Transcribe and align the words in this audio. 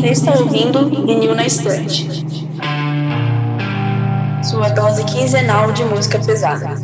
Você 0.00 0.12
está 0.12 0.32
ouvindo 0.32 0.88
Vinil 0.88 1.34
na 1.34 1.44
Estante. 1.44 2.08
Sua 4.42 4.70
dose 4.70 5.04
quinzenal 5.04 5.72
de 5.72 5.84
música 5.84 6.18
pesada. 6.18 6.74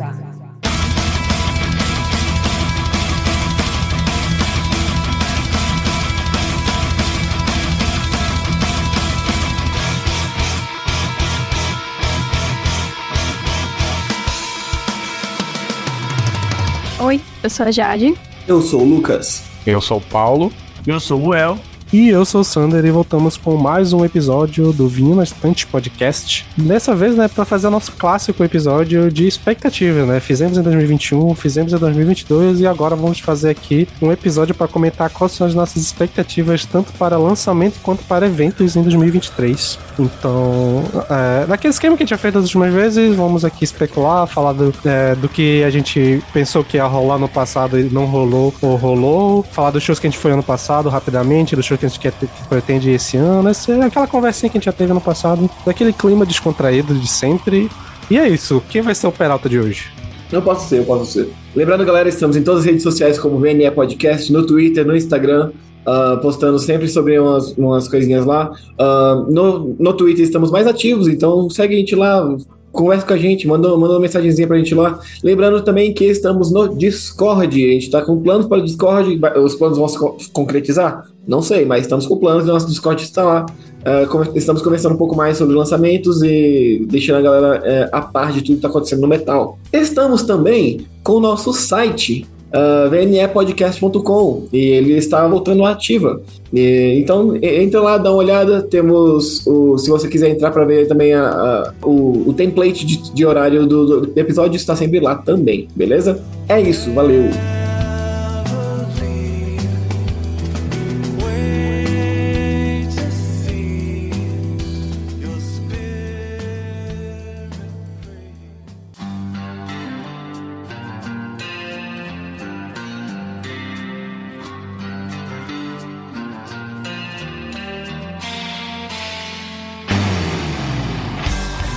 Oi, 17.01 17.19
eu 17.43 17.49
sou 17.49 17.65
a 17.65 17.71
Jade. 17.71 18.15
Eu 18.47 18.61
sou 18.61 18.83
o 18.83 18.85
Lucas. 18.85 19.43
Eu 19.67 19.81
sou 19.81 19.97
o 19.97 20.03
Paulo. 20.03 20.53
Eu 20.87 21.01
sou 21.01 21.29
o 21.29 21.35
El. 21.35 21.59
E 21.93 22.09
eu 22.09 22.25
sou 22.25 22.41
o 22.41 22.45
Sander 22.45 22.85
e 22.85 22.91
voltamos 22.91 23.37
com 23.37 23.57
mais 23.57 23.93
um 23.93 24.05
episódio 24.05 24.73
do 24.73 24.89
Vinho 24.89 25.15
na 25.15 25.23
Estante 25.23 25.65
Podcast. 25.69 26.45
Dessa 26.57 26.97
vez, 26.97 27.15
né, 27.15 27.29
para 27.29 27.45
fazer 27.45 27.69
o 27.69 27.71
nosso 27.71 27.93
clássico 27.93 28.43
episódio 28.43 29.11
de 29.11 29.25
expectativa, 29.25 30.05
né? 30.05 30.19
Fizemos 30.19 30.59
em 30.59 30.63
2021, 30.63 31.33
fizemos 31.37 31.73
em 31.73 31.79
2022 31.79 32.61
e 32.61 32.67
agora 32.67 32.97
vamos 32.97 33.21
fazer 33.21 33.51
aqui 33.51 33.87
um 34.03 34.11
episódio 34.11 34.53
para 34.53 34.67
comentar 34.67 35.11
quais 35.11 35.33
são 35.33 35.47
as 35.47 35.55
nossas 35.55 35.81
expectativas 35.81 36.67
tanto 36.67 36.93
para 36.95 37.17
lançamento 37.17 37.79
quanto 37.81 38.03
para 38.05 38.27
eventos 38.27 38.75
em 38.75 38.83
2023. 38.83 39.79
Então, 39.97 40.83
é, 41.09 41.47
naquele 41.47 41.73
esquema 41.73 41.97
que 41.97 42.03
a 42.03 42.05
gente 42.05 42.11
já 42.11 42.19
fez 42.19 42.35
das 42.35 42.45
últimas 42.45 42.75
vezes, 42.75 43.15
vamos 43.15 43.45
aqui 43.45 43.63
especular, 43.63 44.27
falar 44.27 44.53
do, 44.53 44.75
é, 44.85 45.15
do 45.15 45.29
que 45.29 45.63
a 45.63 45.71
gente 45.71 46.21
pensou 46.33 46.65
que 46.65 46.79
ia 46.79 46.85
rolar 46.85 47.17
no 47.17 47.29
passado 47.29 47.79
e 47.79 47.85
não 47.85 48.07
rolou 48.07 48.53
ou 48.61 48.75
rolou, 48.75 49.45
falar 49.45 49.71
dos 49.71 49.85
shows 49.85 50.01
que 50.01 50.09
a 50.09 50.11
gente 50.11 50.19
foi 50.19 50.33
ano 50.33 50.43
passado 50.43 50.89
rapidamente, 50.89 51.55
dos 51.55 51.65
shows 51.65 51.76
que 51.77 51.87
a 51.87 51.89
gente 51.89 52.01
quer, 52.01 52.13
que 52.13 52.27
pretende 52.49 52.91
esse 52.91 53.17
ano, 53.17 53.49
essa, 53.49 53.73
é 53.73 53.85
aquela 53.85 54.07
conversinha 54.07 54.51
que 54.51 54.57
a 54.57 54.61
gente 54.61 54.67
já 54.67 54.73
teve 54.73 54.93
no 54.93 55.01
passado, 55.01 55.49
daquele 55.65 55.93
clima 55.93 56.25
descontraído 56.25 56.95
de 56.95 57.09
sempre. 57.09 57.71
E 58.11 58.19
é 58.19 58.29
isso. 58.29 58.63
Quem 58.69 58.83
vai 58.83 58.95
ser 58.95 59.07
o 59.07 59.13
Peralta 59.13 59.49
de 59.49 59.59
hoje? 59.59 59.91
Eu 60.31 60.43
posso 60.43 60.69
ser, 60.69 60.81
eu 60.81 60.85
posso 60.85 61.13
ser. 61.13 61.29
Lembrando, 61.55 61.85
galera, 61.85 62.09
estamos 62.09 62.37
em 62.37 62.43
todas 62.43 62.61
as 62.61 62.67
redes 62.67 62.83
sociais 62.83 63.19
como 63.19 63.39
VNE 63.39 63.71
Podcast, 63.71 64.33
no 64.33 64.45
Twitter, 64.45 64.87
no 64.87 64.97
Instagram, 64.97 65.53
uh, 65.87 66.21
postando 66.21 66.59
sempre 66.59 66.89
sobre 66.89 67.19
umas, 67.19 67.53
umas 67.53 67.89
coisinhas 67.89 68.27
lá. 68.27 68.51
Uh, 68.79 69.33
no, 69.33 69.77
no 69.79 69.93
Twitter 69.93 70.25
estamos 70.25 70.51
mais 70.51 70.67
ativos, 70.67 71.07
então 71.07 71.49
segue 71.49 71.77
a 71.77 71.79
gente 71.79 71.95
lá, 71.95 72.37
conversa 72.73 73.07
com 73.07 73.15
a 73.15 73.17
gente, 73.17 73.47
manda, 73.47 73.69
manda 73.77 73.95
uma 73.95 74.01
mensagenzinha 74.01 74.47
pra 74.47 74.59
gente 74.59 74.75
lá. 74.75 75.01
Lembrando 75.23 75.63
também 75.63 75.95
que 75.95 76.05
estamos 76.05 76.53
no 76.53 76.69
Discord, 76.69 77.65
a 77.65 77.73
gente 77.73 77.91
tá 77.91 78.03
com 78.03 78.21
planos 78.21 78.47
para 78.47 78.59
o 78.59 78.65
Discord, 78.65 79.21
os 79.43 79.55
planos 79.55 79.79
vão 79.79 79.89
se 79.89 80.31
concretizar? 80.31 81.07
Não 81.27 81.43
sei, 81.43 81.65
mas 81.65 81.83
estamos 81.83 82.07
com 82.07 82.17
planos 82.17 82.45
e 82.45 82.49
nosso 82.49 82.69
Discord 82.69 83.03
está 83.03 83.25
lá. 83.25 83.47
Uh, 83.87 84.37
estamos 84.37 84.63
conversando 84.63 84.95
um 84.95 84.99
pouco 84.99 85.17
mais 85.17 85.37
sobre 85.37 85.55
lançamentos 85.55 86.23
e 86.23 86.85
deixando 86.89 87.19
a 87.19 87.23
galera 87.23 87.61
uh, 87.61 87.89
a 87.93 88.01
par 88.01 88.33
de 88.33 88.41
tudo 88.41 88.53
que 88.53 88.55
está 88.55 88.69
acontecendo 88.69 89.01
no 89.01 89.09
metal. 89.09 89.59
Estamos 89.73 90.23
também 90.23 90.87
com 91.03 91.15
o 91.15 91.21
nosso 91.21 91.53
site, 91.53 92.27
uh, 92.49 92.91
vnepodcast.com, 92.91 94.49
e 94.53 94.59
ele 94.59 94.93
está 94.95 95.27
voltando 95.27 95.65
ativa. 95.65 96.21
E, 96.53 96.99
então, 97.01 97.37
entra 97.43 97.81
lá, 97.81 97.99
dá 97.99 98.11
uma 98.11 98.19
olhada. 98.19 98.63
Temos, 98.63 99.47
o, 99.47 99.79
se 99.79 99.89
você 99.91 100.09
quiser 100.09 100.31
entrar 100.31 100.51
para 100.51 100.65
ver 100.65 100.87
também 100.89 101.13
a, 101.13 101.29
a, 101.29 101.73
o, 101.87 102.29
o 102.29 102.33
template 102.33 102.87
de, 102.87 103.13
de 103.13 103.27
horário 103.27 103.67
do, 103.67 104.01
do 104.01 104.21
episódio, 104.21 104.57
está 104.57 104.75
sempre 104.75 105.01
lá 105.01 105.17
também, 105.17 105.69
beleza? 105.75 106.21
É 106.49 106.61
isso, 106.61 106.93
valeu! 106.93 107.31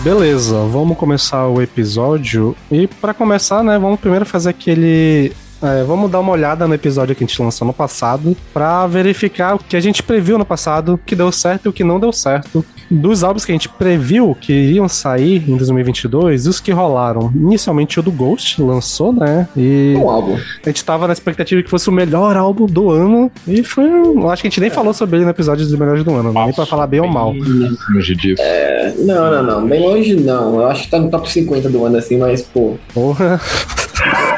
Beleza, 0.09 0.65
vamos 0.65 0.97
começar 0.97 1.47
o 1.47 1.61
episódio. 1.61 2.55
E 2.71 2.87
para 2.87 3.13
começar, 3.13 3.63
né, 3.63 3.77
vamos 3.77 3.99
primeiro 3.99 4.25
fazer 4.25 4.49
aquele 4.49 5.31
é, 5.61 5.83
vamos 5.83 6.09
dar 6.09 6.19
uma 6.19 6.31
olhada 6.31 6.67
no 6.67 6.73
episódio 6.73 7.13
que 7.13 7.23
a 7.23 7.27
gente 7.27 7.39
lançou 7.39 7.67
no 7.67 7.73
passado 7.73 8.35
para 8.51 8.87
verificar 8.87 9.53
o 9.53 9.59
que 9.59 9.75
a 9.75 9.79
gente 9.79 10.01
previu 10.01 10.39
no 10.39 10.45
passado, 10.45 10.93
o 10.93 10.97
que 10.97 11.15
deu 11.15 11.31
certo 11.31 11.67
e 11.67 11.69
o 11.69 11.73
que 11.73 11.83
não 11.83 11.99
deu 11.99 12.11
certo. 12.11 12.65
Dos 12.89 13.23
álbuns 13.23 13.45
que 13.45 13.51
a 13.51 13.55
gente 13.55 13.69
previu 13.69 14.35
que 14.39 14.51
iriam 14.51 14.87
sair 14.89 15.43
em 15.47 15.55
2022, 15.55 16.47
os 16.47 16.59
que 16.59 16.71
rolaram. 16.71 17.31
Inicialmente 17.35 17.99
o 17.99 18.03
do 18.03 18.11
Ghost 18.11 18.61
lançou, 18.61 19.13
né? 19.13 19.47
E 19.55 19.93
um 19.97 20.09
álbum. 20.09 20.37
A 20.65 20.69
gente 20.69 20.83
tava 20.83 21.07
na 21.07 21.13
expectativa 21.13 21.61
que 21.61 21.69
fosse 21.69 21.87
o 21.89 21.91
melhor 21.91 22.35
álbum 22.35 22.65
do 22.65 22.89
ano 22.89 23.31
e 23.47 23.63
foi. 23.63 23.85
Acho 24.31 24.41
que 24.41 24.47
a 24.47 24.49
gente 24.49 24.59
nem 24.59 24.69
é. 24.69 24.73
falou 24.73 24.93
sobre 24.93 25.17
ele 25.17 25.25
no 25.25 25.31
episódio 25.31 25.65
dos 25.65 25.75
melhores 25.75 26.03
do 26.03 26.13
ano, 26.13 26.33
Nossa, 26.33 26.45
nem 26.45 26.55
pra 26.55 26.65
falar 26.65 26.87
bem, 26.87 26.99
bem 26.99 27.09
ou 27.09 27.13
mal. 27.13 27.33
Longe 27.33 28.15
disso. 28.15 28.41
É, 28.41 28.93
não, 28.97 29.31
não, 29.31 29.43
não. 29.43 29.67
Bem 29.67 29.81
longe 29.81 30.15
não. 30.15 30.55
Eu 30.55 30.67
acho 30.67 30.83
que 30.83 30.89
tá 30.89 30.99
no 30.99 31.09
top 31.09 31.31
50 31.31 31.69
do 31.69 31.85
ano 31.85 31.97
assim, 31.97 32.17
mas 32.17 32.41
pô. 32.41 32.75
Porra. 32.93 33.39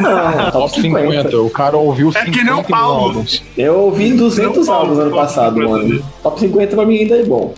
Não, 0.02 0.52
top 0.52 0.82
50. 0.82 1.08
50. 1.30 1.42
O 1.42 1.50
cara 1.52 1.78
ouviu 1.78 2.12
50 2.12 2.30
é 2.30 2.34
que 2.34 2.44
nem 2.44 2.54
o 2.54 2.64
Paulo. 2.64 3.08
álbuns. 3.10 3.44
Eu 3.56 3.76
ouvi 3.76 4.14
200 4.14 4.68
álbuns 4.68 4.98
ano 4.98 5.12
passado, 5.12 5.58
mano. 5.58 6.04
Top 6.24 6.40
50 6.40 6.76
pra 6.76 6.86
mim 6.86 6.98
ainda 6.98 7.18
é 7.18 7.24
bom. 7.24 7.54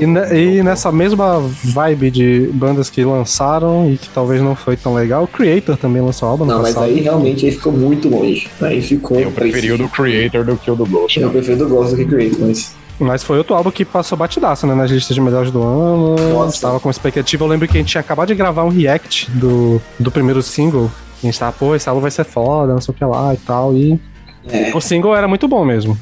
E, 0.00 0.06
ne, 0.06 0.20
e, 0.34 0.62
nessa 0.62 0.90
mesma 0.90 1.40
vibe 1.62 2.10
de 2.10 2.50
bandas 2.54 2.88
que 2.88 3.04
lançaram 3.04 3.90
e 3.90 3.98
que 3.98 4.08
talvez 4.08 4.40
não 4.40 4.56
foi 4.56 4.76
tão 4.76 4.94
legal, 4.94 5.24
o 5.24 5.26
Creator 5.26 5.76
também 5.76 6.00
lançou 6.00 6.28
álbum 6.28 6.46
Não, 6.46 6.62
mas 6.62 6.76
aí 6.76 7.00
realmente 7.00 7.44
aí 7.44 7.52
ficou 7.52 7.72
muito 7.72 8.08
longe. 8.08 8.48
Aí 8.62 8.80
ficou. 8.80 9.20
Eu 9.20 9.30
preferi 9.30 9.72
o 9.72 9.78
do 9.78 9.88
Creator 9.88 10.44
do 10.44 10.56
que 10.56 10.70
o 10.70 10.74
do 10.74 10.86
Ghost. 10.86 11.20
Eu 11.20 11.30
prefiro 11.30 11.58
do 11.58 11.68
Ghost 11.68 11.94
do 11.94 11.96
que 11.96 12.04
Creator, 12.06 12.40
mas. 12.40 12.74
Mas 13.00 13.22
foi 13.22 13.38
outro 13.38 13.54
álbum 13.54 13.70
que 13.70 13.84
passou 13.84 14.18
batidaço, 14.18 14.66
né? 14.66 14.74
Nas 14.74 14.90
listas 14.90 15.14
de 15.14 15.20
melhores 15.20 15.52
do 15.52 15.62
ano. 15.62 16.16
Nossa. 16.32 16.60
Tava 16.60 16.80
com 16.80 16.90
expectativa. 16.90 17.44
Eu 17.44 17.48
lembro 17.48 17.68
que 17.68 17.76
a 17.76 17.80
gente 17.80 17.90
tinha 17.90 18.00
acabado 18.00 18.28
de 18.28 18.34
gravar 18.34 18.64
um 18.64 18.70
react 18.70 19.30
do, 19.30 19.80
do 20.00 20.10
primeiro 20.10 20.42
single. 20.42 20.90
A 21.22 21.26
gente 21.26 21.38
tava, 21.38 21.52
pô, 21.52 21.76
esse 21.76 21.88
álbum 21.88 22.00
vai 22.00 22.10
ser 22.10 22.24
foda, 22.24 22.72
não 22.72 22.80
sei 22.80 22.92
o 22.92 22.96
que 22.96 23.04
lá 23.04 23.34
e 23.34 23.36
tal. 23.36 23.72
E 23.74 24.00
é. 24.48 24.72
o 24.74 24.80
single 24.80 25.14
era 25.14 25.28
muito 25.28 25.46
bom 25.46 25.64
mesmo. 25.64 25.96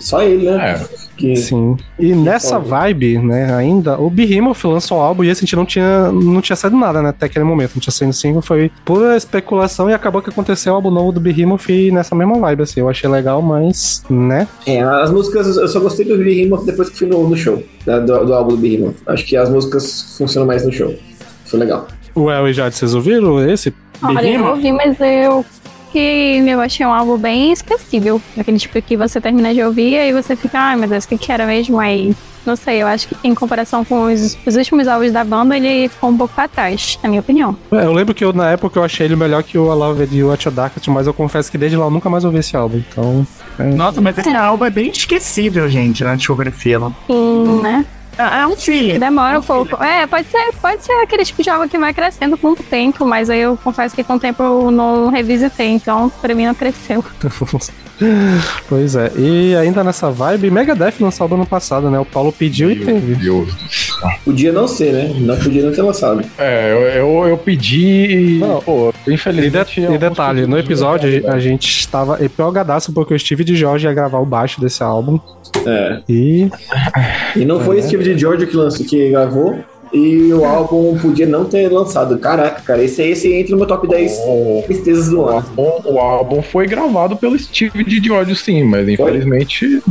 Só 0.00 0.22
ele, 0.22 0.50
né? 0.50 0.72
É. 0.72 1.01
Que... 1.22 1.36
Sim. 1.36 1.76
E 2.00 2.08
que 2.08 2.14
nessa 2.16 2.56
foda. 2.56 2.68
vibe, 2.68 3.18
né, 3.18 3.54
ainda, 3.54 3.96
o 3.96 4.10
Behemoth 4.10 4.64
lançou 4.64 4.98
o 4.98 5.00
álbum 5.00 5.22
e 5.22 5.30
a 5.30 5.34
gente 5.34 5.54
não 5.54 5.64
tinha, 5.64 6.10
não 6.10 6.40
tinha 6.40 6.56
saído 6.56 6.76
nada, 6.76 7.00
né, 7.00 7.10
até 7.10 7.26
aquele 7.26 7.44
momento. 7.44 7.74
Não 7.76 7.80
tinha 7.80 7.92
saído 7.92 8.12
single, 8.12 8.42
foi 8.42 8.72
pura 8.84 9.16
especulação 9.16 9.88
e 9.88 9.94
acabou 9.94 10.20
que 10.20 10.30
aconteceu 10.30 10.72
o 10.72 10.76
álbum 10.76 10.90
novo 10.90 11.12
do 11.12 11.20
Behemoth 11.20 11.68
e 11.68 11.92
nessa 11.92 12.16
mesma 12.16 12.36
vibe, 12.40 12.64
assim. 12.64 12.80
Eu 12.80 12.88
achei 12.88 13.08
legal, 13.08 13.40
mas, 13.40 14.02
né? 14.10 14.48
É, 14.66 14.80
as 14.82 15.12
músicas, 15.12 15.56
eu 15.56 15.68
só 15.68 15.78
gostei 15.78 16.04
do 16.04 16.18
Behemoth 16.18 16.64
depois 16.64 16.90
que 16.90 16.98
fui 16.98 17.06
no, 17.06 17.28
no 17.28 17.36
show, 17.36 17.62
né, 17.86 18.00
do, 18.00 18.26
do 18.26 18.34
álbum 18.34 18.50
do 18.50 18.56
Behemoth. 18.56 18.96
Acho 19.06 19.24
que 19.24 19.36
as 19.36 19.48
músicas 19.48 20.16
funcionam 20.18 20.48
mais 20.48 20.66
no 20.66 20.72
show. 20.72 20.92
Foi 21.44 21.60
legal. 21.60 21.86
O 22.16 22.28
El 22.28 22.48
e 22.48 22.52
Jade, 22.52 22.74
vocês 22.74 22.94
ouviram 22.96 23.48
esse? 23.48 23.72
Olha, 24.02 24.28
eu 24.28 24.46
ouvi, 24.46 24.72
mas 24.72 24.98
eu 25.00 25.44
que 25.92 26.42
eu 26.46 26.60
achei 26.60 26.84
um 26.86 26.92
álbum 26.92 27.18
bem 27.18 27.52
esquecível. 27.52 28.20
Aquele 28.36 28.58
tipo 28.58 28.80
que 28.80 28.96
você 28.96 29.20
termina 29.20 29.52
de 29.52 29.62
ouvir 29.62 29.94
e 29.94 30.12
você 30.12 30.34
fica, 30.34 30.58
ai 30.58 30.76
meu 30.76 30.88
Deus, 30.88 31.04
o 31.04 31.08
que, 31.08 31.18
que 31.18 31.30
era 31.30 31.46
mesmo? 31.46 31.78
Aí, 31.78 32.14
não 32.44 32.56
sei, 32.56 32.82
eu 32.82 32.86
acho 32.86 33.08
que 33.08 33.16
em 33.22 33.34
comparação 33.34 33.84
com 33.84 34.04
os, 34.04 34.36
os 34.46 34.56
últimos 34.56 34.88
álbuns 34.88 35.12
da 35.12 35.22
banda, 35.22 35.56
ele 35.56 35.88
ficou 35.88 36.10
um 36.10 36.16
pouco 36.16 36.34
pra 36.34 36.48
trás, 36.48 36.98
na 37.02 37.08
minha 37.08 37.20
opinião. 37.20 37.56
É, 37.70 37.84
eu 37.84 37.92
lembro 37.92 38.14
que 38.14 38.24
eu, 38.24 38.32
na 38.32 38.50
época 38.50 38.78
eu 38.78 38.84
achei 38.84 39.06
ele 39.06 39.16
melhor 39.16 39.42
que 39.42 39.56
o 39.58 39.66
I 39.66 39.76
Love 39.76 40.08
You 40.16 40.32
At 40.32 40.44
Your 40.44 40.54
Darkest, 40.54 40.88
mas 40.88 41.06
eu 41.06 41.14
confesso 41.14 41.50
que 41.50 41.58
desde 41.58 41.76
lá 41.76 41.86
eu 41.86 41.90
nunca 41.90 42.08
mais 42.08 42.24
ouvi 42.24 42.38
esse 42.38 42.56
álbum, 42.56 42.78
então... 42.78 43.26
É... 43.58 43.64
Nossa, 43.64 44.00
mas 44.00 44.16
esse 44.16 44.34
álbum 44.34 44.64
é 44.64 44.70
bem 44.70 44.90
esquecível, 44.90 45.68
gente, 45.68 46.02
na 46.02 46.14
discografia. 46.14 46.80
Sim, 47.06 47.60
né? 47.62 47.84
É, 48.18 48.42
é 48.42 48.46
um 48.46 48.56
filho. 48.56 48.98
Demora 48.98 49.36
é 49.36 49.38
um, 49.38 49.42
pouco. 49.42 49.82
É, 49.82 50.06
pode 50.06 50.26
ser, 50.28 50.52
pode 50.60 50.82
ser 50.82 50.92
aquele 51.02 51.24
tipo 51.24 51.42
de 51.42 51.50
algo 51.50 51.68
que 51.68 51.78
vai 51.78 51.94
crescendo 51.94 52.36
com 52.36 52.48
o 52.48 52.56
tempo, 52.56 53.06
mas 53.06 53.30
aí 53.30 53.40
eu 53.40 53.56
confesso 53.56 53.94
que 53.94 54.04
com 54.04 54.14
o 54.14 54.20
tempo 54.20 54.42
eu 54.42 54.70
não 54.70 55.08
revisitei, 55.08 55.68
então 55.68 56.10
pra 56.20 56.34
mim 56.34 56.46
não 56.46 56.54
cresceu. 56.54 57.04
pois 58.68 58.96
é. 58.96 59.12
E 59.16 59.54
ainda 59.56 59.84
nessa 59.84 60.10
vibe, 60.10 60.50
Megadeth 60.50 60.94
lançou 61.00 61.32
ano 61.32 61.46
passado, 61.46 61.90
né? 61.90 61.98
O 61.98 62.04
Paulo 62.04 62.32
pediu 62.32 62.68
Meu 62.68 62.76
e 62.76 62.84
teve. 62.84 63.14
Deus. 63.14 63.92
Podia 64.24 64.52
não 64.52 64.66
ser, 64.66 64.92
né? 64.92 65.14
Não 65.18 65.36
podia 65.36 65.62
não 65.62 65.72
ter 65.72 65.82
lançado. 65.82 66.24
É, 66.38 66.72
eu, 66.72 66.80
eu, 66.80 67.28
eu 67.28 67.38
pedi. 67.38 68.38
Não, 68.40 68.60
pô, 68.60 68.92
infelizmente. 69.06 69.80
E, 69.80 69.86
de, 69.86 69.94
e 69.94 69.98
detalhe, 69.98 70.46
no 70.46 70.58
episódio 70.58 71.30
a 71.30 71.38
gente 71.38 71.68
estava 71.68 72.22
empolgadaço 72.24 72.92
porque 72.92 73.14
o 73.14 73.18
Steve 73.18 73.44
de 73.44 73.54
Jorge 73.54 73.86
ia 73.86 73.94
gravar 73.94 74.18
o 74.18 74.26
baixo 74.26 74.60
desse 74.60 74.82
álbum. 74.82 75.18
É. 75.66 76.00
E. 76.08 76.50
E 77.36 77.44
não 77.44 77.60
foi 77.60 77.78
é. 77.78 77.82
Steve 77.82 78.01
de 78.02 78.18
George 78.18 78.46
que, 78.46 78.56
lançou, 78.56 78.86
que 78.86 79.10
gravou. 79.10 79.58
E 79.92 80.32
o 80.32 80.44
álbum 80.44 80.98
podia 80.98 81.26
não 81.26 81.44
ter 81.44 81.70
lançado. 81.70 82.18
Caraca, 82.18 82.62
cara, 82.62 82.82
esse, 82.82 83.02
esse 83.02 83.30
entra 83.30 83.52
no 83.52 83.58
meu 83.58 83.66
top 83.66 83.86
10 83.86 84.20
oh, 84.26 84.62
tristezas 84.64 85.10
do 85.10 85.22
ano. 85.26 85.44
O 85.54 85.62
álbum, 85.62 85.92
o 85.92 85.98
álbum 85.98 86.42
foi 86.42 86.66
gravado 86.66 87.14
pelo 87.16 87.38
Steve 87.38 87.84
de 87.84 88.02
George, 88.02 88.34
sim, 88.34 88.64
mas 88.64 88.88
infelizmente 88.88 89.82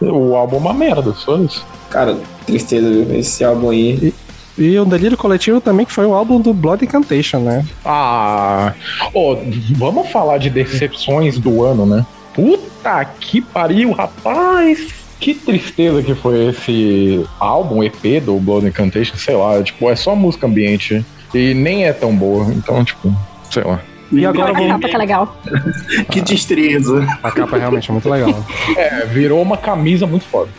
o 0.00 0.34
álbum 0.34 0.56
é 0.56 0.60
uma 0.60 0.72
merda, 0.72 1.12
só 1.12 1.36
isso. 1.36 1.66
Cara, 1.90 2.16
tristeza, 2.46 2.88
viu? 2.88 3.14
Esse 3.18 3.44
álbum 3.44 3.70
aí. 3.70 4.14
E 4.56 4.78
o 4.78 4.86
Delírio 4.86 5.18
Coletivo 5.18 5.60
também, 5.60 5.84
que 5.84 5.92
foi 5.92 6.06
o 6.06 6.14
álbum 6.14 6.40
do 6.40 6.54
Blood 6.54 6.84
Incantation, 6.84 7.40
né? 7.40 7.64
Ah, 7.84 8.72
ô, 9.12 9.36
vamos 9.72 10.08
falar 10.08 10.38
de 10.38 10.48
decepções 10.48 11.38
do 11.38 11.62
ano, 11.62 11.84
né? 11.84 12.06
Puta 12.32 13.04
que 13.04 13.42
pariu, 13.42 13.92
rapaz! 13.92 15.05
Que 15.18 15.34
tristeza 15.34 16.02
que 16.02 16.14
foi 16.14 16.48
esse 16.48 17.24
álbum, 17.40 17.82
EP 17.82 18.22
do 18.22 18.38
Blood 18.38 18.66
Incantation, 18.66 19.16
sei 19.16 19.34
lá, 19.34 19.62
tipo, 19.62 19.90
é 19.90 19.96
só 19.96 20.14
música 20.14 20.46
ambiente 20.46 21.04
e 21.34 21.54
nem 21.54 21.84
é 21.84 21.92
tão 21.92 22.14
boa, 22.14 22.46
então, 22.52 22.84
tipo, 22.84 23.14
sei 23.50 23.64
lá. 23.64 23.80
E 24.12 24.24
agora 24.24 24.50
A 24.50 24.52
vamos... 24.52 24.68
capa 24.68 24.88
tá 24.88 24.98
legal. 24.98 25.36
Que 26.10 26.20
destreza. 26.20 27.06
A 27.22 27.30
capa 27.30 27.56
é 27.56 27.60
realmente 27.60 27.90
muito 27.90 28.08
legal. 28.08 28.44
É, 28.76 29.04
virou 29.06 29.42
uma 29.42 29.56
camisa 29.56 30.06
muito 30.06 30.24
foda. 30.26 30.50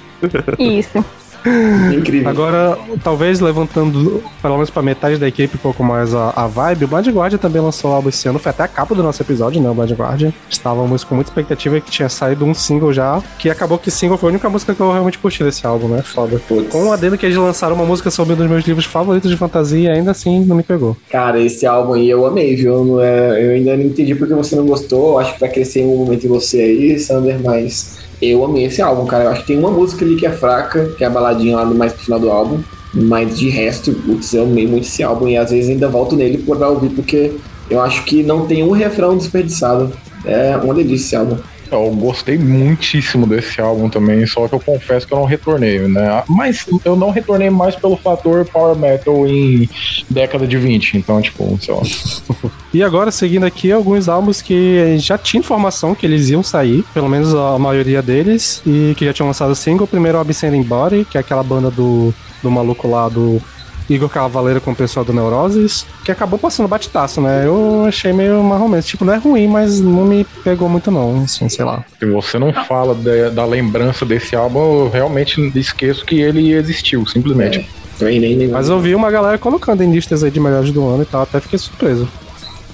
Isso. 0.59 1.03
Incrível. 1.95 2.29
Agora, 2.29 2.77
talvez 3.03 3.39
levantando 3.39 4.23
pelo 4.41 4.55
menos 4.55 4.69
pra 4.69 4.81
metade 4.81 5.17
da 5.17 5.27
equipe 5.27 5.55
um 5.55 5.59
pouco 5.59 5.83
mais 5.83 6.13
a, 6.13 6.31
a 6.35 6.47
vibe, 6.47 6.85
o 6.85 6.87
Blind 6.87 7.07
Guardian 7.09 7.37
também 7.37 7.61
lançou 7.61 7.91
o 7.91 7.93
álbum 7.93 8.09
esse 8.09 8.27
ano, 8.27 8.39
foi 8.39 8.49
até 8.49 8.63
a 8.63 8.67
capa 8.67 8.93
do 8.95 9.03
nosso 9.03 9.21
episódio, 9.21 9.61
né? 9.61 9.69
O 9.69 9.73
Blind 9.73 9.91
Guardian. 9.91 10.33
Estávamos 10.49 11.03
com 11.03 11.15
muita 11.15 11.29
expectativa 11.29 11.79
que 11.79 11.91
tinha 11.91 12.09
saído 12.09 12.45
um 12.45 12.53
single 12.53 12.91
já, 12.93 13.21
que 13.39 13.49
acabou 13.49 13.77
que 13.77 13.89
single 13.91 14.17
foi 14.17 14.29
a 14.29 14.31
única 14.31 14.49
música 14.49 14.73
que 14.73 14.81
eu 14.81 14.91
realmente 14.91 15.17
curti 15.17 15.43
desse 15.43 15.65
álbum, 15.65 15.87
né? 15.87 16.01
Foda. 16.01 16.39
Putz. 16.47 16.69
Com 16.69 16.85
o 16.85 16.91
adendo 16.91 17.17
que 17.17 17.25
eles 17.25 17.37
lançaram 17.37 17.75
uma 17.75 17.85
música 17.85 18.09
sobre 18.11 18.33
um 18.33 18.37
dos 18.37 18.47
meus 18.49 18.65
livros 18.65 18.85
favoritos 18.85 19.29
de 19.29 19.37
fantasia, 19.37 19.93
ainda 19.93 20.11
assim 20.11 20.43
não 20.45 20.55
me 20.55 20.63
pegou. 20.63 20.95
Cara, 21.09 21.39
esse 21.39 21.65
álbum 21.65 21.93
aí 21.93 22.09
eu 22.09 22.25
amei, 22.25 22.55
viu? 22.55 22.83
Não 22.83 23.01
é- 23.01 23.43
eu 23.45 23.51
ainda 23.51 23.75
não 23.77 23.85
entendi 23.85 24.15
porque 24.15 24.33
você 24.33 24.55
não 24.55 24.65
gostou. 24.65 25.19
Acho 25.19 25.33
que 25.33 25.39
vai 25.39 25.49
crescer 25.49 25.81
em 25.81 25.85
um 25.87 25.97
momento 25.97 26.25
em 26.25 26.29
você 26.29 26.59
aí, 26.61 26.99
Sander, 26.99 27.39
mas 27.43 27.97
eu 28.21 28.43
amei 28.43 28.65
esse 28.65 28.81
álbum, 28.81 29.05
cara. 29.05 29.25
Eu 29.25 29.29
acho 29.31 29.41
que 29.41 29.47
tem 29.47 29.57
uma 29.57 29.71
música 29.71 30.03
ali 30.03 30.15
que 30.15 30.25
é 30.25 30.31
fraca, 30.31 30.85
que 30.97 31.03
é 31.03 31.07
a 31.07 31.09
baladinha 31.09 31.55
lá 31.55 31.65
no 31.65 31.75
mais 31.75 31.93
pro 31.93 32.03
final 32.03 32.19
do 32.19 32.31
álbum. 32.31 32.61
Mas 32.93 33.37
de 33.37 33.49
resto, 33.49 33.93
putz, 33.93 34.33
eu 34.33 34.43
amei 34.43 34.65
muito 34.65 34.85
esse 34.85 35.03
álbum 35.03 35.27
e 35.27 35.37
às 35.37 35.51
vezes 35.51 35.69
ainda 35.69 35.87
volto 35.87 36.15
nele 36.15 36.37
pra 36.39 36.69
ouvir, 36.69 36.89
porque 36.89 37.33
eu 37.69 37.81
acho 37.81 38.03
que 38.05 38.23
não 38.23 38.47
tem 38.47 38.63
um 38.63 38.71
refrão 38.71 39.17
desperdiçado. 39.17 39.91
É 40.25 40.57
uma 40.57 40.73
delícia 40.73 40.95
esse 40.95 41.15
álbum. 41.15 41.37
Eu 41.71 41.91
gostei 41.91 42.37
muitíssimo 42.37 43.27
desse 43.27 43.59
álbum 43.61 43.89
também, 43.89 44.25
só 44.25 44.47
que 44.47 44.55
eu 44.55 44.59
confesso 44.59 45.07
que 45.07 45.13
eu 45.13 45.19
não 45.19 45.25
retornei, 45.25 45.79
né? 45.79 46.23
Mas 46.27 46.65
eu 46.83 46.95
não 46.95 47.09
retornei 47.09 47.49
mais 47.49 47.75
pelo 47.75 47.97
fator 47.97 48.45
Power 48.45 48.75
Metal 48.75 49.27
em 49.27 49.69
década 50.09 50.47
de 50.47 50.57
20, 50.57 50.97
então, 50.97 51.21
tipo, 51.21 51.57
sei 51.61 51.73
lá. 51.73 51.81
E 52.73 52.83
agora, 52.83 53.11
seguindo 53.11 53.45
aqui, 53.45 53.71
alguns 53.71 54.07
álbuns 54.07 54.41
que 54.41 54.97
já 54.99 55.17
tinha 55.17 55.39
informação 55.39 55.95
que 55.95 56.05
eles 56.05 56.29
iam 56.29 56.43
sair, 56.43 56.83
pelo 56.93 57.09
menos 57.09 57.33
a 57.33 57.57
maioria 57.57 58.01
deles, 58.01 58.61
e 58.67 58.93
que 58.95 59.05
já 59.05 59.13
tinham 59.13 59.27
lançado 59.27 59.55
single. 59.55 59.87
Primeiro, 59.87 60.17
o 60.17 60.21
Absending 60.21 60.61
Body, 60.61 61.07
que 61.09 61.17
é 61.17 61.21
aquela 61.21 61.41
banda 61.41 61.71
do, 61.71 62.13
do 62.43 62.51
maluco 62.51 62.87
lá 62.87 63.09
do 63.09 63.41
Igor 63.89 64.09
Cavaleiro 64.09 64.59
com 64.61 64.71
o 64.71 64.75
pessoal 64.75 65.05
do 65.05 65.13
Neuroses, 65.13 65.85
que 66.03 66.11
acabou 66.11 66.37
passando 66.37 66.67
batidaço, 66.67 67.21
né? 67.21 67.45
Eu 67.45 67.85
achei 67.87 68.11
meio 68.11 68.43
marromeno. 68.43 68.83
Tipo, 68.83 69.05
não 69.05 69.13
é 69.13 69.17
ruim, 69.17 69.47
mas 69.47 69.79
não 69.79 70.05
me 70.05 70.25
pegou 70.43 70.67
muito, 70.67 70.91
não, 70.91 71.23
assim, 71.23 71.47
sei 71.49 71.63
lá. 71.63 71.83
Se 71.99 72.05
você 72.05 72.37
não 72.37 72.51
fala 72.53 72.93
da, 72.93 73.29
da 73.29 73.45
lembrança 73.45 74.05
desse 74.05 74.35
álbum, 74.35 74.59
eu 74.59 74.89
realmente 74.89 75.41
esqueço 75.55 76.05
que 76.05 76.19
ele 76.19 76.51
existiu, 76.51 77.05
simplesmente. 77.05 77.67
Eu 77.99 78.07
nem, 78.07 78.35
nem 78.35 78.47
Mas 78.47 78.69
eu 78.69 78.79
vi 78.79 78.93
uma 78.93 79.09
galera 79.09 79.37
colocando 79.37 79.81
em 79.81 79.91
listas 79.91 80.23
aí 80.23 80.29
de 80.29 80.39
melhores 80.39 80.71
do 80.71 80.87
ano 80.87 81.03
e 81.03 81.05
tal, 81.05 81.23
até 81.23 81.39
fiquei 81.39 81.57
surpreso. 81.57 82.07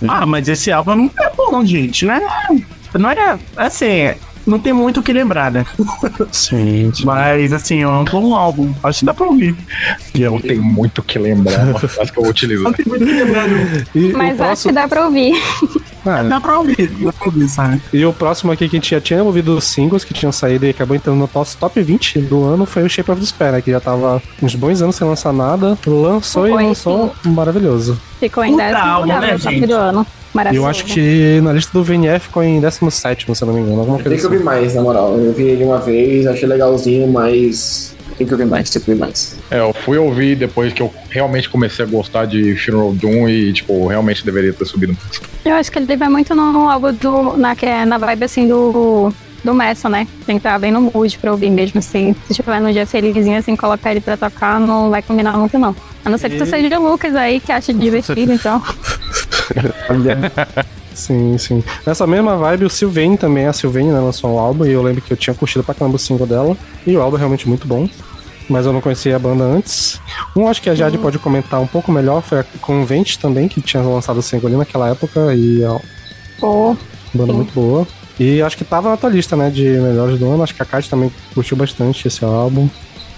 Ah, 0.07 0.25
mas 0.25 0.49
esse 0.49 0.71
álbum 0.71 0.95
não 0.95 1.11
é 1.17 1.31
bom, 1.35 1.51
não, 1.51 1.65
gente, 1.65 2.05
né? 2.05 2.21
Não 2.93 3.09
é. 3.09 3.39
Assim, 3.55 4.13
não 4.45 4.59
tem 4.59 4.73
muito 4.73 4.99
o 4.99 5.03
que 5.03 5.13
lembrar, 5.13 5.51
né? 5.51 5.65
Sim. 6.31 6.91
Mas, 7.03 7.53
assim, 7.53 7.81
é 7.81 7.87
um 7.87 8.03
bom 8.03 8.35
álbum. 8.35 8.73
Acho 8.83 8.99
que 8.99 9.05
dá 9.05 9.13
pra 9.13 9.25
ouvir. 9.27 9.55
E 10.13 10.19
Não 10.23 10.39
tem 10.39 10.57
muito 10.57 10.99
o 10.99 11.03
que 11.03 11.17
lembrar, 11.19 11.73
frase 11.79 12.11
que 12.11 12.17
eu 12.19 12.23
vou 12.23 12.31
utilizar. 12.31 12.63
Não 12.63 12.73
tem 12.73 12.85
muito 12.85 13.03
o 13.03 13.07
que 13.07 13.13
lembrar. 13.13 13.47
E, 13.95 14.11
Mas 14.13 14.29
acho 14.31 14.37
próximo, 14.37 14.69
que 14.69 14.75
dá 14.75 14.87
pra 14.87 15.05
ouvir. 15.05 15.33
Ah, 16.05 16.21
Dá 16.23 16.41
pra 16.41 16.59
ouvir, 16.59 16.87
dá 16.99 17.13
pra 17.13 17.25
ouvir, 17.27 17.47
sabe? 17.47 17.81
E 17.93 18.05
o 18.05 18.11
próximo 18.11 18.51
aqui 18.51 18.67
que 18.67 18.75
a 18.75 18.79
gente 18.79 18.91
já 18.91 18.99
tinha 18.99 19.23
ouvido 19.23 19.55
os 19.57 19.63
singles 19.63 20.03
que 20.03 20.13
tinham 20.13 20.33
saído 20.33 20.65
e 20.65 20.69
acabou 20.69 20.95
entrando 20.97 21.17
no 21.17 21.29
nosso 21.33 21.57
top 21.57 21.81
20 21.81 22.19
do 22.23 22.43
ano 22.43 22.65
foi 22.65 22.83
o 22.83 22.89
Shape 22.89 23.09
of 23.09 23.21
Despair, 23.21 23.53
né? 23.53 23.61
Que 23.61 23.71
já 23.71 23.79
tava 23.79 24.21
uns 24.41 24.53
bons 24.53 24.81
anos 24.81 24.97
sem 24.97 25.07
lançar 25.07 25.31
nada. 25.31 25.77
Lançou 25.87 26.45
e 26.47 26.51
Foi, 26.51 26.63
lançou 26.65 27.15
maravilhoso. 27.23 27.97
Ficou 28.19 28.43
em 28.43 28.51
Puta 28.51 28.63
10 28.63 28.75
álbum, 28.75 29.01
lugar 29.03 29.21
né, 29.21 29.37
gente? 29.37 29.65
do 29.65 29.73
ano. 29.75 30.07
E 30.33 30.37
Maravilhoso. 30.37 30.65
eu 30.65 30.69
acho 30.69 30.85
que 30.85 31.39
na 31.41 31.53
lista 31.53 31.71
do 31.71 31.83
VNF 31.83 32.25
ficou 32.27 32.43
em 32.43 32.59
17, 32.59 33.35
se 33.35 33.43
eu 33.43 33.45
não 33.47 33.53
me 33.53 33.61
engano. 33.61 33.79
Alguma 33.81 33.97
Tem 33.97 34.05
coisa 34.05 34.19
que 34.19 34.25
assim. 34.25 34.33
ouvir 34.33 34.43
mais, 34.43 34.73
na 34.73 34.81
moral. 34.81 35.17
Eu 35.17 35.31
vi 35.33 35.43
ele 35.43 35.63
uma 35.63 35.79
vez, 35.79 36.25
achei 36.25 36.47
legalzinho, 36.47 37.07
mas 37.07 37.95
tem 38.17 38.25
que 38.25 38.33
ouvir 38.33 38.45
mais, 38.45 38.69
tem 38.69 38.81
que 38.81 38.89
ouvir 38.89 38.99
mais. 38.99 39.35
É, 39.51 39.59
eu 39.59 39.73
fui 39.73 39.97
ouvir 39.97 40.35
depois 40.35 40.73
que 40.73 40.81
eu 40.81 40.91
realmente 41.09 41.49
comecei 41.49 41.85
a 41.85 41.87
gostar 41.87 42.25
de 42.25 42.55
Funeral 42.55 42.93
Doom 42.93 43.29
e, 43.29 43.53
tipo, 43.53 43.87
realmente 43.87 44.25
deveria 44.25 44.53
ter 44.53 44.65
subido. 44.65 44.97
Eu 45.45 45.53
acho 45.55 45.71
que 45.71 45.77
ele 45.77 45.97
vai 45.97 46.09
muito 46.09 46.33
no 46.33 46.69
álbum 46.69 46.93
do. 46.93 47.37
Na, 47.37 47.55
que 47.55 47.65
é 47.65 47.85
na 47.85 47.97
vibe 47.97 48.23
assim 48.25 48.47
do. 48.47 49.11
Do 49.43 49.53
Messon, 49.53 49.89
né? 49.89 50.07
Tem 50.25 50.37
que 50.37 50.39
estar 50.39 50.57
bem 50.57 50.71
no 50.71 50.79
mood 50.79 51.17
pra 51.17 51.29
ouvir 51.29 51.49
mesmo, 51.49 51.77
assim. 51.79 52.15
Se 52.27 52.31
estiver 52.31 52.61
no 52.61 52.71
dia 52.71 52.87
felizinho, 52.87 53.37
assim, 53.37 53.57
colocar 53.57 53.91
ele 53.91 53.99
pra 53.99 54.15
tocar, 54.15 54.57
não 54.57 54.89
vai 54.89 55.01
combinar 55.01 55.37
muito, 55.37 55.59
não. 55.59 55.75
A 56.05 56.09
não 56.09 56.17
ser 56.17 56.29
que 56.29 56.37
tu 56.37 56.45
seja 56.45 56.79
o 56.79 56.89
Lucas 56.89 57.13
aí, 57.13 57.41
que 57.41 57.51
acha 57.51 57.73
divertido, 57.73 58.31
então. 58.31 58.63
Sim, 60.93 61.37
sim. 61.39 61.63
Nessa 61.85 62.05
mesma 62.05 62.37
vibe, 62.37 62.65
o 62.65 62.69
Sylvain 62.69 63.17
também, 63.17 63.47
a 63.47 63.53
Sylvain, 63.53 63.87
né, 63.87 63.99
lançou 63.99 64.35
um 64.35 64.37
álbum 64.37 64.63
e 64.65 64.71
eu 64.71 64.83
lembro 64.83 65.01
que 65.01 65.11
eu 65.11 65.17
tinha 65.17 65.33
curtido 65.33 65.63
pra 65.63 65.73
caramba 65.73 65.95
o 65.95 65.99
single 65.99 66.27
dela. 66.27 66.55
E 66.85 66.95
o 66.95 67.01
álbum 67.01 67.17
é 67.17 67.19
realmente 67.19 67.49
muito 67.49 67.67
bom. 67.67 67.89
Mas 68.47 68.65
eu 68.65 68.73
não 68.73 68.81
conhecia 68.81 69.15
a 69.15 69.19
banda 69.19 69.43
antes. 69.43 69.99
Um, 70.35 70.47
acho 70.47 70.61
que 70.61 70.69
a 70.69 70.75
Jade 70.75 70.97
pode 70.97 71.17
comentar 71.17 71.59
um 71.59 71.65
pouco 71.65 71.91
melhor, 71.91 72.21
foi 72.21 72.41
a 72.41 72.45
Convent 72.61 73.15
também, 73.15 73.47
que 73.47 73.61
tinha 73.61 73.81
lançado 73.81 74.17
o 74.17 74.21
single 74.21 74.49
ali 74.49 74.57
naquela 74.57 74.89
época. 74.89 75.33
E 75.33 75.63
é 75.63 75.69
uma 75.69 75.81
Pô, 76.39 76.77
banda 77.13 77.31
Sim. 77.31 77.37
muito 77.37 77.53
boa. 77.53 77.87
E 78.19 78.41
acho 78.41 78.57
que 78.57 78.63
tava 78.63 78.89
na 78.89 78.97
tua 78.97 79.09
lista, 79.09 79.35
né, 79.35 79.49
de 79.49 79.63
melhores 79.63 80.19
do 80.19 80.29
ano. 80.29 80.43
Acho 80.43 80.53
que 80.53 80.61
a 80.61 80.65
Kate 80.65 80.89
também 80.89 81.11
curtiu 81.33 81.57
bastante 81.57 82.07
esse 82.07 82.23
álbum. 82.23 82.69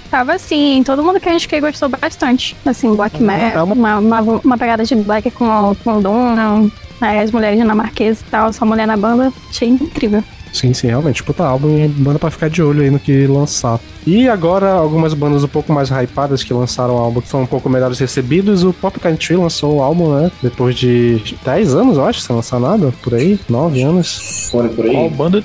Tava 0.10 0.34
assim, 0.34 0.82
todo 0.86 1.04
mundo 1.04 1.20
que 1.20 1.28
a 1.30 1.32
gente 1.32 1.48
que 1.48 1.60
gostou 1.60 1.90
bastante. 1.90 2.56
Assim, 2.66 2.94
black 2.96 3.22
metal, 3.22 3.68
é 3.70 3.74
uma- 3.74 3.98
uma, 4.00 4.22
uma, 4.22 4.58
pegada 4.58 4.84
de 4.84 4.96
black 4.96 5.30
com, 5.32 5.76
com 5.84 5.98
o 5.98 6.02
Duna, 6.02 6.70
aí 7.02 7.20
as 7.20 7.32
mulheres 7.32 7.58
dinamarquesas 7.60 8.22
e 8.22 8.26
tal, 8.26 8.52
só 8.54 8.66
mulher 8.66 8.88
na 8.88 8.98
banda, 8.98 9.32
achei 9.50 9.68
incrível. 9.70 10.24
Sim, 10.54 10.74
sim, 10.74 10.88
realmente. 10.88 11.22
Puta 11.22 11.44
álbum 11.46 11.78
e 11.84 11.86
banda 11.90 12.18
pra 12.18 12.32
ficar 12.32 12.50
de 12.50 12.64
olho 12.64 12.82
aí 12.82 12.90
no 12.90 12.98
que 12.98 13.28
lançar. 13.28 13.78
E 14.08 14.30
agora, 14.30 14.72
algumas 14.72 15.14
bandas 15.14 15.44
um 15.44 15.50
pouco 15.50 15.74
mais 15.74 15.90
hypadas 15.90 16.44
que 16.44 16.54
lançaram 16.54 16.96
álbum 16.98 17.20
que 17.20 17.28
foram 17.28 17.44
um 17.44 17.48
pouco 17.48 17.70
melhores 17.70 18.00
recebidos. 18.00 18.64
O 18.64 18.72
Pop 18.72 18.98
Country 18.98 19.36
lançou 19.36 19.76
o 19.76 19.82
álbum, 19.84 20.16
né? 20.16 20.32
Depois 20.42 20.74
de 20.76 21.22
10 21.44 21.76
anos, 21.76 21.98
eu 21.98 22.06
acho, 22.06 22.22
sem 22.22 22.34
lançar 22.34 22.58
nada. 22.62 22.94
Por 23.04 23.14
aí, 23.16 23.38
9 23.50 23.82
anos. 23.82 24.48
Foram 24.50 24.70
por 24.70 24.86
Qual 24.86 25.04
aí. 25.04 25.10
banda? 25.10 25.44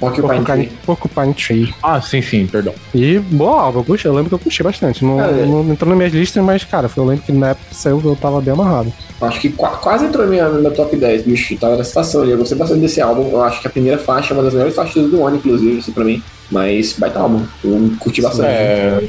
Porcupine 0.00 0.28
Porcupine, 0.28 0.66
Tree. 0.66 0.78
Porcupine 0.86 1.34
Tree. 1.34 1.74
Ah, 1.82 2.00
sim, 2.00 2.22
sim, 2.22 2.46
perdão. 2.46 2.74
E 2.94 3.18
boa 3.18 3.60
álbum, 3.64 3.80
eu, 3.80 3.84
curti, 3.84 4.06
eu 4.06 4.14
lembro 4.14 4.30
que 4.30 4.34
eu 4.34 4.38
curti 4.38 4.62
bastante. 4.62 5.04
Não, 5.04 5.20
É. 5.20 5.44
não 5.44 5.70
entrou 5.70 5.88
nas 5.90 5.98
minhas 5.98 6.12
listas, 6.14 6.42
mas, 6.42 6.64
cara, 6.64 6.90
eu 6.96 7.04
lembro 7.04 7.22
que 7.24 7.30
na 7.32 7.50
época 7.50 7.66
que 7.68 7.76
saiu 7.76 8.00
eu 8.02 8.16
tava 8.16 8.40
bem 8.40 8.54
amarrado. 8.54 8.90
Acho 9.20 9.38
que 9.38 9.50
qua- 9.50 9.76
quase 9.76 10.06
entrou 10.06 10.24
na 10.24 10.30
minha, 10.30 10.48
no 10.48 10.62
meu 10.62 10.72
top 10.72 10.96
10, 10.96 11.22
bicho. 11.24 11.54
Tava 11.58 11.76
na 11.76 11.84
situação 11.84 12.22
ali. 12.22 12.30
Eu 12.30 12.38
gostei 12.38 12.56
bastante 12.56 12.80
desse 12.80 13.00
álbum. 13.02 13.28
Eu 13.30 13.42
acho 13.42 13.60
que 13.60 13.66
a 13.66 13.70
primeira 13.70 13.98
faixa 13.98 14.32
é 14.32 14.34
uma 14.36 14.42
das 14.42 14.54
melhores 14.54 14.74
faixas 14.74 15.10
do 15.10 15.26
ano, 15.26 15.36
inclusive, 15.36 15.78
assim, 15.78 15.92
pra 15.92 16.02
mim. 16.04 16.22
Mas 16.50 16.94
baita 16.94 17.20
álbum. 17.20 17.44
Eu 17.62 17.92
curti 18.00 18.22
bastante. 18.22 18.48
É, 18.48 19.00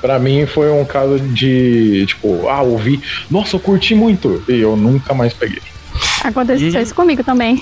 pra 0.00 0.18
mim 0.20 0.46
foi 0.46 0.70
um 0.70 0.84
caso 0.84 1.18
de, 1.18 2.06
tipo, 2.06 2.48
ah, 2.48 2.62
ouvi, 2.62 3.00
nossa, 3.28 3.56
eu 3.56 3.60
curti 3.60 3.94
muito, 3.94 4.40
e 4.48 4.60
eu 4.60 4.76
nunca 4.76 5.12
mais 5.12 5.32
peguei. 5.34 5.60
Aconteceu 6.22 6.68
E- 6.80 6.82
isso 6.82 6.94
comigo 6.94 7.22
também. 7.24 7.60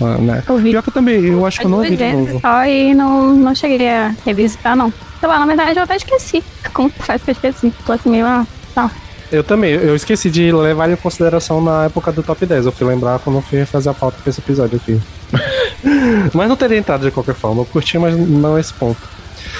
Né? 0.00 0.42
Ouvi 0.48 0.70
Pior 0.70 0.82
que 0.82 0.90
eu 0.90 0.94
também, 0.94 1.24
eu 1.24 1.46
acho 1.46 1.60
que 1.60 1.66
eu 1.66 1.70
não 1.70 1.78
ouvi 1.78 1.96
de 1.96 2.12
novo. 2.12 2.40
só 2.40 2.66
e 2.66 2.94
não, 2.94 3.34
não 3.34 3.54
cheguei 3.54 3.88
a 3.88 4.14
revisitar, 4.24 4.76
não. 4.76 4.92
Sei 5.18 5.28
lá, 5.28 5.38
na 5.38 5.46
verdade 5.46 5.78
eu 5.78 5.82
até 5.82 5.96
esqueci. 5.96 6.42
Como 6.72 6.90
faz 6.90 7.22
que 7.22 7.30
eu 7.30 7.32
esqueci? 7.32 7.72
Tô 7.84 7.92
assim 7.92 8.10
meio, 8.10 8.26
ah, 8.26 8.46
tá. 8.74 8.90
Eu 9.32 9.42
também, 9.42 9.72
eu 9.72 9.96
esqueci 9.96 10.30
de 10.30 10.52
levar 10.52 10.88
em 10.90 10.96
consideração 10.96 11.60
na 11.60 11.86
época 11.86 12.12
do 12.12 12.22
top 12.22 12.44
10. 12.46 12.66
Eu 12.66 12.72
fui 12.72 12.86
lembrar 12.86 13.18
quando 13.18 13.36
eu 13.36 13.42
fui 13.42 13.64
fazer 13.64 13.88
a 13.88 13.94
pauta 13.94 14.18
pra 14.22 14.30
esse 14.30 14.40
episódio 14.40 14.76
aqui. 14.76 15.00
mas 16.32 16.48
não 16.48 16.56
teria 16.56 16.78
entrado 16.78 17.04
de 17.04 17.10
qualquer 17.10 17.34
forma. 17.34 17.62
Eu 17.62 17.66
curti, 17.66 17.98
mas 17.98 18.16
não 18.16 18.58
esse 18.58 18.72
ponto. 18.72 19.00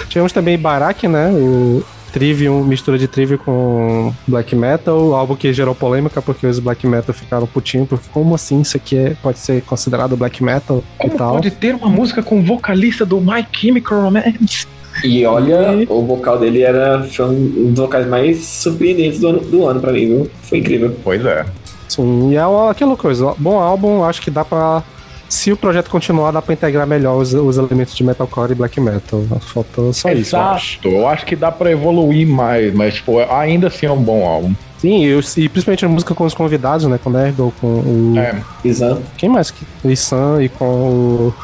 Tivemos 0.09 0.33
também 0.33 0.57
Barak, 0.59 1.09
né? 1.09 1.31
O 1.31 1.83
Trivium, 2.17 2.65
mistura 2.65 2.97
de 2.97 3.07
Trivium 3.07 3.37
com 3.37 4.11
Black 4.27 4.57
Metal, 4.57 5.15
algo 5.15 5.37
que 5.37 5.53
gerou 5.53 5.75
polêmica 5.75 6.23
porque 6.23 6.47
os 6.47 6.59
Black 6.59 6.87
Metal 6.87 7.15
ficaram 7.15 7.47
putinhos, 7.47 7.87
porque 7.87 8.09
como 8.11 8.35
assim 8.35 8.63
isso 8.63 8.75
aqui 8.75 8.97
é, 8.97 9.11
pode 9.23 9.39
ser 9.39 9.61
considerado 9.61 10.17
Black 10.17 10.43
Metal 10.43 10.83
e 10.99 11.03
Como 11.03 11.19
tal. 11.19 11.35
pode 11.35 11.51
ter 11.51 11.75
uma 11.75 11.91
música 11.91 12.23
com 12.23 12.43
vocalista 12.43 13.05
do 13.05 13.21
My 13.21 13.47
Chemical 13.53 14.01
Romance? 14.01 14.67
E 15.05 15.27
olha, 15.27 15.85
o 15.91 16.07
vocal 16.07 16.39
dele 16.39 16.63
era 16.63 17.03
foi 17.03 17.27
um 17.27 17.73
dos 17.75 17.81
vocais 17.81 18.09
mais 18.09 18.39
surpreendentes 18.47 19.21
do 19.21 19.29
ano, 19.29 19.41
do 19.41 19.67
ano 19.67 19.79
pra 19.79 19.93
mim, 19.93 20.07
viu? 20.07 20.31
Foi 20.41 20.57
incrível. 20.57 20.97
Pois 21.05 21.23
é. 21.23 21.45
Sim, 21.87 22.33
e 22.33 22.37
é 22.37 22.71
aquela 22.71 22.97
coisa, 22.97 23.35
bom 23.37 23.59
álbum, 23.59 24.03
acho 24.03 24.23
que 24.23 24.31
dá 24.31 24.43
pra 24.43 24.83
se 25.29 25.53
o 25.53 25.57
projeto 25.57 25.91
continuar, 25.91 26.31
dá 26.31 26.41
pra 26.41 26.53
integrar 26.55 26.87
melhor 26.87 27.17
os, 27.21 27.33
os 27.35 27.57
elementos 27.59 27.95
de 27.95 28.05
metalcore 28.05 28.53
e 28.53 28.55
black 28.55 28.81
metal. 28.81 29.23
Faltou 29.41 29.93
só 29.93 30.11
isso. 30.11 30.37
eu 30.37 30.41
acho. 30.43 30.79
Exato, 30.79 30.89
eu 30.89 31.09
acho 31.09 31.27
que 31.27 31.35
dá 31.37 31.51
pra 31.51 31.71
evoluir 31.71 32.27
mais, 32.27 32.73
mas 32.75 32.95
tipo, 32.95 33.19
ainda 33.33 33.67
assim 33.69 33.87
é 33.87 33.91
um 33.93 34.03
bom 34.03 34.27
álbum. 34.27 34.55
Sim, 34.79 35.03
e, 35.05 35.15
os- 35.15 35.37
e 35.37 35.49
principalmente 35.49 35.85
a 35.85 35.89
música 35.89 36.15
com 36.15 36.25
os 36.25 36.35
convidados, 36.35 36.87
né? 36.87 36.99
Com 37.03 37.09
o 37.11 37.13
Nerdo, 37.13 37.53
com 37.61 37.67
o. 37.67 38.15
É. 38.19 38.41
Exato. 38.65 39.03
Quem 39.17 39.29
mais? 39.29 39.51
que- 39.51 39.65
O 39.83 39.91
Issan 39.91 40.43
e 40.43 40.49
com 40.49 40.65
o, 40.65 41.35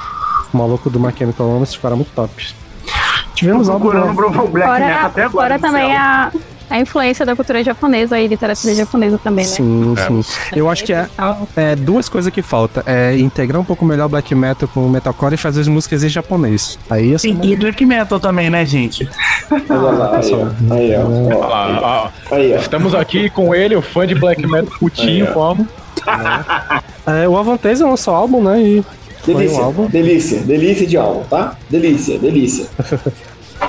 o 0.52 0.56
maluco 0.56 0.88
do 0.90 1.00
Mechanical 1.00 1.46
Romance 1.48 1.74
ficaram 1.74 1.96
muito 1.96 2.10
top. 2.14 2.30
Tivemos 3.34 3.68
álbum. 3.68 3.88
procurando 3.90 4.14
pro 4.14 4.30
Black 4.48 4.70
Metal 4.72 4.86
Fora, 4.88 5.06
até 5.06 5.22
agora. 5.24 5.30
fora 5.30 5.58
também 5.58 5.88
Marcelo. 5.94 6.42
a, 6.44 6.51
a 6.72 6.80
influência 6.80 7.26
da 7.26 7.36
cultura 7.36 7.62
japonesa 7.62 8.18
e 8.18 8.26
literatura 8.26 8.74
japonesa 8.74 9.18
também, 9.18 9.44
né? 9.44 9.50
Sim, 9.50 9.94
sim. 9.94 10.24
Eu 10.56 10.70
acho 10.70 10.82
que 10.84 10.92
é, 10.94 11.06
é 11.54 11.76
duas 11.76 12.08
coisas 12.08 12.32
que 12.32 12.40
falta. 12.40 12.82
É 12.86 13.14
integrar 13.18 13.60
um 13.60 13.64
pouco 13.64 13.84
melhor 13.84 14.06
o 14.06 14.08
black 14.08 14.34
metal 14.34 14.66
com 14.72 14.86
o 14.86 14.88
metalcore 14.88 15.34
e 15.34 15.36
fazer 15.36 15.60
as 15.60 15.68
músicas 15.68 16.02
em 16.02 16.08
japonês. 16.08 16.78
Aí 16.88 17.14
assim. 17.14 17.38
E 17.42 17.56
Black 17.56 17.84
Metal 17.84 18.18
também, 18.18 18.48
né, 18.48 18.64
gente? 18.64 19.06
Aí, 20.70 20.92
ó. 20.96 22.08
Aí, 22.34 22.54
ó. 22.54 22.56
Estamos 22.56 22.94
aqui 22.94 23.28
com 23.28 23.54
ele, 23.54 23.76
o 23.76 23.82
fã 23.82 24.06
de 24.06 24.14
black 24.14 24.46
metal 24.46 24.72
putinho, 24.78 25.26
como. 25.32 25.68
É, 27.06 27.28
o 27.28 27.36
Avanteza 27.36 27.86
lançou 27.86 28.14
álbum, 28.14 28.42
né? 28.42 28.60
E 28.62 28.84
foi 29.22 29.34
um 29.34 29.38
Delícia, 29.38 29.62
álbum. 29.62 29.86
delícia, 29.86 30.40
delícia 30.40 30.86
de 30.86 30.96
álbum, 30.96 31.22
tá? 31.24 31.56
Delícia, 31.68 32.18
delícia. 32.18 32.66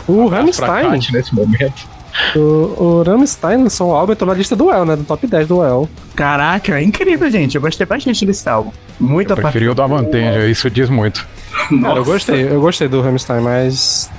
O. 0.08 0.28
Kat 0.28 1.14
nesse 1.14 1.36
momento. 1.36 1.88
O, 2.36 2.40
o 2.40 3.04
Rammstein 3.04 3.64
lançou 3.64 3.92
um 3.92 3.96
álbum, 3.96 4.14
entrou 4.14 4.30
na 4.30 4.36
lista 4.36 4.56
do 4.56 4.72
El, 4.72 4.86
né? 4.86 4.96
Do 4.96 5.04
top 5.04 5.26
10 5.26 5.48
do 5.48 5.64
El. 5.64 5.90
Caraca, 6.16 6.80
é 6.80 6.84
incrível, 6.84 7.30
gente. 7.30 7.56
Eu 7.56 7.62
gostei 7.62 7.86
bastante 7.86 8.26
desse 8.26 8.48
álbum. 8.48 8.72
Muita 9.00 9.36
Preferi 9.36 9.68
o 9.68 9.74
da 9.74 9.88
Vantage, 9.88 10.50
isso 10.50 10.70
diz 10.70 10.90
muito. 10.90 11.28
Cara, 11.82 12.00
eu 12.00 12.06
gostei, 12.06 12.48
eu 12.48 12.62
gostei 12.62 12.88
do 12.88 13.02
Rammstein, 13.02 13.42
mas. 13.42 14.12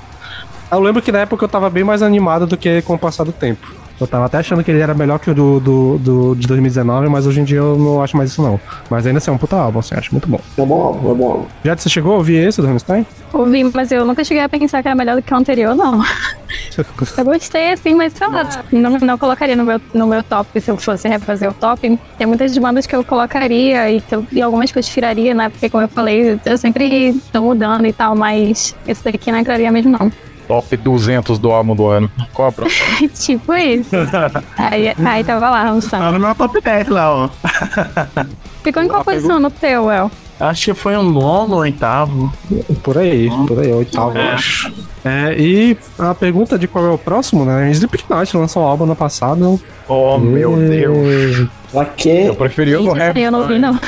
Eu 0.71 0.81
lembro 0.81 1.01
que 1.01 1.13
na 1.13 1.21
época 1.21 1.45
eu 1.45 1.49
tava 1.49 1.71
bem 1.71 1.85
mais 1.85 2.03
animado 2.03 2.47
do 2.47 2.57
que 2.57 2.83
com 2.83 2.95
o 2.95 2.99
passar 2.99 3.25
do 3.25 3.33
tempo. 3.33 3.84
Eu 4.01 4.07
tava 4.07 4.27
até 4.27 4.39
achando 4.39 4.63
que 4.65 4.71
ele 4.71 4.81
era 4.81 4.93
melhor 4.93 5.19
que 5.21 5.31
o 5.31 5.35
do, 5.35 5.61
do, 5.61 5.99
do- 5.99 6.35
de 6.35 6.47
2019, 6.49 7.09
mas 7.09 7.27
hoje 7.27 7.41
em 7.41 7.45
dia 7.45 7.59
eu 7.59 7.77
não 7.79 8.03
acho 8.03 8.17
mais 8.17 8.31
isso 8.31 8.43
não. 8.43 8.59
Mas 8.91 9.07
ainda 9.07 9.19
assim 9.19 9.31
é 9.31 9.35
um 9.35 9.39
puta 9.39 9.57
álbum, 9.57 9.79
assim, 9.79 9.95
acho 9.95 10.11
muito 10.13 10.29
bom. 10.29 10.41
É 10.59 10.67
bom 10.67 10.83
álbum, 10.83 11.11
é 11.11 11.15
bom 11.15 11.31
álbum. 11.31 11.45
Já 11.65 11.77
você 11.77 11.89
chegou 11.89 12.13
a 12.15 12.17
ouvir 12.17 12.35
esse 12.47 12.61
do 12.61 12.67
Rammstein? 12.67 13.07
Ouvi, 13.33 13.65
mas 13.73 13.93
eu 13.93 14.05
nunca 14.05 14.25
cheguei 14.25 14.43
a 14.43 14.49
pensar 14.49 14.83
que 14.83 14.89
era 14.89 14.97
melhor 14.97 15.17
do 15.17 15.23
que 15.23 15.33
o 15.33 15.37
anterior, 15.37 15.75
não. 15.75 16.03
Eu 17.17 17.25
gostei, 17.25 17.73
assim, 17.73 17.95
mas 17.95 18.13
sei 18.13 18.27
lá, 18.29 18.49
não, 18.73 18.99
não 18.99 19.19
colocaria 19.19 19.55
no 19.57 19.65
meu, 19.65 19.81
no 19.93 20.07
meu 20.09 20.23
top 20.25 20.61
se 20.61 20.71
eu 20.71 20.77
fosse 20.77 21.09
refazer 21.09 21.49
o 21.51 21.55
top. 21.55 21.99
Tem 22.19 22.27
muitas 22.27 22.57
bandas 22.59 22.85
que 22.87 22.95
eu 22.95 23.05
colocaria 23.05 23.91
e, 23.91 24.01
que 24.01 24.15
eu, 24.15 24.27
e 24.33 24.43
algumas 24.43 24.71
que 24.73 24.79
eu 24.79 24.83
tiraria, 24.83 25.35
né? 25.35 25.49
Porque, 25.49 25.69
como 25.71 25.85
eu 25.85 25.89
falei, 25.89 26.39
eu 26.45 26.59
sempre 26.59 27.13
tô 27.33 27.43
mudando 27.43 27.87
e 27.87 27.93
tal, 27.93 28.17
mas 28.17 28.75
esse 28.87 29.05
daqui 29.05 29.31
não 29.31 29.39
entraria 29.39 29.71
mesmo, 29.71 29.93
não. 29.99 30.11
Top 30.47 30.77
200 30.77 31.39
do 31.39 31.51
álbum 31.51 31.75
do 31.75 31.87
ano. 31.87 32.11
Qual 32.33 32.49
a 32.49 32.53
próxima? 32.53 33.09
tipo 33.15 33.53
isso. 33.55 33.91
Aí, 34.57 34.93
aí 35.05 35.25
tava 35.25 35.51
lá, 35.51 35.65
Tá 35.65 35.71
lançando. 35.71 36.13
no 36.13 36.21
meu 36.21 36.35
top 36.35 36.61
10 36.61 36.89
lá, 36.89 37.15
ó. 37.15 37.29
Ficou 38.63 38.83
em 38.83 38.89
qual 38.89 39.05
posição 39.05 39.41
no 39.41 39.51
teu, 39.51 39.91
El? 39.91 40.11
Acho 40.41 40.65
que 40.67 40.75
foi 40.75 40.97
um 40.97 41.03
nono 41.03 41.55
ou 41.55 41.61
oitavo. 41.61 42.33
Por 42.83 42.99
aí, 42.99 43.31
por 43.47 43.61
aí, 43.61 43.73
oitavo, 43.73 44.19
eu 44.19 44.31
acho. 44.33 44.73
É, 45.05 45.35
e 45.39 45.77
a 45.99 46.15
pergunta 46.15 46.59
de 46.59 46.67
qual 46.67 46.85
é 46.87 46.91
o 46.91 46.99
próximo, 46.99 47.45
né? 47.45 47.71
Slipknot 47.71 48.37
lançou 48.37 48.63
um 48.63 48.67
álbum 48.67 48.85
no 48.85 48.97
passado. 48.97 49.61
Oh, 49.87 50.19
meu 50.19 50.57
Deus. 50.57 51.49
Pra 51.71 51.85
quê? 51.85 52.25
Eu 52.27 52.35
preferi 52.35 52.75
o 52.75 52.83
do 52.83 52.93
rap. 52.93 53.17
Eu 53.21 53.31
não 53.31 53.41
ouvi, 53.43 53.59
não. 53.59 53.79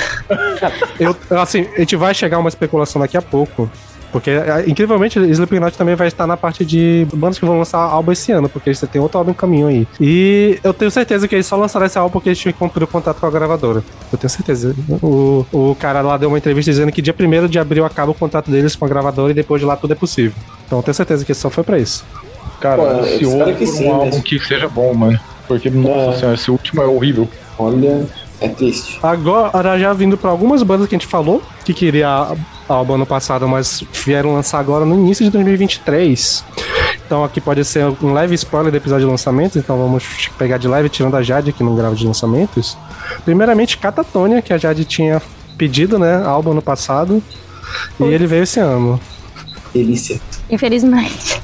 Eu, 1.01 1.17
assim, 1.41 1.67
a 1.75 1.81
gente 1.81 1.97
vai 1.97 2.15
chegar 2.15 2.37
a 2.37 2.41
uma 2.41 2.49
especulação 2.49 3.01
daqui 3.01 3.17
a 3.17 3.23
pouco. 3.23 3.69
Porque, 4.17 4.31
é, 4.31 4.65
incrivelmente, 4.67 5.19
Slipknot 5.19 5.77
também 5.77 5.95
vai 5.95 6.09
estar 6.09 6.27
na 6.27 6.39
parte 6.39 6.65
de 6.65 7.07
bandas 7.13 7.39
que 7.39 7.45
vão 7.45 7.59
lançar 7.59 7.81
álbum 7.81 8.13
esse 8.13 8.33
ano, 8.33 8.49
porque 8.49 8.71
eles 8.71 8.81
têm 8.91 8.99
outro 8.99 9.19
álbum 9.19 9.33
em 9.33 9.35
caminho 9.35 9.67
aí. 9.67 9.87
E 10.01 10.59
eu 10.65 10.73
tenho 10.73 10.91
certeza 10.91 11.29
que 11.29 11.35
eles 11.35 11.45
só 11.45 11.55
lançaram 11.55 11.85
esse 11.85 11.99
álbum 11.99 12.13
porque 12.15 12.31
eles 12.31 12.39
tinham 12.39 12.55
que 12.55 12.59
cumprir 12.59 12.85
o 12.85 12.87
contrato 12.87 13.21
com 13.21 13.27
a 13.27 13.31
gravadora. 13.31 13.85
Eu 14.11 14.17
tenho 14.17 14.31
certeza. 14.31 14.75
O, 15.03 15.45
o 15.53 15.77
cara 15.79 16.01
lá 16.01 16.17
deu 16.17 16.31
uma 16.31 16.39
entrevista 16.39 16.71
dizendo 16.71 16.91
que 16.91 17.03
dia 17.03 17.15
1 17.19 17.47
de 17.47 17.59
abril 17.59 17.85
acaba 17.85 18.11
o 18.11 18.15
contrato 18.15 18.51
deles 18.51 18.75
com 18.75 18.87
a 18.87 18.89
gravadora 18.89 19.33
e 19.33 19.35
depois 19.35 19.61
de 19.61 19.67
lá 19.67 19.77
tudo 19.77 19.93
é 19.93 19.97
possível. 19.97 20.33
Então 20.67 20.79
eu 20.79 20.83
tenho 20.83 20.95
certeza 20.95 21.23
que 21.23 21.35
só 21.35 21.51
foi 21.51 21.63
pra 21.63 21.79
isso. 21.79 22.03
Cara, 22.59 22.83
Pô, 22.83 23.03
que 23.03 23.25
por 23.27 23.35
um 23.35 23.67
sim, 23.67 23.89
álbum 23.91 24.17
né? 24.17 24.23
que 24.25 24.39
seja 24.39 24.67
bom, 24.67 24.95
mano. 24.95 25.21
Porque, 25.47 25.69
nossa 25.69 26.17
É. 26.17 26.19
senhora, 26.21 26.35
esse 26.37 26.51
último 26.51 26.81
é 26.83 26.87
horrível. 26.87 27.29
Olha, 27.59 28.07
é 28.40 28.49
triste. 28.49 28.99
Agora, 29.02 29.78
já 29.78 29.93
vindo 29.93 30.16
pra 30.16 30.31
algumas 30.31 30.62
bandas 30.62 30.88
que 30.88 30.95
a 30.95 30.99
gente 30.99 31.09
falou, 31.09 31.43
que 31.64 31.73
queria 31.73 32.37
álbum 32.69 32.95
ano 32.95 33.07
passado, 33.07 33.47
mas 33.49 33.83
vieram 34.05 34.35
lançar 34.35 34.59
agora 34.59 34.85
no 34.85 34.95
início 34.95 35.25
de 35.25 35.31
2023. 35.31 36.45
Então 37.07 37.23
aqui 37.23 37.40
pode 37.40 37.64
ser 37.64 37.87
um 38.02 38.12
leve 38.12 38.35
spoiler 38.35 38.73
do 38.73 38.76
episódio 38.76 39.07
de 39.07 39.11
lançamento, 39.11 39.59
então 39.59 39.78
vamos 39.78 40.28
pegar 40.37 40.59
de 40.59 40.66
leve, 40.66 40.88
tirando 40.88 41.16
a 41.16 41.23
Jade, 41.23 41.52
que 41.52 41.62
não 41.62 41.76
grava 41.76 41.95
de 41.95 42.05
lançamentos. 42.05 42.76
Primeiramente, 43.25 43.78
Catatonia, 43.78 44.43
que 44.43 44.52
a 44.52 44.59
Jade 44.59 44.85
tinha 44.85 45.23
pedido, 45.57 45.99
né, 45.99 46.23
álbum 46.25 46.50
ano 46.50 46.62
passado, 46.62 47.23
e 48.00 48.05
ele 48.05 48.26
veio 48.26 48.43
esse 48.43 48.59
ano. 48.59 49.00
Delícia. 49.73 50.21
Infelizmente. 50.50 51.40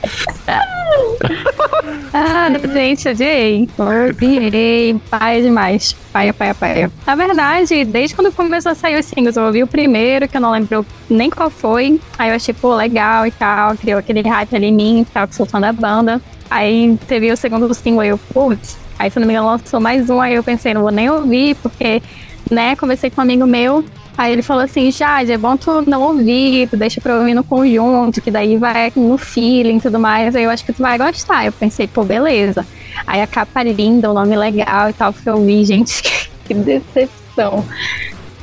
ah, 2.13 2.49
gente, 2.73 3.09
odiei. 3.09 3.69
Odiei. 3.79 5.01
Pai 5.11 5.43
demais. 5.43 5.95
Paia, 6.13 6.33
paia, 6.33 6.55
paia. 6.55 6.93
Na 7.07 7.15
verdade, 7.15 7.85
desde 7.85 8.15
quando 8.15 8.33
começou 8.33 8.73
a 8.73 8.75
sair 8.75 8.99
os 8.99 9.07
singles, 9.07 9.37
eu 9.37 9.45
ouvi 9.45 9.63
o 9.63 9.67
primeiro, 9.67 10.29
que 10.29 10.37
eu 10.37 10.41
não 10.41 10.51
lembro 10.51 10.85
nem 11.09 11.31
qual 11.31 11.51
foi. 11.51 12.01
Aí 12.19 12.31
eu 12.31 12.37
achei, 12.37 12.55
pô, 12.55 12.75
legal 12.75 13.27
e 13.27 13.31
tal. 13.31 13.77
Criou 13.77 13.99
aquele 13.99 14.23
hype 14.23 14.55
ali 14.55 14.67
em 14.67 14.75
mim 14.75 15.07
que 15.07 15.35
sou 15.35 15.47
fã 15.47 15.61
da 15.61 15.73
banda. 15.73 16.21
Aí 16.51 16.99
teve 17.09 17.33
o 17.33 17.37
segundo 17.37 17.73
single, 17.73 18.01
aí 18.01 18.09
eu, 18.09 18.19
putz. 18.19 18.77
Aí, 18.99 19.11
se 19.11 19.19
não 19.19 19.27
me 19.27 19.33
engano, 19.33 19.49
lançou 19.49 19.81
mais 19.81 20.11
um. 20.11 20.21
Aí 20.21 20.35
eu 20.35 20.45
pensei, 20.45 20.75
não 20.75 20.83
vou 20.83 20.91
nem 20.91 21.11
ouvir, 21.11 21.57
porque, 21.57 22.03
né, 22.51 22.77
conversei 22.77 23.11
com 23.11 23.21
um 23.21 23.25
amigo 23.25 23.47
meu. 23.47 23.85
Aí 24.23 24.33
ele 24.33 24.43
falou 24.43 24.63
assim, 24.63 24.89
Jade, 24.93 25.33
é 25.33 25.37
bom 25.37 25.57
tu 25.57 25.83
não 25.85 26.01
ouvir, 26.01 26.69
tu 26.69 26.77
deixa 26.77 27.01
pra 27.01 27.19
ouvir 27.19 27.35
no 27.35 27.43
conjunto, 27.43 28.23
que 28.23 28.31
daí 28.31 28.57
vai 28.57 28.93
no 28.95 29.19
feeling 29.19 29.79
e 29.79 29.81
tudo 29.81 29.99
mais, 29.99 30.37
aí 30.37 30.45
eu 30.45 30.51
acho 30.51 30.65
que 30.65 30.73
tu 30.73 30.81
vai 30.81 30.97
gostar. 30.97 31.45
Eu 31.45 31.51
pensei, 31.51 31.89
pô, 31.89 32.05
beleza. 32.05 32.65
Aí 33.05 33.21
a 33.21 33.27
capa 33.27 33.65
linda, 33.65 34.09
o 34.09 34.15
nome 34.15 34.37
legal 34.37 34.89
e 34.89 34.93
tal, 34.93 35.13
que 35.13 35.29
eu 35.29 35.45
vi, 35.45 35.65
gente, 35.67 36.05
que 36.45 36.55
decepção. 36.55 37.65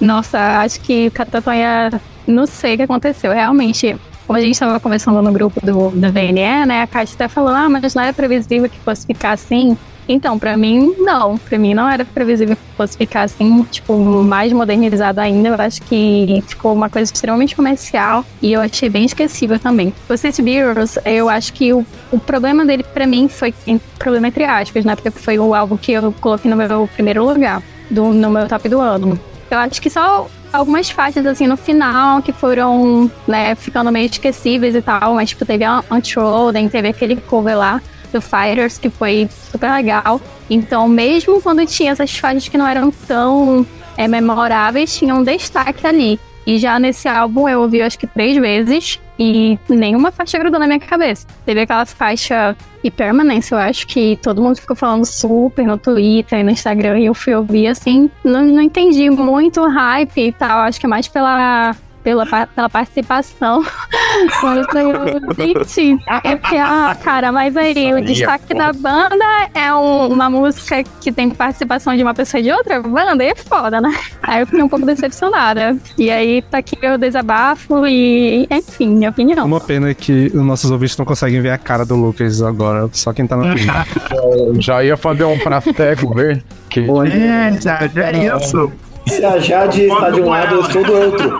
Nossa, 0.02 0.60
acho 0.60 0.82
que 0.82 1.08
o 1.08 1.12
Catatonia, 1.12 1.90
não 2.28 2.46
sei 2.46 2.74
o 2.74 2.78
que 2.78 2.84
aconteceu, 2.84 3.32
realmente... 3.32 3.96
Como 4.28 4.38
a 4.38 4.42
gente 4.42 4.52
estava 4.52 4.80
conversando 4.80 5.24
no 5.24 5.32
grupo 5.32 5.60
do, 5.66 5.90
da 5.90 6.12
VNE, 6.12 6.66
né? 6.68 6.84
A 6.84 6.88
Kátia 6.88 7.16
até 7.16 7.28
falou, 7.28 7.50
ah, 7.50 7.68
mas 7.68 7.96
não 7.96 8.04
era 8.04 8.14
previsível 8.14 8.70
que 8.70 8.78
fosse 8.80 9.08
ficar 9.08 9.32
assim. 9.32 9.76
Então, 10.12 10.40
pra 10.40 10.58
mim, 10.58 10.96
não. 10.98 11.38
Pra 11.38 11.60
mim 11.60 11.76
não 11.76 11.88
era 11.88 12.04
previsível 12.04 12.56
que 12.56 12.62
fosse 12.76 12.98
ficar 12.98 13.22
assim, 13.22 13.62
tipo, 13.70 13.96
mais 14.24 14.52
modernizado 14.52 15.22
ainda. 15.22 15.50
Eu 15.50 15.56
acho 15.62 15.84
que 15.84 16.44
ficou 16.48 16.74
uma 16.74 16.90
coisa 16.90 17.14
extremamente 17.14 17.56
comercial 17.56 18.26
e 18.42 18.52
eu 18.52 18.60
achei 18.60 18.90
bem 18.90 19.06
esquecível 19.06 19.60
também. 19.60 19.94
O 20.10 20.18
City 20.18 20.42
Beers, 20.42 20.98
eu 21.06 21.30
acho 21.30 21.54
que 21.54 21.72
o, 21.72 21.86
o 22.12 22.20
problema 22.20 22.66
dele 22.66 22.82
pra 22.84 23.06
mim 23.06 23.28
foi, 23.30 23.54
em- 23.68 23.80
problema 24.00 24.28
entre 24.30 24.44
aspas, 24.46 24.84
né? 24.84 24.96
Porque 24.96 25.12
foi 25.12 25.38
o 25.38 25.54
álbum 25.54 25.78
que 25.78 25.92
eu 25.92 26.12
coloquei 26.20 26.50
no 26.50 26.58
meu 26.58 26.90
primeiro 26.96 27.24
lugar, 27.24 27.62
do, 27.92 28.06
no 28.12 28.32
meu 28.32 28.48
top 28.48 28.68
do 28.68 28.82
ano. 28.82 29.20
Eu 29.52 29.60
acho 29.60 29.80
que 29.80 29.92
só 29.92 30.28
algumas 30.52 30.90
faixas 30.90 31.24
assim 31.28 31.46
no 31.46 31.56
final 31.56 32.24
que 32.24 32.32
foram, 32.34 33.12
né, 33.28 33.54
ficando 33.54 33.92
meio 33.92 34.08
esquecíveis 34.08 34.74
e 34.74 34.82
tal, 34.82 35.14
mas 35.14 35.30
tipo, 35.30 35.46
teve 35.46 35.64
a 35.64 35.84
Untrolled, 35.92 36.68
teve 36.70 36.88
aquele 36.88 37.16
cover 37.16 37.56
lá 37.56 37.80
do 38.12 38.22
Fighters 38.22 38.78
que 38.78 38.90
foi 38.90 39.30
super 39.52 39.72
legal. 39.72 40.22
Então, 40.50 40.88
mesmo 40.88 41.42
quando 41.42 41.66
tinha 41.66 41.92
essas 41.92 42.18
faixas 42.18 42.48
que 42.48 42.58
não 42.58 42.68
eram 42.68 42.92
tão 42.92 43.66
é, 43.98 44.08
memoráveis, 44.08 44.96
tinha 44.98 45.14
um 45.16 45.24
destaque 45.24 45.86
ali. 45.86 46.20
E 46.46 46.58
já 46.58 46.80
nesse 46.80 47.08
álbum 47.08 47.48
eu 47.48 47.62
ouvi 47.62 47.82
acho 47.82 48.00
que 48.00 48.08
três 48.08 48.36
vezes 48.38 49.00
e 49.20 49.60
nenhuma 49.68 50.12
faixa 50.12 50.40
grudou 50.40 50.60
na 50.60 50.66
minha 50.66 50.80
cabeça. 50.80 51.28
Teve 51.46 51.62
aquela 51.62 51.86
faixa 51.86 52.56
e 52.84 52.90
Permanence, 52.90 53.52
eu 53.52 53.58
acho 53.58 53.86
que 53.86 54.18
todo 54.22 54.42
mundo 54.42 54.56
ficou 54.56 54.76
falando 54.76 55.06
super 55.06 55.66
no 55.66 55.78
Twitter 55.78 56.40
e 56.40 56.44
no 56.44 56.50
Instagram 56.50 56.98
e 57.00 57.06
eu 57.06 57.14
fui 57.14 57.36
ouvir 57.36 57.68
assim, 57.68 58.10
não, 58.24 58.42
não 58.46 58.62
entendi 58.62 59.10
muito 59.10 59.62
o 59.62 59.70
hype 59.70 60.18
e 60.18 60.32
tal, 60.32 60.62
acho 60.62 60.80
que 60.80 60.86
é 60.86 60.90
mais 60.90 61.08
pela 61.08 61.76
pela, 62.04 62.26
pela 62.26 62.70
participação. 62.70 63.64
Quando 64.42 64.68
eu, 64.78 65.34
gente, 65.36 65.98
é 66.24 66.36
porque, 66.36 66.58
ah, 66.58 66.96
cara, 67.04 67.32
mas 67.32 67.56
aí 67.56 67.94
o 67.94 68.04
destaque 68.04 68.54
da 68.54 68.74
banda 68.74 69.26
é 69.54 69.74
um- 69.74 70.08
uma 70.14 70.30
música 70.30 70.84
que 71.02 71.12
tem 71.12 71.30
participação 71.30 71.96
de 71.96 72.02
uma 72.04 72.14
pessoa 72.14 72.42
de 72.42 72.52
outra 72.52 72.82
banda, 72.82 73.24
aí 73.24 73.30
é 73.30 73.36
foda, 73.36 73.80
né? 73.80 73.94
Aí 74.24 74.42
eu 74.42 74.48
fiquei 74.48 74.64
um 74.64 74.70
pouco 74.70 74.86
decepcionada. 74.86 75.78
E 75.98 76.10
aí 76.10 76.42
tá 76.42 76.58
aqui 76.58 76.78
meu 76.82 76.98
desabafo 76.98 77.86
e, 77.88 78.48
enfim, 78.50 78.90
minha 78.96 79.10
opinião. 79.10 79.46
Uma 79.46 79.60
pena 79.60 79.94
que 79.94 80.28
os 80.34 80.44
nossos 80.44 80.72
ouvintes 80.72 80.98
não 80.98 81.06
conseguem 81.06 81.42
ver 81.42 81.52
a 81.52 81.58
cara 81.58 81.86
do 81.86 81.96
Lucas 81.96 82.42
agora, 82.42 82.90
só 82.94 83.14
quem 83.14 83.26
tá 83.28 83.36
na 83.38 83.54
Já 84.60 84.84
ia 84.84 84.98
fazer 84.98 85.24
um 85.24 85.38
prasteco, 85.40 86.14
ver? 86.14 86.44
Que 86.70 86.82
É, 86.82 87.52
já, 87.62 87.88
já 87.88 88.12
é 88.12 88.36
isso. 88.38 88.72
Se 89.10 89.26
a 89.26 89.40
Jade 89.40 89.84
está 89.84 90.10
de 90.10 90.22
um 90.22 90.30
lado, 90.30 90.56
eu 90.56 90.62
estou 90.62 90.84
do 90.84 90.94
outro. 90.94 91.40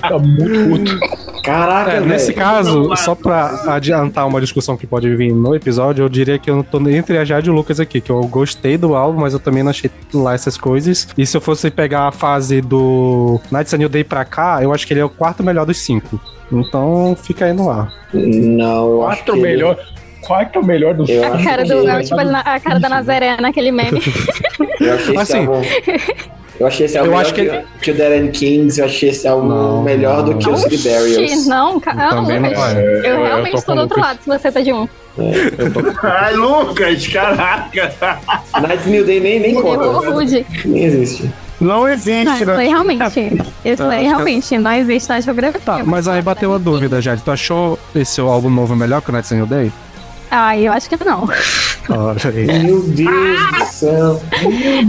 Tá 0.00 0.18
muito 0.18 0.68
puto. 0.98 1.42
Caraca, 1.42 1.92
É, 1.92 2.00
nesse 2.00 2.32
caso, 2.32 2.94
só 2.96 3.14
pra 3.14 3.62
adiantar 3.74 4.26
uma 4.26 4.40
discussão 4.40 4.76
que 4.76 4.86
pode 4.86 5.14
vir 5.16 5.32
no 5.32 5.54
episódio, 5.54 6.04
eu 6.04 6.08
diria 6.08 6.38
que 6.38 6.50
eu 6.50 6.62
tô 6.64 6.78
entre 6.88 7.18
a 7.18 7.24
Jade 7.24 7.48
e 7.48 7.50
o 7.50 7.54
Lucas 7.54 7.80
aqui, 7.80 8.00
que 8.00 8.10
eu 8.10 8.20
gostei 8.26 8.76
do 8.76 8.94
álbum, 8.94 9.20
mas 9.20 9.32
eu 9.32 9.38
também 9.38 9.62
não 9.62 9.70
achei 9.70 9.90
lá 10.12 10.34
essas 10.34 10.56
coisas. 10.56 11.08
E 11.16 11.24
se 11.26 11.36
eu 11.36 11.40
fosse 11.40 11.70
pegar 11.70 12.08
a 12.08 12.12
fase 12.12 12.60
do 12.60 13.40
Nights 13.50 13.74
a 13.74 13.76
New 13.78 13.88
Day 13.88 14.04
pra 14.04 14.24
cá, 14.24 14.58
eu 14.62 14.72
acho 14.72 14.86
que 14.86 14.92
ele 14.92 15.00
é 15.00 15.04
o 15.04 15.08
quarto 15.10 15.42
melhor 15.42 15.64
dos 15.66 15.78
cinco. 15.78 16.20
Então 16.50 17.16
fica 17.20 17.46
aí 17.46 17.52
no 17.52 17.70
ar. 17.70 17.92
Não, 18.12 18.88
eu 18.90 19.06
acho 19.06 19.24
que. 19.24 19.30
Quarto 19.30 19.40
melhor. 19.42 19.78
Quarto 20.26 20.64
melhor 20.64 20.94
do 20.94 21.10
Eu 21.10 21.24
A 21.24 21.42
cara 21.42 21.62
que- 21.62 21.68
do 21.72 21.88
é, 21.88 22.02
tipo, 22.02 22.16
a 22.20 22.60
cara 22.60 22.80
da 22.80 22.88
Nazaré 22.88 23.36
naquele 23.40 23.70
meme. 23.72 24.00
Eu 24.80 24.94
achei 24.94 25.14
esse 25.14 25.18
Assim, 25.18 25.38
álbum. 25.46 25.62
Eu 26.58 26.66
achei 26.66 26.86
esse 26.86 26.96
álbum 26.98 27.10
eu 27.10 27.16
melhor 27.16 27.22
acho 27.26 27.34
que, 27.34 27.44
que 27.44 27.64
que 27.82 27.90
o 27.90 27.94
Darren 27.94 28.30
Kings, 28.30 28.78
eu 28.80 28.86
achei 28.86 29.10
esse 29.10 29.28
álbum 29.28 29.46
Não, 29.48 29.82
melhor 29.82 30.22
do 30.22 30.36
que 30.36 30.48
o 30.48 30.56
City 30.56 30.78
Burials. 30.78 31.46
não, 31.46 31.78
cara. 31.78 32.08
Também 32.10 32.40
não 32.40 32.48
Lucas. 32.48 32.64
vai. 32.72 32.82
Eu 32.82 32.84
eu 33.04 33.24
realmente 33.24 33.52
tô 33.52 33.58
estou 33.58 33.74
do 33.74 33.80
outro 33.82 34.00
lado, 34.00 34.18
se 34.22 34.26
você 34.28 34.50
tá 34.52 34.60
de 34.60 34.72
um. 34.72 34.88
Ai, 36.02 36.34
Lucas, 36.34 37.06
caraca. 37.08 37.92
Nights 38.60 38.86
New 38.86 39.04
Day 39.04 39.20
nem, 39.20 39.40
nem 39.40 39.54
conta. 39.54 39.84
rude. 40.10 40.46
Nem 40.64 40.84
existe. 40.84 41.30
Não 41.60 41.88
existe, 41.88 42.24
Não, 42.26 42.34
isso 42.36 42.44
né? 42.46 42.56
aí 42.56 42.68
realmente. 42.68 43.32
Isso 43.64 43.82
aí 43.82 44.04
realmente 44.04 44.58
não 44.58 44.72
existe 44.72 45.08
na 45.08 45.20
geografia. 45.20 45.60
Tá, 45.64 45.82
mas 45.84 46.06
aí 46.06 46.20
bateu 46.20 46.54
a 46.54 46.58
dúvida, 46.58 47.00
Jade. 47.00 47.22
Tu 47.22 47.30
achou 47.30 47.78
esse 47.94 48.20
álbum 48.20 48.50
novo 48.50 48.76
melhor 48.76 49.00
que 49.00 49.08
o 49.08 49.12
Nights 49.12 49.32
a 49.32 49.36
New 49.36 49.46
Day? 49.46 49.72
Ah, 50.30 50.58
eu 50.58 50.72
acho 50.72 50.88
que 50.88 51.04
não. 51.04 51.28
Olha 51.88 52.20
aí. 52.24 52.64
Meu 52.64 52.82
Deus 52.82 53.58
do 53.58 53.64
céu. 53.66 54.22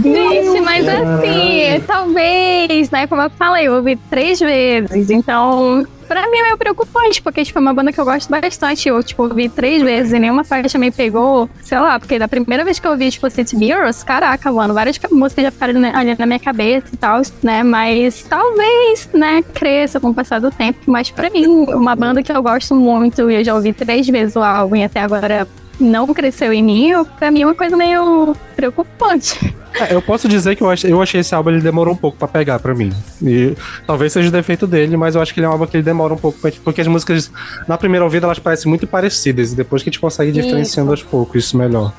Gente, 0.02 0.60
mas 0.60 0.86
assim, 0.88 1.80
talvez, 1.86 2.90
né? 2.90 3.06
Como 3.06 3.22
eu 3.22 3.30
falei, 3.30 3.66
eu 3.68 3.74
ouvi 3.74 3.96
três 4.10 4.40
vezes. 4.40 5.10
Então, 5.10 5.86
pra 6.08 6.28
mim 6.28 6.38
é 6.38 6.42
meio 6.44 6.58
preocupante, 6.58 7.22
porque 7.22 7.44
tipo, 7.44 7.58
é 7.58 7.62
uma 7.62 7.74
banda 7.74 7.92
que 7.92 8.00
eu 8.00 8.04
gosto 8.04 8.28
bastante. 8.30 8.88
Eu, 8.88 9.02
tipo, 9.02 9.22
ouvi 9.22 9.48
três 9.48 9.82
vezes 9.82 10.12
e 10.12 10.18
nenhuma 10.18 10.42
faixa 10.42 10.78
me 10.78 10.90
pegou. 10.90 11.48
Sei 11.62 11.78
lá, 11.78 12.00
porque 12.00 12.18
da 12.18 12.26
primeira 12.26 12.64
vez 12.64 12.78
que 12.78 12.86
eu 12.86 12.92
ouvi, 12.92 13.10
tipo, 13.10 13.28
City 13.30 13.56
Mirrors, 13.56 14.02
caraca, 14.02 14.50
mano, 14.50 14.74
várias 14.74 14.98
músicas 15.10 15.44
já 15.44 15.50
ficaram 15.50 15.84
ali 15.94 16.16
na 16.16 16.26
minha 16.26 16.38
cabeça 16.38 16.86
e 16.92 16.96
tal, 16.96 17.20
né? 17.42 17.62
Mas 17.62 18.22
talvez, 18.28 19.08
né, 19.12 19.42
cresça 19.54 20.00
com 20.00 20.08
o 20.08 20.14
passar 20.14 20.40
do 20.40 20.50
tempo. 20.50 20.78
Mas 20.86 21.10
pra 21.10 21.30
mim, 21.30 21.46
uma 21.46 21.94
banda 21.94 22.22
que 22.22 22.32
eu 22.32 22.42
gosto 22.42 22.74
muito 22.74 23.30
e 23.30 23.34
eu 23.36 23.44
já 23.44 23.54
ouvi 23.54 23.72
três 23.72 24.06
vezes 24.08 24.34
o 24.34 24.40
álbum 24.40 24.76
e 24.76 24.84
até 24.84 25.00
agora 25.00 25.46
não 25.80 26.12
cresceu 26.12 26.52
em 26.52 26.62
mim, 26.62 26.92
pra 27.18 27.30
mim 27.30 27.42
é 27.42 27.46
uma 27.46 27.54
coisa 27.54 27.76
meio 27.76 28.34
preocupante. 28.56 29.54
É, 29.80 29.94
eu 29.94 30.02
posso 30.02 30.28
dizer 30.28 30.56
que 30.56 30.62
eu 30.62 30.70
achei, 30.70 30.90
eu 30.92 31.00
achei 31.00 31.20
esse 31.20 31.34
álbum 31.34 31.50
ele 31.50 31.60
demorou 31.60 31.94
um 31.94 31.96
pouco 31.96 32.16
pra 32.18 32.26
pegar 32.26 32.58
pra 32.58 32.74
mim. 32.74 32.92
E 33.22 33.54
talvez 33.86 34.12
seja 34.12 34.28
o 34.28 34.32
defeito 34.32 34.66
dele, 34.66 34.96
mas 34.96 35.14
eu 35.14 35.20
acho 35.22 35.32
que 35.32 35.38
ele 35.40 35.46
é 35.46 35.48
um 35.48 35.52
álbum 35.52 35.66
que 35.66 35.76
ele 35.76 35.84
demora 35.84 36.12
um 36.14 36.16
pouco, 36.16 36.38
pra- 36.40 36.50
porque 36.64 36.80
as 36.80 36.86
músicas 36.88 37.30
na 37.68 37.78
primeira 37.78 38.04
ouvida 38.04 38.26
elas 38.26 38.38
parecem 38.38 38.68
muito 38.68 38.86
parecidas 38.86 39.52
e 39.52 39.56
depois 39.56 39.82
que 39.82 39.88
a 39.88 39.92
gente 39.92 40.00
consegue 40.00 40.30
ir 40.30 40.42
diferenciando 40.42 40.90
aos 40.90 41.02
poucos, 41.02 41.44
isso 41.44 41.56
melhor. 41.56 41.92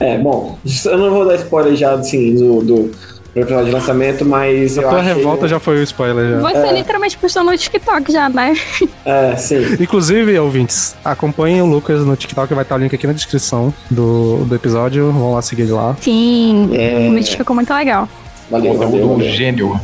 É, 0.00 0.18
bom, 0.18 0.58
eu 0.84 0.98
não 0.98 1.10
vou 1.10 1.26
dar 1.26 1.36
spoiler 1.36 1.74
já, 1.76 1.92
assim, 1.94 2.34
do, 2.34 2.60
do, 2.62 2.90
do 3.36 3.42
episódio 3.42 3.66
de 3.66 3.72
lançamento, 3.72 4.24
mas 4.24 4.78
A 4.78 4.82
eu 4.82 4.88
tua 4.88 4.98
achei... 5.00 5.12
revolta 5.12 5.46
já 5.46 5.60
foi 5.60 5.76
o 5.78 5.82
spoiler 5.82 6.30
já. 6.30 6.38
Você 6.40 6.72
literalmente 6.72 7.18
postou 7.18 7.44
no 7.44 7.56
TikTok 7.56 8.10
já, 8.10 8.28
né? 8.30 8.54
É, 9.04 9.36
sim. 9.36 9.76
Inclusive, 9.78 10.36
ouvintes, 10.38 10.96
acompanhem 11.04 11.62
o 11.62 11.66
Lucas 11.66 12.04
no 12.04 12.16
TikTok, 12.16 12.52
vai 12.54 12.64
estar 12.64 12.74
o 12.74 12.78
link 12.78 12.92
aqui 12.92 13.06
na 13.06 13.12
descrição 13.12 13.72
do, 13.88 14.44
do 14.44 14.54
episódio. 14.54 15.12
Vão 15.12 15.32
lá 15.32 15.42
seguir 15.42 15.62
ele 15.62 15.72
lá. 15.72 15.96
Sim. 16.00 16.70
É. 16.72 17.08
O 17.08 17.14
vídeo 17.14 17.36
ficou 17.36 17.54
muito 17.54 17.72
legal. 17.72 18.08
Valeu, 18.50 18.74
valeu, 18.74 18.90
Conteúdo 18.90 19.16
valeu. 19.18 19.28
gênio. 19.32 19.80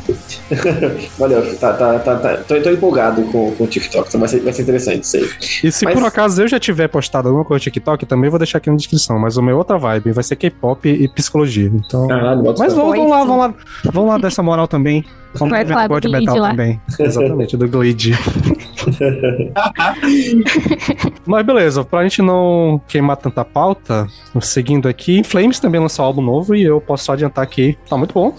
Valeu, 1.18 1.56
tá, 1.58 1.72
tá, 1.72 1.98
tá, 1.98 2.16
tá. 2.16 2.36
Tô, 2.46 2.60
tô 2.60 2.70
empolgado 2.70 3.22
com, 3.24 3.50
com 3.52 3.64
o 3.64 3.66
TikTok, 3.66 4.08
então 4.08 4.20
vai 4.20 4.28
ser, 4.28 4.40
vai 4.40 4.52
ser 4.52 4.62
interessante 4.62 5.02
isso 5.02 5.16
aí. 5.16 5.28
E 5.64 5.72
se 5.72 5.84
Mas- 5.84 5.94
por 5.94 6.04
acaso 6.04 6.42
eu 6.42 6.48
já 6.48 6.60
tiver 6.60 6.86
postado 6.88 7.28
alguma 7.28 7.44
coisa 7.44 7.58
no 7.60 7.64
TikTok, 7.64 8.06
também 8.06 8.30
vou 8.30 8.38
deixar 8.38 8.58
aqui 8.58 8.70
na 8.70 8.76
descrição. 8.76 9.18
Mas 9.18 9.36
o 9.36 9.42
meu 9.42 9.56
outra 9.58 9.78
vibe 9.78 10.12
vai 10.12 10.22
ser 10.22 10.36
K-pop 10.36 10.88
e 10.88 11.08
psicologia. 11.08 11.70
Então. 11.74 12.06
Caralho, 12.06 12.42
Mas 12.58 12.72
vão, 12.72 12.90
vão 12.92 13.08
lá, 13.08 13.24
vão 13.24 13.38
lá, 13.38 13.54
vão 13.84 14.06
lá 14.06 14.18
dessa 14.18 14.42
moral 14.42 14.68
também. 14.68 15.04
Vamos 15.34 15.58
do 15.66 15.88
pode 15.88 16.08
Glide 16.08 16.26
metal 16.26 16.36
lá. 16.38 16.50
também. 16.50 16.80
Exatamente, 16.98 17.56
do 17.56 17.66
Glide. 17.66 18.12
Mas 21.26 21.46
beleza, 21.46 21.84
pra 21.84 22.02
gente 22.02 22.22
não 22.22 22.80
queimar 22.88 23.16
tanta 23.16 23.44
pauta, 23.44 24.06
seguindo 24.40 24.88
aqui, 24.88 25.22
Flames 25.24 25.60
também 25.60 25.80
lançou 25.80 26.04
um 26.04 26.08
álbum 26.08 26.22
novo 26.22 26.54
e 26.54 26.62
eu 26.62 26.80
posso 26.80 27.04
só 27.04 27.12
adiantar 27.12 27.46
que 27.46 27.76
tá 27.88 27.96
muito 27.96 28.14
bom. 28.14 28.34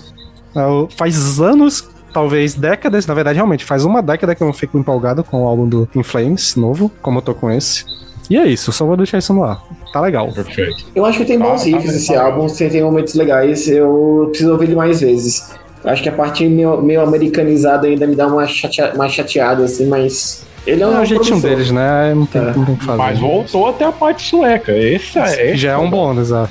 Eu- 0.56 0.88
faz 0.98 1.40
anos, 1.40 1.88
talvez 2.14 2.54
décadas, 2.54 3.08
na 3.08 3.14
verdade, 3.14 3.38
realmente, 3.38 3.66
faz 3.66 3.86
uma 3.86 4.02
década 4.02 4.36
que 4.36 4.44
eu 4.44 4.48
não 4.48 4.54
fico 4.54 4.78
empolgado 4.78 5.24
com 5.24 5.44
o 5.44 5.48
álbum 5.48 5.68
do 5.68 5.90
In 5.96 6.04
Flames 6.04 6.56
novo, 6.56 6.92
como 7.02 7.20
eu 7.20 7.22
tô 7.22 7.34
com 7.34 7.50
esse. 7.52 7.86
E 8.30 8.38
é 8.38 8.48
isso, 8.48 8.72
só 8.72 8.86
vou 8.86 8.96
deixar 8.96 9.18
isso 9.18 9.34
no 9.34 9.44
ar. 9.44 9.62
Tá 9.92 10.00
legal. 10.00 10.32
Perfeito. 10.32 10.86
Eu 10.96 11.06
acho 11.06 11.18
que 11.20 11.26
tem 11.26 11.38
bons 11.38 11.56
Ah, 11.62 11.66
tá 11.66 11.66
riffs 11.66 11.86
bem, 11.88 11.96
esse 11.98 12.14
tá 12.14 12.24
álbum, 12.24 12.48
tem, 12.48 12.70
tem 12.70 12.82
momentos 12.82 13.14
legais, 13.16 13.68
eu 13.68 14.28
preciso 14.30 14.52
ouvir 14.54 14.66
ele 14.66 14.76
mais 14.76 15.02
vezes. 15.02 15.52
Acho 15.84 16.02
que 16.02 16.10
a 16.10 16.14
parte 16.14 16.48
meio, 16.48 16.82
meio 16.82 17.02
americanizada 17.02 17.88
ainda 17.88 18.08
me 18.08 18.16
dá 18.16 18.28
uma, 18.28 18.48
chatea, 18.48 18.94
uma 18.96 19.10
chateada, 19.10 19.64
assim, 19.64 19.86
mas. 19.88 20.44
Ele 20.66 20.82
é 20.82 20.86
É 20.86 20.88
um 20.88 21.02
o 21.02 21.06
jeitinho 21.06 21.42
deles, 21.42 21.72
né? 21.72 22.14
Não 22.16 22.26
tem, 22.26 22.42
É. 22.42 22.46
não 22.56 22.66
tem 22.66 22.74
o 22.76 22.78
que 22.78 22.86
fazer. 22.86 22.98
Mas 22.98 23.20
voltou 23.20 23.68
até 23.68 23.84
a 23.84 23.92
parte 23.92 24.30
sueca. 24.30 24.72
Esse 24.72 25.20
é. 25.20 25.56
Já 25.58 25.72
é 25.74 25.78
um 25.78 25.90
bônus, 25.90 26.32
ah. 26.32 26.48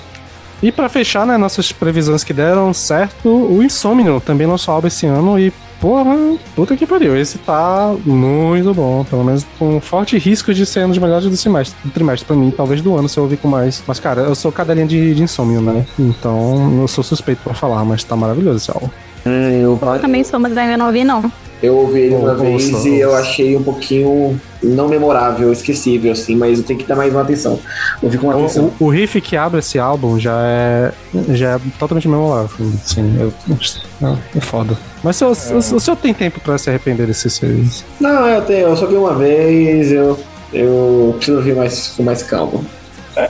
E 0.63 0.71
pra 0.71 0.89
fechar, 0.89 1.27
né, 1.27 1.37
nossas 1.37 1.73
previsões 1.73 2.23
que 2.23 2.33
deram 2.33 2.73
certo, 2.73 3.29
o 3.29 3.63
Insomnium 3.63 4.21
também 4.21 4.47
lançou 4.47 4.75
álbum 4.75 4.87
esse 4.87 5.07
ano 5.07 5.37
e, 5.37 5.53
porra, 5.81 6.15
puta 6.55 6.77
que 6.77 6.87
pariu, 6.87 7.17
esse 7.17 7.37
tá 7.39 7.93
muito 8.07 8.73
bom, 8.73 9.03
pelo 9.03 9.25
menos 9.25 9.45
com 9.59 9.81
forte 9.81 10.17
risco 10.19 10.55
de 10.55 10.65
ser 10.65 10.85
um 10.85 10.91
dos 10.91 10.99
melhores 10.99 11.25
do 11.29 11.37
semestre, 11.37 11.77
do 11.83 11.91
trimestre 11.91 12.25
pra 12.27 12.37
mim, 12.37 12.53
talvez 12.57 12.81
do 12.81 12.97
ano 12.97 13.09
se 13.09 13.19
eu 13.19 13.25
ouvir 13.25 13.39
com 13.39 13.49
mais. 13.49 13.83
Mas, 13.89 13.99
cara, 13.99 14.21
eu 14.21 14.37
sou 14.37 14.53
cadelinha 14.53 14.87
de, 14.87 15.15
de 15.17 15.23
Insomnium, 15.25 15.63
né, 15.63 15.85
então 15.99 16.79
eu 16.83 16.87
sou 16.87 17.03
suspeito 17.03 17.41
pra 17.43 17.55
falar, 17.55 17.85
mas 17.85 18.05
tá 18.05 18.15
maravilhoso 18.15 18.59
esse 18.59 18.71
álbum. 18.71 18.89
Hum, 19.27 19.61
eu, 19.63 19.79
Eu 19.95 19.99
também 20.01 20.25
sou, 20.25 20.39
mas 20.41 20.57
ainda 20.57 20.77
não 20.77 20.87
ouvi, 20.87 21.05
não. 21.05 21.31
eu 21.63 21.77
ouvi 21.77 22.01
ele 22.01 22.15
uma 22.17 22.33
Ouça, 22.33 22.43
vez 22.43 22.73
ouça. 22.75 22.89
e 22.89 22.99
eu 23.01 23.15
achei 23.15 23.57
um 23.57 23.63
pouquinho 23.63 24.41
não 24.63 24.89
memorável, 24.89 25.53
esquecível, 25.53 26.11
assim, 26.13 26.35
mas 26.37 26.59
eu 26.59 26.65
tenho 26.65 26.79
que 26.79 26.87
dar 26.87 26.97
mais 26.97 27.13
uma 27.13 27.23
atenção. 27.23 27.59
Ouvi 28.03 28.19
com 28.19 28.31
atenção. 28.31 28.73
O, 28.81 28.85
o, 28.85 28.87
o 28.89 28.91
riff 28.91 29.21
que 29.21 29.37
abre 29.37 29.61
esse 29.61 29.79
álbum 29.79 30.19
já 30.19 30.37
é, 30.45 30.93
já 31.31 31.53
é 31.57 31.61
totalmente 31.79 32.09
memorável, 32.09 32.67
assim, 32.85 33.17
é, 33.21 34.07
é, 34.07 34.17
é 34.37 34.41
foda. 34.41 34.77
Mas 35.05 35.17
se 35.17 35.25
o, 35.25 35.35
se 35.35 35.75
o 35.75 35.81
senhor 35.81 35.97
tem 35.97 36.13
tempo 36.15 36.41
pra 36.41 36.59
se 36.59 36.69
arrepender 36.71 37.07
desse 37.07 37.29
serviço? 37.31 37.85
Não, 38.01 38.27
eu 38.29 38.43
tenho, 38.43 38.69
eu 38.69 38.77
só 38.77 38.87
vi 38.87 38.95
uma 38.97 39.15
vez, 39.15 39.91
eu, 39.93 40.19
eu 40.53 41.15
preciso 41.17 41.39
ouvir 41.39 41.55
mais, 41.55 41.89
com 41.97 42.03
mais 42.03 42.23
calma. 42.23 42.61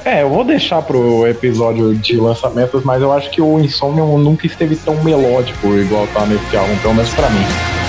É, 0.04 0.22
eu 0.22 0.28
vou 0.28 0.44
deixar 0.44 0.80
pro 0.82 1.26
episódio 1.26 1.94
de 1.94 2.16
lançamentos, 2.16 2.84
mas 2.84 3.02
eu 3.02 3.12
acho 3.12 3.30
que 3.30 3.42
o 3.42 3.58
Insomnium 3.58 4.16
nunca 4.18 4.46
esteve 4.46 4.76
tão 4.76 5.02
melódico 5.02 5.74
igual 5.76 6.06
tá 6.08 6.24
nesse 6.24 6.56
álbum, 6.56 6.76
pelo 6.78 6.94
menos 6.94 7.12
pra 7.14 7.28
mim. 7.30 7.81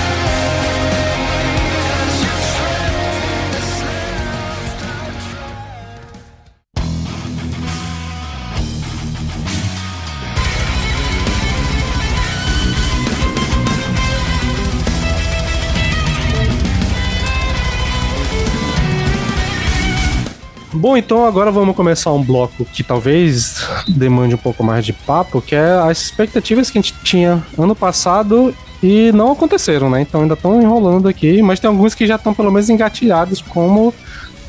Bom, 20.84 20.98
então 20.98 21.26
agora 21.26 21.50
vamos 21.50 21.78
começar 21.78 22.12
um 22.12 22.22
bloco 22.22 22.65
que 22.65 22.84
talvez 22.84 23.65
demande 23.88 24.36
um 24.36 24.38
pouco 24.38 24.65
mais 24.65 24.86
de 24.86 24.91
papo, 24.91 25.41
que 25.41 25.56
é 25.56 25.80
as 25.89 26.02
expectativas 26.02 26.69
que 26.69 26.78
a 26.78 26.82
gente 26.82 26.93
tinha 27.06 27.41
ano 27.58 27.74
passado 27.74 28.54
e 28.84 29.10
não 29.13 29.32
aconteceram, 29.32 29.89
né? 29.89 30.02
Então 30.02 30.24
ainda 30.24 30.34
estão 30.34 30.62
enrolando 30.62 31.08
aqui, 31.08 31.41
mas 31.41 31.58
tem 31.58 31.69
alguns 31.69 31.96
que 31.96 32.06
já 32.06 32.17
estão 32.17 32.34
pelo 32.34 32.52
menos 32.52 32.69
engatilhados, 32.69 33.41
como 33.41 33.93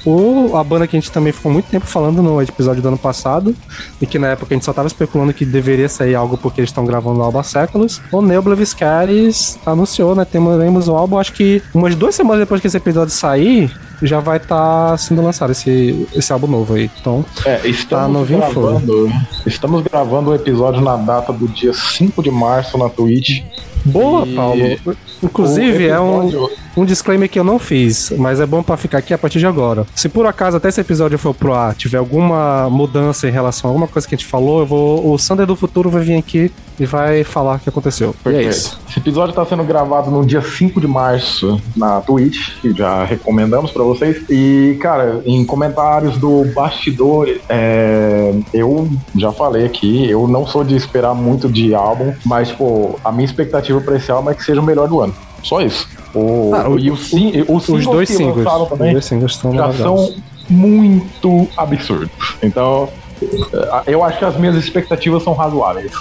o, 0.05 0.57
a 0.57 0.65
banda 0.65 0.89
que 0.89 0.97
a 0.97 1.01
gente 1.01 1.13
também 1.13 1.33
ficou 1.33 1.53
muito 1.53 1.67
tempo 1.67 1.87
falando 1.87 2.21
no 2.21 2.43
episódio 2.43 2.83
do 2.83 2.89
ano 2.89 2.99
passado, 2.99 3.55
e 4.01 4.05
que 4.05 4.19
na 4.19 4.27
época 4.27 4.53
a 4.53 4.57
gente 4.57 4.65
só 4.65 4.73
tava 4.73 4.89
especulando 4.89 5.33
que 5.33 5.45
deveria 5.45 5.89
sair 5.89 6.17
algo 6.17 6.37
porque 6.37 6.61
eles 6.61 6.71
estão 6.71 6.85
gravando 6.85 7.21
o 7.21 7.23
álbum 7.23 7.39
há 7.39 7.45
séculos. 7.45 8.03
O 8.11 8.21
Viscaris 8.57 9.57
anunciou, 9.65 10.17
né? 10.17 10.25
Temos 10.25 10.89
o 10.89 10.97
álbum, 10.97 11.17
acho 11.17 11.33
que 11.33 11.63
umas 11.73 11.95
duas 11.95 12.17
semanas 12.17 12.41
depois 12.41 12.61
que 12.61 12.67
esse 12.67 12.77
episódio 12.77 13.15
sair, 13.15 13.73
já 14.07 14.21
vai 14.21 14.37
estar 14.39 14.97
sendo 14.99 15.23
lançado 15.23 15.53
esse, 15.53 16.07
esse 16.15 16.33
álbum 16.33 16.47
novo 16.47 16.75
aí. 16.75 16.91
Então, 17.01 17.25
É, 17.45 17.61
Tá 17.89 18.09
novinho 18.09 18.41
gravando. 18.41 19.11
Estamos 19.47 19.83
gravando 19.83 20.31
o 20.31 20.35
episódio 20.35 20.81
na 20.81 20.97
data 20.97 21.33
do 21.33 21.47
dia 21.49 21.73
5 21.73 22.23
de 22.23 22.31
março 22.31 22.77
na 22.79 22.89
Twitch. 22.89 23.43
Boa, 23.85 24.27
E 24.27 24.35
Paulo. 24.35 24.77
Inclusive, 25.23 25.87
o 25.87 25.91
é 25.91 26.01
um, 26.01 26.25
episódio- 26.29 26.57
um 26.77 26.85
disclaimer 26.85 27.29
que 27.29 27.39
eu 27.39 27.45
não 27.45 27.59
fiz, 27.59 28.13
mas 28.17 28.41
é 28.41 28.47
bom 28.47 28.63
pra 28.63 28.77
ficar 28.77 28.99
aqui 28.99 29.15
a 29.15 29.19
partir 29.19 29.39
de 29.39 29.47
agora. 29.47 29.87
Se 29.95 30.09
por 30.09 30.27
acaso 30.27 30.57
até 30.57 30.69
esse 30.69 30.81
episódio 30.81 31.19
for 31.19 31.35
pro 31.35 31.55
ar, 31.55 31.75
tiver 31.75 31.99
alguma 31.99 32.69
mudança 32.71 33.29
em 33.29 33.31
relação 33.31 33.69
a 33.69 33.73
alguma 33.73 33.89
coisa 33.89 34.07
que 34.07 34.15
a 34.15 34.19
gente 34.19 34.27
falou, 34.27 34.61
eu 34.61 34.67
vou, 34.67 35.13
o 35.13 35.19
Sander 35.19 35.47
do 35.47 35.57
futuro 35.57 35.91
vai 35.91 36.03
vir 36.03 36.17
aqui 36.17 36.51
e 36.79 36.87
vai 36.87 37.23
falar 37.23 37.57
o 37.57 37.59
que 37.59 37.69
aconteceu. 37.69 38.15
E 38.25 38.29
é 38.29 38.33
Perfeito. 38.33 38.51
isso. 38.51 38.81
Esse 38.89 38.99
episódio 38.99 39.31
está 39.31 39.45
sendo 39.45 39.63
gravado 39.65 40.11
no 40.11 40.25
dia 40.25 40.43
5 40.43 40.81
de 40.81 40.89
março 40.89 41.61
na 41.77 42.01
Twitch, 42.01 42.61
que 42.61 42.73
já 42.73 43.05
recomendamos 43.05 43.71
para 43.71 43.85
vocês. 43.85 44.23
E, 44.29 44.77
cara, 44.81 45.23
em 45.25 45.45
comentários 45.45 46.17
do 46.17 46.45
bastidor, 46.55 47.29
é, 47.49 48.35
eu 48.53 48.89
já 49.17 49.33
falei 49.33 49.65
aqui, 49.65 50.09
eu 50.11 50.27
não 50.27 50.47
sou 50.47 50.65
de 50.65 50.75
esperar 50.75 51.15
muito 51.15 51.49
de 51.49 51.75
álbum, 51.75 52.13
mas, 52.25 52.51
pô, 52.51 52.99
a 53.05 53.13
minha 53.13 53.25
expectativa 53.25 53.81
para 53.81 53.97
esse 53.97 54.11
álbum 54.11 54.31
é 54.31 54.35
que 54.35 54.45
seja 54.45 54.61
o 54.61 54.65
melhor 54.65 54.89
do 54.89 55.01
ano. 55.01 55.15
Só 55.45 55.61
isso. 55.61 55.87
O, 56.15 56.53
Ah, 56.55 56.69
o- 56.69 56.79
e 56.79 56.91
o, 56.91 56.97
sim- 56.97 57.45
os, 57.49 57.69
Os 57.69 57.85
dois 57.85 58.09
singles. 58.09 58.39
lançaram 58.45 58.63
Os 58.65 58.69
também 58.71 58.93
dois 58.93 59.05
singles 59.05 59.33
estão 59.33 59.53
já 59.55 59.73
são 59.73 60.15
muito 60.49 61.49
absurdos. 61.57 62.09
Então, 62.43 62.89
eh, 63.23 63.83
eu 63.87 64.03
acho 64.05 64.19
que 64.19 64.25
as 64.25 64.37
minhas 64.37 64.57
expectativas 64.57 65.23
são 65.23 65.33
razoáveis. 65.35 65.93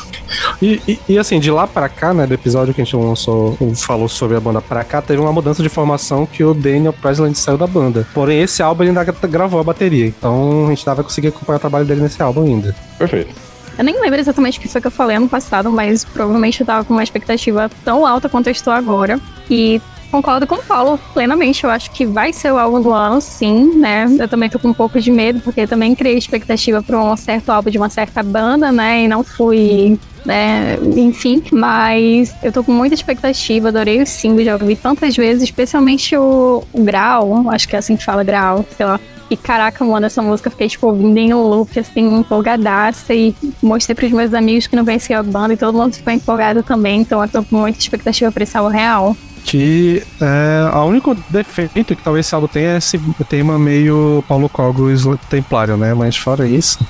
E, 0.61 0.81
e- 0.87 0.99
e, 1.09 1.17
assim, 1.19 1.39
de 1.39 1.49
lá 1.51 1.65
pra 1.67 1.87
cá, 1.89 2.13
né, 2.13 2.25
do 2.27 2.33
episódio 2.33 2.73
que 2.73 2.81
a 2.81 2.83
gente 2.83 2.95
lançou, 2.95 3.57
falou 3.75 4.07
sobre 4.07 4.37
a 4.37 4.39
banda 4.39 4.61
pra 4.61 4.83
cá, 4.83 5.01
teve 5.01 5.21
uma 5.21 5.31
mudança 5.31 5.61
de 5.63 5.69
formação 5.69 6.25
que 6.25 6.43
o 6.43 6.53
Daniel 6.53 6.93
Presley 6.93 7.33
saiu 7.35 7.57
da 7.57 7.67
banda. 7.67 8.07
Porém, 8.13 8.41
esse 8.41 8.61
álbum 8.61 8.83
ele 8.83 8.89
ainda 8.91 9.03
gra- 9.03 9.27
gravou 9.27 9.59
a 9.59 9.63
bateria, 9.63 10.05
então 10.07 10.65
a 10.65 10.69
gente 10.69 10.79
ainda 10.87 10.95
vai 10.95 11.03
conseguir 11.03 11.29
acompanhar 11.29 11.57
o 11.57 11.59
trabalho 11.61 11.85
dele 11.85 12.01
nesse 12.01 12.21
álbum 12.21 12.43
ainda. 12.45 12.75
Perfeito. 12.97 13.33
Eu 13.77 13.83
nem 13.83 13.99
lembro 13.99 14.19
exatamente 14.19 14.59
o 14.59 14.61
que 14.61 14.67
foi 14.67 14.81
que 14.81 14.87
eu 14.87 14.91
falei 14.91 15.17
ano 15.17 15.29
passado, 15.29 15.71
mas 15.71 16.03
provavelmente 16.05 16.61
eu 16.61 16.65
tava 16.65 16.85
com 16.85 16.93
uma 16.93 17.03
expectativa 17.03 17.69
tão 17.83 18.05
alta 18.05 18.29
quanto 18.29 18.47
eu 18.47 18.51
estou 18.51 18.71
agora. 18.71 19.19
E 19.49 19.81
concordo 20.13 20.45
com 20.45 20.55
o 20.55 20.63
Paulo 20.63 20.99
plenamente. 21.11 21.63
Eu 21.63 21.71
acho 21.71 21.89
que 21.89 22.05
vai 22.05 22.31
ser 22.31 22.53
o 22.53 22.57
álbum 22.59 22.79
do 22.79 22.93
ano, 22.93 23.19
sim, 23.19 23.75
né? 23.75 24.05
Eu 24.19 24.27
também 24.27 24.47
tô 24.47 24.59
com 24.59 24.69
um 24.69 24.73
pouco 24.73 25.01
de 25.01 25.11
medo, 25.11 25.39
porque 25.39 25.65
também 25.65 25.95
criei 25.95 26.17
expectativa 26.17 26.83
para 26.83 27.01
um 27.01 27.17
certo 27.17 27.49
álbum 27.49 27.71
de 27.71 27.79
uma 27.79 27.89
certa 27.89 28.21
banda, 28.21 28.71
né? 28.71 29.03
E 29.03 29.07
não 29.07 29.23
fui. 29.23 29.99
Né, 30.25 30.77
enfim, 30.95 31.43
mas 31.51 32.33
eu 32.41 32.49
tô 32.49 32.63
com 32.63 32.71
muita 32.71 32.95
expectativa, 32.95 33.67
adorei 33.67 34.01
o 34.01 34.07
single, 34.07 34.45
já 34.45 34.53
ouvi 34.53 34.73
tantas 34.73 35.17
vezes, 35.17 35.43
especialmente 35.43 36.15
o, 36.15 36.63
o 36.71 36.81
Grau, 36.81 37.49
acho 37.49 37.67
que 37.67 37.75
é 37.75 37.79
assim 37.79 37.97
que 37.97 38.05
fala 38.05 38.23
Grau, 38.23 38.65
sei 38.77 38.85
lá. 38.85 38.97
E 39.33 39.37
caraca, 39.37 39.83
mano, 39.83 40.05
essa 40.05 40.21
música 40.21 40.45
eu 40.45 40.51
fiquei, 40.51 40.67
tipo, 40.67 40.85
ouvindo 40.85 41.17
em 41.17 41.33
loop, 41.33 41.79
assim, 41.79 42.19
empolgadaça. 42.19 43.15
E 43.15 43.35
mostrei 43.63 43.95
pros 43.95 44.11
meus 44.11 44.31
amigos 44.31 44.67
que 44.67 44.75
não 44.75 44.85
conheciam 44.85 45.21
a 45.21 45.23
banda 45.23 45.55
e 45.55 45.57
todo 45.57 45.75
mundo 45.75 45.95
ficou 45.95 46.13
empolgado 46.13 46.61
também. 46.61 47.01
Então 47.01 47.19
eu 47.19 47.27
tô 47.27 47.43
com 47.43 47.57
muita 47.57 47.79
expectativa 47.79 48.31
pra 48.31 48.43
esse 48.43 48.55
álbum 48.55 48.69
real. 48.69 49.17
Que 49.43 50.03
é, 50.21 50.77
o 50.77 50.83
único 50.83 51.15
defeito 51.29 51.95
que 51.95 52.03
talvez 52.03 52.27
esse 52.27 52.35
álbum 52.35 52.45
tenha 52.45 52.73
é 52.73 52.77
esse 52.77 52.99
tema 53.27 53.57
meio 53.57 54.23
Paulo 54.27 54.47
Cogos 54.47 55.03
Templário, 55.27 55.77
né? 55.77 55.95
Mas 55.95 56.15
fora 56.15 56.47
isso. 56.47 56.85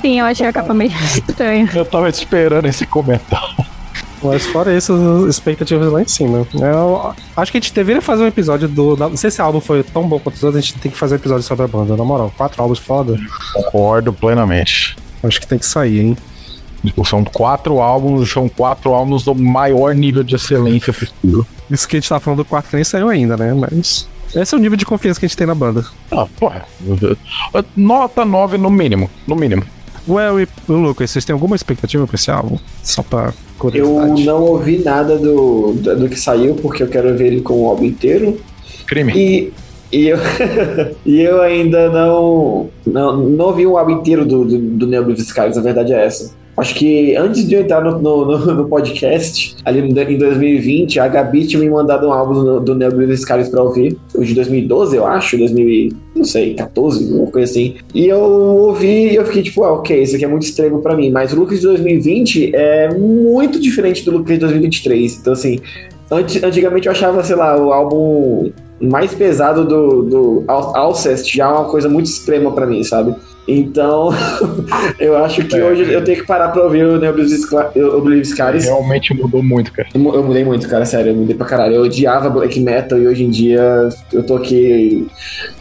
Sim, 0.00 0.20
eu 0.20 0.26
achei 0.26 0.46
a 0.46 0.52
capa 0.52 0.72
meio 0.72 0.92
estranha. 1.02 1.68
Eu 1.74 1.84
tava 1.84 2.08
esperando 2.08 2.66
esse 2.66 2.86
comentário. 2.86 3.66
Mas 4.24 4.46
fora 4.46 4.76
isso, 4.76 4.92
as 5.24 5.36
expectativas 5.36 5.92
lá 5.92 6.02
em 6.02 6.08
cima. 6.08 6.46
Eu 6.54 7.14
acho 7.36 7.52
que 7.52 7.58
a 7.58 7.60
gente 7.60 7.74
deveria 7.74 8.00
fazer 8.00 8.24
um 8.24 8.26
episódio 8.26 8.66
do. 8.66 8.96
Não 8.96 9.10
sei 9.10 9.16
se 9.16 9.26
esse 9.28 9.42
álbum 9.42 9.60
foi 9.60 9.82
tão 9.82 10.08
bom 10.08 10.18
quanto 10.18 10.36
os 10.36 10.42
outros, 10.42 10.62
a 10.62 10.66
gente 10.66 10.78
tem 10.78 10.90
que 10.90 10.96
fazer 10.96 11.14
um 11.14 11.18
episódio 11.18 11.42
sobre 11.42 11.64
a 11.64 11.68
banda. 11.68 11.96
Na 11.96 12.04
moral, 12.04 12.32
quatro 12.36 12.62
álbuns 12.62 12.78
foda. 12.78 13.18
Concordo 13.52 14.12
plenamente. 14.12 14.96
Acho 15.22 15.40
que 15.40 15.46
tem 15.46 15.58
que 15.58 15.66
sair, 15.66 16.00
hein? 16.00 16.16
Tipo, 16.84 17.04
são 17.04 17.24
quatro 17.24 17.80
álbuns, 17.80 18.30
são 18.30 18.48
quatro 18.48 18.92
álbuns 18.92 19.24
do 19.24 19.34
maior 19.34 19.94
nível 19.94 20.22
de 20.22 20.34
excelência 20.34 20.92
possível. 20.92 21.46
Isso 21.70 21.88
que 21.88 21.96
a 21.96 22.00
gente 22.00 22.08
tá 22.08 22.20
falando 22.20 22.38
do 22.38 22.44
quarto 22.44 22.68
que 22.68 22.76
nem 22.76 22.84
saiu 22.84 23.08
ainda, 23.08 23.36
né? 23.36 23.54
Mas. 23.54 24.08
Esse 24.34 24.54
é 24.54 24.58
o 24.58 24.60
nível 24.60 24.76
de 24.76 24.84
confiança 24.84 25.20
que 25.20 25.26
a 25.26 25.28
gente 25.28 25.36
tem 25.36 25.46
na 25.46 25.54
banda. 25.54 25.84
Ah, 26.10 26.26
porra. 26.38 26.66
Nota 27.76 28.24
9 28.24 28.58
no 28.58 28.68
mínimo. 28.70 29.08
No 29.26 29.36
mínimo. 29.36 29.62
Well 30.08 30.40
e 30.40 30.48
o 30.68 30.72
Lucas, 30.74 31.10
vocês 31.10 31.24
têm 31.24 31.32
alguma 31.32 31.56
expectativa 31.56 32.06
pra 32.06 32.14
esse 32.14 32.30
álbum? 32.30 32.58
Só 32.82 33.02
pra 33.02 33.26
Eu 33.28 33.32
curiosidade. 33.58 34.24
não 34.24 34.42
ouvi 34.42 34.78
nada 34.78 35.16
do, 35.16 35.72
do, 35.72 35.96
do 36.00 36.08
que 36.08 36.18
saiu, 36.18 36.54
porque 36.56 36.82
eu 36.82 36.88
quero 36.88 37.16
ver 37.16 37.28
ele 37.28 37.40
com 37.40 37.62
o 37.62 37.68
álbum 37.68 37.84
inteiro. 37.84 38.38
Crime. 38.86 39.12
E, 39.14 39.52
e, 39.90 40.08
eu, 40.08 40.18
e 41.06 41.20
eu 41.20 41.40
ainda 41.40 41.88
não, 41.90 42.68
não, 42.86 43.16
não 43.16 43.46
ouvi 43.46 43.66
o 43.66 43.78
álbum 43.78 43.92
inteiro 43.92 44.26
do, 44.26 44.44
do, 44.44 44.58
do 44.58 44.86
Neo 44.86 45.04
Blue 45.04 45.14
Skies, 45.14 45.56
a 45.56 45.60
verdade 45.62 45.92
é 45.92 46.04
essa. 46.04 46.32
Acho 46.56 46.74
que 46.74 47.16
antes 47.16 47.48
de 47.48 47.54
eu 47.56 47.62
entrar 47.62 47.82
no, 47.82 47.98
no, 48.00 48.24
no- 48.38 48.54
no 48.54 48.68
podcast, 48.68 49.56
ali 49.64 49.80
em 49.80 49.92
2020, 49.92 51.00
a 51.00 51.08
Gabi 51.08 51.46
tinha 51.46 51.60
me 51.60 51.68
mandado 51.68 52.06
um 52.06 52.12
álbum 52.12 52.34
do, 52.44 52.60
do 52.60 52.74
Neo 52.74 52.92
Blue 52.92 53.12
Skies 53.12 53.48
pra 53.48 53.62
ouvir. 53.62 53.96
O 54.14 54.24
de 54.24 54.34
2012, 54.34 54.96
eu 54.96 55.06
acho, 55.06 55.36
2000, 55.36 55.68
e- 55.68 55.92
não 56.14 56.24
sei, 56.24 56.54
14, 56.54 57.04
alguma 57.12 57.30
coisa 57.30 57.50
assim. 57.50 57.74
E 57.94 58.06
eu 58.06 58.18
ouvi 58.20 59.10
e 59.10 59.14
eu 59.16 59.24
fiquei 59.26 59.42
tipo, 59.42 59.64
ah, 59.64 59.72
ok, 59.72 60.02
isso 60.02 60.14
aqui 60.14 60.24
é 60.24 60.28
muito 60.28 60.44
estranho 60.44 60.78
pra 60.78 60.94
mim. 60.96 61.10
Mas 61.10 61.32
o 61.32 61.36
Lucas 61.40 61.60
de 61.60 61.66
2020 61.66 62.52
é 62.54 62.94
muito 62.94 63.58
diferente 63.60 64.04
do 64.04 64.12
Lucas 64.12 64.34
de 64.34 64.38
2023. 64.40 65.18
Então, 65.20 65.32
assim, 65.32 65.58
Anti- 66.10 66.44
Antigamente 66.44 66.86
eu 66.86 66.92
achava, 66.92 67.24
sei 67.24 67.34
lá, 67.34 67.56
o 67.60 67.72
álbum 67.72 68.52
mais 68.80 69.14
pesado 69.14 69.64
do, 69.64 70.02
do 70.02 70.44
Al- 70.46 70.76
Alcest 70.76 71.34
já 71.34 71.46
é 71.46 71.48
uma 71.48 71.64
coisa 71.64 71.88
muito 71.88 72.06
extrema 72.06 72.52
pra 72.52 72.66
mim, 72.66 72.84
sabe? 72.84 73.14
Então, 73.46 74.08
eu 74.98 75.16
acho 75.18 75.44
que 75.44 75.56
É. 75.56 75.64
hoje 75.64 75.92
eu 75.92 76.02
tenho 76.02 76.18
que 76.20 76.26
parar 76.26 76.48
pra 76.48 76.62
ouvir 76.62 76.84
o 76.84 76.96
Oblivious 76.96 78.28
Scaries. 78.30 78.64
Realmente 78.64 79.14
mudou 79.14 79.42
muito, 79.42 79.70
cara. 79.72 79.88
Eu 79.94 80.14
eu 80.14 80.22
mudei 80.22 80.44
muito, 80.44 80.68
cara, 80.68 80.84
sério, 80.84 81.12
eu 81.12 81.16
mudei 81.16 81.36
pra 81.36 81.46
caralho. 81.46 81.74
Eu 81.74 81.82
odiava 81.82 82.30
black 82.30 82.58
metal 82.60 82.98
e 82.98 83.06
hoje 83.06 83.24
em 83.24 83.30
dia 83.30 83.88
eu 84.12 84.22
tô 84.22 84.36
aqui 84.36 85.06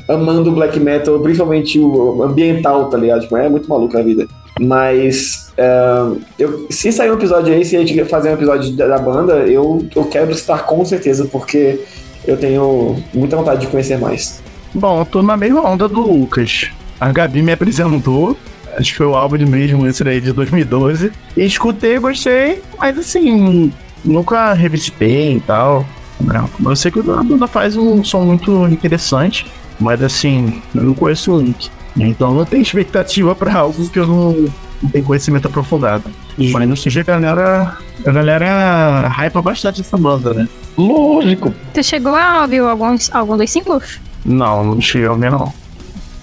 amando 0.08 0.52
black 0.52 0.80
metal, 0.80 1.20
principalmente 1.20 1.80
o 1.80 2.24
ambiental, 2.24 2.90
tá 2.90 2.98
ligado? 2.98 3.22
Tipo, 3.22 3.38
é 3.38 3.50
muito 3.50 3.68
maluco 3.70 3.98
a 3.98 4.02
vida. 4.02 4.28
Mas 4.60 5.52
é, 5.58 6.06
eu, 6.40 6.68
se 6.70 6.92
sair 6.92 7.12
um 7.12 7.16
episódio 7.16 7.54
aí, 7.54 7.66
se 7.66 7.76
a 7.76 7.80
gente 7.80 8.06
fazer 8.06 8.30
um 8.30 8.34
episódio 8.34 8.72
da, 8.76 8.88
da 8.88 8.98
banda, 8.98 9.34
eu, 9.48 9.86
eu 9.96 10.06
quero 10.06 10.32
estar 10.32 10.66
com 10.66 10.86
certeza, 10.86 11.26
porque 11.26 11.80
eu 12.26 12.38
tenho 12.38 12.98
muita 13.14 13.36
vontade 13.36 13.62
de 13.62 13.68
conhecer 13.68 13.98
mais. 14.00 14.42
Bom, 14.74 15.00
eu 15.02 15.06
tô 15.06 15.22
na 15.22 15.36
mesma 15.36 15.62
onda 15.68 15.88
do 15.88 16.02
Lucas. 16.02 16.70
A 17.00 17.12
Gabi 17.12 17.42
me 17.42 17.52
apresentou, 17.52 18.38
acho 18.78 18.92
que 18.92 18.98
foi 18.98 19.06
o 19.06 19.16
álbum 19.16 19.38
de 19.38 19.46
mesmo, 19.46 19.86
esse 19.88 20.04
daí 20.04 20.22
de 20.22 20.32
2012. 20.32 21.12
E 21.36 21.44
escutei, 21.44 22.00
gostei, 22.00 22.62
mas 22.80 22.98
assim, 22.98 23.72
nunca 24.04 24.54
revisitei 24.54 25.38
e 25.38 25.40
tal. 25.42 25.86
Não, 26.20 26.50
eu 26.70 26.76
sei 26.76 26.92
que 26.92 27.00
a 27.00 27.24
banda 27.24 27.48
faz 27.48 27.76
um 27.76 28.04
som 28.04 28.22
muito 28.22 28.68
interessante, 28.68 29.46
mas 29.80 30.02
assim, 30.02 30.62
eu 30.74 30.84
não 30.84 30.94
conheço 30.94 31.32
muito. 31.32 31.72
Então 31.98 32.34
não 32.34 32.46
tenho 32.46 32.62
expectativa 32.62 33.36
pra 33.36 33.54
algo 33.56 33.88
que 33.90 34.00
eu 34.00 34.08
não, 34.08 34.50
não 34.82 34.90
tenho 34.90 35.04
conhecimento 35.04 35.48
aprofundado. 35.48 36.04
Mas 36.38 36.68
não 36.68 36.76
sei 36.76 37.02
a 37.02 37.04
galera. 37.04 37.78
A 38.06 38.12
galera 38.12 39.08
hypa 39.08 39.42
bastante 39.42 39.82
essa 39.82 39.98
banda, 39.98 40.34
né? 40.34 40.48
Lógico. 40.78 41.54
Você 41.74 41.84
chegou 41.84 42.16
a 42.16 42.42
ouvir 42.42 42.60
alguns, 42.60 43.14
algum 43.14 43.38
dos 43.38 43.52
singles? 43.52 44.00
Não, 44.26 44.64
não 44.64 44.82
cheguei 44.82 45.08
a 45.08 45.14
ver 45.14 45.32
não. 45.32 45.54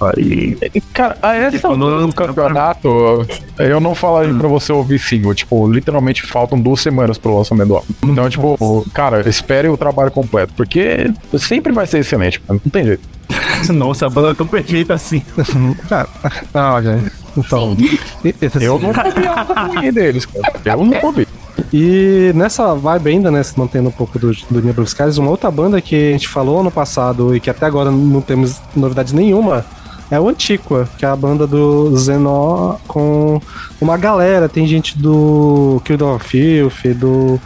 Aí. 0.00 0.56
Cara, 0.92 1.16
a 1.22 1.34
essa 1.34 1.50
Tipo, 1.56 1.66
altura 1.68 2.00
não- 2.00 2.08
do 2.08 2.14
campeonato, 2.14 3.26
eu 3.58 3.80
não 3.80 3.94
falaria 3.94 4.32
pra 4.34 4.48
você 4.48 4.72
ouvir 4.72 4.98
single. 4.98 5.34
Tipo, 5.34 5.70
literalmente 5.70 6.22
faltam 6.26 6.58
duas 6.60 6.80
semanas 6.80 7.18
pro 7.18 7.36
lançamento 7.36 7.68
do 7.68 7.74
álbum. 7.76 7.86
Então, 8.04 8.28
tipo, 8.30 8.86
cara, 8.94 9.28
espere 9.28 9.68
o 9.68 9.76
trabalho 9.76 10.10
completo. 10.10 10.52
Porque 10.56 11.10
sempre 11.38 11.72
vai 11.72 11.86
ser 11.86 11.98
excelente, 11.98 12.40
mano. 12.48 12.60
Não 12.64 12.70
tem 12.70 12.84
jeito. 12.84 13.08
Nossa, 13.72 14.06
a 14.06 14.10
banda 14.10 14.30
é 14.30 14.34
tão 14.34 14.46
perfeita 14.46 14.94
assim. 14.94 15.22
Cara, 15.88 16.08
ah, 16.54 16.74
olha. 16.74 17.00
Então. 17.36 17.76
esse- 18.24 18.64
Eu 18.64 18.78
não 18.78 18.88
ouvi 18.88 19.76
ruim 19.78 19.92
deles, 19.92 20.26
cara. 20.26 20.52
Eu 20.78 20.84
não 20.84 20.98
ouvi. 21.04 21.28
E 21.72 22.32
nessa 22.34 22.74
vibe 22.74 23.10
ainda, 23.10 23.30
né, 23.30 23.42
se 23.42 23.56
mantendo 23.58 23.88
um 23.88 23.92
pouco 23.92 24.18
do, 24.18 24.32
do 24.32 24.82
Skies, 24.82 25.18
uma 25.18 25.30
outra 25.30 25.50
banda 25.50 25.80
que 25.80 25.94
a 26.08 26.12
gente 26.12 26.26
falou 26.26 26.60
ano 26.60 26.70
passado 26.70 27.36
e 27.36 27.38
que 27.38 27.48
até 27.50 27.66
agora 27.66 27.90
não 27.90 28.20
temos 28.20 28.60
novidades 28.74 29.12
nenhuma 29.12 29.64
é 30.10 30.18
o 30.18 30.28
Antiqua, 30.28 30.88
que 30.98 31.04
é 31.04 31.08
a 31.08 31.14
banda 31.14 31.46
do 31.46 31.96
Zenó 31.96 32.76
com 32.88 33.40
uma 33.80 33.96
galera. 33.96 34.48
Tem 34.48 34.66
gente 34.66 34.98
do 34.98 35.80
Kingdom 35.84 36.16
of 36.16 36.26
Filth, 36.26 36.94
do 36.96 37.40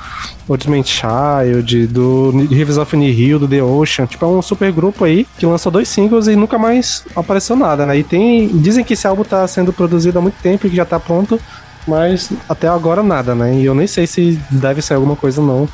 Ultimate 0.48 0.88
Child, 0.88 1.86
do 1.88 2.30
Rivers 2.50 2.78
of 2.78 2.96
Nihil, 2.96 3.38
do 3.38 3.46
The 3.46 3.62
Ocean. 3.62 4.06
Tipo, 4.06 4.24
é 4.24 4.28
um 4.28 4.40
super 4.40 4.72
grupo 4.72 5.04
aí 5.04 5.26
que 5.38 5.44
lançou 5.44 5.70
dois 5.70 5.88
singles 5.88 6.26
e 6.26 6.36
nunca 6.36 6.58
mais 6.58 7.04
apareceu 7.14 7.54
nada, 7.54 7.84
né? 7.84 7.98
E 7.98 8.02
tem. 8.02 8.48
Dizem 8.48 8.82
que 8.82 8.94
esse 8.94 9.06
álbum 9.06 9.24
tá 9.24 9.46
sendo 9.46 9.72
produzido 9.72 10.18
há 10.18 10.22
muito 10.22 10.40
tempo 10.42 10.66
e 10.66 10.70
que 10.70 10.76
já 10.76 10.86
tá 10.86 10.98
pronto. 10.98 11.38
Mas 11.86 12.30
até 12.48 12.66
agora 12.66 13.02
nada, 13.02 13.34
né? 13.34 13.56
E 13.56 13.66
eu 13.66 13.74
nem 13.74 13.86
sei 13.86 14.06
se 14.06 14.40
deve 14.50 14.80
ser 14.80 14.94
alguma 14.94 15.16
coisa 15.16 15.42
ou 15.42 15.46
não. 15.46 15.68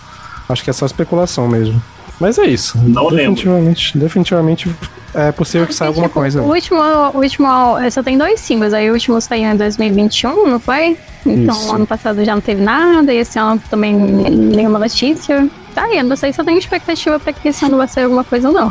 Acho 0.48 0.64
que 0.64 0.70
é 0.70 0.72
só 0.72 0.84
especulação 0.84 1.46
mesmo. 1.46 1.80
Mas 2.20 2.38
é 2.38 2.44
isso. 2.46 2.76
Não 2.78 3.04
lembro. 3.08 3.16
definitivamente, 3.16 3.98
definitivamente 3.98 4.76
é 5.14 5.32
possível 5.32 5.66
que 5.66 5.74
saia 5.74 5.88
alguma 5.88 6.06
Tipo, 6.08 6.20
coisa. 6.20 6.42
O 6.42 6.48
último, 6.52 6.78
o 7.14 7.18
último, 7.18 7.48
só 7.90 8.02
tem 8.02 8.16
dois 8.18 8.38
singles, 8.38 8.72
aí 8.74 8.90
o 8.90 8.92
último 8.92 9.20
saiu 9.20 9.50
em 9.50 9.56
2021, 9.56 10.46
não 10.46 10.60
foi? 10.60 10.96
Então, 11.26 11.54
Isso. 11.54 11.74
ano 11.74 11.86
passado 11.86 12.24
já 12.24 12.34
não 12.34 12.40
teve 12.40 12.62
nada, 12.62 13.12
e 13.12 13.16
esse 13.18 13.38
ano 13.38 13.60
também 13.70 13.94
nenhuma 13.94 14.78
notícia. 14.78 15.48
Tá 15.74 15.84
aí, 15.84 15.98
eu 15.98 16.04
não 16.04 16.16
sei 16.16 16.32
se 16.32 16.40
eu 16.40 16.44
tenho 16.44 16.58
expectativa 16.58 17.18
pra 17.18 17.32
que 17.32 17.48
esse 17.48 17.64
ano 17.64 17.76
vai 17.76 17.88
ser 17.88 18.02
alguma 18.02 18.24
coisa 18.24 18.48
ou 18.48 18.54
não. 18.54 18.70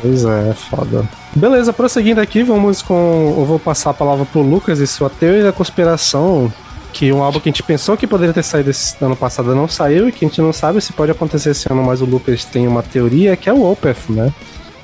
Pois 0.00 0.24
é, 0.24 0.50
é 0.50 0.52
foda. 0.54 1.08
Beleza, 1.34 1.72
prosseguindo 1.72 2.20
aqui, 2.20 2.42
vamos 2.42 2.82
com. 2.82 3.34
Eu 3.38 3.44
vou 3.44 3.58
passar 3.58 3.90
a 3.90 3.94
palavra 3.94 4.24
pro 4.24 4.40
Lucas 4.42 4.78
e 4.80 4.86
sua 4.86 5.10
teoria 5.10 5.44
da 5.44 5.52
conspiração. 5.52 6.52
Que 6.92 7.12
um 7.12 7.22
álbum 7.22 7.40
que 7.40 7.48
a 7.48 7.52
gente 7.52 7.62
pensou 7.62 7.96
que 7.96 8.06
poderia 8.06 8.34
ter 8.34 8.42
saído 8.42 8.70
esse 8.70 8.94
ano 9.02 9.16
passado 9.16 9.54
não 9.54 9.66
saiu 9.66 10.08
e 10.08 10.12
que 10.12 10.24
a 10.24 10.28
gente 10.28 10.40
não 10.40 10.52
sabe 10.52 10.80
se 10.80 10.92
pode 10.92 11.10
acontecer 11.10 11.50
esse 11.50 11.70
ano, 11.70 11.82
mas 11.82 12.00
o 12.00 12.04
Lucas 12.04 12.44
tem 12.44 12.68
uma 12.68 12.82
teoria 12.82 13.36
que 13.36 13.48
é 13.48 13.52
o 13.52 13.70
Opeth, 13.70 14.10
né? 14.10 14.32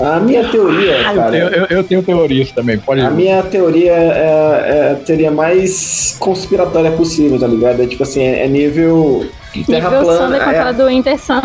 A 0.00 0.20
minha 0.20 0.48
teoria, 0.48 1.02
cara. 1.12 1.36
Eu, 1.36 1.48
eu, 1.48 1.66
eu 1.70 1.84
tenho 1.84 2.02
teorias 2.02 2.52
também, 2.52 2.78
pode 2.78 3.00
A 3.00 3.10
minha 3.10 3.42
teoria 3.42 3.92
é, 3.92 4.64
é 4.66 4.92
a 4.92 4.94
teoria 4.94 5.30
mais 5.30 6.16
conspiratória 6.20 6.92
possível, 6.92 7.38
tá 7.38 7.48
ligado? 7.48 7.82
É 7.82 7.86
tipo 7.86 8.04
assim, 8.04 8.22
é 8.22 8.44
é 8.44 8.48
nível 8.48 9.26
terra 9.66 9.90
Nível 9.90 10.04
plana. 10.04 10.36
É, 10.36 10.72
do 10.72 10.88
Intersun. 10.88 11.40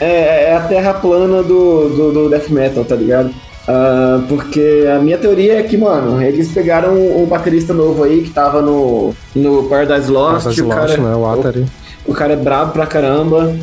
é, 0.00 0.44
é 0.44 0.56
a 0.56 0.60
terra 0.60 0.94
plana 0.94 1.42
do, 1.42 1.88
do, 1.90 2.12
do 2.12 2.30
death 2.30 2.48
metal, 2.48 2.84
tá 2.84 2.94
ligado? 2.94 3.30
Ah, 3.68 4.22
porque 4.26 4.86
a 4.90 4.98
minha 4.98 5.18
teoria 5.18 5.58
é 5.58 5.62
que, 5.62 5.76
mano, 5.76 6.22
eles 6.22 6.50
pegaram 6.50 6.94
um 6.94 7.26
baterista 7.26 7.74
novo 7.74 8.02
aí 8.02 8.22
que 8.22 8.30
tava 8.30 8.62
no, 8.62 9.14
no 9.34 9.64
Paradise 9.64 10.10
Lost. 10.10 10.44
Paradise 10.44 10.62
o, 10.62 10.66
Lost, 10.66 10.78
cara, 10.78 10.96
né? 10.96 11.14
O 11.14 11.26
Atari. 11.26 11.66
o 12.06 12.14
cara 12.14 12.32
é 12.32 12.36
brabo 12.36 12.72
pra 12.72 12.86
caramba. 12.86 13.54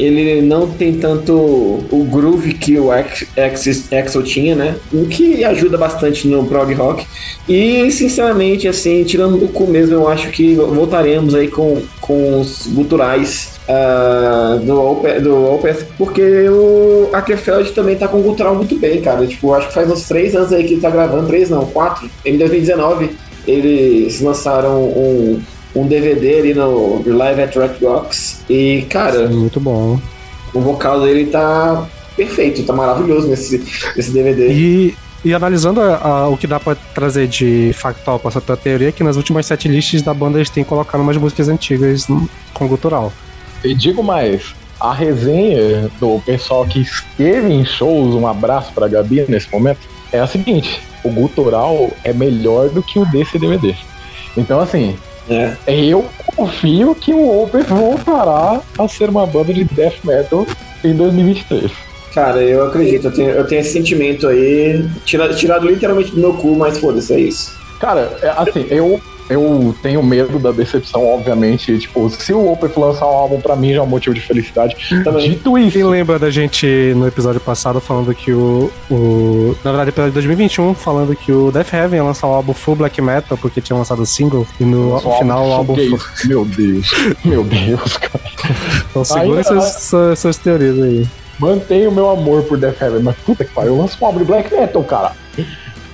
Ele 0.00 0.42
não 0.42 0.66
tem 0.66 0.94
tanto 0.94 1.32
o 1.32 2.08
groove 2.10 2.54
que 2.54 2.76
o 2.76 2.88
Exo 2.92 4.22
tinha, 4.24 4.56
né? 4.56 4.74
O 4.92 5.06
que 5.06 5.44
ajuda 5.44 5.78
bastante 5.78 6.26
no 6.26 6.44
prog 6.44 6.72
rock. 6.74 7.06
E, 7.48 7.88
sinceramente, 7.92 8.66
assim, 8.66 9.04
tirando 9.04 9.36
do 9.36 9.46
cu 9.48 9.68
mesmo, 9.68 9.94
eu 9.94 10.08
acho 10.08 10.30
que 10.30 10.56
voltaremos 10.56 11.36
aí 11.36 11.46
com, 11.46 11.82
com 12.00 12.40
os 12.40 12.66
guturais 12.66 13.51
ah, 13.68 14.58
do, 14.62 14.80
Opeth, 14.80 15.20
do 15.20 15.54
Opeth, 15.54 15.86
porque 15.96 16.22
o 16.48 17.08
Ackerfeld 17.12 17.72
também 17.72 17.96
tá 17.96 18.08
com 18.08 18.18
o 18.18 18.22
gutural 18.22 18.54
muito 18.54 18.76
bem, 18.78 19.00
cara. 19.00 19.26
Tipo, 19.26 19.54
acho 19.54 19.68
que 19.68 19.74
faz 19.74 19.90
uns 19.90 20.06
três 20.08 20.34
anos 20.34 20.52
aí 20.52 20.64
que 20.64 20.74
ele 20.74 20.80
tá 20.80 20.90
gravando, 20.90 21.26
três 21.26 21.48
não, 21.50 21.64
quatro. 21.66 22.08
Em 22.24 22.36
2019, 22.38 23.10
eles 23.46 24.20
lançaram 24.20 24.82
um, 24.84 25.40
um 25.74 25.86
DVD 25.86 26.38
ali 26.40 26.54
no 26.54 27.02
Live 27.06 27.40
at 27.42 27.54
Red 27.56 27.70
Rocks. 27.86 28.40
E, 28.48 28.82
cara, 28.90 29.28
Sim, 29.28 29.34
muito 29.34 29.60
bom. 29.60 29.98
o 30.52 30.60
vocal 30.60 31.00
dele 31.00 31.26
tá 31.26 31.86
perfeito, 32.16 32.62
tá 32.64 32.72
maravilhoso 32.72 33.28
nesse, 33.28 33.58
nesse 33.96 34.10
DVD. 34.10 34.48
E, 34.52 34.94
e 35.24 35.32
analisando 35.32 35.80
a- 35.80 35.96
a- 35.96 36.28
o 36.28 36.36
que 36.36 36.46
dá 36.46 36.60
pra 36.60 36.74
trazer 36.94 37.26
de 37.28 37.72
factual 37.74 38.18
pra 38.18 38.28
essa 38.28 38.40
teoria, 38.56 38.88
é 38.88 38.92
que 38.92 39.02
nas 39.04 39.16
últimas 39.16 39.46
sete 39.46 39.66
listas 39.68 40.02
da 40.02 40.12
banda 40.12 40.38
eles 40.38 40.50
têm 40.50 40.62
colocado 40.64 41.00
umas 41.00 41.16
músicas 41.16 41.48
antigas 41.48 42.06
com 42.52 42.66
gutural. 42.68 43.12
E 43.64 43.74
digo 43.74 44.02
mais, 44.02 44.54
a 44.80 44.92
resenha 44.92 45.88
do 46.00 46.20
pessoal 46.24 46.66
que 46.66 46.80
esteve 46.80 47.52
em 47.52 47.64
shows, 47.64 48.14
um 48.14 48.26
abraço 48.26 48.72
pra 48.72 48.88
Gabi 48.88 49.24
nesse 49.28 49.50
momento, 49.52 49.80
é 50.12 50.18
a 50.18 50.26
seguinte: 50.26 50.80
o 51.04 51.10
gutural 51.10 51.90
é 52.04 52.12
melhor 52.12 52.68
do 52.68 52.82
que 52.82 52.98
o 52.98 53.04
desse 53.06 53.38
DVD. 53.38 53.74
Então, 54.36 54.58
assim, 54.60 54.96
É. 55.28 55.54
eu 55.68 56.04
confio 56.34 56.94
que 56.94 57.12
o 57.12 57.42
Opeth 57.44 57.66
voltará 57.68 58.60
a 58.78 58.88
ser 58.88 59.08
uma 59.10 59.26
banda 59.26 59.52
de 59.52 59.62
death 59.64 59.94
metal 60.04 60.46
em 60.82 60.94
2023. 60.94 61.70
Cara, 62.14 62.42
eu 62.42 62.66
acredito, 62.66 63.06
eu 63.06 63.12
tenho, 63.12 63.30
eu 63.30 63.46
tenho 63.46 63.60
esse 63.62 63.72
sentimento 63.72 64.26
aí, 64.28 64.84
tira- 65.04 65.32
tirado 65.32 65.66
literalmente 65.66 66.10
do 66.10 66.20
meu 66.20 66.34
cu, 66.34 66.54
mas 66.56 66.76
foda-se, 66.78 67.14
é 67.14 67.20
isso. 67.20 67.56
Cara, 67.80 68.18
é, 68.20 68.28
assim, 68.36 68.66
eu, 68.68 69.00
eu 69.28 69.74
tenho 69.82 70.02
medo 70.02 70.38
da 70.38 70.50
decepção, 70.50 71.06
obviamente. 71.06 71.78
Tipo, 71.78 72.08
se 72.10 72.32
o 72.32 72.52
Opeth 72.52 72.76
lançar 72.76 73.06
um 73.06 73.14
álbum, 73.14 73.40
pra 73.40 73.56
mim 73.56 73.72
já 73.72 73.78
é 73.78 73.82
um 73.82 73.86
motivo 73.86 74.14
de 74.14 74.20
felicidade. 74.20 74.76
Também. 75.04 75.30
Dito 75.30 75.56
isso, 75.58 75.72
Quem 75.72 75.84
lembra 75.84 76.18
da 76.18 76.30
gente 76.30 76.66
no 76.96 77.06
episódio 77.06 77.40
passado 77.40 77.80
falando 77.80 78.14
que 78.14 78.32
o. 78.32 78.70
o 78.90 79.56
na 79.64 79.70
verdade, 79.70 79.90
episódio 79.90 80.10
de 80.10 80.14
2021, 80.14 80.74
falando 80.74 81.16
que 81.16 81.32
o 81.32 81.50
Death 81.50 81.72
Heaven 81.72 81.98
ia 81.98 82.04
lançar 82.04 82.26
o 82.26 82.32
álbum 82.32 82.52
Full 82.52 82.76
Black 82.76 83.00
Metal, 83.00 83.38
porque 83.38 83.60
tinha 83.60 83.76
lançado 83.76 84.02
o 84.02 84.06
single, 84.06 84.46
e 84.60 84.64
no 84.64 84.98
final 85.18 85.48
o 85.48 85.52
álbum. 85.52 85.74
Full-? 85.74 86.00
Meu 86.26 86.44
Deus, 86.44 86.90
meu 87.24 87.44
Deus, 87.44 87.96
cara. 87.96 88.24
Então 88.90 89.04
segura 89.04 89.42
suas, 89.42 90.18
suas 90.18 90.36
teorias 90.36 90.80
aí. 90.82 91.06
Mantenho 91.38 91.90
o 91.90 91.92
meu 91.92 92.08
amor 92.10 92.42
por 92.44 92.58
Death 92.58 92.80
Heaven, 92.80 93.02
mas 93.02 93.16
puta 93.16 93.44
que 93.44 93.52
pariu, 93.52 93.76
lança 93.76 93.96
um 94.00 94.06
álbum 94.06 94.18
de 94.18 94.24
black 94.24 94.54
metal, 94.54 94.84
cara. 94.84 95.12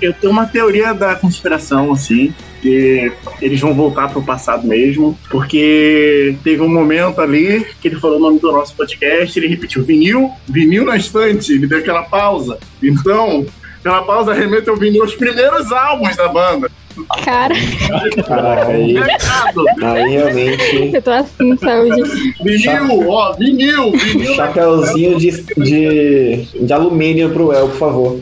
Eu 0.00 0.12
tenho 0.12 0.32
uma 0.32 0.46
teoria 0.46 0.92
da 0.92 1.14
conspiração, 1.14 1.92
assim, 1.92 2.32
que 2.60 3.12
eles 3.40 3.60
vão 3.60 3.74
voltar 3.74 4.08
pro 4.08 4.22
passado 4.22 4.66
mesmo, 4.66 5.18
porque 5.30 6.36
teve 6.42 6.62
um 6.62 6.68
momento 6.68 7.20
ali 7.20 7.66
que 7.80 7.88
ele 7.88 7.96
falou 7.96 8.18
o 8.18 8.20
nome 8.20 8.38
do 8.38 8.52
nosso 8.52 8.74
podcast, 8.74 9.38
ele 9.38 9.48
repetiu 9.48 9.84
vinil, 9.84 10.30
vinil 10.46 10.84
na 10.84 10.96
estante, 10.96 11.52
ele 11.52 11.66
deu 11.66 11.78
aquela 11.78 12.02
pausa. 12.02 12.58
Então, 12.82 13.46
aquela 13.80 14.02
pausa 14.02 14.32
remete 14.32 14.68
ao 14.68 14.76
vinil 14.76 15.04
os 15.04 15.14
primeiros 15.14 15.70
álbuns 15.72 16.16
da 16.16 16.28
banda. 16.28 16.70
Cara, 17.24 17.54
Caraca, 18.26 18.66
aí, 18.72 18.96
aí 19.82 20.10
realmente. 20.10 20.94
eu 20.94 21.02
tô 21.02 21.10
assim, 21.12 21.56
saúde. 21.56 22.34
vinil, 22.42 23.08
ó, 23.08 23.32
vinil, 23.34 23.92
vinil. 23.92 24.34
Chapeuzinho 24.34 25.16
de, 25.18 25.30
de, 25.56 26.48
de 26.60 26.72
alumínio 26.72 27.30
pro 27.30 27.52
El, 27.52 27.68
por 27.68 27.78
favor. 27.78 28.20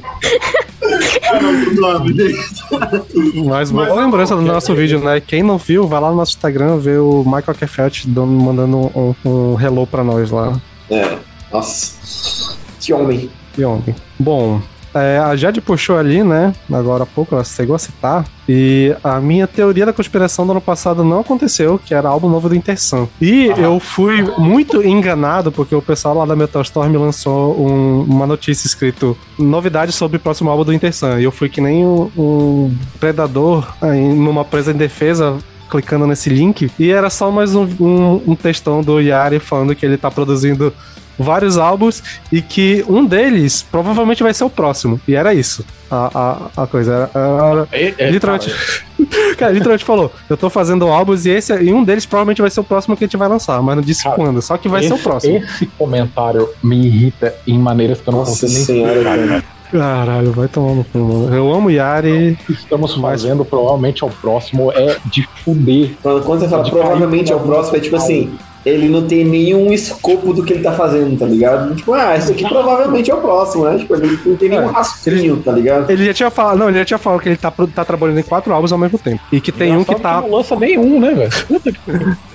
Mas 3.44 3.70
boa 3.70 3.86
Mas- 3.88 3.96
lembrança 3.96 4.36
do 4.36 4.42
nosso 4.42 4.74
vídeo, 4.74 5.00
né? 5.00 5.20
Quem 5.20 5.42
não 5.42 5.58
viu, 5.58 5.86
vai 5.86 6.00
lá 6.00 6.10
no 6.10 6.16
nosso 6.16 6.32
Instagram 6.36 6.78
ver 6.78 6.98
o 7.00 7.22
Michael 7.24 7.54
Kefelt 7.58 8.04
dando- 8.06 8.26
mandando 8.32 8.76
um, 8.94 9.14
um 9.24 9.60
hello 9.60 9.86
pra 9.86 10.02
nós 10.04 10.30
lá. 10.30 10.60
É, 10.90 11.16
nossa. 11.52 12.56
Que 12.80 12.92
homem. 12.92 13.30
E 13.58 13.64
ontem. 13.64 13.94
Bom, 14.18 14.60
é, 14.98 15.18
a 15.18 15.34
Jade 15.36 15.60
puxou 15.60 15.96
ali, 15.96 16.22
né? 16.22 16.52
Agora 16.72 17.02
há 17.02 17.06
pouco, 17.06 17.34
ela 17.34 17.44
chegou 17.44 17.76
a 17.76 17.78
citar. 17.78 18.24
E 18.48 18.94
a 19.02 19.20
minha 19.20 19.46
teoria 19.46 19.84
da 19.86 19.92
conspiração 19.92 20.46
do 20.46 20.52
ano 20.52 20.60
passado 20.60 21.02
não 21.04 21.20
aconteceu, 21.20 21.78
que 21.84 21.92
era 21.92 22.08
álbum 22.08 22.28
novo 22.28 22.48
do 22.48 22.54
Intersun. 22.54 23.08
E 23.20 23.46
eu 23.58 23.80
fui 23.80 24.22
muito 24.38 24.82
enganado, 24.86 25.50
porque 25.50 25.74
o 25.74 25.82
pessoal 25.82 26.14
lá 26.14 26.24
da 26.24 26.36
Metal 26.36 26.62
Storm 26.62 26.94
lançou 26.96 27.58
um- 27.60 28.02
uma 28.08 28.26
notícia 28.26 28.66
escrito 28.66 29.16
novidades 29.38 29.94
sobre 29.96 30.16
o 30.16 30.20
próximo 30.20 30.48
álbum 30.50 30.64
do 30.64 30.72
Intersun. 30.72 31.18
E 31.18 31.24
eu 31.24 31.32
fui 31.32 31.48
que 31.48 31.60
nem 31.60 31.84
um, 31.84 32.10
um 32.16 32.76
predador 33.00 33.66
aí, 33.80 34.00
numa 34.00 34.44
presa 34.44 34.70
em 34.72 34.76
defesa 34.76 35.36
clicando 35.68 36.06
nesse 36.06 36.30
link 36.30 36.70
e 36.78 36.90
era 36.92 37.10
só 37.10 37.28
mais 37.28 37.56
um, 37.56 37.64
um, 37.80 38.22
um 38.28 38.36
textão 38.36 38.82
do 38.82 39.00
Yari 39.00 39.40
falando 39.40 39.74
que 39.74 39.84
ele 39.84 39.96
tá 39.96 40.08
produzindo 40.08 40.72
vários 41.18 41.56
álbuns 41.58 42.02
e 42.30 42.40
que 42.42 42.84
um 42.88 43.04
deles 43.04 43.62
provavelmente 43.70 44.22
vai 44.22 44.32
ser 44.34 44.44
o 44.44 44.50
próximo. 44.50 45.00
E 45.06 45.14
era 45.14 45.32
isso. 45.34 45.64
A, 45.90 46.48
a, 46.56 46.62
a 46.62 46.66
coisa 46.66 47.08
era. 47.14 47.68
era- 47.72 48.10
literalmente. 48.10 48.52
Cara, 49.38 49.52
literalmente 49.52 49.84
falou: 49.84 50.12
Eu 50.28 50.36
tô 50.36 50.50
fazendo 50.50 50.88
álbuns 50.88 51.26
e 51.26 51.30
esse 51.30 51.54
e 51.62 51.72
um 51.72 51.84
deles 51.84 52.04
provavelmente 52.06 52.40
vai 52.40 52.50
ser 52.50 52.60
o 52.60 52.64
próximo 52.64 52.96
que 52.96 53.04
a 53.04 53.06
gente 53.06 53.16
vai 53.16 53.28
lançar, 53.28 53.62
mas 53.62 53.76
não 53.76 53.82
disse 53.82 54.02
Cara, 54.04 54.16
quando. 54.16 54.42
Só 54.42 54.56
que 54.56 54.68
vai 54.68 54.82
ser 54.82 54.92
o 54.92 54.94
Esse- 54.96 55.02
próximo. 55.04 55.36
Esse 55.38 55.66
comentário 55.78 56.48
me 56.62 56.86
irrita 56.86 57.34
em 57.46 57.58
maneiras 57.58 58.00
que 58.00 58.08
eu 58.08 58.12
não 58.12 58.20
Nossa 58.20 58.46
consigo 58.46 58.52
nem 58.52 58.84
explicar, 58.92 59.04
cara. 59.28 59.44
Caralho, 59.70 60.32
vai 60.32 60.46
tomar 60.48 60.74
no 60.74 60.84
cu, 60.84 60.98
mano. 60.98 61.34
Eu 61.34 61.52
amo 61.52 61.70
Yari. 61.70 62.38
Estamos 62.48 62.94
fazendo 62.94 63.44
provavelmente 63.44 64.02
ao 64.04 64.10
próximo 64.10 64.70
é 64.72 64.96
de 65.06 65.28
fuder. 65.44 65.90
Quando, 66.02 66.24
quando 66.24 66.40
você 66.40 66.48
fala 66.48 66.62
provavelmente 66.70 67.32
é 67.32 67.34
o 67.34 67.38
cair 67.38 67.46
próximo, 67.48 67.76
é 67.76 67.80
tipo 67.80 67.96
assim, 67.96 68.38
ele 68.66 68.88
não 68.88 69.06
tem 69.06 69.24
nenhum 69.24 69.72
escopo 69.72 70.32
do 70.32 70.42
que 70.42 70.52
ele 70.54 70.62
tá 70.64 70.72
fazendo, 70.72 71.16
tá 71.16 71.24
ligado? 71.24 71.72
Tipo, 71.76 71.94
ah, 71.94 72.16
isso 72.16 72.32
aqui 72.32 72.46
provavelmente 72.48 73.08
é 73.10 73.14
o 73.14 73.18
próximo, 73.20 73.64
né? 73.64 73.78
Tipo, 73.78 73.94
ele 73.94 74.18
não 74.26 74.36
tem 74.36 74.48
nenhum 74.48 74.68
É, 74.68 74.72
rascunho, 74.72 75.36
tá 75.36 75.52
ligado? 75.52 75.88
Ele 75.88 76.04
já 76.04 76.12
tinha 76.12 76.30
falado, 76.30 76.58
não, 76.58 76.68
ele 76.68 76.78
já 76.78 76.84
tinha 76.84 76.98
falado 76.98 77.20
que 77.20 77.28
ele 77.28 77.36
tá, 77.36 77.50
tá 77.50 77.84
trabalhando 77.84 78.18
em 78.18 78.24
quatro 78.24 78.52
álbuns 78.52 78.72
ao 78.72 78.78
mesmo 78.78 78.98
tempo. 78.98 79.20
E 79.30 79.40
que 79.40 79.52
tem 79.52 79.76
um 79.76 79.84
que 79.84 79.92
Engraçado 79.92 80.22
tá. 80.22 80.28
não 80.28 80.36
lança 80.36 80.56
nenhum, 80.56 80.98
né, 80.98 81.14
velho? 81.14 81.30
Que 81.62 81.76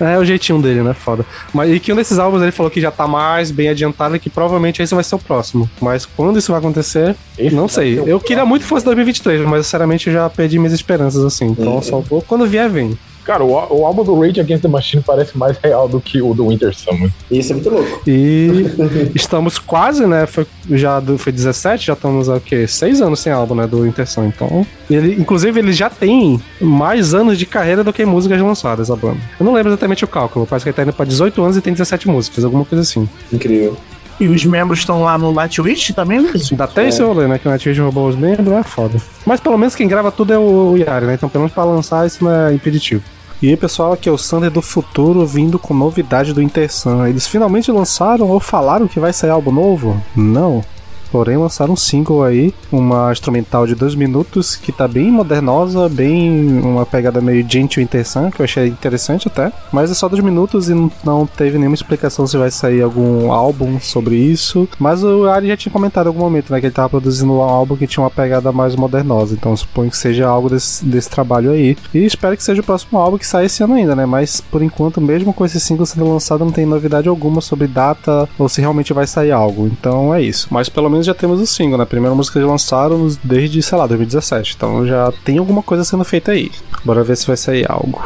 É 0.02 0.16
o 0.18 0.24
jeitinho 0.24 0.60
dele, 0.62 0.82
né? 0.82 0.94
Foda. 0.94 1.24
Mas 1.52 1.70
e 1.70 1.78
que 1.78 1.92
um 1.92 1.96
desses 1.96 2.18
álbuns 2.18 2.40
ele 2.42 2.50
falou 2.50 2.70
que 2.70 2.80
já 2.80 2.90
tá 2.90 3.06
mais 3.06 3.50
bem 3.50 3.68
adiantado 3.68 4.16
e 4.16 4.18
que 4.18 4.30
provavelmente 4.30 4.82
esse 4.82 4.94
vai 4.94 5.04
ser 5.04 5.14
o 5.14 5.18
próximo. 5.18 5.68
Mas 5.82 6.06
quando 6.06 6.38
isso 6.38 6.50
vai 6.50 6.60
acontecer, 6.60 7.14
Esse 7.38 7.54
não 7.54 7.66
vai 7.66 7.74
sei. 7.74 8.02
Eu 8.06 8.18
queria 8.18 8.46
muito 8.46 8.62
que 8.62 8.68
fosse 8.68 8.86
2023, 8.86 9.42
mas 9.46 9.66
sinceramente 9.66 10.06
eu 10.08 10.14
já 10.14 10.30
perdi 10.30 10.58
minhas 10.58 10.72
esperanças 10.72 11.22
assim. 11.24 11.48
Então 11.48 11.74
Uhum. 11.74 11.82
só 11.82 11.98
um 11.98 12.02
pouco. 12.02 12.26
Quando 12.26 12.46
vier, 12.46 12.70
vem. 12.70 12.96
Cara, 13.24 13.44
o, 13.44 13.50
o 13.50 13.86
álbum 13.86 14.04
do 14.04 14.18
Rage 14.18 14.40
Against 14.40 14.62
the 14.62 14.68
Machine 14.68 15.02
parece 15.06 15.36
mais 15.36 15.56
real 15.58 15.88
do 15.88 16.00
que 16.00 16.20
o 16.20 16.34
do 16.34 16.48
Winter 16.48 16.74
Summer. 16.74 17.10
Isso 17.30 17.52
é 17.52 17.54
muito 17.54 17.70
louco. 17.70 18.02
E 18.06 18.66
estamos 19.14 19.58
quase, 19.58 20.06
né? 20.06 20.26
Foi 20.26 20.46
já 20.70 21.00
do, 21.00 21.18
foi 21.18 21.32
17, 21.32 21.86
já 21.86 21.92
estamos 21.92 22.28
há 22.28 22.36
o 22.36 22.40
quê? 22.40 22.66
Seis 22.66 23.00
anos 23.00 23.20
sem 23.20 23.32
álbum, 23.32 23.54
né? 23.54 23.66
Do 23.66 23.86
Interção. 23.86 24.26
Então, 24.26 24.66
ele, 24.90 25.20
inclusive, 25.20 25.58
ele 25.58 25.72
já 25.72 25.88
tem 25.88 26.40
mais 26.60 27.14
anos 27.14 27.38
de 27.38 27.46
carreira 27.46 27.84
do 27.84 27.92
que 27.92 28.04
músicas 28.04 28.40
lançadas, 28.40 28.90
a 28.90 28.96
banda. 28.96 29.20
Eu 29.38 29.44
não 29.44 29.54
lembro 29.54 29.70
exatamente 29.70 30.04
o 30.04 30.08
cálculo, 30.08 30.46
parece 30.46 30.64
que 30.64 30.70
ele 30.70 30.76
tá 30.76 30.82
indo 30.82 30.92
pra 30.92 31.04
18 31.04 31.42
anos 31.42 31.56
e 31.56 31.60
tem 31.60 31.72
17 31.72 32.08
músicas, 32.08 32.44
alguma 32.44 32.64
coisa 32.64 32.82
assim. 32.82 33.08
Incrível. 33.32 33.76
E 34.20 34.28
os 34.28 34.44
membros 34.44 34.80
estão 34.80 35.02
lá 35.02 35.18
no 35.18 35.32
Lightwitch 35.32 35.90
também, 35.90 36.20
Luiz? 36.20 36.50
Ainda 36.50 36.66
tem 36.66 36.88
esse 36.88 37.02
rolê, 37.02 37.26
né? 37.26 37.38
Que 37.38 37.48
o 37.48 37.50
Nightwish 37.50 37.80
roubou 37.80 38.08
os 38.08 38.16
membros, 38.16 38.52
é 38.52 38.62
foda. 38.62 39.00
Mas 39.26 39.40
pelo 39.40 39.58
menos 39.58 39.74
quem 39.74 39.88
grava 39.88 40.12
tudo 40.12 40.32
é 40.32 40.38
o 40.38 40.76
Yari, 40.76 41.06
né? 41.06 41.14
Então 41.14 41.28
pelo 41.28 41.42
menos 41.42 41.54
pra 41.54 41.64
lançar 41.64 42.06
isso 42.06 42.24
não 42.24 42.30
é 42.30 42.54
impeditivo. 42.54 43.02
E 43.42 43.48
aí, 43.48 43.56
pessoal, 43.56 43.92
aqui 43.92 44.08
é 44.08 44.12
o 44.12 44.16
Sander 44.16 44.52
do 44.52 44.62
futuro 44.62 45.26
vindo 45.26 45.58
com 45.58 45.74
novidade 45.74 46.32
do 46.32 46.40
Intersun. 46.40 47.04
Eles 47.06 47.26
finalmente 47.26 47.72
lançaram 47.72 48.28
ou 48.30 48.38
falaram 48.38 48.86
que 48.86 49.00
vai 49.00 49.12
sair 49.12 49.30
algo 49.30 49.50
novo? 49.50 50.00
Não. 50.14 50.64
Porém, 51.12 51.36
lançaram 51.36 51.74
um 51.74 51.76
single 51.76 52.24
aí, 52.24 52.54
uma 52.72 53.12
instrumental 53.12 53.66
de 53.66 53.74
dois 53.74 53.94
minutos, 53.94 54.56
que 54.56 54.72
tá 54.72 54.88
bem 54.88 55.10
modernosa, 55.10 55.86
bem 55.86 56.58
uma 56.60 56.86
pegada 56.86 57.20
meio 57.20 57.46
gentle 57.46 57.82
interessante, 57.82 58.34
que 58.34 58.40
eu 58.40 58.44
achei 58.44 58.68
interessante 58.68 59.28
até. 59.28 59.52
Mas 59.70 59.90
é 59.90 59.94
só 59.94 60.08
dois 60.08 60.24
minutos 60.24 60.70
e 60.70 60.74
não, 60.74 60.90
não 61.04 61.26
teve 61.26 61.58
nenhuma 61.58 61.74
explicação 61.74 62.26
se 62.26 62.38
vai 62.38 62.50
sair 62.50 62.80
algum 62.80 63.30
álbum 63.30 63.78
sobre 63.78 64.16
isso. 64.16 64.66
Mas 64.78 65.04
o 65.04 65.28
Ari 65.28 65.48
já 65.48 65.56
tinha 65.56 65.72
comentado 65.72 66.06
em 66.06 66.08
algum 66.08 66.20
momento, 66.20 66.50
né, 66.50 66.60
que 66.60 66.66
ele 66.66 66.74
tava 66.74 66.88
produzindo 66.88 67.34
um 67.34 67.42
álbum 67.42 67.76
que 67.76 67.86
tinha 67.86 68.02
uma 68.02 68.10
pegada 68.10 68.50
mais 68.50 68.74
modernosa. 68.74 69.34
Então 69.34 69.54
suponho 69.54 69.90
que 69.90 69.98
seja 69.98 70.26
algo 70.26 70.48
desse, 70.48 70.82
desse 70.82 71.10
trabalho 71.10 71.50
aí. 71.50 71.76
E 71.92 72.06
espero 72.06 72.36
que 72.38 72.42
seja 72.42 72.62
o 72.62 72.64
próximo 72.64 72.98
álbum 72.98 73.18
que 73.18 73.26
saia 73.26 73.44
esse 73.44 73.62
ano 73.62 73.74
ainda, 73.74 73.94
né? 73.94 74.06
Mas 74.06 74.40
por 74.40 74.62
enquanto, 74.62 74.98
mesmo 74.98 75.34
com 75.34 75.44
esse 75.44 75.60
single 75.60 75.84
sendo 75.84 76.10
lançado, 76.10 76.42
não 76.42 76.52
tem 76.52 76.64
novidade 76.64 77.06
alguma 77.06 77.42
sobre 77.42 77.66
data 77.66 78.26
ou 78.38 78.48
se 78.48 78.62
realmente 78.62 78.94
vai 78.94 79.06
sair 79.06 79.30
algo. 79.32 79.66
Então 79.66 80.14
é 80.14 80.22
isso. 80.22 80.48
Mas 80.50 80.70
pelo 80.70 80.88
menos 80.88 81.01
já 81.06 81.14
temos 81.14 81.40
o 81.40 81.46
single, 81.46 81.78
né? 81.78 81.84
A 81.84 81.86
primeira 81.86 82.14
música 82.14 82.38
que 82.38 82.46
lançaram 82.46 83.08
desde, 83.22 83.62
sei 83.62 83.78
lá, 83.78 83.86
2017. 83.86 84.54
Então 84.56 84.86
já 84.86 85.12
tem 85.24 85.38
alguma 85.38 85.62
coisa 85.62 85.84
sendo 85.84 86.04
feita 86.04 86.32
aí. 86.32 86.50
Bora 86.84 87.02
ver 87.02 87.16
se 87.16 87.26
vai 87.26 87.36
sair 87.36 87.70
algo. 87.70 88.02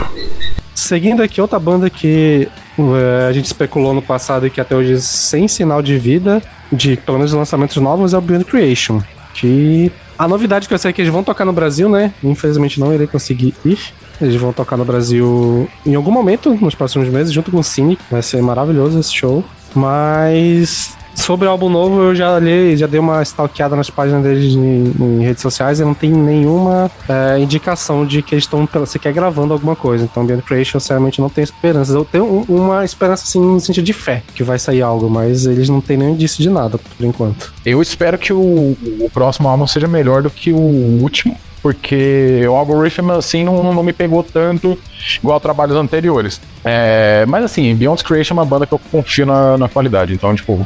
Seguindo 0.75 1.23
aqui, 1.23 1.41
outra 1.41 1.59
banda 1.59 1.89
que 1.89 2.49
é, 2.79 3.27
a 3.29 3.33
gente 3.33 3.47
especulou 3.47 3.95
no 3.95 4.03
passado 4.03 4.47
e 4.47 4.51
que 4.51 4.61
até 4.61 4.77
hoje 4.77 5.01
sem 5.01 5.49
sinal 5.49 5.81
de 5.81 5.99
vida, 5.99 6.43
de 6.71 6.97
pelo 6.97 7.19
menos 7.19 7.33
lançamentos 7.33 7.77
novos, 7.79 8.13
é 8.13 8.19
o 8.19 8.21
Beyond 8.21 8.45
Creation. 8.45 9.01
Que 9.35 9.91
a 10.19 10.27
novidade 10.27 10.67
que 10.67 10.75
eu 10.75 10.79
sei 10.79 10.91
é 10.91 10.93
que 10.93 11.03
eles 11.03 11.13
vão 11.13 11.23
tocar 11.23 11.45
no 11.45 11.53
Brasil, 11.53 11.89
né? 11.89 12.13
Infelizmente 12.23 12.81
não 12.81 12.93
irei 12.93 13.07
conseguir 13.07 13.55
ir. 13.65 13.79
Eles 14.21 14.37
vão 14.37 14.53
tocar 14.53 14.77
no 14.77 14.85
Brasil 14.85 15.69
em 15.85 15.95
algum 15.95 16.11
momento 16.11 16.55
nos 16.55 16.75
próximos 16.75 17.09
meses, 17.09 17.33
junto 17.33 17.51
com 17.51 17.59
o 17.59 17.65
Cine. 17.65 17.99
Vai 18.11 18.23
ser 18.23 18.41
maravilhoso 18.43 18.99
esse 18.99 19.15
show. 19.15 19.45
Mas 19.75 20.96
Sobre 21.17 21.49
o 21.49 21.51
álbum 21.51 21.69
novo, 21.69 22.03
eu 22.03 22.15
já 22.15 22.39
li, 22.39 22.77
já 22.77 22.87
dei 22.87 23.01
uma 23.01 23.23
stalkeada 23.23 23.75
nas 23.75 23.91
páginas 23.91 24.23
deles 24.23 24.55
em, 24.55 24.93
em 25.01 25.25
redes 25.25 25.43
sociais 25.43 25.81
e 25.81 25.85
não 25.85 25.95
tem 25.95 26.13
nenhuma 26.13 26.91
é, 27.09 27.39
indicação 27.41 28.07
de 28.07 28.23
que 28.23 28.35
eles 28.35 28.45
estão 28.45 28.69
sequer 28.87 29.13
gravando 29.13 29.53
alguma 29.53 29.75
coisa. 29.75 30.05
Então, 30.05 30.25
Beyond 30.25 30.45
Creation, 30.45 30.79
sinceramente, 30.79 31.21
não 31.21 31.29
tem 31.29 31.43
esperanças. 31.43 31.95
Eu 31.95 32.05
tenho 32.05 32.25
um, 32.25 32.43
uma 32.49 32.85
esperança, 32.85 33.25
assim, 33.25 33.41
no 33.41 33.59
sentido 33.59 33.85
de 33.85 33.93
fé 33.93 34.23
que 34.35 34.45
vai 34.45 34.59
sair 34.59 34.83
algo, 34.83 35.09
mas 35.11 35.47
eles 35.47 35.69
não 35.69 35.81
têm 35.81 35.97
nem 35.97 36.13
indício 36.13 36.43
de 36.43 36.51
nada, 36.51 36.79
por 36.79 37.05
enquanto. 37.05 37.53
Eu 37.65 37.81
espero 37.81 38.19
que 38.19 38.33
o, 38.33 38.77
o 39.01 39.11
próximo 39.13 39.49
álbum 39.49 39.67
seja 39.67 39.89
melhor 39.89 40.23
do 40.23 40.31
que 40.31 40.53
o 40.53 40.59
último, 41.03 41.37
porque 41.67 42.47
o 42.49 42.55
Algorithm, 42.55 43.11
assim, 43.11 43.43
não, 43.43 43.75
não 43.75 43.83
me 43.83 43.93
pegou 43.93 44.23
tanto 44.23 44.79
igual 45.21 45.41
trabalhos 45.41 45.77
anteriores. 45.77 46.41
É, 46.65 47.25
mas, 47.27 47.43
assim, 47.43 47.75
Beyond 47.75 48.05
Creation 48.05 48.35
é 48.35 48.39
uma 48.39 48.45
banda 48.45 48.69
que 48.69 48.73
eu 48.73 48.79
confio 48.79 49.27
na, 49.27 49.59
na 49.59 49.69
qualidade, 49.69 50.15
então, 50.15 50.33
tipo, 50.37 50.65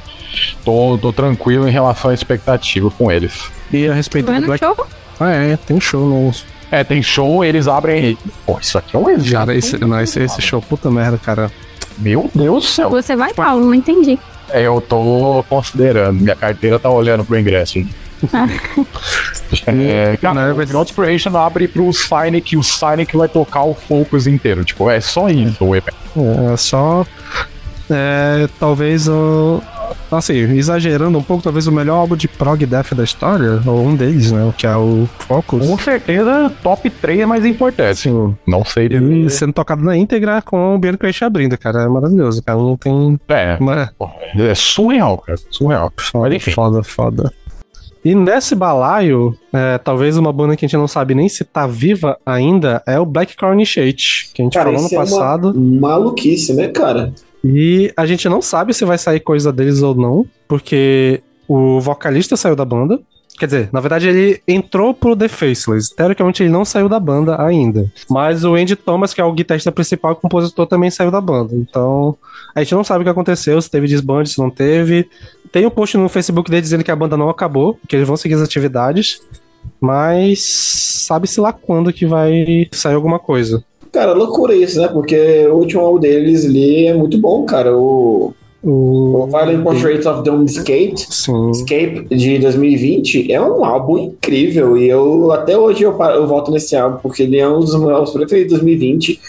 tô, 0.63 0.99
tô 1.01 1.11
tranquilo 1.11 1.67
em 1.67 1.71
relação 1.71 2.11
à 2.11 2.15
expectativa 2.15 2.91
com 2.91 3.11
eles. 3.11 3.51
E 3.73 3.89
a 3.89 3.95
respeito 3.95 4.31
do 4.31 4.43
Black... 4.43 4.63
show? 4.63 4.87
Ah, 5.19 5.31
é, 5.31 5.57
tem 5.57 5.81
show 5.81 6.07
no... 6.07 6.33
É, 6.71 6.85
tem 6.85 7.03
show, 7.03 7.43
eles 7.43 7.67
abrem. 7.67 8.19
Pô, 8.45 8.59
isso 8.61 8.77
aqui 8.77 8.95
é 8.95 8.99
um 8.99 9.09
exemplo. 9.09 9.33
Cara, 9.33 9.55
esse, 9.55 9.79
não, 9.79 9.99
esse, 10.03 10.23
esse 10.23 10.43
show, 10.43 10.61
puta 10.61 10.91
merda, 10.91 11.17
cara. 11.17 11.51
Meu 11.97 12.31
Deus 12.35 12.65
do 12.65 12.69
céu. 12.69 12.91
Você 12.91 13.17
vai, 13.17 13.33
Paulo? 13.33 13.65
Não 13.65 13.75
entendi. 13.75 14.19
É, 14.51 14.67
eu 14.67 14.83
tô 14.83 15.43
considerando. 15.49 16.21
Minha 16.21 16.37
carteira 16.37 16.79
tá 16.79 16.91
olhando 16.91 17.25
pro 17.25 17.39
ingresso. 17.39 17.79
hein? 17.79 17.89
É, 19.67 20.17
cara, 20.17 20.53
o 20.53 20.57
Beyond 20.57 20.93
Creation 20.93 21.37
abre 21.37 21.67
pro 21.69 21.93
Sign 21.93 22.41
que 22.41 22.57
o 22.57 22.63
que 23.07 23.17
vai 23.17 23.29
tocar 23.29 23.65
o 23.65 23.75
Focus 23.75 24.27
inteiro. 24.27 24.65
Tipo, 24.65 24.91
é 24.91 25.01
só 25.01 25.29
isso 25.29 25.65
o 25.65 25.75
EP. 25.75 25.89
É 26.53 26.57
só. 26.57 27.05
É, 27.91 28.49
talvez 28.59 29.09
o. 29.09 29.61
Assim, 30.11 30.35
exagerando 30.35 31.19
um 31.19 31.23
pouco, 31.23 31.43
talvez 31.43 31.67
o 31.67 31.73
melhor 31.73 31.97
álbum 31.97 32.17
de 32.17 32.27
prog 32.29 32.65
death 32.65 32.95
da 32.95 33.05
história, 33.05 33.61
ou 33.65 33.87
um 33.87 33.95
deles, 33.95 34.31
né? 34.33 34.53
Que 34.57 34.67
é 34.67 34.77
o 34.77 35.09
Focus. 35.21 35.67
Com 35.67 35.79
certeza, 35.79 36.53
top 36.63 36.89
3 36.89 37.21
é 37.21 37.27
mais 37.27 37.45
importante. 37.45 38.01
Sim. 38.01 38.37
Não 38.47 38.65
sei 38.65 38.89
dizer. 38.89 39.31
sendo 39.31 39.53
tocado 39.53 39.83
na 39.83 39.97
íntegra 39.97 40.43
com 40.43 40.75
o 40.75 40.79
Beyond 40.79 40.99
Creation 40.99 41.27
abrindo, 41.27 41.59
cara. 41.59 41.83
É 41.83 41.89
maravilhoso, 41.89 42.43
cara. 42.43 42.59
Não 42.59 42.77
tem. 42.77 43.19
É, 43.29 43.57
Uma... 43.61 43.91
é 44.37 44.55
surreal, 44.55 45.19
cara. 45.19 45.39
Surreal. 45.51 45.93
Mas 46.15 46.35
enfim. 46.35 46.51
Foda, 46.53 46.83
foda. 46.83 47.33
E 48.05 48.15
nesse 48.15 48.55
balaio, 48.55 49.37
é, 49.53 49.77
talvez 49.79 50.17
uma 50.17 50.33
banda 50.33 50.57
que 50.57 50.65
a 50.65 50.69
gente 50.69 50.77
não 50.77 50.89
sabe 50.89 51.15
nem 51.15 51.29
se 51.29 51.45
tá 51.45 51.67
viva 51.67 52.17
ainda 52.25 52.83
é 52.87 52.99
o 52.99 53.05
Black 53.05 53.37
Crown 53.37 53.53
Initiate, 53.55 54.31
que 54.33 54.41
a 54.41 54.45
gente 54.45 54.55
Cara, 54.55 54.67
falou 54.67 54.81
no 54.81 54.87
isso 54.87 54.95
é 54.95 54.99
uma 54.99 55.05
passado. 55.05 55.55
maluquice, 55.55 56.55
né, 56.55 56.69
cara? 56.69 57.13
E 57.45 57.93
a 57.97 58.07
gente 58.07 58.29
não 58.29 58.41
sabe 58.41 58.73
se 58.73 58.85
vai 58.85 58.99
sair 58.99 59.21
coisa 59.21 59.53
deles 59.53 59.83
ou 59.83 59.95
não, 59.95 60.27
porque 60.49 61.23
o 61.49 61.81
vocalista 61.81 62.37
saiu 62.37 62.57
da 62.57 62.65
banda. 62.65 63.01
Quer 63.39 63.47
dizer, 63.47 63.69
na 63.73 63.81
verdade 63.81 64.07
ele 64.07 64.41
entrou 64.47 64.93
pro 64.93 65.17
The 65.17 65.27
Faceless. 65.27 65.95
Teoricamente 65.97 66.43
ele 66.43 66.51
não 66.51 66.63
saiu 66.63 66.91
da 66.91 67.01
banda 67.01 67.43
ainda. 67.43 67.91
Mas 68.09 68.45
o 68.45 68.55
Andy 68.55 68.77
Thomas, 68.77 69.15
que 69.15 69.21
é 69.21 69.25
o 69.25 69.33
guitarrista 69.33 69.73
principal 69.73 70.13
e 70.13 70.17
compositor, 70.17 70.67
também 70.67 70.91
saiu 70.91 71.11
da 71.11 71.23
banda. 71.23 71.55
Então 71.55 72.15
a 72.55 72.63
gente 72.63 72.75
não 72.75 72.85
sabe 72.85 73.01
o 73.01 73.05
que 73.05 73.11
aconteceu, 73.11 73.61
se 73.63 73.71
teve 73.71 73.87
desbande, 73.87 74.29
se 74.29 74.39
não 74.39 74.51
teve. 74.51 75.09
Tem 75.53 75.67
um 75.67 75.71
post 75.71 75.97
no 75.97 76.09
Facebook 76.09 76.51
dele 76.51 76.63
dizendo 76.63 76.85
que 76.85 76.91
a 76.91 76.97
banda 76.97 77.17
não 77.17 77.29
acabou, 77.29 77.77
que 77.89 77.97
eles 77.97 78.07
vão 78.07 78.17
seguir 78.17 78.35
as 78.35 78.43
atividades. 78.43 79.21
Mas 79.81 80.43
sabe-se 80.43 81.41
lá 81.41 81.53
quando 81.53 81.93
que 81.93 82.07
vai 82.07 82.69
sair 82.73 82.95
alguma 82.95 83.19
coisa. 83.19 83.65
Cara, 83.91 84.13
loucura 84.13 84.55
isso, 84.55 84.81
né? 84.81 84.89
Porque 84.89 85.47
o 85.49 85.55
último 85.57 85.81
álbum 85.83 85.99
deles 86.01 86.45
ali 86.45 86.87
é 86.87 86.95
muito 86.95 87.19
bom, 87.19 87.45
cara. 87.45 87.77
O, 87.77 88.33
O... 88.63 89.23
o 89.23 89.27
Violent 89.27 89.63
Portraits 89.63 90.07
of 90.07 90.23
Doomed 90.23 90.51
Escape, 90.51 90.95
Sim. 90.99 91.51
Escape 91.51 92.07
de 92.15 92.39
2020 92.39 93.33
é 93.33 93.41
um 93.41 93.65
álbum 93.65 93.99
incrível 93.99 94.77
e 94.77 94.87
eu 94.87 95.33
até 95.33 95.57
hoje 95.57 95.83
eu, 95.83 95.99
eu 95.99 96.27
volto 96.29 96.51
nesse 96.53 96.77
álbum 96.77 96.99
porque 97.03 97.23
ele 97.23 97.39
é 97.39 97.49
um 97.49 97.61
dos 97.61 97.75
meus 97.81 98.11
preferidos 98.11 98.53
de 98.59 98.65
2020. 98.65 99.21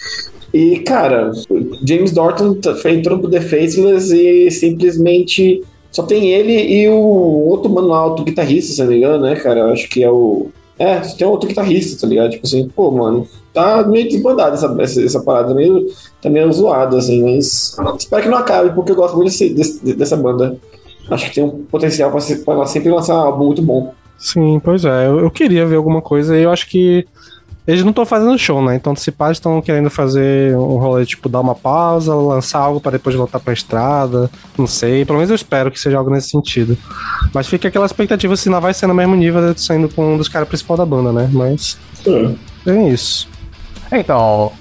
E, 0.53 0.79
cara, 0.79 1.31
James 1.87 2.11
Dorton 2.11 2.55
t- 2.55 2.75
foi 2.75 2.91
entrou 2.95 3.17
pro 3.19 3.29
The 3.29 3.39
Faceless 3.39 4.13
e 4.13 4.51
simplesmente 4.51 5.63
só 5.91 6.03
tem 6.03 6.29
ele 6.31 6.53
e 6.53 6.87
o 6.89 6.95
outro 7.49 7.69
mano 7.69 7.93
alto 7.93 8.23
guitarrista, 8.23 8.73
se 8.73 8.81
não 8.81 8.87
me 8.89 8.97
engano, 8.97 9.23
né, 9.23 9.35
cara? 9.35 9.59
Eu 9.59 9.67
acho 9.73 9.87
que 9.89 10.03
é 10.03 10.09
o. 10.09 10.47
É, 10.79 10.99
tem 10.99 11.27
outro 11.27 11.47
guitarrista, 11.47 11.99
tá 12.01 12.07
ligado? 12.07 12.31
Tipo 12.31 12.47
assim, 12.47 12.67
pô, 12.75 12.89
mano, 12.89 13.27
tá 13.53 13.83
meio 13.87 14.09
desbandado 14.09 14.55
essa, 14.55 14.75
essa, 14.79 15.03
essa 15.03 15.19
parada, 15.21 15.53
meio, 15.53 15.85
tá 16.19 16.27
meio 16.29 16.51
zoado, 16.51 16.97
assim, 16.97 17.21
mas 17.23 17.77
espero 17.99 18.23
que 18.23 18.29
não 18.29 18.37
acabe, 18.39 18.73
porque 18.73 18.91
eu 18.91 18.95
gosto 18.95 19.15
muito 19.15 19.27
desse, 19.29 19.49
desse- 19.53 19.93
dessa 19.93 20.17
banda. 20.17 20.57
Acho 21.09 21.25
que 21.29 21.35
tem 21.35 21.43
um 21.43 21.65
potencial 21.65 22.09
pra, 22.09 22.19
ser- 22.19 22.41
sempre 22.67 22.89
lançar 22.89 23.15
um 23.15 23.19
álbum 23.27 23.45
muito 23.45 23.61
bom. 23.61 23.93
Sim, 24.17 24.59
pois 24.63 24.85
é. 24.85 25.07
Eu, 25.07 25.19
eu 25.19 25.29
queria 25.29 25.65
ver 25.65 25.75
alguma 25.75 26.01
coisa 26.01 26.35
e 26.37 26.41
eu 26.43 26.49
acho 26.51 26.67
que 26.69 27.05
eles 27.67 27.83
não 27.83 27.91
estão 27.91 28.05
fazendo 28.05 28.37
show, 28.37 28.63
né? 28.63 28.75
Então, 28.75 28.95
se 28.95 29.11
pá, 29.11 29.31
estão 29.31 29.61
querendo 29.61 29.89
fazer 29.89 30.57
um 30.57 30.77
rolê, 30.77 31.05
tipo, 31.05 31.29
dar 31.29 31.41
uma 31.41 31.53
pausa, 31.53 32.13
lançar 32.15 32.59
algo 32.59 32.81
pra 32.81 32.91
depois 32.91 33.15
voltar 33.15 33.39
pra 33.39 33.53
estrada. 33.53 34.29
Não 34.57 34.65
sei. 34.65 35.05
Pelo 35.05 35.17
menos 35.17 35.29
eu 35.29 35.35
espero 35.35 35.69
que 35.69 35.79
seja 35.79 35.97
algo 35.97 36.09
nesse 36.09 36.29
sentido. 36.29 36.77
Mas 37.33 37.47
fica 37.47 37.67
aquela 37.67 37.85
expectativa 37.85 38.35
se 38.35 38.49
não 38.49 38.59
vai 38.59 38.73
ser 38.73 38.87
no 38.87 38.93
mesmo 38.93 39.15
nível 39.15 39.53
de 39.53 39.61
saindo 39.61 39.87
com 39.89 40.15
um 40.15 40.17
dos 40.17 40.27
caras 40.27 40.47
principais 40.47 40.79
da 40.79 40.85
banda, 40.85 41.11
né? 41.11 41.29
Mas 41.31 41.77
é 42.65 42.89
isso. 42.89 43.29
Então, 43.91 44.51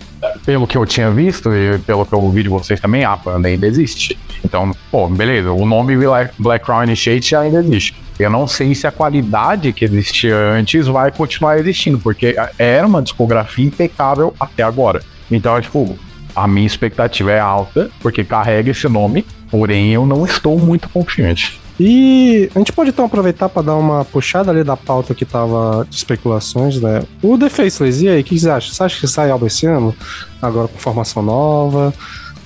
pelo 0.44 0.66
que 0.66 0.76
eu 0.76 0.84
tinha 0.84 1.10
visto 1.10 1.50
e 1.54 1.78
pelo 1.78 2.04
que 2.04 2.12
eu 2.12 2.20
ouvi 2.20 2.42
de 2.42 2.48
vocês 2.50 2.78
também, 2.80 3.04
a 3.04 3.16
banda 3.16 3.48
ainda 3.48 3.66
existe. 3.66 4.18
Então, 4.44 4.72
pô, 4.90 5.08
beleza, 5.08 5.52
o 5.52 5.64
nome 5.64 5.96
Black, 5.96 6.34
Black 6.38 6.64
Crown 6.64 6.84
Initiate 6.84 7.34
ainda 7.34 7.60
existe. 7.60 7.96
Eu 8.20 8.30
não 8.30 8.46
sei 8.46 8.74
se 8.74 8.87
a 8.87 8.92
qualidade 8.92 9.72
que 9.72 9.85
existia 9.85 10.37
antes 10.37 10.87
vai 10.87 11.11
continuar 11.11 11.59
existindo, 11.59 11.98
porque 11.98 12.37
era 12.59 12.87
uma 12.87 13.02
discografia 13.02 13.64
impecável 13.64 14.35
até 14.38 14.62
agora. 14.62 15.02
Então, 15.30 15.61
tipo, 15.61 15.98
a 16.35 16.46
minha 16.46 16.66
expectativa 16.66 17.33
é 17.33 17.40
alta, 17.40 17.90
porque 18.00 18.24
carrega 18.24 18.70
esse 18.70 18.88
nome, 18.88 19.24
porém 19.50 19.92
eu 19.92 20.04
não 20.04 20.24
estou 20.24 20.59
muito 20.59 20.88
confiante. 20.88 21.61
E 21.83 22.50
a 22.54 22.59
gente 22.59 22.74
pode 22.74 22.90
então 22.90 23.06
aproveitar 23.06 23.48
para 23.48 23.62
dar 23.62 23.76
uma 23.76 24.04
puxada 24.04 24.50
ali 24.50 24.62
da 24.62 24.76
pauta 24.76 25.14
que 25.14 25.24
tava 25.24 25.87
de 25.88 25.96
especulações, 25.96 26.78
né? 26.78 27.02
O 27.22 27.38
The 27.38 27.48
Faceless, 27.48 28.04
e 28.04 28.09
aí, 28.09 28.20
o 28.20 28.24
que 28.24 28.38
você 28.38 28.50
acha? 28.50 28.70
Você 28.70 28.83
acha 28.83 29.00
que 29.00 29.09
sai 29.09 29.30
álbum 29.30 29.46
esse 29.46 29.64
ano? 29.64 29.96
Agora 30.42 30.68
com 30.68 30.76
formação 30.76 31.22
nova, 31.22 31.95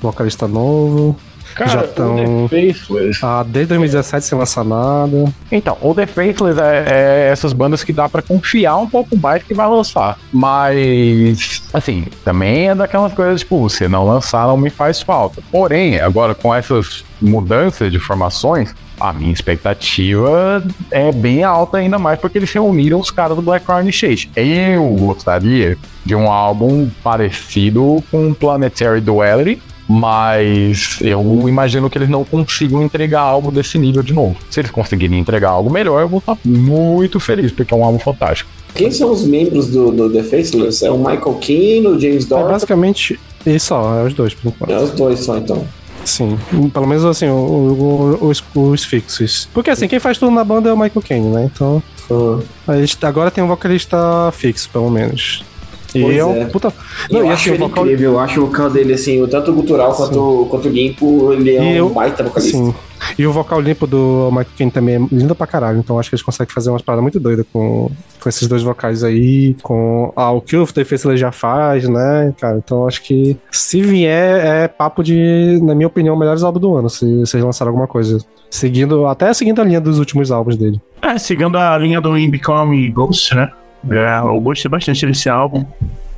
vocalista 0.00 0.46
novo? 0.46 1.16
Já 1.66 1.82
tão- 1.84 2.44
o 2.44 2.48
The 2.48 2.72
Faceless 2.72 3.20
Ah, 3.22 3.44
desde 3.46 3.68
2017 3.68 4.26
sem 4.26 4.38
lançar 4.38 4.64
nada. 4.64 5.24
Então, 5.50 5.76
o 5.80 5.94
The 5.94 6.06
Faithless 6.06 6.60
é, 6.60 6.84
é 6.88 7.28
essas 7.32 7.52
bandas 7.52 7.84
que 7.84 7.92
dá 7.92 8.08
pra 8.08 8.22
confiar 8.22 8.76
um 8.76 8.88
pouco 8.88 9.16
mais 9.16 9.42
que 9.42 9.54
vai 9.54 9.68
lançar. 9.68 10.18
Mas, 10.32 11.62
assim, 11.72 12.06
também 12.24 12.68
é 12.70 12.74
daquelas 12.74 13.12
coisas, 13.12 13.40
tipo, 13.40 13.68
se 13.68 13.86
não 13.88 14.04
lançar 14.06 14.46
não 14.46 14.56
me 14.56 14.70
faz 14.70 15.00
falta. 15.02 15.42
Porém, 15.50 16.00
agora 16.00 16.34
com 16.34 16.54
essas 16.54 17.04
mudanças 17.20 17.90
de 17.90 17.98
formações, 17.98 18.74
a 19.00 19.12
minha 19.12 19.32
expectativa 19.32 20.62
é 20.90 21.10
bem 21.12 21.42
alta 21.42 21.78
ainda 21.78 21.98
mais 21.98 22.18
porque 22.18 22.38
eles 22.38 22.52
reuniram 22.52 22.98
os 23.00 23.10
caras 23.10 23.36
do 23.36 23.42
Black 23.42 23.64
Crown 23.66 23.80
Initiation. 23.82 24.30
Eu 24.36 24.84
gostaria 24.98 25.76
de 26.04 26.14
um 26.14 26.30
álbum 26.30 26.88
parecido 27.02 28.02
com 28.10 28.32
Planetary 28.34 29.00
Duality, 29.00 29.60
mas 29.88 30.98
eu 31.00 31.44
imagino 31.48 31.88
que 31.90 31.98
eles 31.98 32.08
não 32.08 32.24
consigam 32.24 32.82
entregar 32.82 33.20
algo 33.20 33.50
desse 33.50 33.78
nível 33.78 34.02
de 34.02 34.12
novo. 34.12 34.36
Se 34.50 34.60
eles 34.60 34.70
conseguirem 34.70 35.18
entregar 35.18 35.50
algo 35.50 35.70
melhor, 35.70 36.00
eu 36.02 36.08
vou 36.08 36.18
estar 36.18 36.36
muito 36.44 37.18
feliz, 37.20 37.52
porque 37.52 37.72
é 37.72 37.76
um 37.76 37.84
álbum 37.84 37.98
fantástico. 37.98 38.50
Quem 38.74 38.90
são 38.90 39.10
os 39.12 39.24
membros 39.24 39.68
do, 39.68 39.90
do 39.92 40.10
The 40.10 40.22
Faceless? 40.22 40.84
É 40.84 40.90
o 40.90 40.98
Michael 40.98 41.34
Keane, 41.40 41.86
o 41.86 42.00
James 42.00 42.24
É 42.24 42.28
Dorn? 42.28 42.48
basicamente 42.50 43.20
isso 43.46 43.66
só, 43.66 43.98
é 44.00 44.04
os 44.04 44.14
dois, 44.14 44.34
por 44.34 44.48
enquanto. 44.48 44.70
É 44.70 44.78
os 44.82 44.90
dois 44.90 45.20
só, 45.20 45.36
então. 45.36 45.64
Sim, 46.04 46.36
pelo 46.72 46.86
menos 46.86 47.04
assim, 47.04 47.28
o- 47.28 48.18
o- 48.20 48.26
os, 48.28 48.42
os 48.54 48.84
fixos. 48.84 49.48
Porque 49.54 49.70
assim, 49.70 49.86
quem 49.88 49.98
faz 49.98 50.18
tudo 50.18 50.32
na 50.32 50.44
banda 50.44 50.68
é 50.68 50.72
o 50.72 50.76
Michael 50.76 51.02
Caine, 51.06 51.28
né? 51.28 51.50
Então, 51.54 51.82
a 52.68 52.76
gente 52.76 52.98
agora 53.06 53.30
tem 53.30 53.42
um 53.42 53.46
vocalista 53.48 53.96
fixo, 54.32 54.68
pelo 54.70 54.90
menos. 54.90 55.42
E 55.94 56.18
é 56.18 56.24
um 56.24 56.36
é. 56.42 56.44
puta. 56.46 56.72
eu 57.10 57.20
Não, 57.20 57.26
e 57.26 57.28
acho 57.30 57.42
assim, 57.42 57.50
o 57.50 57.54
ele 57.54 57.62
vocal. 57.64 57.84
incrível, 57.84 58.12
eu 58.12 58.18
acho 58.20 58.40
o 58.42 58.46
vocal 58.46 58.70
dele, 58.70 58.92
assim, 58.94 59.22
o 59.22 59.28
tanto 59.28 59.52
gutural 59.52 59.92
quanto, 59.94 60.46
quanto 60.50 60.68
limpo, 60.68 61.32
ele 61.32 61.50
é 61.56 61.62
E 61.62 61.64
um 61.82 61.86
eu- 61.86 61.90
baita 61.90 62.22
vocalista. 62.22 62.56
Sim. 62.58 62.74
E 63.18 63.26
o 63.26 63.32
vocal 63.32 63.60
limpo 63.60 63.86
do 63.86 64.28
Michael 64.30 64.46
Caine 64.56 64.70
também 64.72 64.94
é 64.96 64.98
lindo 65.12 65.34
pra 65.34 65.46
caralho. 65.46 65.78
Então 65.78 65.98
acho 65.98 66.08
que 66.08 66.14
eles 66.14 66.22
conseguem 66.22 66.52
fazer 66.54 66.70
umas 66.70 66.80
paradas 66.80 67.02
muito 67.02 67.20
doidas 67.20 67.44
com, 67.52 67.90
com 68.20 68.28
esses 68.28 68.48
dois 68.48 68.62
vocais 68.62 69.04
aí. 69.04 69.54
Com 69.62 70.10
ah, 70.16 70.30
o 70.32 70.40
que 70.40 70.56
o 70.56 70.66
The 70.66 70.84
Faceless 70.84 71.20
já 71.20 71.30
faz, 71.30 71.86
né, 71.86 72.32
cara? 72.40 72.56
Então 72.64 72.86
acho 72.88 73.02
que 73.02 73.36
se 73.50 73.82
vier, 73.82 74.44
é 74.64 74.68
papo 74.68 75.02
de, 75.02 75.60
na 75.62 75.74
minha 75.74 75.86
opinião, 75.86 76.16
melhores 76.16 76.42
álbuns 76.42 76.62
do 76.62 76.74
ano. 76.76 76.88
Se 76.88 77.20
vocês 77.20 77.44
lançarem 77.44 77.68
alguma 77.68 77.86
coisa. 77.86 78.18
Seguindo, 78.50 79.06
até 79.06 79.34
seguindo 79.34 79.60
a 79.60 79.64
linha 79.64 79.80
dos 79.80 79.98
últimos 79.98 80.30
álbuns 80.30 80.56
dele. 80.56 80.80
É, 81.02 81.18
seguindo 81.18 81.58
a 81.58 81.76
linha 81.76 82.00
do 82.00 82.16
In 82.16 82.30
Become 82.30 82.88
Ghost, 82.90 83.34
né? 83.34 83.50
É, 83.90 84.18
eu 84.20 84.40
gostei 84.40 84.70
bastante 84.70 85.06
desse 85.06 85.28
álbum. 85.28 85.64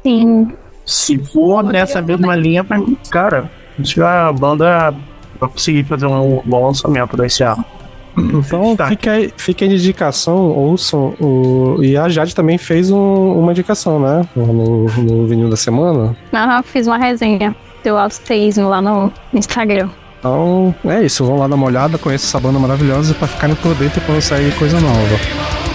Sim. 0.02 0.52
Se 0.84 1.18
for 1.18 1.64
nessa 1.64 2.00
mesma 2.00 2.36
linha, 2.36 2.64
cara, 3.10 3.50
acho 3.80 3.94
que 3.94 4.00
a 4.00 4.32
banda 4.32 4.94
vai 5.40 5.48
conseguir 5.50 5.84
fazer 5.84 6.06
um 6.06 6.40
bom 6.44 6.66
lançamento 6.66 7.16
desse 7.16 7.42
álbum. 7.42 7.64
Então 8.18 8.74
Tá. 8.76 8.86
fica, 8.86 9.10
aí, 9.12 9.30
fica 9.36 9.68
de 9.68 9.74
indicação, 9.74 10.36
ouçam. 10.50 11.12
O, 11.20 11.78
e 11.82 11.96
a 11.98 12.08
Jade 12.08 12.34
também 12.34 12.56
fez 12.56 12.90
um- 12.90 13.32
uma 13.38 13.52
indicação, 13.52 14.00
né? 14.00 14.26
No, 14.34 14.84
no 14.84 15.26
vinil 15.26 15.50
da 15.50 15.56
semana. 15.56 16.16
Aham, 16.32 16.62
fiz 16.62 16.86
uma 16.86 16.96
resenha 16.96 17.54
do 17.84 17.96
Austeísmo 17.96 18.68
lá 18.70 18.80
no 18.80 19.12
Instagram. 19.34 19.90
Então 20.18 20.74
é 20.86 21.04
isso, 21.04 21.24
vão 21.26 21.36
lá 21.36 21.46
dar 21.46 21.56
uma 21.56 21.66
olhada, 21.66 21.98
conheçam 21.98 22.28
essa 22.28 22.40
banda 22.40 22.58
maravilhosa 22.58 23.12
pra 23.12 23.28
ficarem 23.28 23.54
por 23.56 23.74
dentro 23.74 24.00
quando 24.06 24.20
sair 24.22 24.50
coisa 24.56 24.80
nova. 24.80 25.65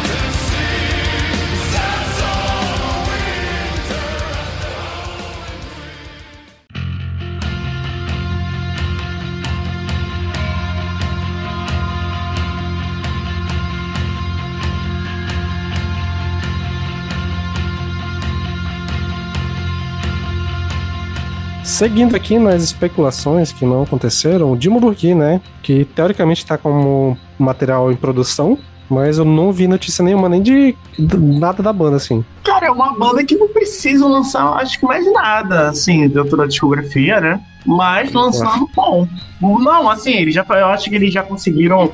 Seguindo 21.82 22.16
aqui 22.16 22.38
nas 22.38 22.62
especulações 22.62 23.52
que 23.52 23.66
não 23.66 23.82
aconteceram, 23.82 24.52
o 24.52 24.56
Dimo 24.56 24.80
Burgui, 24.80 25.16
né? 25.16 25.42
Que 25.64 25.84
teoricamente 25.84 26.46
tá 26.46 26.56
como 26.56 27.18
material 27.40 27.92
em 27.92 27.96
produção, 27.96 28.56
mas 28.88 29.18
eu 29.18 29.26
não 29.26 29.52
vi 29.52 29.68
notícia 29.68 30.06
nenhuma 30.06 30.30
nem 30.30 30.44
de, 30.44 30.76
nada 31.00 31.64
da 31.64 31.74
banda, 31.74 31.96
assim. 31.96 32.24
Cara, 32.44 32.68
é 32.68 32.70
uma 32.70 32.94
banda 32.94 33.26
que 33.26 33.36
não 33.36 33.48
precisa 33.48 34.08
lançar, 34.08 34.46
acho 34.58 34.80
que 34.80 34.86
mais 34.86 35.12
nada, 35.12 35.70
assim, 35.70 36.08
dentro 36.08 36.38
da 36.38 36.46
discografia, 36.46 37.20
né? 37.20 37.42
Mas 37.66 38.14
lançando 38.14 38.70
bom. 38.76 39.08
Não, 39.42 39.90
assim, 39.90 40.14
eles 40.14 40.36
já, 40.36 40.46
eu 40.48 40.68
acho 40.68 40.88
que 40.88 40.96
eles 40.96 41.12
já 41.12 41.24
conseguiram 41.24 41.92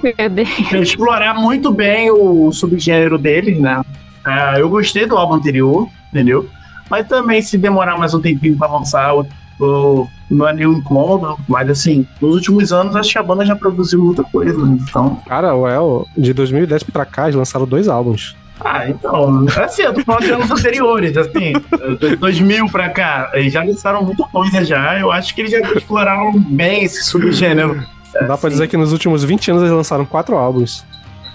explorar 0.82 1.34
muito 1.34 1.72
bem 1.72 2.12
o 2.12 2.52
subgênero 2.52 3.18
deles, 3.18 3.58
né? 3.58 3.82
É, 4.28 4.60
eu 4.60 4.68
gostei 4.68 5.06
do 5.06 5.16
álbum 5.16 5.36
anterior, 5.36 5.88
entendeu? 6.10 6.46
Mas 6.90 7.08
também, 7.08 7.42
se 7.42 7.58
demorar 7.58 7.98
mais 7.98 8.14
um 8.14 8.20
tempinho 8.20 8.58
pra 8.58 8.68
lançar, 8.68 9.14
o, 9.60 9.66
o, 9.66 10.08
não 10.30 10.48
é 10.48 10.54
nenhum 10.54 10.74
incômodo. 10.74 11.38
Mas, 11.48 11.70
assim, 11.70 12.06
nos 12.22 12.36
últimos 12.36 12.72
anos, 12.74 12.96
acho 12.96 13.12
que 13.12 13.18
a 13.18 13.24
banda 13.24 13.46
já 13.46 13.56
produziu 13.56 14.04
muita 14.04 14.24
coisa. 14.24 14.58
né? 14.66 14.78
Então, 14.82 15.22
Cara, 15.28 15.56
o 15.56 15.68
El, 15.68 16.06
de 16.18 16.34
2010 16.34 16.84
pra 16.84 17.06
cá, 17.06 17.24
eles 17.26 17.36
lançaram 17.36 17.66
dois 17.66 17.88
álbuns. 17.88 18.36
ah, 18.60 18.90
então, 18.90 19.46
assim, 19.64 19.84
eu 19.84 19.94
tô 19.94 20.02
falando 20.04 20.24
de 20.24 20.32
anos 20.32 20.50
anteriores, 20.52 21.16
assim, 21.16 21.54
de 22.00 22.16
2000 22.16 22.66
pra 22.68 22.90
cá, 22.90 23.30
eles 23.34 23.54
já 23.54 23.64
lançaram 23.64 24.04
muita 24.04 24.24
coisa 24.26 24.64
já. 24.66 25.00
Eu 25.00 25.12
acho 25.12 25.34
que 25.36 25.42
eles 25.42 25.52
já 25.52 25.60
exploraram 25.74 26.32
bem 26.40 26.84
esse 26.84 27.04
subgênero. 27.04 27.84
Dá 28.28 28.36
pra 28.36 28.50
dizer 28.50 28.68
que 28.68 28.76
nos 28.78 28.92
últimos 28.92 29.24
20 29.24 29.52
anos 29.52 29.64
eles 29.64 29.74
lançaram 29.76 30.06
quatro 30.06 30.36
álbuns. 30.38 30.84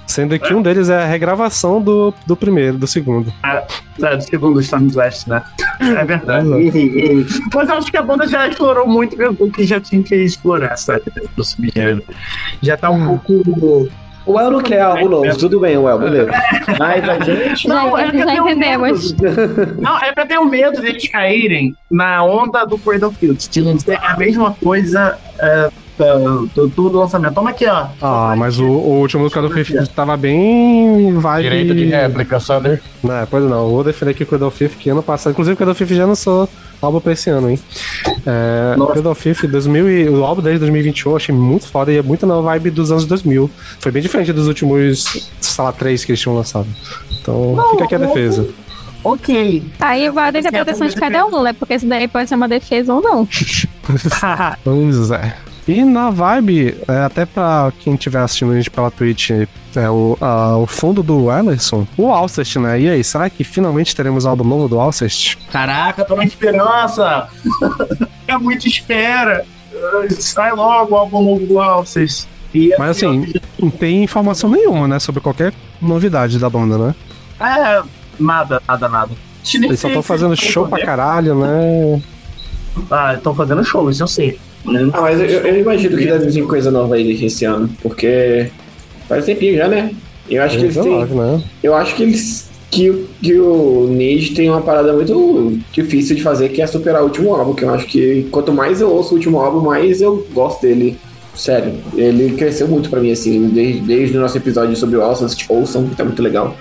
Sendo 0.06 0.38
que 0.38 0.52
um 0.52 0.60
deles 0.60 0.88
é 0.88 1.02
a 1.02 1.06
regravação 1.06 1.80
do, 1.80 2.12
do 2.26 2.36
primeiro, 2.36 2.76
do 2.76 2.86
segundo. 2.86 3.32
É, 3.44 4.16
do 4.16 4.22
segundo 4.22 4.60
Storm 4.60 4.88
Blast, 4.88 5.28
né? 5.28 5.42
É 5.80 6.04
verdade. 6.04 6.48
Mas 7.54 7.68
eu 7.68 7.74
acho 7.76 7.90
que 7.90 7.96
a 7.96 8.02
banda 8.02 8.26
já 8.26 8.46
explorou 8.46 8.86
muito 8.86 9.16
o 9.38 9.50
que 9.50 9.64
já 9.64 9.80
tinha 9.80 10.02
que 10.02 10.14
explorar, 10.14 10.76
sabe? 10.76 11.04
Do 11.36 11.44
subgênero. 11.44 12.02
Já 12.60 12.76
tá 12.76 12.90
um 12.90 13.18
pouco. 13.18 13.88
O 14.24 14.38
El 14.38 14.50
não 14.52 14.62
quer 14.62 14.80
álbum 14.80 15.08
novo, 15.08 15.36
tudo 15.36 15.58
bem, 15.58 15.76
o 15.76 15.88
El, 15.88 15.98
beleza. 15.98 16.30
Mas 16.78 17.08
a 17.08 17.18
gente. 17.18 17.66
Não, 17.66 17.98
é 17.98 18.08
eu 18.08 18.18
já 18.18 18.26
tenho 18.26 18.48
entendemos. 18.48 19.14
Não, 19.78 19.98
é 19.98 20.12
pra 20.12 20.26
ter 20.26 20.38
o 20.38 20.44
medo 20.44 20.80
deles 20.80 21.08
caírem 21.08 21.74
na 21.90 22.22
onda 22.22 22.64
do 22.64 22.78
Cradle 22.78 23.12
Fields. 23.12 23.48
De 23.48 23.62
não 23.62 23.76
ter 23.76 23.98
a 24.00 24.16
mesma 24.16 24.54
coisa 24.62 25.18
é, 25.38 25.70
do, 25.98 26.66
do, 26.66 26.90
do 26.90 26.98
lançamento. 26.98 27.34
Toma 27.34 27.50
aqui, 27.50 27.66
ó. 27.66 27.86
Ah, 28.00 28.34
mas 28.36 28.58
o, 28.58 28.66
o 28.66 29.00
último 29.00 29.24
do 29.24 29.30
Cradle 29.30 29.50
of 29.50 29.64
Filth 29.64 29.88
tava 29.88 30.16
bem 30.16 31.18
vibe... 31.18 31.42
Direito 31.42 31.74
de 31.74 31.84
réplica, 31.86 32.40
Sander. 32.40 32.82
Não, 33.02 33.26
pois 33.26 33.44
não, 33.44 33.68
vou 33.68 33.84
defender 33.84 34.12
aqui 34.12 34.22
o 34.22 34.26
Cradle 34.26 34.52
que 34.78 34.90
ano 34.90 35.02
passado... 35.02 35.32
Inclusive 35.32 35.54
o 35.54 35.56
Cradle 35.56 35.72
of 35.72 35.84
Filth 35.84 35.96
já 35.96 36.06
lançou 36.06 36.48
álbum 36.80 37.00
pra 37.00 37.12
esse 37.12 37.30
ano, 37.30 37.50
hein? 37.50 37.58
É, 38.26 38.74
Nossa. 38.76 38.92
Cradle 38.92 39.12
of 39.12 39.22
Filth, 39.22 39.50
2000 39.50 39.90
e, 39.90 40.08
o 40.08 40.24
álbum 40.24 40.42
desde 40.42 40.60
2021 40.60 41.10
eu 41.10 41.16
achei 41.16 41.34
muito 41.34 41.66
foda 41.66 41.92
e 41.92 41.98
é 41.98 42.02
muito 42.02 42.26
na 42.26 42.40
vibe 42.40 42.70
dos 42.70 42.90
anos 42.90 43.06
2000. 43.06 43.50
Foi 43.78 43.92
bem 43.92 44.02
diferente 44.02 44.32
dos 44.32 44.48
últimos, 44.48 45.30
sei 45.40 45.64
lá, 45.64 45.72
três 45.72 46.04
que 46.04 46.12
eles 46.12 46.20
tinham 46.20 46.34
lançado. 46.34 46.66
Então 47.20 47.56
fica 47.70 47.84
aqui 47.84 47.94
a 47.94 47.98
defesa. 47.98 48.48
Ok. 49.04 49.64
Aí 49.80 50.10
vai 50.10 50.30
da 50.30 50.38
interpretação 50.38 50.86
de 50.86 50.94
cada 50.94 51.26
um, 51.26 51.42
né? 51.42 51.52
Porque 51.52 51.74
isso 51.74 51.86
daí 51.86 52.06
pode 52.06 52.28
ser 52.28 52.36
uma 52.36 52.48
defesa 52.48 52.94
ou 52.94 53.00
não. 53.00 53.28
Pois 54.64 55.10
é. 55.10 55.34
E 55.66 55.84
na 55.84 56.10
vibe, 56.10 56.76
é, 56.88 57.04
até 57.04 57.24
pra 57.24 57.72
quem 57.80 57.94
estiver 57.94 58.20
assistindo 58.20 58.50
a 58.52 58.56
gente 58.56 58.68
pela 58.70 58.90
Twitch, 58.90 59.30
é, 59.30 59.88
o, 59.88 60.18
a- 60.20 60.56
o 60.56 60.66
fundo 60.66 61.02
do 61.02 61.30
Ellison, 61.30 61.86
o 61.96 62.10
Alcest, 62.10 62.56
né? 62.58 62.80
E 62.80 62.88
aí, 62.88 63.04
será 63.04 63.30
que 63.30 63.44
finalmente 63.44 63.94
teremos 63.94 64.26
álbum 64.26 64.42
novo 64.44 64.68
do 64.68 64.80
Alcest? 64.80 65.36
Caraca, 65.52 66.04
tô 66.04 66.16
na 66.16 66.24
esperança. 66.24 67.28
é 68.26 68.36
muita 68.36 68.66
espera. 68.66 69.44
Sai 70.10 70.52
logo 70.52 70.94
o 70.94 70.98
álbum 70.98 71.22
novo 71.22 71.46
do 71.46 71.60
Alces. 71.60 72.26
E, 72.52 72.74
Mas 72.78 72.90
assim, 72.90 73.32
não 73.58 73.70
tem 73.70 74.02
informação 74.02 74.50
nenhuma, 74.50 74.86
né? 74.88 74.98
Sobre 74.98 75.20
qualquer 75.20 75.54
novidade 75.80 76.38
da 76.38 76.50
banda, 76.50 76.76
né? 76.76 76.94
É, 77.40 77.82
nada, 78.18 78.60
nada, 78.68 78.88
nada. 78.88 79.10
Eles 79.54 79.80
só 79.80 79.88
estão 79.88 80.02
fazendo 80.02 80.36
show 80.36 80.66
pra 80.66 80.84
caralho, 80.84 81.34
né? 81.36 82.02
Ah, 82.90 83.14
estão 83.14 83.34
fazendo 83.34 83.64
show, 83.64 83.88
isso 83.90 84.02
eu 84.02 84.08
sei. 84.08 84.38
Ah, 84.92 85.00
mas 85.00 85.20
eu, 85.20 85.26
eu 85.26 85.60
imagino 85.60 85.96
que 85.96 86.04
deve 86.04 86.30
vir 86.30 86.46
coisa 86.46 86.70
nova 86.70 86.94
aí 86.94 87.24
esse 87.24 87.44
ano, 87.44 87.68
porque 87.82 88.48
faz 89.08 89.24
tempinho 89.24 89.56
já, 89.56 89.68
né? 89.68 89.90
Eu 90.30 90.42
acho 90.42 90.56
que 90.56 90.64
eles 90.64 90.74
têm. 90.76 90.84
19, 90.84 91.14
né? 91.14 91.42
Eu 91.62 91.74
acho 91.74 91.94
que 91.96 92.02
eles. 92.02 92.50
Que, 92.70 92.88
o- 92.88 93.06
que 93.22 93.34
o 93.38 93.86
Nage 93.90 94.30
tem 94.34 94.48
uma 94.48 94.62
parada 94.62 94.94
muito 94.94 95.58
difícil 95.72 96.16
de 96.16 96.22
fazer, 96.22 96.48
que 96.48 96.62
é 96.62 96.66
superar 96.66 97.02
o 97.02 97.06
último 97.06 97.34
álbum. 97.34 97.52
Que 97.52 97.64
eu 97.64 97.70
acho 97.74 97.86
que 97.86 98.26
quanto 98.30 98.50
mais 98.52 98.80
eu 98.80 98.88
ouço 98.90 99.12
o 99.12 99.16
último 99.16 99.38
álbum, 99.40 99.60
mais 99.60 100.00
eu 100.00 100.26
gosto 100.32 100.62
dele. 100.62 100.96
Sério, 101.34 101.74
ele 101.96 102.34
cresceu 102.34 102.68
muito 102.68 102.88
pra 102.90 103.00
mim, 103.00 103.10
assim, 103.10 103.48
desde, 103.48 103.80
desde 103.80 104.16
o 104.16 104.20
nosso 104.20 104.36
episódio 104.36 104.74
sobre 104.76 104.96
o 104.96 105.02
Alsas, 105.02 105.34
ouçam, 105.48 105.86
que 105.88 105.96
tá 105.96 106.04
muito 106.04 106.22
legal. 106.22 106.54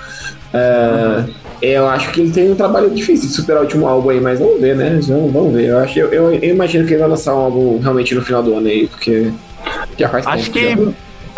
É, 0.54 1.26
eu 1.62 1.88
acho 1.88 2.12
que 2.12 2.22
ele 2.22 2.32
tem 2.32 2.52
um 2.52 2.56
trabalho 2.56 2.89
difícil 2.89 3.28
de 3.28 3.34
superar 3.34 3.62
o 3.62 3.66
último 3.66 3.88
álbum 3.88 4.10
aí, 4.10 4.20
mas 4.20 4.39
vamos 4.39 4.60
ver, 4.60 4.76
né? 4.76 4.99
Vamos, 5.08 5.32
vamos 5.32 5.54
ver. 5.54 5.70
Eu, 5.70 5.80
acho, 5.80 5.99
eu, 5.99 6.34
eu 6.34 6.43
imagino 6.43 6.86
que 6.86 6.93
ele 6.93 6.99
vai 6.99 7.10
lançar 7.10 7.36
um 7.36 7.39
álbum 7.39 7.80
realmente 7.80 8.16
no 8.16 8.22
final 8.22 8.41
do 8.41 8.56
ano 8.56 8.68
aí, 8.68 8.88
porque 8.88 9.32
já 9.97 10.10
faz 10.10 10.26
Acho 10.28 10.52
tempo 10.52 10.86
que 10.86 10.86
já. 10.86 10.93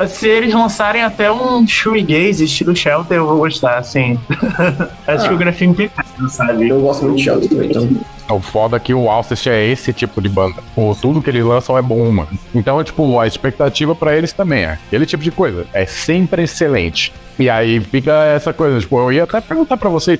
Se 0.07 0.27
eles 0.27 0.53
lançarem 0.53 1.03
até 1.03 1.31
um 1.31 1.65
shoegaze 1.67 2.45
estilo 2.45 2.75
Shelter, 2.75 3.17
eu 3.17 3.27
vou 3.27 3.37
gostar, 3.37 3.77
assim. 3.77 4.19
A 5.05 5.15
discografia 5.15 5.67
impecável, 5.67 6.29
sabe? 6.29 6.69
Eu 6.69 6.81
gosto 6.81 7.03
muito 7.03 7.17
de 7.17 7.23
Shelter 7.23 7.49
também, 7.49 7.69
então. 7.69 7.89
O 8.29 8.39
foda 8.39 8.77
é 8.77 8.79
que 8.79 8.93
o 8.93 9.09
Alcest 9.09 9.47
é 9.47 9.65
esse 9.67 9.93
tipo 9.93 10.21
de 10.21 10.29
banda. 10.29 10.63
O, 10.75 10.95
tudo 10.95 11.21
que 11.21 11.29
eles 11.29 11.43
lançam 11.43 11.77
é 11.77 11.81
bom, 11.81 12.09
mano. 12.11 12.29
Então, 12.55 12.83
tipo, 12.83 13.19
a 13.19 13.27
expectativa 13.27 13.93
pra 13.93 14.15
eles 14.15 14.33
também 14.33 14.63
é 14.63 14.79
aquele 14.87 15.05
tipo 15.05 15.23
de 15.23 15.31
coisa. 15.31 15.65
É 15.73 15.85
sempre 15.85 16.43
excelente. 16.43 17.13
E 17.37 17.49
aí 17.49 17.79
fica 17.79 18.11
essa 18.25 18.53
coisa, 18.53 18.79
tipo, 18.79 18.97
eu 18.97 19.11
ia 19.11 19.23
até 19.23 19.41
perguntar 19.41 19.77
pra 19.77 19.89
vocês 19.89 20.19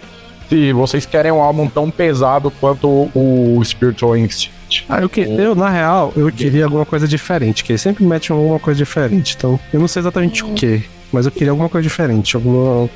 se 0.50 0.74
vocês 0.74 1.06
querem 1.06 1.32
um 1.32 1.42
álbum 1.42 1.68
tão 1.68 1.90
pesado 1.90 2.52
quanto 2.60 3.10
o 3.16 3.62
Spiritual 3.64 4.18
Instinct. 4.18 4.52
Ah, 4.90 5.02
eu, 5.02 5.10
que, 5.10 5.22
eu, 5.22 5.56
na 5.56 5.70
real, 5.70 6.14
eu 6.16 6.32
queria 6.32 6.66
alguma 6.66 6.86
coisa 6.86 7.08
diferente, 7.08 7.64
que 7.64 7.72
eles 7.72 7.82
sempre 7.82 8.04
metem 8.04 8.36
alguma 8.36 8.60
coisa 8.60 8.78
diferente. 8.78 9.36
Então, 9.38 9.60
eu 9.72 9.80
não 9.80 9.88
sei 9.88 10.02
exatamente 10.02 10.44
o 10.44 10.54
que, 10.54 10.84
mas 11.12 11.26
eu 11.26 11.32
queria 11.32 11.52
alguma 11.52 11.70
coisa 11.70 11.88
diferente, 11.88 12.36
alguma. 12.36 12.90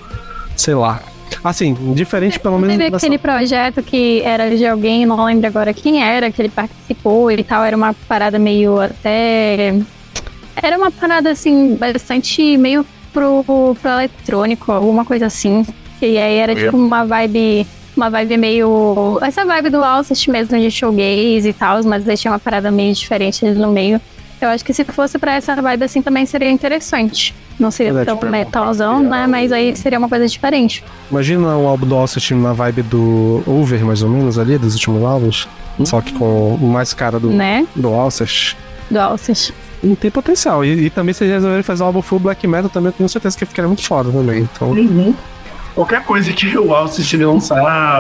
sei 0.56 0.74
lá. 0.74 1.02
Assim, 1.44 1.76
diferente 1.94 2.40
pelo 2.40 2.58
menos. 2.58 2.78
Teve 2.78 2.96
aquele 2.96 3.18
projeto 3.18 3.84
que 3.84 4.22
era 4.24 4.56
de 4.56 4.66
alguém, 4.66 5.06
não 5.06 5.26
lembro 5.26 5.48
agora 5.48 5.74
quem 5.74 6.02
era, 6.02 6.32
que 6.32 6.42
ele 6.42 6.50
participou 6.50 7.32
e 7.32 7.44
tal, 7.44 7.64
era 7.64 7.76
uma 7.76 7.94
parada 8.08 8.40
meio 8.40 8.80
até. 8.80 9.76
Era 10.56 10.78
uma 10.78 10.90
parada 10.90 11.32
assim, 11.32 11.76
bastante 11.76 12.58
meio 12.58 12.86
pro, 13.14 13.44
pro 13.82 13.92
eletrônico, 13.92 14.72
alguma 14.72 15.06
coisa 15.06 15.26
assim. 15.28 15.66
E 16.02 16.18
aí 16.18 16.38
era 16.38 16.56
tipo 16.56 16.78
uma 16.78 17.06
vibe. 17.06 17.66
Uma 17.98 18.12
vibe 18.12 18.38
meio. 18.38 19.18
Essa 19.24 19.44
vibe 19.44 19.72
do 19.72 19.84
Alcest 19.84 20.30
mesmo 20.30 20.58
de 20.60 20.70
showgaze 20.70 21.50
e 21.50 21.54
tal, 21.54 21.84
mas 21.84 22.04
deixei 22.04 22.30
uma 22.30 22.38
parada 22.38 22.70
meio 22.70 22.94
diferente 22.94 23.44
ali 23.44 23.58
no 23.58 23.72
meio. 23.72 24.00
Eu 24.40 24.50
acho 24.50 24.64
que 24.64 24.72
se 24.72 24.84
fosse 24.86 25.18
pra 25.18 25.34
essa 25.34 25.60
vibe 25.60 25.84
assim 25.84 26.00
também 26.00 26.24
seria 26.28 26.52
interessante. 26.52 27.34
Não 27.60 27.72
seria 27.72 28.06
tão 28.06 28.16
tipo, 28.16 28.30
metalzão, 28.30 29.00
né? 29.02 29.26
Mas 29.26 29.52
aí 29.52 29.76
seria 29.76 29.98
uma 29.98 30.08
coisa 30.08 30.28
diferente. 30.28 30.84
Imagina 31.10 31.58
um 31.58 31.68
álbum 31.68 31.88
do 31.88 31.96
Alcest 31.96 32.30
na 32.36 32.54
vibe 32.54 32.84
do 32.84 33.42
Over, 33.48 33.84
mais 33.84 34.04
ou 34.04 34.10
menos, 34.10 34.38
ali, 34.38 34.60
dos 34.60 34.76
últimos 34.76 35.04
álbuns. 35.04 35.48
Só 35.84 36.00
que 36.00 36.14
com 36.14 36.56
mais 36.62 36.94
cara 36.94 37.20
do, 37.20 37.32
Né? 37.32 37.66
do 37.76 37.88
Alcest. 37.88 38.56
Do 38.92 39.00
Alcest. 39.00 39.52
E 39.84 39.96
tem 39.96 40.12
potencial. 40.12 40.64
E, 40.64 40.86
e 40.86 40.90
também 40.92 41.16
se 41.16 41.24
eles 41.24 41.34
resolverem 41.34 41.64
fazer 41.64 41.82
um 41.82 41.88
álbum 41.88 42.02
full 42.04 42.20
black 42.20 42.46
metal, 42.46 42.70
também 42.70 42.90
eu 42.90 42.94
tenho 42.94 43.10
certeza 43.10 43.36
que 43.36 43.46
ficaria 43.46 43.68
muito 43.68 43.84
foda 43.84 44.12
também. 44.12 44.48
Então, 44.56 44.72
Qualquer 45.78 46.04
coisa 46.04 46.34
que 46.34 46.58
o 46.58 46.74
Alcest 46.74 47.14
lançar, 47.18 47.56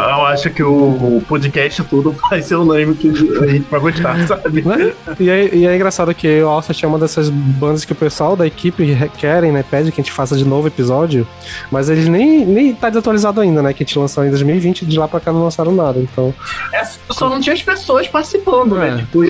eu 0.09 0.25
acho 0.25 0.49
que 0.49 0.63
o 0.63 1.21
podcast 1.27 1.83
todo 1.83 2.11
vai 2.27 2.41
ser 2.41 2.55
unânime 2.55 2.95
que 2.95 3.07
a 3.07 3.47
gente 3.47 3.67
vai 3.69 3.79
gostar, 3.79 4.17
sabe? 4.27 4.63
né? 4.63 4.93
E 5.19 5.29
é, 5.29 5.53
e 5.55 5.67
é 5.67 5.75
engraçado 5.75 6.11
que 6.15 6.41
o 6.41 6.47
Alcest 6.47 6.83
é 6.83 6.87
uma 6.87 6.97
dessas 6.97 7.29
bandas 7.29 7.85
que 7.85 7.91
o 7.91 7.95
pessoal 7.95 8.35
da 8.35 8.47
equipe 8.47 8.83
re- 8.83 9.09
querem, 9.15 9.51
né? 9.51 9.63
Pede 9.69 9.91
que 9.91 10.01
a 10.01 10.03
gente 10.03 10.11
faça 10.11 10.35
de 10.35 10.43
novo 10.43 10.67
episódio, 10.67 11.27
mas 11.71 11.87
eles 11.87 12.07
nem, 12.07 12.43
nem 12.47 12.73
tá 12.73 12.89
desatualizado 12.89 13.39
ainda, 13.41 13.61
né? 13.61 13.71
Que 13.73 13.83
a 13.83 13.85
gente 13.85 13.99
lançou 13.99 14.25
em 14.25 14.29
2020 14.31 14.83
de 14.83 14.97
lá 14.97 15.07
pra 15.07 15.19
cá 15.19 15.31
não 15.31 15.43
lançaram 15.43 15.71
nada. 15.71 15.99
Então, 15.99 16.33
É, 16.73 16.81
só 17.11 17.29
não 17.29 17.39
tinha 17.39 17.53
as 17.53 17.61
pessoas 17.61 18.07
participando, 18.07 18.73
né? 18.75 18.97
Tipo, 18.97 19.21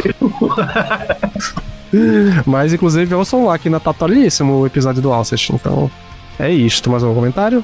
mas 2.46 2.74
inclusive 2.74 3.14
ouçam 3.14 3.46
lá 3.46 3.58
que 3.58 3.68
ainda 3.68 3.80
tá 3.82 3.92
atualíssimo 3.92 4.60
o 4.62 4.66
episódio 4.66 5.02
do 5.02 5.12
Alcest. 5.12 5.50
Então, 5.52 5.92
é 6.40 6.50
isto. 6.50 6.90
Mais 6.90 7.04
algum 7.04 7.16
comentário? 7.16 7.62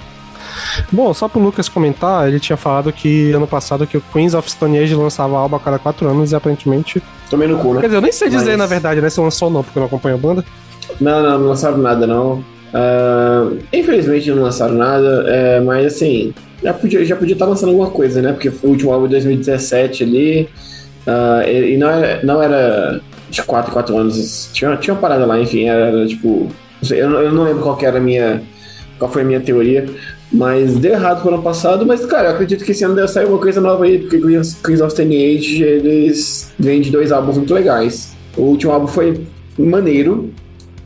Bom, 0.91 1.13
só 1.13 1.27
pro 1.27 1.41
Lucas 1.41 1.67
comentar, 1.69 2.27
ele 2.27 2.39
tinha 2.39 2.57
falado 2.57 2.91
que 2.91 3.31
ano 3.31 3.47
passado 3.47 3.85
que 3.87 3.97
o 3.97 4.03
Queens 4.13 4.33
of 4.33 4.49
Stone 4.49 4.77
Age 4.77 4.95
lançava 4.95 5.37
álbum 5.37 5.55
a 5.55 5.59
cada 5.59 5.79
quatro 5.79 6.07
anos 6.09 6.31
e 6.31 6.35
aparentemente. 6.35 7.01
Tomei 7.29 7.47
no 7.47 7.57
cu, 7.59 7.73
né? 7.73 7.81
Quer 7.81 7.87
dizer, 7.87 7.97
eu 7.97 8.01
nem 8.01 8.11
sei 8.11 8.29
dizer 8.29 8.49
Mas- 8.51 8.57
na 8.59 8.65
verdade, 8.65 9.01
né? 9.01 9.09
Se 9.09 9.19
lançou 9.19 9.47
ou 9.47 9.53
não, 9.53 9.63
porque 9.63 9.77
eu 9.77 9.81
não 9.81 9.87
acompanho 9.87 10.15
a 10.15 10.17
banda. 10.19 10.45
Não, 11.01 11.23
não, 11.23 11.39
não 11.39 11.47
lançaram 11.49 11.77
nada, 11.77 12.05
não. 12.05 12.43
Ah, 12.73 13.49
infelizmente 13.71 14.29
não 14.31 14.43
lançaram 14.43 14.73
nada, 14.75 15.25
é, 15.27 15.59
mas 15.59 15.85
assim, 15.85 16.33
já 16.63 16.73
podia, 16.73 17.05
já 17.05 17.15
podia 17.15 17.33
estar 17.33 17.45
lançando 17.45 17.69
alguma 17.69 17.89
coisa, 17.89 18.21
né? 18.21 18.31
Porque 18.33 18.49
foi 18.51 18.69
o 18.69 18.73
último 18.73 18.91
álbum 18.91 19.05
de 19.05 19.11
2017 19.11 20.03
ali, 20.03 20.49
ah, 21.05 21.43
e, 21.47 21.73
e 21.73 21.77
não, 21.77 21.89
era, 21.89 22.23
não 22.23 22.41
era 22.41 22.99
de 23.29 23.41
4 23.43 23.69
em 23.69 23.73
4 23.73 23.97
anos, 23.97 24.49
tinha, 24.53 24.75
tinha 24.77 24.93
uma 24.93 24.99
parada 25.01 25.25
lá, 25.25 25.39
enfim, 25.39 25.65
era, 25.69 25.85
era 25.87 26.07
tipo. 26.07 26.47
não 26.81 26.87
sei, 26.87 27.01
eu, 27.01 27.09
não- 27.09 27.19
eu 27.19 27.31
não 27.31 27.43
lembro 27.43 27.61
qual 27.63 27.75
que 27.77 27.85
era 27.85 27.97
a 27.97 28.01
minha. 28.01 28.41
qual 28.97 29.09
foi 29.11 29.21
a 29.21 29.25
minha 29.25 29.39
teoria, 29.39 29.85
mas 30.33 30.75
deu 30.77 30.93
errado 30.93 31.21
pro 31.21 31.33
ano 31.33 31.43
passado, 31.43 31.85
mas 31.85 32.05
cara, 32.05 32.29
eu 32.29 32.33
acredito 32.33 32.65
que 32.65 32.71
esse 32.71 32.83
ano 32.83 32.95
deve 32.95 33.07
sair 33.09 33.25
uma 33.25 33.37
coisa 33.37 33.61
nova 33.61 33.85
aí, 33.85 33.99
porque 33.99 34.19
Queens 34.19 34.55
Queens 34.63 34.81
of 34.81 34.91
Stone 34.91 35.15
Age 35.15 35.63
eles 35.63 36.51
vêm 36.57 36.81
de 36.81 36.89
dois 36.89 37.11
álbuns 37.11 37.37
muito 37.37 37.53
legais. 37.53 38.15
O 38.35 38.41
último 38.41 38.71
álbum 38.71 38.87
foi 38.87 39.21
maneiro, 39.57 40.31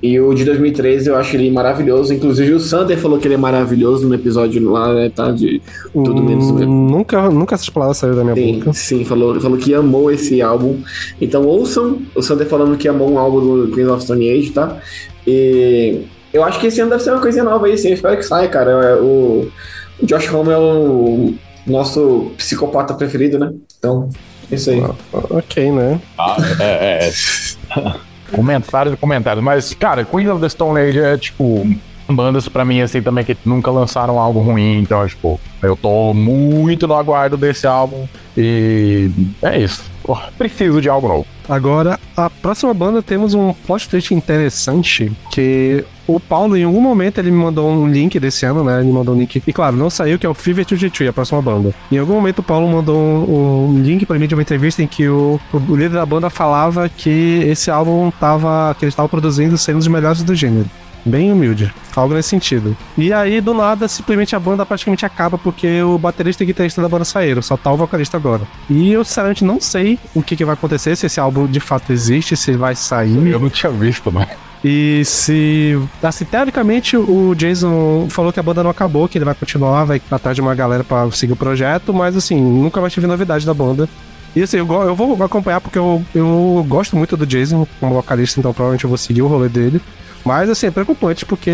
e 0.03 0.19
o 0.19 0.31
de 0.33 0.45
2013 0.45 1.09
eu 1.09 1.15
acho 1.15 1.35
ele 1.35 1.49
maravilhoso. 1.49 2.13
Inclusive 2.13 2.53
o 2.53 2.59
Sander 2.59 2.97
falou 2.99 3.17
que 3.17 3.27
ele 3.27 3.33
é 3.33 3.37
maravilhoso 3.37 4.07
no 4.07 4.13
episódio 4.13 4.69
lá, 4.69 4.93
né? 4.93 5.09
Tá? 5.09 5.31
De 5.31 5.61
tudo 5.91 6.21
menos 6.21 6.45
Hum, 6.51 6.87
nunca, 6.87 7.29
nunca 7.31 7.55
essas 7.55 7.69
palavras 7.69 7.97
saíram 7.97 8.15
da 8.17 8.23
minha 8.23 8.35
Sim, 8.35 8.59
boca. 8.59 8.73
sim, 8.73 9.05
falou, 9.05 9.39
falou 9.41 9.57
que 9.57 9.73
amou 9.73 10.11
esse 10.11 10.41
álbum. 10.41 10.77
Então 11.19 11.45
ouçam 11.45 11.99
o 12.13 12.21
Sander 12.21 12.47
falando 12.47 12.77
que 12.77 12.87
amou 12.87 13.09
um 13.11 13.17
álbum 13.17 13.39
do 13.65 13.71
Queen 13.73 13.87
of 13.87 14.03
Stone 14.03 14.29
Age, 14.29 14.51
tá? 14.51 14.77
E 15.25 16.01
eu 16.38 16.43
acho 16.43 16.59
que 16.59 16.67
esse 16.67 16.79
ano 16.79 16.91
deve 16.91 17.03
ser 17.03 17.11
uma 17.11 17.21
coisinha 17.21 17.43
nova 17.43 17.65
aí, 17.65 17.77
sim. 17.77 17.89
Eu 17.89 17.93
espero 17.95 18.15
que 18.17 18.23
saia, 18.23 18.47
cara. 18.47 18.71
É, 18.71 18.95
O, 18.95 19.51
o 19.99 20.05
Josh 20.05 20.31
Homme 20.31 20.51
é 20.51 20.57
o 20.57 21.33
nosso 21.65 22.31
psicopata 22.38 22.93
preferido, 22.93 23.39
né? 23.39 23.51
Então, 23.77 24.09
é 24.51 24.55
isso 24.55 24.69
aí. 24.69 24.81
Ok, 25.11 25.71
né? 25.71 25.99
Ah, 26.17 26.38
é, 26.59 26.63
é, 26.63 27.09
é. 27.09 27.93
comentários 28.31 28.93
e 28.93 28.97
comentários. 28.97 29.43
Mas, 29.43 29.73
cara, 29.73 30.05
Queen 30.05 30.29
of 30.29 30.39
the 30.39 30.49
Stone 30.49 30.79
Age 30.79 30.99
é 30.99 31.17
tipo. 31.17 31.67
Bandas 32.09 32.47
pra 32.47 32.63
mim, 32.63 32.79
assim, 32.79 33.01
também 33.01 33.25
que 33.25 33.35
nunca 33.43 33.69
lançaram 33.69 34.17
algo 34.17 34.39
ruim. 34.39 34.79
Então, 34.79 35.05
tipo, 35.05 35.38
eu 35.61 35.75
tô 35.75 36.13
muito 36.13 36.88
no 36.88 36.93
aguardo 36.93 37.35
desse 37.35 37.67
álbum. 37.67 38.07
E 38.38 39.11
é 39.41 39.59
isso. 39.59 39.83
Pô, 40.03 40.17
preciso 40.38 40.79
de 40.79 40.88
algo 40.88 41.05
novo. 41.05 41.27
Agora, 41.49 41.99
a 42.15 42.29
próxima 42.29 42.73
banda 42.73 43.01
temos 43.01 43.33
um 43.33 43.53
plot 43.53 43.87
twist 43.87 44.13
interessante 44.13 45.11
que 45.31 45.85
o 46.05 46.19
Paulo, 46.19 46.55
em 46.55 46.63
algum 46.63 46.81
momento, 46.81 47.19
ele 47.19 47.31
me 47.31 47.37
mandou 47.37 47.69
um 47.69 47.87
link 47.87 48.19
desse 48.19 48.45
ano, 48.45 48.63
né? 48.63 48.79
Ele 48.79 48.91
mandou 48.91 49.13
um 49.13 49.19
link. 49.19 49.41
E 49.45 49.53
claro, 49.53 49.75
não 49.75 49.89
saiu, 49.89 50.17
que 50.17 50.25
é 50.25 50.29
o 50.29 50.33
Fever 50.33 50.65
2G3, 50.65 51.09
a 51.09 51.13
próxima 51.13 51.41
banda. 51.41 51.73
Em 51.91 51.97
algum 51.97 52.13
momento, 52.13 52.39
o 52.39 52.43
Paulo 52.43 52.67
mandou 52.67 52.97
um, 52.97 53.69
um 53.69 53.81
link 53.81 54.05
pra 54.05 54.17
mim 54.17 54.27
de 54.27 54.33
uma 54.33 54.41
entrevista 54.41 54.81
em 54.81 54.87
que 54.87 55.07
o, 55.07 55.39
o 55.53 55.75
líder 55.75 55.91
da 55.95 56.05
banda 56.05 56.29
falava 56.29 56.89
que 56.89 57.41
esse 57.45 57.69
álbum 57.69 58.11
tava. 58.11 58.75
que 58.77 58.85
eles 58.85 58.93
estavam 58.93 59.09
produzindo 59.09 59.57
sendo 59.57 59.79
os 59.79 59.87
melhores 59.87 60.23
do 60.23 60.33
gênero. 60.33 60.69
Bem 61.08 61.32
humilde, 61.32 61.74
algo 61.95 62.14
nesse 62.14 62.30
sentido. 62.30 62.76
E 62.97 63.14
aí, 63.14 63.39
do 63.39 63.53
nada, 63.53 63.88
simplesmente 63.88 64.36
a 64.36 64.39
banda 64.39 64.66
praticamente 64.66 65.05
acaba 65.05 65.38
porque 65.38 65.82
o 65.82 65.97
baterista 65.97 66.43
e 66.43 66.47
guitarrista 66.47 66.82
da 66.82 66.89
banda 66.89 67.05
saíram, 67.05 67.41
só 67.41 67.55
tá 67.55 67.72
o 67.72 67.78
vocalista 67.78 68.18
agora. 68.18 68.41
E 68.70 68.91
eu, 68.91 69.05
sinceramente, 69.05 69.45
não 69.45 69.62
sei 69.62 69.97
o 70.14 70.22
que, 70.22 70.36
que 70.36 70.43
vai 70.43 70.53
acontecer, 70.53 70.95
se 70.97 71.05
esse 71.05 71.20
álbum 71.20 71.47
de 71.47 71.62
fato 71.62 71.93
existe, 71.93 72.36
se 72.36 72.51
ele 72.51 72.58
vai 72.58 72.76
sair. 72.76 73.16
Eu 73.28 73.39
não 73.39 73.49
tinha 73.49 73.72
visto, 73.72 74.12
né? 74.12 74.28
E 74.64 75.03
se. 75.05 75.80
Assim, 76.01 76.26
teoricamente, 76.26 76.97
o 76.97 77.34
Jason 77.36 78.08
falou 78.10 78.34
que 78.34 78.39
a 78.39 78.43
banda 78.43 78.64
não 78.64 78.72
acabou, 78.72 79.08
que 79.08 79.18
ele 79.18 79.26
vai 79.26 79.36
continuar, 79.36 79.86
vai 79.86 80.01
atrás 80.12 80.36
de 80.36 80.41
uma 80.41 80.55
galera 80.55 80.84
pra 80.84 81.10
seguir 81.12 81.34
o 81.34 81.38
projeto, 81.38 81.93
mas 81.93 82.18
assim, 82.18 82.36
nunca 82.36 82.82
mais 82.82 82.91
tive 82.91 83.08
novidade 83.08 83.45
da 83.45 83.53
banda. 83.53 83.88
E 84.36 84.41
assim, 84.41 84.58
eu, 84.58 84.72
eu 84.72 84.95
vou 84.95 85.24
acompanhar 85.24 85.62
porque 85.62 85.78
eu, 85.78 86.03
eu 86.14 86.66
gosto 86.68 86.95
muito 86.95 87.16
do 87.16 87.26
Jason 87.26 87.68
como 87.80 87.95
vocalista, 87.95 88.39
então 88.39 88.53
provavelmente 88.53 88.84
eu 88.84 88.89
vou 88.89 88.97
seguir 88.97 89.22
o 89.22 89.28
rolê 89.28 89.47
dele. 89.47 89.82
Mas 90.28 90.49
assim, 90.49 90.67
é 90.67 90.71
preocupante 90.71 91.25
porque 91.25 91.51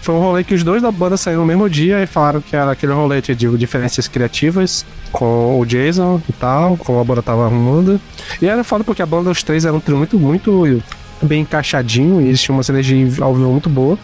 foi 0.00 0.14
um 0.14 0.20
rolê 0.20 0.44
que 0.44 0.54
os 0.54 0.62
dois 0.62 0.80
da 0.80 0.92
banda 0.92 1.16
saíram 1.16 1.40
no 1.40 1.46
mesmo 1.46 1.68
dia 1.68 2.00
e 2.00 2.06
falaram 2.06 2.40
que 2.40 2.54
era 2.54 2.70
aquele 2.70 2.92
rolê 2.92 3.20
de 3.20 3.34
diferenças 3.34 4.06
criativas 4.06 4.86
com 5.10 5.58
o 5.58 5.66
Jason 5.66 6.22
e 6.28 6.32
tal, 6.32 6.76
como 6.76 7.00
a 7.00 7.04
banda 7.04 7.22
tava 7.22 7.44
arrumando. 7.44 8.00
E 8.40 8.46
era 8.46 8.62
foda 8.62 8.84
porque 8.84 9.02
a 9.02 9.06
banda, 9.06 9.30
os 9.30 9.42
três 9.42 9.64
eram 9.64 9.78
um 9.78 9.80
trio 9.80 9.96
muito, 9.96 10.16
muito 10.16 10.82
bem 11.20 11.42
encaixadinho 11.42 12.20
e 12.20 12.26
eles 12.26 12.40
tinham 12.40 12.56
uma 12.56 12.62
sinergia 12.62 13.04
ao 13.20 13.34
vivo 13.34 13.50
muito 13.50 13.68
boa. 13.68 13.98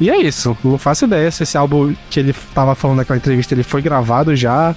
E 0.00 0.10
é 0.10 0.16
isso, 0.16 0.56
não 0.64 0.78
faço 0.78 1.04
ideia 1.04 1.30
se 1.30 1.42
esse 1.42 1.56
álbum 1.56 1.94
que 2.10 2.20
ele 2.20 2.34
tava 2.54 2.74
falando 2.74 2.98
naquela 2.98 3.16
entrevista 3.16 3.54
ele 3.54 3.62
foi 3.62 3.82
gravado 3.82 4.34
já, 4.34 4.74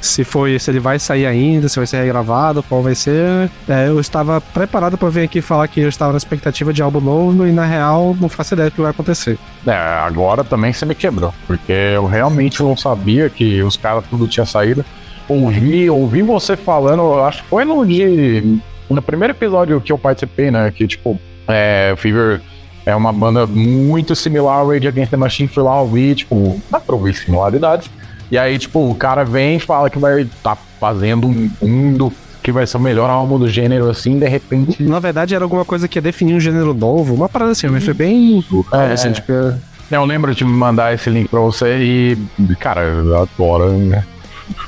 se 0.00 0.24
foi, 0.24 0.58
se 0.58 0.70
ele 0.70 0.80
vai 0.80 0.98
sair 0.98 1.26
ainda, 1.26 1.68
se 1.68 1.76
vai 1.76 1.86
ser 1.86 1.98
regravado, 1.98 2.62
qual 2.62 2.82
vai 2.82 2.94
ser. 2.94 3.50
É, 3.68 3.88
eu 3.88 3.98
estava 4.00 4.40
preparado 4.40 4.96
para 4.96 5.08
vir 5.08 5.22
aqui 5.22 5.40
falar 5.40 5.66
que 5.68 5.80
eu 5.80 5.88
estava 5.88 6.12
na 6.12 6.18
expectativa 6.18 6.72
de 6.72 6.82
álbum 6.82 7.00
novo 7.00 7.46
e 7.46 7.52
na 7.52 7.64
real 7.64 8.16
não 8.20 8.28
faço 8.28 8.54
ideia 8.54 8.70
do 8.70 8.74
que 8.74 8.80
vai 8.80 8.90
acontecer. 8.90 9.38
É, 9.66 9.72
agora 9.72 10.44
também 10.44 10.72
você 10.72 10.86
me 10.86 10.94
quebrou. 10.94 11.34
Porque 11.46 11.72
eu 11.72 12.06
realmente 12.06 12.62
não 12.62 12.76
sabia 12.76 13.28
que 13.28 13.62
os 13.62 13.76
caras 13.76 14.04
tudo 14.08 14.28
tinha 14.28 14.46
saído. 14.46 14.84
Ouvi, 15.28 15.90
ouvi 15.90 16.22
você 16.22 16.56
falando, 16.56 17.20
acho 17.20 17.42
que 17.42 17.48
foi 17.48 17.64
no 17.64 17.84
dia. 17.84 18.08
No 18.88 19.02
primeiro 19.02 19.34
episódio 19.34 19.80
que 19.80 19.92
eu 19.92 19.98
participei, 19.98 20.50
né? 20.50 20.70
Que 20.70 20.86
tipo, 20.86 21.20
é, 21.46 21.94
Fever 21.98 22.40
é 22.88 22.96
uma 22.96 23.12
banda 23.12 23.46
muito 23.46 24.16
similar 24.16 24.60
ao 24.60 24.68
Rage 24.68 24.88
Against 24.88 25.10
the 25.10 25.16
Machine. 25.18 25.48
Fui 25.48 25.62
lá 25.62 25.78
ouvir, 25.78 26.14
tipo, 26.14 26.58
dá 26.70 26.80
pra 26.80 26.94
ouvir 26.94 27.14
similaridades. 27.14 27.90
E 28.30 28.38
aí, 28.38 28.58
tipo, 28.58 28.90
o 28.90 28.94
cara 28.94 29.24
vem 29.24 29.56
e 29.56 29.60
fala 29.60 29.90
que 29.90 29.98
vai 29.98 30.22
estar 30.22 30.56
fazendo 30.80 31.28
um 31.28 31.50
mundo 31.60 32.10
que 32.42 32.50
vai 32.50 32.66
ser 32.66 32.78
o 32.78 32.80
melhor 32.80 33.10
álbum 33.10 33.38
do 33.38 33.46
gênero, 33.46 33.90
assim, 33.90 34.18
de 34.18 34.26
repente. 34.26 34.82
Na 34.82 35.00
verdade, 35.00 35.34
era 35.34 35.44
alguma 35.44 35.66
coisa 35.66 35.86
que 35.86 35.98
ia 35.98 36.02
definir 36.02 36.34
um 36.34 36.40
gênero 36.40 36.72
novo, 36.72 37.14
uma 37.14 37.28
parada 37.28 37.52
assim, 37.52 37.66
mas 37.68 37.84
foi 37.84 37.92
bem. 37.92 38.42
É, 38.72 38.92
assim, 38.92 39.08
é. 39.08 39.12
tipo, 39.12 39.32
Eu 39.90 40.04
lembro 40.06 40.34
de 40.34 40.42
me 40.46 40.52
mandar 40.52 40.94
esse 40.94 41.10
link 41.10 41.28
pra 41.28 41.40
você 41.40 41.76
e, 41.78 42.18
cara, 42.58 42.82
agora 43.20 43.68
né, 43.68 44.02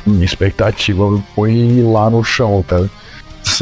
minha 0.07 0.25
expectativa 0.27 1.23
foi 1.35 1.53
ir 1.53 1.83
lá 1.85 2.11
no 2.11 2.23
chão, 2.23 2.63
tá? 2.67 2.85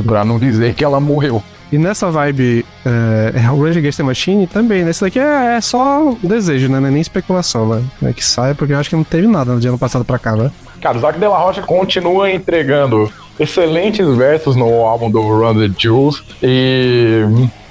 Pra 0.05 0.25
não 0.25 0.37
dizer 0.37 0.75
que 0.75 0.85
ela 0.85 0.99
morreu. 0.99 1.43
E 1.71 1.79
nessa 1.79 2.11
vibe, 2.11 2.65
é, 2.85 3.51
o 3.51 3.63
Rage 3.63 3.79
Against 3.79 3.99
the 3.99 4.03
Machine 4.03 4.47
também, 4.47 4.85
né? 4.85 4.91
Isso 4.91 5.05
daqui 5.05 5.19
é, 5.19 5.57
é 5.57 5.61
só 5.61 6.15
desejo, 6.23 6.69
né? 6.69 6.79
É 6.79 6.91
nem 6.91 7.01
especulação, 7.01 7.69
né? 7.69 7.85
É 8.03 8.13
que 8.13 8.25
sai 8.25 8.55
porque 8.55 8.73
eu 8.73 8.79
acho 8.79 8.91
que 8.91 8.97
não 8.97 9.05
teve 9.05 9.27
nada 9.27 9.53
no 9.53 9.61
dia 9.61 9.71
ano 9.71 9.79
passado 9.79 10.05
pra 10.05 10.19
cá, 10.19 10.35
né? 10.35 10.51
Cara, 10.81 10.97
o 10.97 11.01
Zac 11.01 11.19
De 11.19 11.27
La 11.27 11.39
Rocha 11.39 11.63
continua 11.63 12.31
entregando 12.31 13.11
excelentes 13.39 14.07
versos 14.17 14.57
no 14.57 14.85
álbum 14.85 15.11
do 15.11 15.21
Run 15.21 15.55
the 15.55 15.75
Jewels 15.77 16.23
e 16.43 17.25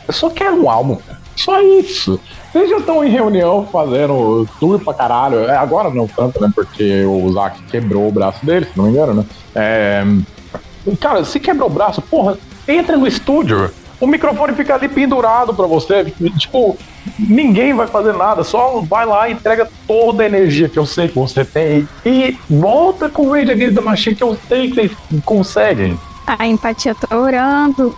eu 0.08 0.14
só 0.14 0.30
quero 0.30 0.64
um 0.64 0.70
álbum. 0.70 0.98
Só 1.36 1.62
isso. 1.62 2.20
Vocês 2.52 2.70
já 2.70 2.78
estão 2.78 3.04
em 3.04 3.10
reunião 3.12 3.68
fazendo 3.72 4.48
tour 4.60 4.80
pra 4.80 4.94
caralho. 4.94 5.42
É, 5.42 5.56
agora 5.56 5.90
não 5.90 6.08
tanto, 6.08 6.42
né? 6.42 6.52
Porque 6.54 7.04
o 7.04 7.32
Zac 7.32 7.62
quebrou 7.64 8.08
o 8.08 8.12
braço 8.12 8.44
dele, 8.46 8.66
se 8.66 8.76
não 8.76 8.86
me 8.86 8.92
engano, 8.92 9.14
né? 9.14 9.26
É... 9.54 10.04
Cara, 11.00 11.24
se 11.24 11.40
quebrou 11.40 11.70
o 11.70 11.74
braço, 11.74 12.02
porra, 12.02 12.38
entra 12.68 12.98
no 12.98 13.06
estúdio. 13.06 13.70
O 14.00 14.06
microfone 14.08 14.54
fica 14.54 14.76
ali 14.76 14.88
pendurado 14.88 15.54
pra 15.54 15.66
você. 15.66 16.06
Tipo, 16.38 16.78
ninguém 17.18 17.74
vai 17.74 17.88
fazer 17.88 18.14
nada. 18.14 18.44
Só 18.44 18.82
vai 18.82 19.06
lá 19.06 19.28
e 19.28 19.34
entrega 19.34 19.68
toda 19.88 20.24
a 20.24 20.26
energia 20.26 20.70
que 20.70 20.78
eu 20.78 20.86
sei 20.86 21.08
que 21.08 21.16
você 21.16 21.44
tem. 21.44 21.88
E 22.06 22.38
volta 22.50 23.10
com 23.10 23.24
o 23.28 23.32
Rage 23.34 23.52
Against 23.52 23.76
the 23.76 23.82
Machine 23.82 24.16
que 24.16 24.24
eu 24.24 24.38
sei 24.48 24.70
que 24.70 24.76
vocês 24.76 24.92
conseguem. 25.26 26.00
A 26.28 26.46
empatia 26.46 26.94
tá 26.94 27.18
orando. 27.18 27.96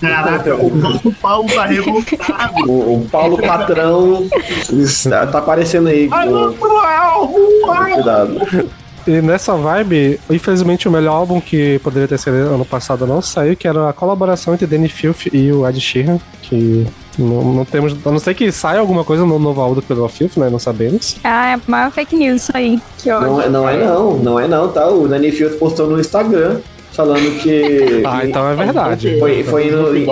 Caraca, 0.00 0.54
o 0.56 1.12
Paulo 1.20 1.48
tá 1.52 1.66
revoltado. 1.66 2.62
O, 2.70 2.94
o 3.02 3.08
Paulo 3.10 3.38
Patrão 3.38 4.26
está- 4.70 5.26
tá 5.26 5.38
aparecendo 5.38 5.88
aí. 5.88 6.08
Ai, 6.10 6.26
pô. 6.28 6.32
não, 6.32 6.52
cruel, 6.54 7.28
cruel. 7.62 7.94
Cuidado. 7.94 8.70
E 9.08 9.22
nessa 9.22 9.54
vibe, 9.54 10.20
infelizmente 10.28 10.86
o 10.86 10.90
melhor 10.90 11.14
álbum 11.14 11.40
que 11.40 11.78
poderia 11.78 12.06
ter 12.06 12.18
sido 12.18 12.34
ano 12.34 12.64
passado 12.64 13.06
não 13.06 13.22
saiu, 13.22 13.56
que 13.56 13.66
era 13.66 13.88
a 13.88 13.92
colaboração 13.94 14.52
entre 14.52 14.66
Danny 14.66 14.90
Filth 14.90 15.28
e 15.32 15.50
o 15.50 15.66
Ed 15.66 15.80
Sheeran, 15.80 16.18
que 16.42 16.86
não, 17.18 17.54
não 17.54 17.64
temos, 17.64 17.96
a 18.04 18.10
não 18.10 18.18
ser 18.18 18.34
que 18.34 18.52
saia 18.52 18.80
alguma 18.80 19.02
coisa 19.04 19.24
no 19.24 19.38
novo 19.38 19.62
álbum 19.62 19.76
do 19.76 19.82
Pedro 19.82 20.06
Filth, 20.08 20.36
né, 20.36 20.50
não 20.50 20.58
sabemos. 20.58 21.16
Ah, 21.24 21.52
é 21.54 21.60
maior 21.66 21.90
fake 21.90 22.14
news 22.14 22.42
isso 22.42 22.52
aí. 22.54 22.78
Que 22.98 23.10
ódio. 23.10 23.28
Não, 23.28 23.40
é- 23.40 23.48
não 23.48 23.68
é 23.68 23.76
não, 23.82 24.16
não 24.18 24.40
é 24.40 24.46
não, 24.46 24.68
tá? 24.68 24.86
O 24.88 25.08
Danny 25.08 25.32
Field 25.32 25.56
postou 25.56 25.88
no 25.88 25.98
Instagram 25.98 26.60
falando 26.98 27.40
que. 27.40 28.02
Ah, 28.04 28.26
então 28.26 28.50
é 28.50 28.56
verdade. 28.56 29.16
Foi, 29.20 29.42
foi 29.44 29.70
no, 29.70 29.96
em, 29.96 30.04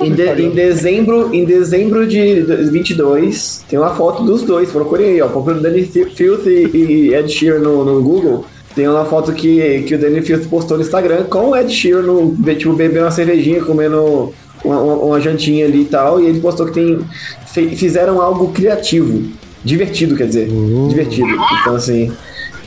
em 0.00 0.12
de- 0.12 0.42
em 0.42 0.50
dezembro, 0.50 1.30
em 1.32 1.44
dezembro 1.44 2.06
de 2.06 2.40
22, 2.70 3.64
tem 3.68 3.78
uma 3.78 3.94
foto 3.94 4.24
dos 4.24 4.42
dois, 4.42 4.70
procurem 4.70 5.10
aí, 5.10 5.22
ó. 5.22 5.28
Procura 5.28 5.56
o 5.56 5.60
Danny 5.60 5.84
Filth 5.84 6.46
e, 6.46 6.70
e 6.76 7.14
Ed 7.14 7.30
Sheeran 7.30 7.60
no, 7.60 7.84
no 7.84 8.02
Google. 8.02 8.44
Tem 8.74 8.86
uma 8.88 9.04
foto 9.04 9.32
que, 9.32 9.82
que 9.82 9.94
o 9.94 9.98
Danny 9.98 10.20
Filth 10.22 10.46
postou 10.48 10.76
no 10.76 10.82
Instagram 10.82 11.24
com 11.24 11.50
o 11.50 11.56
Ed 11.56 11.72
Sheeran, 11.72 12.02
no, 12.02 12.36
tipo, 12.56 12.72
bebendo 12.74 13.04
uma 13.04 13.10
cervejinha, 13.10 13.62
comendo 13.62 14.32
uma, 14.64 14.80
uma, 14.80 14.94
uma 14.94 15.20
jantinha 15.20 15.64
ali 15.66 15.82
e 15.82 15.86
tal. 15.86 16.20
E 16.20 16.26
ele 16.26 16.40
postou 16.40 16.66
que 16.66 16.72
tem, 16.72 17.76
fizeram 17.76 18.20
algo 18.20 18.48
criativo. 18.52 19.30
Divertido, 19.64 20.16
quer 20.16 20.26
dizer. 20.28 20.48
Divertido. 20.88 21.28
Então, 21.60 21.74
assim, 21.74 22.12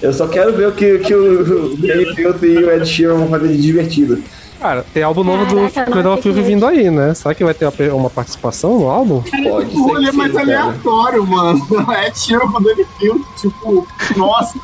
eu 0.02 0.14
só 0.14 0.28
quero 0.28 0.54
ver 0.54 0.68
o 0.68 0.72
que, 0.72 0.99
que 0.99 1.14
o 1.14 1.76
Danny 1.78 2.16
Filth 2.16 2.43
e 2.43 2.58
o 2.58 2.72
Ed 2.72 2.86
Sheeran 2.88 3.16
vão 3.16 3.28
fazer 3.30 3.47
de 3.49 3.62
divertido. 3.62 4.22
Cara, 4.60 4.86
tem 4.93 5.02
álbum 5.02 5.24
novo 5.24 5.45
Caraca, 5.72 6.04
do 6.04 6.18
fake 6.22 6.41
vindo 6.41 6.66
aí, 6.68 6.91
né? 6.91 7.16
Será 7.16 7.34
que 7.34 7.43
vai 7.43 7.54
ter 7.54 7.66
uma- 7.66 7.95
uma 7.95 8.10
participação 8.12 8.78
no 8.80 8.88
álbum? 8.89 9.22
Pode 9.22 9.72
ser 9.72 9.78
O 9.78 9.82
rolê 9.88 10.12
que 10.12 10.16
mais 10.18 10.32
sim, 10.32 10.38
cara. 10.38 10.60
aleatório, 10.62 11.26
mano. 11.26 11.68
É 11.91 12.12
tiro 12.12 12.52
pro 12.52 12.64
Danny 12.64 12.86
Field, 12.99 13.24
tipo, 13.39 13.88
nossa. 14.16 14.60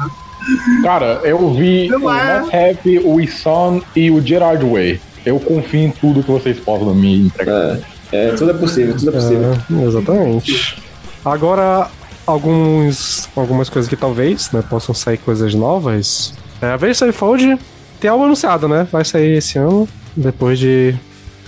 Cara, 0.84 1.20
eu 1.24 1.52
vi 1.54 1.88
Não 1.90 2.04
o 2.04 2.12
é. 2.12 2.42
Matt 2.42 2.54
Happy, 2.54 3.00
o 3.04 3.20
Isan 3.20 3.82
e 3.96 4.12
o 4.12 4.22
Gerard 4.22 4.64
Way. 4.64 5.02
Eu 5.26 5.40
confio 5.40 5.80
em 5.82 5.90
tudo 5.92 6.22
que 6.24 6.30
vocês 6.32 6.60
possam 6.60 6.94
me 6.94 7.26
entregar. 7.26 7.80
É, 8.12 8.30
é, 8.30 8.32
tudo 8.34 8.52
é 8.52 8.54
possível, 8.54 8.96
tudo 8.96 9.10
é 9.10 9.14
possível. 9.14 9.58
É, 9.80 9.84
exatamente. 9.84 10.78
Agora, 11.26 11.90
alguns, 12.28 13.30
algumas 13.36 13.70
coisas 13.70 13.90
que 13.90 13.96
talvez 13.96 14.52
né, 14.52 14.62
possam 14.62 14.94
sair 14.94 15.18
coisas 15.18 15.56
novas. 15.56 16.34
É, 16.62 16.68
a 16.68 16.78
Versa 16.78 17.12
Fold 17.14 17.58
tem 18.00 18.10
algo 18.10 18.26
anunciado, 18.26 18.68
né? 18.68 18.88
Vai 18.92 19.06
sair 19.06 19.38
esse 19.38 19.58
ano, 19.58 19.88
depois 20.16 20.60
de 20.60 20.94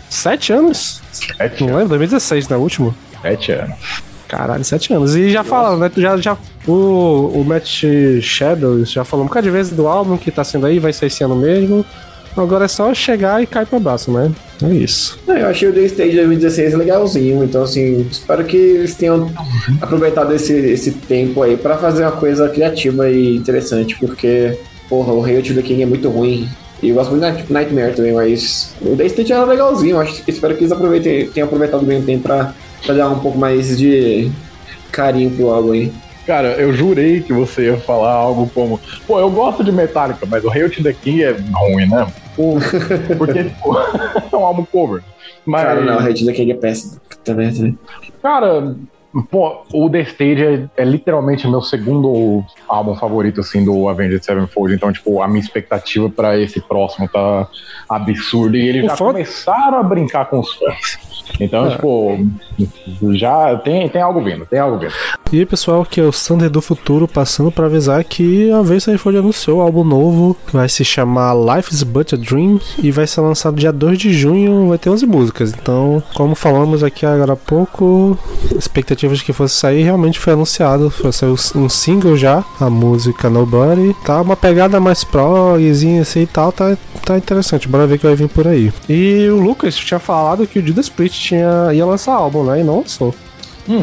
sete 0.09 0.53
anos. 0.53 1.01
Sete 1.11 1.61
Não 1.61 1.69
anos. 1.69 1.79
lembro, 1.81 1.89
2016, 1.89 2.47
né? 2.47 2.57
O 2.57 2.61
último. 2.61 2.95
Sete 3.21 3.51
anos. 3.51 3.77
Caralho, 4.27 4.63
sete 4.63 4.93
anos. 4.93 5.15
E 5.15 5.31
já 5.31 5.43
falaram, 5.43 5.77
né? 5.77 5.91
Já, 5.97 6.15
já, 6.17 6.37
o, 6.67 7.31
o 7.33 7.43
Matt 7.43 7.83
Shadows 8.21 8.91
já 8.91 9.03
falou 9.03 9.25
um 9.25 9.27
bocado 9.27 9.45
de 9.45 9.51
vezes 9.51 9.73
do 9.73 9.87
álbum 9.87 10.17
que 10.17 10.31
tá 10.31 10.43
sendo 10.43 10.67
aí, 10.67 10.79
vai 10.79 10.93
sair 10.93 11.07
esse 11.07 11.23
ano 11.23 11.35
mesmo. 11.35 11.83
Agora 12.37 12.65
é 12.65 12.67
só 12.67 12.93
chegar 12.93 13.41
e 13.43 13.47
cair 13.47 13.65
pro 13.65 13.79
braço, 13.79 14.11
né? 14.11 14.31
É 14.63 14.67
isso. 14.73 15.17
Não, 15.27 15.35
eu 15.37 15.47
achei 15.47 15.67
o 15.69 15.73
The 15.73 15.81
Stage 15.81 16.15
2016 16.15 16.73
legalzinho, 16.73 17.43
então 17.43 17.63
assim, 17.63 18.05
espero 18.11 18.43
que 18.45 18.57
eles 18.57 18.93
tenham 18.95 19.31
aproveitado 19.81 20.33
esse, 20.33 20.53
esse 20.53 20.91
tempo 20.91 21.41
aí 21.43 21.57
pra 21.57 21.77
fazer 21.77 22.03
uma 22.03 22.11
coisa 22.11 22.47
criativa 22.49 23.09
e 23.09 23.35
interessante, 23.35 23.95
porque, 23.99 24.57
porra, 24.89 25.13
o 25.13 25.23
Hail 25.23 25.41
to 25.41 25.53
the 25.53 25.61
King 25.61 25.83
é 25.83 25.85
muito 25.85 26.09
ruim. 26.09 26.47
E 26.81 26.89
eu 26.89 26.95
gosto 26.95 27.09
muito 27.11 27.23
de 27.25 27.29
Night- 27.31 27.51
Nightmare 27.51 27.93
também, 27.93 28.13
mas 28.13 28.73
o 28.81 28.95
The 28.95 29.05
Stage 29.07 29.33
era 29.33 29.43
legalzinho, 29.45 29.99
acho, 29.99 30.21
espero 30.27 30.55
que 30.55 30.61
eles 30.61 30.71
aproveitem, 30.71 31.29
tenham 31.29 31.45
aproveitado 31.47 31.85
bem 31.85 31.99
o 31.99 32.03
tempo 32.03 32.23
pra, 32.23 32.53
pra 32.85 32.93
dar 32.95 33.09
um 33.09 33.19
pouco 33.19 33.37
mais 33.37 33.77
de 33.77 34.29
carinho 34.91 35.29
pro 35.31 35.49
álbum 35.49 35.71
aí. 35.71 35.91
Cara, 36.29 36.49
eu 36.61 36.71
jurei 36.71 37.21
que 37.21 37.33
você 37.33 37.71
ia 37.71 37.77
falar 37.77 38.11
algo 38.11 38.47
como, 38.53 38.79
pô, 39.07 39.19
eu 39.19 39.31
gosto 39.31 39.63
de 39.63 39.71
Metallica, 39.71 40.27
mas 40.27 40.45
o 40.45 40.51
Hail 40.51 40.69
to 40.69 40.83
the 40.83 40.93
King 40.93 41.23
é 41.23 41.31
ruim, 41.31 41.87
né? 41.87 42.05
Porque, 43.17 43.45
tipo, 43.49 43.75
é 43.75 44.35
um 44.37 44.45
álbum 44.45 44.63
cover. 44.63 45.01
Mas, 45.43 45.63
Cara, 45.63 45.81
não, 45.81 45.95
o 45.95 45.99
Hail 45.99 46.13
to 46.13 46.25
the 46.27 46.31
King 46.33 46.51
é 46.51 46.53
péssimo. 46.53 47.01
Merda. 47.27 47.63
né? 47.63 47.73
Cara, 48.21 48.75
pô, 49.31 49.61
o 49.73 49.89
The 49.89 50.01
Stage 50.01 50.43
é, 50.43 50.81
é 50.81 50.85
literalmente 50.85 51.47
o 51.47 51.51
meu 51.51 51.61
segundo 51.61 52.43
álbum 52.67 52.95
favorito, 52.95 53.39
assim, 53.41 53.63
do 53.63 53.87
Avenged 53.89 54.23
Sevenfold. 54.23 54.73
Então, 54.73 54.91
tipo, 54.91 55.21
a 55.21 55.27
minha 55.27 55.39
expectativa 55.41 56.09
pra 56.09 56.37
esse 56.37 56.59
próximo 56.61 57.07
tá 57.07 57.47
absurda. 57.89 58.57
E 58.57 58.67
eles 58.67 58.83
O 58.85 58.87
já 58.87 58.95
foda- 58.97 59.13
começaram 59.13 59.79
a 59.79 59.83
brincar 59.83 60.25
com 60.29 60.39
os 60.39 60.53
fãs. 60.53 61.09
Então, 61.39 61.67
É. 61.67 61.71
tipo, 61.71 62.17
já 63.13 63.55
tem, 63.57 63.87
tem 63.87 64.01
algo 64.01 64.21
vindo, 64.23 64.45
tem 64.47 64.59
algo 64.59 64.79
vindo. 64.79 64.91
E 65.31 65.37
aí, 65.39 65.45
pessoal, 65.45 65.85
que 65.85 66.01
é 66.01 66.03
o 66.03 66.11
Sander 66.11 66.49
do 66.49 66.59
Futuro 66.59 67.07
passando 67.07 67.51
pra 67.51 67.67
avisar 67.67 68.03
que 68.03 68.51
a 68.51 68.63
Versa 68.63 68.97
Fold 68.97 69.19
anunciou 69.19 69.59
um 69.59 69.61
álbum 69.61 69.83
novo 69.83 70.35
que 70.47 70.53
vai 70.53 70.67
se 70.67 70.83
chamar 70.83 71.35
Life's 71.35 71.83
But 71.83 72.13
a 72.13 72.17
Dream 72.17 72.59
e 72.81 72.89
vai 72.89 73.05
ser 73.05 73.21
lançado 73.21 73.55
dia 73.57 73.71
2 73.71 73.99
de 73.99 74.11
junho, 74.11 74.69
vai 74.69 74.79
ter 74.79 74.89
11 74.89 75.05
músicas. 75.05 75.53
Então, 75.53 76.01
como 76.15 76.33
falamos 76.33 76.83
aqui 76.83 77.05
agora 77.05 77.33
há 77.33 77.35
pouco, 77.35 78.17
de 79.07 79.23
que 79.23 79.33
fosse 79.33 79.55
sair, 79.55 79.83
realmente 79.83 80.19
foi 80.19 80.33
anunciado, 80.33 80.89
foi 80.89 81.11
sair 81.11 81.29
um 81.29 81.69
single 81.69 82.17
já, 82.17 82.43
a 82.59 82.69
música 82.69 83.29
Nobody. 83.29 83.95
Tá 84.05 84.21
uma 84.21 84.35
pegada 84.35 84.79
mais 84.79 85.03
progzinha 85.03 86.01
assim 86.01 86.21
e 86.21 86.27
tal, 86.27 86.51
tá, 86.51 86.77
tá 87.05 87.17
interessante, 87.17 87.67
bora 87.67 87.87
ver 87.87 87.95
o 87.95 87.99
que 87.99 88.05
vai 88.05 88.15
vir 88.15 88.29
por 88.29 88.47
aí. 88.47 88.71
E 88.87 89.27
o 89.29 89.39
Lucas 89.39 89.75
tinha 89.75 89.99
falado 89.99 90.45
que 90.45 90.59
o 90.59 90.65
Judas 90.65 90.89
Priest 90.89 91.21
tinha, 91.21 91.73
ia 91.73 91.85
lançar 91.85 92.13
álbum, 92.13 92.43
né? 92.43 92.59
E 92.59 92.63
não 92.63 92.79
lançou. 92.79 93.13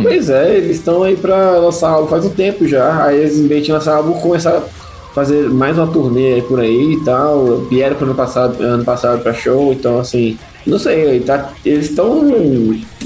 Pois 0.02 0.28
é, 0.28 0.56
eles 0.56 0.78
estão 0.78 1.04
aí 1.04 1.16
pra 1.16 1.58
lançar 1.58 1.90
álbum 1.90 2.08
faz 2.08 2.24
um 2.24 2.30
tempo 2.30 2.66
já. 2.66 3.04
Aí 3.04 3.20
eles, 3.20 3.38
em 3.38 3.46
vez 3.46 3.64
de 3.64 3.70
lançar 3.70 3.96
álbum, 3.96 4.14
começaram 4.14 4.58
a 4.58 5.14
fazer 5.14 5.48
mais 5.48 5.78
uma 5.78 5.86
turnê 5.86 6.34
aí 6.34 6.42
por 6.42 6.58
aí 6.58 6.94
e 6.94 7.04
tal. 7.04 7.58
Vieram 7.70 7.94
pro 7.94 8.06
ano 8.06 8.14
passado, 8.14 8.60
ano 8.60 8.84
passado 8.84 9.22
pra 9.22 9.32
show, 9.32 9.72
então 9.72 10.00
assim. 10.00 10.36
Não 10.66 10.78
sei, 10.78 11.20
tá, 11.20 11.52
eles 11.64 11.90
estão. 11.90 12.28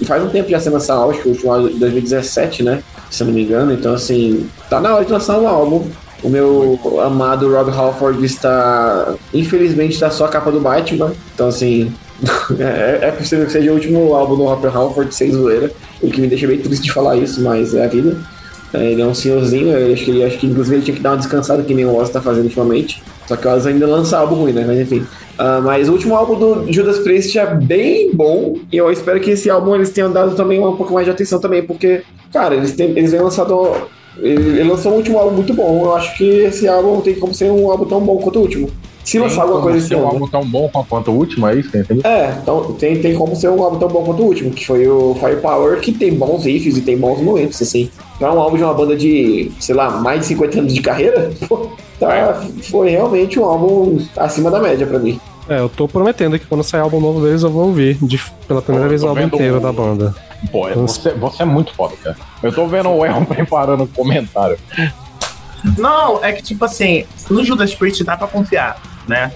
Faz 0.06 0.24
um 0.24 0.28
tempo 0.28 0.48
já 0.48 0.70
lançar 0.70 0.94
álbum, 0.94 1.11
acho 1.11 1.22
que 1.22 1.28
o 1.28 1.32
último 1.32 1.68
de 1.68 1.78
2017, 1.78 2.62
né? 2.62 2.82
Se 3.11 3.22
eu 3.22 3.26
não 3.26 3.34
me 3.34 3.42
engano. 3.42 3.72
Então, 3.72 3.92
assim, 3.92 4.48
tá 4.70 4.80
na 4.80 4.94
hora 4.94 5.04
de 5.04 5.12
lançar 5.12 5.38
um 5.38 5.46
álbum. 5.46 5.86
O 6.22 6.28
meu 6.28 6.78
amado 7.04 7.50
Rob 7.52 7.70
Halford 7.70 8.24
está. 8.24 9.14
Infelizmente, 9.34 9.92
está 9.92 10.11
só 10.11 10.24
a 10.24 10.28
capa 10.28 10.50
do 10.50 10.61
Batman. 10.61 11.12
Então, 11.34 11.48
assim. 11.48 11.92
é, 12.61 13.08
é 13.08 13.11
possível 13.11 13.46
que 13.46 13.52
seja 13.52 13.70
o 13.70 13.74
último 13.74 14.14
álbum 14.14 14.36
do 14.36 14.44
Rob 14.44 14.66
Halford 14.66 15.14
sem 15.14 15.32
zoeira. 15.32 15.70
O 16.02 16.11
que 16.11 16.20
me 16.20 16.26
deixa 16.26 16.46
bem 16.46 16.58
triste 16.58 16.84
de 16.84 16.92
falar 16.92 17.16
isso, 17.16 17.42
mas 17.42 17.74
é 17.74 17.84
a 17.84 17.88
vida. 17.88 18.16
É, 18.72 18.92
ele 18.92 19.02
é 19.02 19.06
um 19.06 19.14
senhorzinho, 19.14 19.92
acho 19.92 20.04
que, 20.04 20.24
acho 20.24 20.38
que 20.38 20.46
inclusive 20.46 20.76
ele 20.76 20.84
tinha 20.84 20.96
que 20.96 21.02
dar 21.02 21.11
uma 21.11 21.16
descansada, 21.16 21.62
que 21.62 21.74
nem 21.74 21.84
o 21.84 21.96
Oz 21.96 22.11
tá 22.11 22.20
fazendo 22.20 22.44
ultimamente. 22.44 23.02
Só 23.30 23.36
que 23.36 23.46
Oz 23.46 23.64
ainda 23.64 23.86
lança 23.86 24.18
álbum 24.18 24.34
ruim, 24.34 24.52
né? 24.52 24.64
Mas 24.66 24.80
enfim. 24.80 25.06
Ah, 25.38 25.60
mas 25.62 25.88
o 25.88 25.92
último 25.92 26.16
álbum 26.16 26.36
do 26.36 26.72
Judas 26.72 26.98
Priest 26.98 27.38
é 27.38 27.46
bem 27.46 28.10
bom. 28.12 28.56
E 28.72 28.76
eu 28.76 28.90
espero 28.90 29.20
que 29.20 29.30
esse 29.30 29.48
álbum 29.48 29.72
eles 29.76 29.90
tenham 29.90 30.10
dado 30.10 30.34
também 30.34 30.58
um 30.58 30.74
pouco 30.74 30.92
mais 30.92 31.06
de 31.06 31.12
atenção 31.12 31.38
também, 31.38 31.62
porque, 31.62 32.02
cara, 32.32 32.56
eles, 32.56 32.72
têm, 32.72 32.90
eles 32.90 33.12
vêm 33.12 33.20
lançado. 33.20 33.72
Ele 34.18 34.64
lançou 34.64 34.90
um 34.90 34.96
último 34.96 35.16
álbum 35.16 35.36
muito 35.36 35.54
bom. 35.54 35.84
Eu 35.84 35.94
acho 35.94 36.18
que 36.18 36.24
esse 36.24 36.66
álbum 36.66 37.00
tem 37.02 37.14
como 37.14 37.32
ser 37.32 37.52
um 37.52 37.70
álbum 37.70 37.84
tão 37.84 38.00
bom 38.00 38.18
quanto 38.18 38.40
o 38.40 38.42
último. 38.42 38.68
Se 39.05 39.18
lançar 39.18 39.42
alguma 39.42 39.62
coisa 39.62 39.78
esse 39.78 39.88
ser 39.88 39.96
um 39.96 40.01
ano. 40.01 40.09
álbum 40.09 40.28
tão 40.28 40.44
bom 40.44 40.68
quanto 40.88 41.11
o 41.11 41.14
último, 41.14 41.46
é 41.48 41.55
isso? 41.57 41.76
entendi? 41.76 42.01
É, 42.07 42.36
então 42.42 42.72
tem, 42.74 43.01
tem 43.01 43.14
como 43.14 43.34
ser 43.34 43.48
um 43.48 43.62
álbum 43.62 43.78
tão 43.78 43.88
bom 43.88 44.05
quanto 44.05 44.22
o 44.22 44.26
último, 44.26 44.51
que 44.53 44.64
foi 44.66 44.86
o 44.86 45.14
Firepower, 45.18 45.80
que 45.80 45.90
tem 45.92 46.14
bons 46.14 46.44
riffs 46.44 46.76
e 46.76 46.80
tem 46.82 46.96
bons 46.96 47.20
momentos, 47.20 47.61
assim. 47.61 47.90
Pra 48.18 48.32
um 48.32 48.40
álbum 48.40 48.57
de 48.57 48.62
uma 48.62 48.74
banda 48.74 48.94
de, 48.96 49.51
sei 49.59 49.74
lá, 49.74 49.90
mais 49.90 50.20
de 50.20 50.26
50 50.26 50.59
anos 50.61 50.74
de 50.74 50.80
carreira, 50.80 51.30
tá, 51.98 52.42
foi 52.70 52.90
realmente 52.90 53.38
um 53.40 53.44
álbum 53.44 53.98
acima 54.16 54.51
da 54.51 54.61
média 54.61 54.86
pra 54.86 54.98
mim. 54.98 55.18
É, 55.48 55.59
eu 55.59 55.68
tô 55.68 55.88
prometendo 55.88 56.38
que 56.38 56.46
quando 56.46 56.62
sair 56.62 56.80
álbum 56.80 57.01
novo 57.01 57.20
deles 57.22 57.42
eu 57.42 57.51
vou 57.51 57.66
ouvir 57.68 57.96
de- 58.01 58.20
pela 58.46 58.62
primeira 58.62 58.88
vez 58.88 59.03
o 59.03 59.09
álbum 59.09 59.22
inteiro 59.22 59.57
o- 59.57 59.61
da 59.61 59.72
banda. 59.72 60.14
Pô, 60.53 60.68
é- 60.68 60.74
você, 60.74 61.11
você 61.14 61.42
é 61.42 61.46
muito 61.46 61.74
foda, 61.74 61.94
cara. 62.05 62.16
Eu 62.42 62.53
tô 62.53 62.66
vendo 62.68 62.88
o 62.90 63.05
Elon 63.05 63.24
preparando 63.26 63.82
o 63.84 63.88
comentário. 63.88 64.57
Não, 65.76 66.24
é 66.24 66.32
que 66.32 66.42
tipo 66.42 66.64
assim, 66.64 67.05
no 67.28 67.44
Judas 67.44 67.74
Priest 67.74 68.03
dá 68.05 68.16
pra 68.16 68.26
confiar, 68.26 68.80
né? 69.11 69.30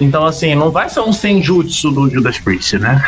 Então, 0.00 0.26
assim, 0.26 0.54
não 0.56 0.70
vai 0.70 0.88
ser 0.88 1.00
um 1.00 1.12
senjutsu 1.12 1.90
do 1.92 2.10
Judas 2.10 2.38
Priest, 2.38 2.78
né? 2.78 3.00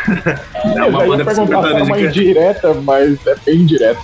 É 0.54 0.74
já 0.74 0.86
ia 0.88 1.24
perguntar 1.24 1.62
se 1.62 1.68
era 1.74 1.84
uma 1.84 2.00
indireta, 2.00 2.74
mas 2.74 3.26
é 3.26 3.34
bem 3.44 3.56
indireta. 3.56 4.00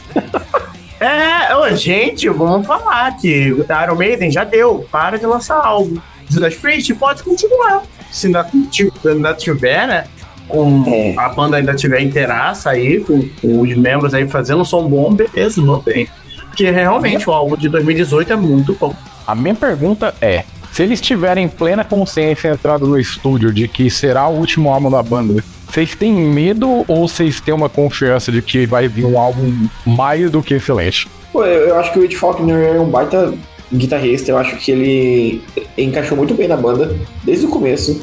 É, 0.98 1.54
ô, 1.54 1.68
gente, 1.76 2.28
vamos 2.28 2.66
falar 2.66 3.16
que 3.18 3.52
o 3.52 3.60
Iron 3.82 3.94
Maiden 3.96 4.30
já 4.30 4.44
deu, 4.44 4.86
para 4.90 5.18
de 5.18 5.26
lançar 5.26 5.60
álbum. 5.64 5.98
Judas 6.28 6.54
Priest 6.56 6.92
pode 6.94 7.22
continuar. 7.22 7.82
Se 8.10 8.26
ainda, 8.26 8.46
ti- 8.70 8.92
ainda 9.04 9.34
tiver, 9.34 9.86
né? 9.86 10.04
Com 10.48 10.84
É. 10.86 11.14
a 11.18 11.28
banda 11.28 11.56
ainda 11.58 11.74
tiver 11.74 12.00
inteiraça 12.00 12.70
aí, 12.70 13.00
com, 13.00 13.28
com 13.40 13.60
os 13.60 13.76
membros 13.76 14.14
aí 14.14 14.26
fazendo 14.28 14.62
um 14.62 14.64
som 14.64 14.88
bom, 14.88 15.12
beleza, 15.12 15.60
não 15.60 15.80
tem. 15.82 16.08
Porque 16.46 16.70
realmente 16.70 17.28
o 17.28 17.32
álbum 17.32 17.56
de 17.56 17.68
2018 17.68 18.32
é 18.32 18.36
muito 18.36 18.74
bom. 18.74 18.94
A 19.26 19.34
minha 19.34 19.54
pergunta 19.54 20.14
é: 20.20 20.44
se 20.76 20.82
eles 20.82 21.00
tiverem 21.00 21.48
plena 21.48 21.82
consciência 21.82 22.48
entrado 22.48 22.86
no 22.86 23.00
estúdio 23.00 23.50
de 23.50 23.66
que 23.66 23.88
será 23.88 24.28
o 24.28 24.36
último 24.36 24.68
álbum 24.68 24.90
da 24.90 25.02
banda, 25.02 25.42
vocês 25.66 25.94
têm 25.94 26.12
medo 26.12 26.84
ou 26.86 27.08
vocês 27.08 27.40
têm 27.40 27.54
uma 27.54 27.70
confiança 27.70 28.30
de 28.30 28.42
que 28.42 28.66
vai 28.66 28.86
vir 28.86 29.06
um 29.06 29.18
álbum 29.18 29.68
mais 29.86 30.30
do 30.30 30.42
que 30.42 30.52
excelente? 30.52 31.08
Pô, 31.32 31.46
eu, 31.46 31.78
acho 31.78 31.94
que 31.94 31.98
o 31.98 32.02
Rich 32.02 32.16
Faulkner 32.18 32.74
é 32.74 32.78
um 32.78 32.90
baita 32.90 33.32
guitarrista, 33.72 34.30
eu 34.30 34.36
acho 34.36 34.54
que 34.56 34.70
ele 34.70 35.42
encaixou 35.78 36.14
muito 36.14 36.34
bem 36.34 36.46
na 36.46 36.58
banda, 36.58 36.94
desde 37.24 37.46
o 37.46 37.48
começo. 37.48 38.02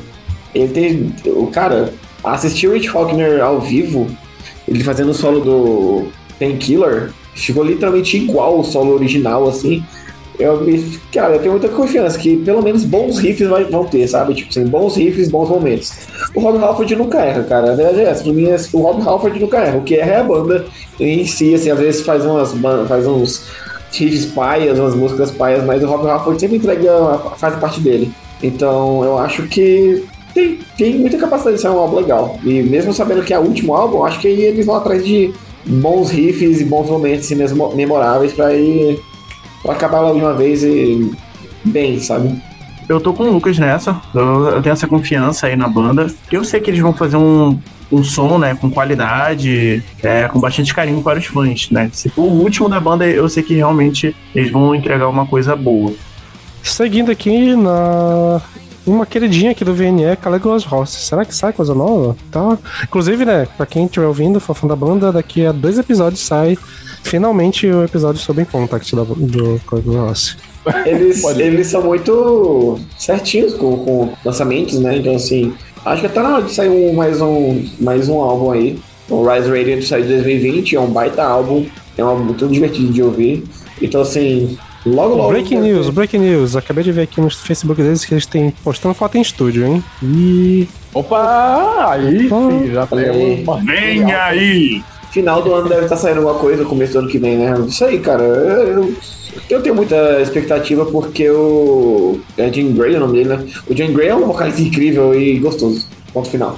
Ele 0.55 0.69
tem. 0.69 1.15
O 1.27 1.45
cara, 1.51 1.93
assistir 2.23 2.67
o 2.67 2.73
Rich 2.73 2.89
Faulkner 2.89 3.39
ao 3.43 3.61
vivo, 3.61 4.07
ele 4.67 4.83
fazendo 4.83 5.11
o 5.11 5.13
solo 5.13 5.41
do 5.41 6.07
Painkiller, 6.39 7.11
ficou 7.35 7.63
literalmente 7.63 8.17
igual 8.17 8.59
o 8.59 8.63
solo 8.63 8.95
original, 8.95 9.47
assim. 9.47 9.85
Eu, 10.39 10.61
me- 10.61 10.99
cara, 11.11 11.33
eu 11.35 11.39
tenho 11.39 11.51
muita 11.51 11.67
confiança 11.69 12.17
que 12.17 12.37
pelo 12.37 12.61
menos 12.63 12.83
bons 12.83 13.19
riffs 13.19 13.47
vai- 13.47 13.65
vão 13.65 13.85
ter, 13.85 14.07
sabe? 14.07 14.33
Tipo 14.33 14.49
assim, 14.49 14.65
bons 14.65 14.95
riffs, 14.95 15.29
bons 15.29 15.47
momentos. 15.49 15.91
O 16.33 16.39
Rob 16.39 16.57
Halford 16.63 16.95
nunca 16.95 17.19
erra, 17.19 17.43
cara. 17.43 17.71
A 17.71 17.75
verdade 17.75 18.01
é 18.01 18.03
essa. 18.05 18.23
Pra 18.23 18.33
mim, 18.33 18.47
o 18.73 18.77
Rob 18.81 19.01
Halford 19.07 19.39
nunca 19.39 19.57
erra. 19.59 19.77
O 19.77 19.83
que 19.83 19.95
erra 19.95 20.11
é 20.11 20.19
a 20.19 20.23
banda 20.23 20.65
em 20.99 21.25
si, 21.25 21.53
assim, 21.53 21.69
às 21.69 21.77
vezes 21.79 22.01
faz 22.01 22.25
umas 22.25 22.51
faz 22.87 23.05
uns 23.07 23.45
riffs 23.91 24.25
paias, 24.25 24.79
umas 24.79 24.95
músicas 24.95 25.29
paias, 25.29 25.63
mas 25.63 25.83
o 25.83 25.87
Rob 25.87 26.07
Halford 26.09 26.39
sempre 26.41 26.57
entrega, 26.57 26.91
faz 27.37 27.55
parte 27.57 27.79
dele. 27.79 28.11
Então, 28.41 29.03
eu 29.03 29.17
acho 29.19 29.43
que 29.43 30.03
tem, 30.33 30.57
tem 30.77 30.97
muita 30.97 31.17
capacidade 31.17 31.57
de 31.57 31.61
ser 31.61 31.69
um 31.69 31.77
álbum 31.77 31.97
legal. 31.97 32.39
E 32.43 32.63
mesmo 32.63 32.91
sabendo 32.91 33.21
que 33.23 33.33
é 33.33 33.37
o 33.39 33.43
último 33.43 33.75
álbum, 33.75 34.03
acho 34.03 34.19
que 34.19 34.27
eles 34.27 34.65
vão 34.65 34.75
atrás 34.75 35.05
de 35.05 35.31
bons 35.65 36.09
riffs 36.09 36.59
e 36.59 36.65
bons 36.65 36.89
momentos 36.89 37.31
assim, 37.31 37.35
memoráveis 37.75 38.33
pra 38.33 38.53
ir 38.53 38.99
pra 39.63 39.73
acabar 39.73 40.01
logo 40.01 40.19
de 40.19 40.25
uma 40.25 40.33
vez 40.33 40.63
e 40.63 41.11
bem, 41.63 41.99
sabe? 41.99 42.39
Eu 42.87 42.99
tô 42.99 43.13
com 43.13 43.23
o 43.23 43.31
Lucas 43.31 43.57
nessa. 43.57 43.99
Eu, 44.13 44.45
eu 44.47 44.61
tenho 44.61 44.73
essa 44.73 44.87
confiança 44.87 45.47
aí 45.47 45.55
na 45.55 45.67
banda. 45.67 46.07
Eu 46.31 46.43
sei 46.43 46.59
que 46.59 46.69
eles 46.69 46.81
vão 46.81 46.93
fazer 46.93 47.15
um, 47.15 47.57
um 47.91 48.03
som, 48.03 48.37
né, 48.37 48.55
com 48.55 48.69
qualidade, 48.69 49.83
é, 50.01 50.27
com 50.27 50.39
bastante 50.39 50.73
carinho 50.73 51.01
para 51.01 51.17
os 51.17 51.25
fãs, 51.25 51.69
né? 51.71 51.89
Se 51.93 52.09
for 52.09 52.23
o 52.23 52.41
último 52.41 52.67
da 52.67 52.79
banda, 52.79 53.07
eu 53.07 53.29
sei 53.29 53.41
que 53.41 53.55
realmente 53.55 54.15
eles 54.35 54.51
vão 54.51 54.75
entregar 54.75 55.07
uma 55.07 55.25
coisa 55.25 55.55
boa. 55.55 55.93
Seguindo 56.61 57.11
aqui 57.11 57.55
na. 57.55 58.41
Uma 58.85 59.05
queridinha 59.05 59.51
aqui 59.51 59.63
do 59.63 59.73
VNE, 59.73 60.17
Caligula's 60.21 60.69
Horse. 60.69 61.05
Será 61.05 61.23
que 61.23 61.33
sai 61.33 61.53
coisa 61.53 61.73
nova? 61.73 62.17
Tá. 62.29 62.57
Inclusive, 62.83 63.23
né, 63.23 63.47
pra 63.55 63.65
quem 63.65 63.85
estiver 63.85 64.05
ouvindo, 64.05 64.41
for 64.41 64.53
fã 64.53 64.67
da 64.67 64.75
banda, 64.75 65.09
daqui 65.09 65.45
a 65.45 65.53
dois 65.53 65.79
episódios 65.79 66.19
sai 66.19 66.57
finalmente 67.03 67.67
o 67.67 67.83
episódio 67.83 68.19
sobre 68.19 68.45
Contact 68.45 68.95
da, 68.95 69.03
do 69.03 69.61
Caligula's 69.69 70.09
Horse. 70.09 70.53
Eles, 70.85 71.23
eles 71.23 71.67
são 71.67 71.83
muito 71.83 72.79
certinhos 72.97 73.53
com, 73.53 73.77
com 73.77 74.13
lançamentos, 74.23 74.79
né? 74.79 74.97
Então, 74.97 75.15
assim, 75.15 75.53
acho 75.85 76.01
que 76.01 76.09
tá 76.09 76.23
na 76.23 76.35
hora 76.35 76.43
de 76.43 76.53
sair 76.53 76.69
um, 76.69 76.93
mais, 76.93 77.21
um, 77.21 77.65
mais 77.79 78.07
um 78.07 78.19
álbum 78.21 78.51
aí. 78.51 78.79
O 79.09 79.27
Rise 79.27 79.49
Radiant 79.49 79.83
saiu 79.83 80.05
em 80.05 80.07
2020, 80.07 80.75
é 80.75 80.79
um 80.79 80.87
baita 80.87 81.23
álbum, 81.23 81.65
é 81.97 82.03
um 82.03 82.07
álbum 82.07 82.23
muito 82.23 82.47
divertido 82.47 82.93
de 82.93 83.03
ouvir. 83.03 83.43
Então, 83.81 84.01
assim, 84.01 84.57
logo 84.85 85.15
logo. 85.15 85.29
Breaking 85.31 85.59
news, 85.59 85.89
breaking 85.89 86.19
news. 86.19 86.55
Acabei 86.55 86.83
de 86.83 86.91
ver 86.93 87.01
aqui 87.01 87.19
no 87.19 87.29
Facebook 87.29 87.81
deles 87.81 88.05
que 88.05 88.13
eles 88.13 88.25
têm 88.25 88.51
postando 88.63 88.93
foto 88.93 89.17
em 89.17 89.21
estúdio, 89.21 89.67
hein? 89.67 89.83
E. 90.01 90.67
Opa! 90.93 91.91
Aí 91.91 92.29
sim, 92.29 92.71
já 92.71 92.87
temos. 92.87 93.63
Venha 93.65 94.23
aí! 94.23 94.81
Final 95.13 95.43
do 95.43 95.53
ano 95.53 95.69
deve 95.69 95.83
estar 95.83 95.95
saindo 95.95 96.17
alguma 96.17 96.39
coisa, 96.39 96.65
começo 96.65 96.93
do 96.93 96.99
ano 96.99 97.07
que 97.07 97.19
vem, 97.19 97.37
né? 97.37 97.53
Isso 97.67 97.85
aí, 97.85 97.99
cara. 97.99 98.23
Eu, 98.23 98.95
eu, 99.47 99.61
tenho 99.61 99.75
muita 99.75 100.19
expectativa 100.19 100.87
porque 100.87 101.29
o. 101.29 102.19
É 102.35 102.51
Jim 102.51 102.73
Gray 102.73 102.95
o 102.95 102.99
nome 103.01 103.19
dele, 103.19 103.29
né? 103.29 103.45
O 103.69 103.75
Jim 103.75 103.93
Gray 103.93 104.07
é 104.07 104.15
um 104.15 104.25
vocalista 104.25 104.63
incrível 104.63 105.13
e 105.13 105.37
gostoso. 105.37 105.87
Ponto 106.11 106.27
final. 106.27 106.57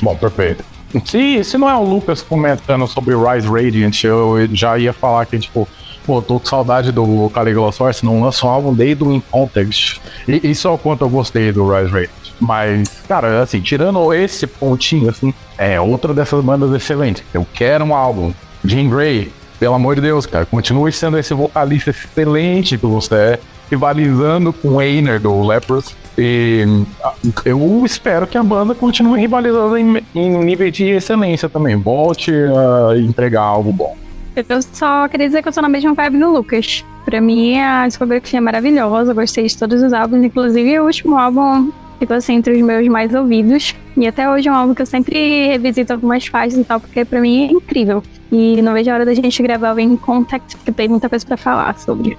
Bom, 0.00 0.14
perfeito. 0.14 0.64
Se, 1.04 1.42
se 1.42 1.58
não 1.58 1.68
é 1.68 1.74
o 1.74 1.82
Lucas 1.82 2.22
comentando 2.22 2.86
sobre 2.86 3.12
Rise 3.16 3.48
Radiant, 3.48 4.04
eu 4.04 4.48
já 4.52 4.78
ia 4.78 4.92
falar 4.92 5.26
que, 5.26 5.36
tipo, 5.36 5.66
pô, 6.06 6.22
tô 6.22 6.38
com 6.38 6.46
saudade 6.46 6.92
do 6.92 7.28
Caligula 7.34 7.72
Source, 7.72 8.04
não 8.04 8.22
lança 8.22 8.46
um 8.46 8.50
álbum 8.50 8.72
desde 8.72 9.02
o 9.02 9.12
In 9.12 9.20
Context. 9.32 10.00
E 10.28 10.48
isso 10.48 10.68
é 10.68 10.70
o 10.70 10.78
quanto 10.78 11.04
eu 11.04 11.08
gostei 11.08 11.50
do 11.50 11.68
Rise 11.68 11.90
Radiant. 11.90 12.23
Mas, 12.44 12.88
cara, 13.08 13.42
assim, 13.42 13.60
tirando 13.60 14.12
esse 14.12 14.46
pontinho, 14.46 15.08
assim, 15.08 15.32
é 15.56 15.80
outra 15.80 16.12
dessas 16.12 16.44
bandas 16.44 16.70
excelentes. 16.74 17.24
Eu 17.32 17.46
quero 17.54 17.84
um 17.84 17.94
álbum. 17.94 18.34
Jim 18.62 18.90
Gray, 18.90 19.32
pelo 19.58 19.74
amor 19.74 19.94
de 19.94 20.02
Deus, 20.02 20.26
cara, 20.26 20.44
continue 20.44 20.92
sendo 20.92 21.18
esse 21.18 21.32
vocalista 21.32 21.88
excelente 21.90 22.76
que 22.76 22.84
você 22.84 23.14
é, 23.14 23.40
rivalizando 23.70 24.52
com 24.52 24.74
o 24.74 24.80
Einer 24.80 25.18
do 25.18 25.42
Lepros. 25.42 25.96
E 26.18 26.66
ah, 27.02 27.14
eu 27.46 27.82
espero 27.84 28.26
que 28.26 28.36
a 28.36 28.42
banda 28.42 28.74
continue 28.74 29.20
rivalizando 29.20 29.78
em, 29.78 30.04
em 30.14 30.44
nível 30.44 30.70
de 30.70 30.84
excelência 30.90 31.48
também. 31.48 31.76
Volte 31.76 32.30
a 32.30 32.98
entregar 32.98 33.40
algo 33.40 33.72
bom. 33.72 33.96
Eu 34.36 34.44
só 34.60 35.08
queria 35.08 35.28
dizer 35.28 35.42
que 35.42 35.48
eu 35.48 35.52
tô 35.52 35.62
na 35.62 35.68
mesma 35.68 35.94
vibe 35.94 36.18
do 36.18 36.30
Lucas. 36.30 36.84
Pra 37.06 37.20
mim, 37.20 37.58
a 37.58 37.86
discografia 37.86 38.38
é 38.38 38.40
maravilhosa, 38.40 39.12
eu 39.12 39.14
gostei 39.14 39.46
de 39.46 39.56
todos 39.56 39.82
os 39.82 39.92
álbuns, 39.92 40.24
inclusive 40.24 40.78
o 40.80 40.84
último 40.84 41.16
álbum 41.18 41.70
ficou 42.04 42.16
assim 42.16 42.34
entre 42.34 42.54
os 42.54 42.62
meus 42.62 42.86
mais 42.88 43.14
ouvidos. 43.14 43.74
E 43.96 44.06
até 44.06 44.30
hoje 44.30 44.48
é 44.48 44.52
um 44.52 44.54
álbum 44.54 44.74
que 44.74 44.82
eu 44.82 44.86
sempre 44.86 45.48
revisito 45.48 45.92
algumas 45.92 46.26
faixas 46.26 46.58
e 46.58 46.64
tal, 46.64 46.80
porque 46.80 47.04
pra 47.04 47.20
mim 47.20 47.46
é 47.46 47.52
incrível. 47.52 48.02
E 48.30 48.60
não 48.62 48.72
vejo 48.72 48.90
a 48.90 48.94
hora 48.94 49.04
da 49.04 49.14
gente 49.14 49.42
gravar 49.42 49.74
o 49.74 49.80
In 49.80 49.96
Contact, 49.96 50.56
porque 50.56 50.72
tem 50.72 50.88
muita 50.88 51.08
coisa 51.08 51.24
pra 51.24 51.36
falar 51.36 51.78
sobre. 51.78 52.16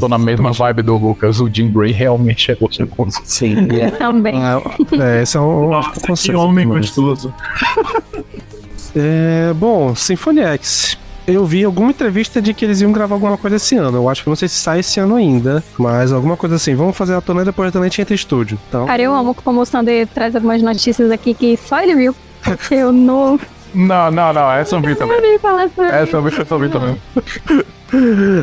Tô 0.00 0.08
na 0.08 0.18
mesma 0.18 0.52
vibe 0.52 0.82
do 0.82 0.96
Lucas. 0.96 1.40
O 1.40 1.48
Jim 1.48 1.70
Gray 1.70 1.92
realmente 1.92 2.50
é 2.50 2.54
gostoso. 2.54 3.20
Sim. 3.24 3.68
Também. 3.98 4.34
É, 5.00 5.22
esse 5.22 5.36
é 5.36 5.40
um, 5.40 5.74
um 5.76 5.80
Que 6.14 6.34
homem 6.34 6.66
gostoso. 6.66 7.32
É, 8.96 9.52
bom, 9.52 9.94
Symphony 9.94 10.40
X. 10.40 10.98
Eu 11.28 11.44
vi 11.44 11.62
alguma 11.62 11.90
entrevista 11.90 12.40
de 12.40 12.54
que 12.54 12.64
eles 12.64 12.80
iam 12.80 12.90
gravar 12.90 13.14
alguma 13.14 13.36
coisa 13.36 13.56
esse 13.56 13.76
ano. 13.76 13.98
Eu 13.98 14.08
acho 14.08 14.22
que 14.22 14.30
não 14.30 14.34
sei 14.34 14.48
se 14.48 14.54
sai 14.54 14.80
esse 14.80 14.98
ano 14.98 15.14
ainda, 15.14 15.62
mas 15.78 16.10
alguma 16.10 16.38
coisa 16.38 16.56
assim. 16.56 16.74
Vamos 16.74 16.96
fazer 16.96 17.14
a 17.14 17.20
turnê 17.20 17.44
depois 17.44 17.70
da 17.70 17.78
noite 17.78 18.00
entra 18.00 18.14
estúdio. 18.14 18.58
Então, 18.66 18.86
Cara, 18.86 19.02
eu 19.02 19.14
amo 19.14 19.34
como 19.34 19.60
o 19.60 19.66
Sander 19.66 20.06
traz 20.06 20.34
algumas 20.34 20.62
notícias 20.62 21.10
aqui 21.10 21.34
que 21.34 21.54
só 21.58 21.82
ele 21.82 21.94
viu. 21.94 22.14
Eu 22.70 22.90
não 22.92 23.38
Não, 23.78 24.10
não, 24.10 24.32
não. 24.32 24.50
Essa 24.50 24.74
eu 24.74 24.80
vi 24.80 24.96
também. 24.96 25.16
essa 25.92 26.16
eu 26.16 26.58
vi 26.58 26.68
também. 26.68 27.00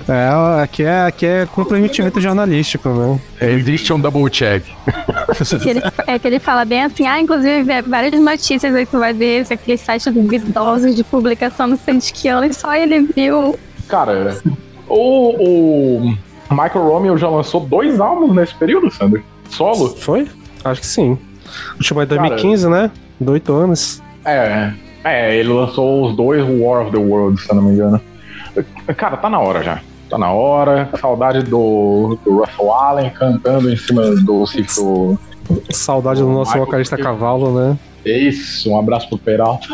é, 0.07 0.29
aqui 0.63 0.83
é, 0.83 1.01
aqui 1.01 1.25
é 1.25 1.45
comprometimento 1.45 2.21
jornalístico, 2.21 2.87
né? 2.87 3.19
Existe 3.41 3.91
um 3.91 3.99
double 3.99 4.29
check. 4.29 4.63
Que 5.61 5.69
ele, 5.69 5.81
é 6.07 6.17
que 6.17 6.27
ele 6.27 6.39
fala 6.39 6.63
bem 6.63 6.83
assim, 6.85 7.05
ah, 7.05 7.19
inclusive 7.19 7.69
é, 7.69 7.81
várias 7.81 8.19
notícias 8.19 8.73
aí 8.73 8.85
tu 8.85 8.97
vai 8.97 9.11
ver, 9.11 9.41
esse 9.41 9.53
aquele 9.53 9.77
site 9.77 10.09
duvidosos 10.09 10.95
de 10.95 11.03
publicação 11.03 11.67
no 11.67 11.77
ano, 12.29 12.45
e 12.45 12.53
só 12.53 12.73
ele 12.73 13.01
viu. 13.01 13.59
Cara, 13.89 14.37
o, 14.87 16.07
o 16.07 16.15
Michael 16.49 16.87
Romeo 16.87 17.17
já 17.17 17.27
lançou 17.27 17.59
dois 17.59 17.99
álbuns 17.99 18.33
nesse 18.33 18.55
período, 18.55 18.89
Sander? 18.89 19.21
Solo? 19.49 19.89
Foi? 19.97 20.29
Acho 20.63 20.79
que 20.79 20.87
sim. 20.87 21.11
O 21.11 21.77
último 21.77 22.01
é 22.01 22.05
Cara, 22.05 22.21
2015, 22.21 22.69
né? 22.69 22.89
De 23.19 23.29
8 23.29 23.53
anos. 23.53 24.01
É, 24.23 24.73
é, 25.05 25.37
ele 25.37 25.49
lançou 25.49 26.07
os 26.07 26.15
dois 26.15 26.43
War 26.43 26.81
of 26.81 26.91
the 26.91 26.97
Worlds, 26.97 27.43
se 27.43 27.51
eu 27.51 27.55
não 27.55 27.63
me 27.63 27.73
engano. 27.73 28.01
Cara, 28.97 29.17
tá 29.17 29.29
na 29.29 29.39
hora 29.39 29.61
já. 29.61 29.81
Tá 30.09 30.17
na 30.17 30.31
hora. 30.31 30.89
Saudade 30.99 31.43
do, 31.43 32.17
do 32.25 32.39
Russell 32.39 32.73
Allen 32.73 33.09
cantando 33.11 33.71
em 33.71 33.77
cima 33.77 34.01
do 34.15 34.45
do, 34.45 35.19
Saudade 35.71 36.21
do 36.21 36.27
nosso 36.27 36.51
Michael 36.51 36.65
vocalista 36.65 36.97
cavalo, 36.97 37.53
né? 37.53 37.77
Isso, 38.03 38.71
um 38.71 38.79
abraço 38.79 39.07
pro 39.07 39.17
Peralta. 39.17 39.67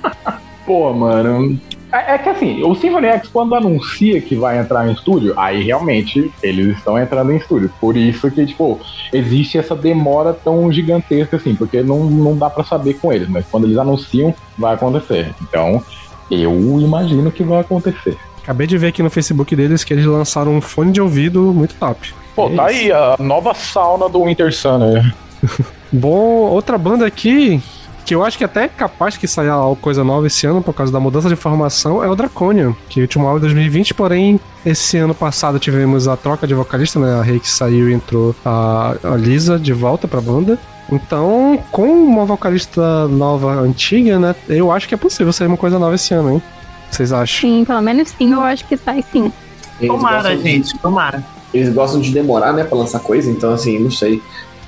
Pô, 0.64 0.92
mano. 0.92 1.58
É, 1.92 2.14
é 2.14 2.18
que 2.18 2.28
assim, 2.28 2.62
o 2.64 2.74
Symphony 2.74 3.06
X, 3.08 3.28
quando 3.28 3.54
anuncia 3.54 4.20
que 4.20 4.34
vai 4.34 4.58
entrar 4.58 4.88
em 4.88 4.92
estúdio, 4.92 5.38
aí 5.38 5.62
realmente 5.62 6.32
eles 6.42 6.78
estão 6.78 6.98
entrando 6.98 7.32
em 7.32 7.36
estúdio. 7.36 7.70
Por 7.80 7.96
isso 7.96 8.30
que, 8.30 8.46
tipo, 8.46 8.80
existe 9.12 9.58
essa 9.58 9.76
demora 9.76 10.32
tão 10.32 10.72
gigantesca 10.72 11.36
assim, 11.36 11.54
porque 11.54 11.82
não, 11.82 12.04
não 12.04 12.36
dá 12.36 12.48
pra 12.48 12.64
saber 12.64 12.94
com 12.94 13.12
eles, 13.12 13.28
mas 13.28 13.44
quando 13.50 13.64
eles 13.64 13.76
anunciam, 13.76 14.34
vai 14.56 14.74
acontecer. 14.74 15.34
Então, 15.42 15.82
eu 16.30 16.80
imagino 16.80 17.30
que 17.30 17.42
vai 17.42 17.60
acontecer. 17.60 18.16
Acabei 18.42 18.66
de 18.66 18.78
ver 18.78 18.88
aqui 18.88 19.02
no 19.02 19.10
Facebook 19.10 19.54
deles 19.54 19.84
que 19.84 19.92
eles 19.92 20.06
lançaram 20.06 20.56
um 20.56 20.60
fone 20.60 20.90
de 20.90 21.00
ouvido 21.00 21.52
muito 21.52 21.74
top. 21.74 22.12
Pô, 22.34 22.48
tá 22.50 22.66
aí 22.66 22.90
a 22.90 23.16
nova 23.18 23.54
sauna 23.54 24.08
do 24.08 24.24
Winter 24.24 24.52
Sun, 24.52 24.78
né? 24.78 25.14
Bom, 25.92 26.48
outra 26.48 26.78
banda 26.78 27.06
aqui, 27.06 27.62
que 28.04 28.14
eu 28.14 28.24
acho 28.24 28.36
que 28.36 28.44
até 28.44 28.64
é 28.64 28.68
capaz 28.68 29.16
que 29.16 29.26
saia 29.28 29.52
alguma 29.52 29.76
coisa 29.76 30.02
nova 30.04 30.26
esse 30.26 30.46
ano 30.46 30.62
por 30.62 30.72
causa 30.74 30.92
da 30.92 30.98
mudança 31.00 31.28
de 31.28 31.36
formação, 31.36 32.02
é 32.02 32.08
o 32.08 32.14
Draconian, 32.16 32.74
que 32.88 33.00
é 33.00 33.02
o 33.02 33.04
último 33.04 33.26
álbum 33.26 33.38
de 33.38 33.46
2020, 33.46 33.94
porém, 33.94 34.40
esse 34.66 34.96
ano 34.98 35.14
passado 35.14 35.58
tivemos 35.58 36.08
a 36.08 36.16
troca 36.16 36.46
de 36.46 36.54
vocalista, 36.54 36.98
né? 36.98 37.14
A 37.18 37.22
Reiki 37.22 37.48
saiu 37.48 37.88
e 37.88 37.92
entrou 37.94 38.34
a, 38.44 38.94
a 39.04 39.16
Lisa 39.16 39.58
de 39.58 39.72
volta 39.72 40.06
pra 40.08 40.20
banda. 40.20 40.58
Então, 40.90 41.58
com 41.70 41.86
uma 41.86 42.24
vocalista 42.24 43.06
nova, 43.08 43.52
antiga, 43.60 44.18
né? 44.18 44.34
Eu 44.48 44.70
acho 44.72 44.86
que 44.88 44.94
é 44.94 44.96
possível 44.98 45.32
sair 45.32 45.46
uma 45.46 45.56
coisa 45.56 45.78
nova 45.78 45.94
esse 45.94 46.12
ano, 46.12 46.32
hein? 46.32 46.42
Vocês 46.90 47.12
acham? 47.12 47.40
Sim, 47.48 47.64
pelo 47.64 47.80
menos 47.80 48.08
sim, 48.10 48.32
eu 48.32 48.42
acho 48.42 48.64
que 48.66 48.76
sai 48.76 49.02
sim. 49.10 49.32
Eles 49.80 49.94
Tomara, 49.96 50.36
de- 50.36 50.42
gente, 50.42 50.78
tomara. 50.78 51.24
Eles 51.54 51.72
gostam 51.72 52.00
de 52.00 52.10
demorar, 52.12 52.52
né, 52.52 52.64
pra 52.64 52.76
lançar 52.76 52.98
coisa, 53.00 53.30
então 53.30 53.52
assim, 53.52 53.78
não 53.78 53.90
sei. 53.90 54.20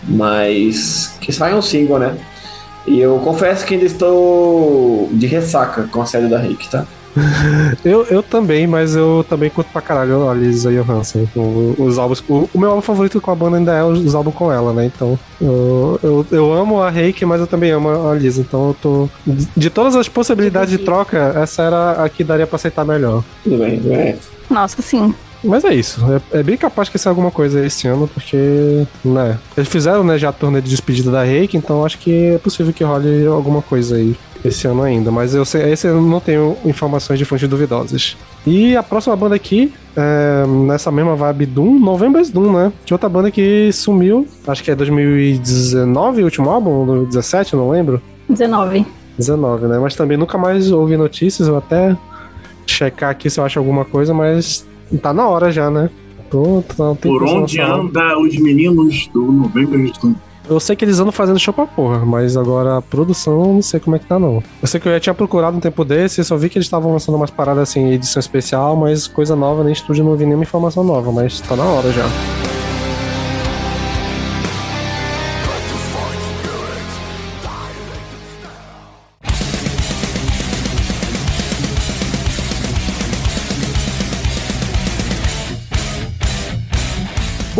Mas 0.06 1.16
que 1.20 1.32
saia 1.32 1.56
um 1.56 1.62
single, 1.62 1.98
né? 1.98 2.16
E 2.86 3.00
eu 3.00 3.18
confesso 3.18 3.64
que 3.64 3.74
ainda 3.74 3.86
estou 3.86 5.08
de 5.12 5.26
ressaca 5.26 5.88
com 5.90 6.02
a 6.02 6.06
série 6.06 6.28
da 6.28 6.38
Rick, 6.38 6.68
tá? 6.70 6.84
Eu, 7.84 8.04
eu 8.10 8.22
também, 8.24 8.66
mas 8.66 8.96
eu 8.96 9.24
também 9.28 9.48
curto 9.48 9.68
pra 9.72 9.80
caralho 9.80 10.28
a 10.28 10.34
Lisa 10.34 10.72
Johansson. 10.72 11.26
O- 11.36 11.74
Os 11.78 11.96
álbuns, 11.96 12.24
o, 12.28 12.48
o 12.52 12.58
meu 12.58 12.70
álbum 12.70 12.82
favorito 12.82 13.20
com 13.20 13.30
a 13.30 13.34
banda 13.36 13.56
ainda 13.56 13.72
é 13.72 13.84
os, 13.84 14.14
álbuns 14.16 14.34
com 14.34 14.50
ela, 14.50 14.72
né? 14.72 14.86
Então, 14.86 15.16
eu, 15.40 16.00
eu, 16.02 16.26
eu 16.32 16.52
amo 16.52 16.80
a 16.82 16.90
Reiki, 16.90 17.24
mas 17.24 17.40
eu 17.40 17.46
também 17.46 17.70
amo 17.70 18.08
a 18.10 18.14
Lisa. 18.14 18.40
Então, 18.40 18.68
eu 18.68 18.76
tô. 18.82 19.08
De, 19.24 19.46
de 19.56 19.70
todas 19.70 19.94
as 19.94 20.08
possibilidades 20.08 20.70
de 20.76 20.84
troca, 20.84 21.34
essa 21.36 21.62
era 21.62 21.92
a 22.04 22.08
que 22.08 22.24
daria 22.24 22.48
pra 22.48 22.56
aceitar 22.56 22.84
melhor. 22.84 23.22
Tudo 23.44 23.58
bem, 23.58 23.80
é. 23.92 24.16
Nossa, 24.50 24.82
sim. 24.82 25.14
Mas 25.44 25.64
é 25.64 25.74
isso. 25.74 26.00
É, 26.32 26.40
é 26.40 26.42
bem 26.42 26.56
capaz 26.56 26.88
que 26.88 26.98
saia 26.98 27.12
alguma 27.12 27.30
coisa 27.30 27.64
esse 27.64 27.86
ano, 27.86 28.08
porque, 28.08 28.86
né? 29.04 29.38
Eles 29.56 29.68
fizeram, 29.68 30.02
né, 30.02 30.18
já 30.18 30.30
a 30.30 30.32
turnê 30.32 30.60
de 30.60 30.70
despedida 30.70 31.10
da 31.10 31.22
Reiki, 31.22 31.56
então 31.56 31.84
acho 31.84 31.98
que 31.98 32.34
é 32.34 32.38
possível 32.38 32.72
que 32.72 32.82
role 32.82 33.26
alguma 33.26 33.60
coisa 33.60 33.96
aí 33.96 34.16
esse 34.44 34.66
ano 34.66 34.82
ainda. 34.82 35.10
Mas 35.10 35.34
eu 35.34 35.44
sei, 35.44 35.72
esse 35.72 35.86
eu 35.86 36.00
não 36.00 36.20
tenho 36.20 36.56
informações 36.64 37.18
de 37.18 37.24
fontes 37.24 37.48
duvidosas. 37.48 38.16
E 38.46 38.76
a 38.76 38.82
próxima 38.82 39.16
banda 39.16 39.34
aqui, 39.34 39.72
é, 39.96 40.46
nessa 40.66 40.90
mesma 40.90 41.16
vibe 41.16 41.46
Doom, 41.46 41.78
November's 41.78 42.30
Doom, 42.30 42.52
né? 42.52 42.72
Que 42.84 42.92
outra 42.92 43.08
banda 43.08 43.30
que 43.30 43.70
sumiu, 43.72 44.26
acho 44.46 44.62
que 44.62 44.70
é 44.70 44.74
2019 44.74 46.22
o 46.22 46.24
último 46.24 46.50
álbum, 46.50 46.70
ou 46.70 47.06
17, 47.06 47.56
não 47.56 47.70
lembro. 47.70 48.00
19. 48.28 48.86
19, 49.18 49.66
né? 49.66 49.78
Mas 49.78 49.94
também 49.94 50.16
nunca 50.16 50.36
mais 50.36 50.70
ouvi 50.70 50.96
notícias, 50.96 51.48
eu 51.48 51.56
até 51.56 51.96
checar 52.66 53.10
aqui 53.10 53.30
se 53.30 53.38
eu 53.38 53.44
acho 53.44 53.58
alguma 53.58 53.84
coisa, 53.84 54.12
mas 54.12 54.66
tá 55.00 55.12
na 55.12 55.28
hora 55.28 55.50
já, 55.50 55.70
né? 55.70 55.90
Tô, 56.30 56.62
tô, 56.76 56.94
tem 56.96 57.12
Por 57.12 57.22
onde 57.22 57.60
anda 57.60 58.18
os 58.18 58.36
meninos 58.36 59.06
do 59.12 59.22
Novembro 59.22 59.78
do 59.92 60.16
Eu 60.48 60.58
sei 60.58 60.74
que 60.74 60.84
eles 60.84 60.98
andam 60.98 61.12
fazendo 61.12 61.38
show 61.38 61.54
pra 61.54 61.66
porra, 61.66 62.04
mas 62.04 62.36
agora 62.36 62.78
a 62.78 62.82
produção 62.82 63.54
não 63.54 63.62
sei 63.62 63.78
como 63.78 63.96
é 63.96 63.98
que 63.98 64.06
tá, 64.06 64.18
não. 64.18 64.42
Eu 64.60 64.68
sei 64.68 64.80
que 64.80 64.88
eu 64.88 64.92
já 64.92 65.00
tinha 65.00 65.14
procurado 65.14 65.56
um 65.56 65.60
tempo 65.60 65.84
desse, 65.84 66.24
só 66.24 66.36
vi 66.36 66.48
que 66.48 66.58
eles 66.58 66.66
estavam 66.66 66.92
lançando 66.92 67.14
umas 67.14 67.30
paradas 67.30 67.68
assim, 67.68 67.92
edição 67.92 68.20
especial, 68.20 68.76
mas 68.76 69.06
coisa 69.06 69.36
nova, 69.36 69.62
nem 69.62 69.72
estúdio 69.72 70.04
não 70.04 70.16
vi 70.16 70.24
nenhuma 70.24 70.44
informação 70.44 70.82
nova, 70.82 71.12
mas 71.12 71.40
tá 71.40 71.54
na 71.54 71.64
hora 71.64 71.90
já. 71.92 72.53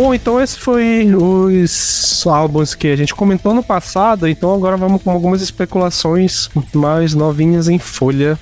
Bom, 0.05 0.13
então 0.13 0.39
esse 0.39 0.59
foi 0.59 1.09
os 1.15 2.23
álbuns 2.27 2.75
que 2.75 2.89
a 2.89 2.95
gente 2.95 3.15
comentou 3.15 3.55
no 3.55 3.63
passado, 3.63 4.27
então 4.27 4.53
agora 4.53 4.77
vamos 4.77 5.01
com 5.01 5.09
algumas 5.09 5.41
especulações 5.41 6.47
mais 6.75 7.15
novinhas 7.15 7.67
em 7.67 7.79
folha. 7.79 8.37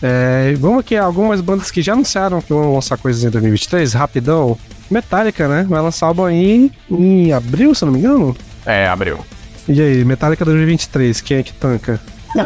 É, 0.00 0.54
vamos 0.56 0.78
aqui 0.78 0.94
a 0.94 1.02
algumas 1.02 1.40
bandas 1.40 1.68
que 1.68 1.82
já 1.82 1.94
anunciaram 1.94 2.40
que 2.40 2.52
vão 2.52 2.76
lançar 2.76 2.96
coisas 2.96 3.24
em 3.24 3.28
2023, 3.28 3.92
rapidão. 3.92 4.56
Metallica, 4.88 5.48
né? 5.48 5.66
Vai 5.68 5.82
lançar 5.82 6.06
álbum 6.06 6.26
aí 6.26 6.70
em 6.88 7.32
abril, 7.32 7.74
se 7.74 7.82
eu 7.82 7.86
não 7.86 7.92
me 7.92 7.98
engano. 7.98 8.36
É, 8.64 8.86
abriu. 8.86 9.18
E 9.68 9.82
aí, 9.82 10.04
Metallica 10.04 10.44
2023, 10.44 11.20
quem 11.22 11.38
é 11.38 11.42
que 11.42 11.52
tanca? 11.52 12.00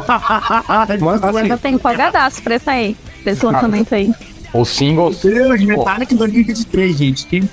Mas, 1.02 1.22
Eu 1.22 1.28
assim, 1.28 1.56
tenho 1.58 1.74
empolgadaço 1.74 2.40
pra 2.40 2.54
esse 2.54 2.70
aí, 2.70 2.96
pra 3.22 3.32
esse 3.32 3.44
lançamento 3.44 3.94
aí. 3.94 4.10
Os 4.54 4.68
singles. 4.68 5.20
Deus, 5.20 5.60
Metallica 5.60 6.14
2023, 6.14 6.96
gente. 6.96 7.26
Quem 7.26 7.48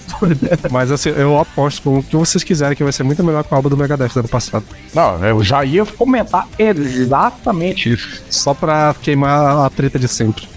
mas 0.69 0.91
assim, 0.91 1.09
eu 1.09 1.39
aposto 1.39 1.81
com 1.81 1.97
o 1.97 2.03
que 2.03 2.15
vocês 2.15 2.43
quiserem 2.43 2.77
que 2.77 2.83
vai 2.83 2.93
ser 2.93 3.01
muito 3.01 3.23
melhor 3.23 3.43
que 3.43 3.51
o 3.51 3.55
álbum 3.55 3.69
do 3.69 3.75
Megadeth 3.75 4.09
do 4.13 4.19
ano 4.19 4.29
passado. 4.29 4.63
Não, 4.93 5.25
eu 5.25 5.43
já 5.43 5.65
ia 5.65 5.83
comentar 5.83 6.47
exatamente 6.59 7.91
isso. 7.91 8.21
Só 8.29 8.53
pra 8.53 8.95
queimar 9.01 9.65
a 9.65 9.69
treta 9.71 9.97
de 9.97 10.07
sempre. 10.07 10.47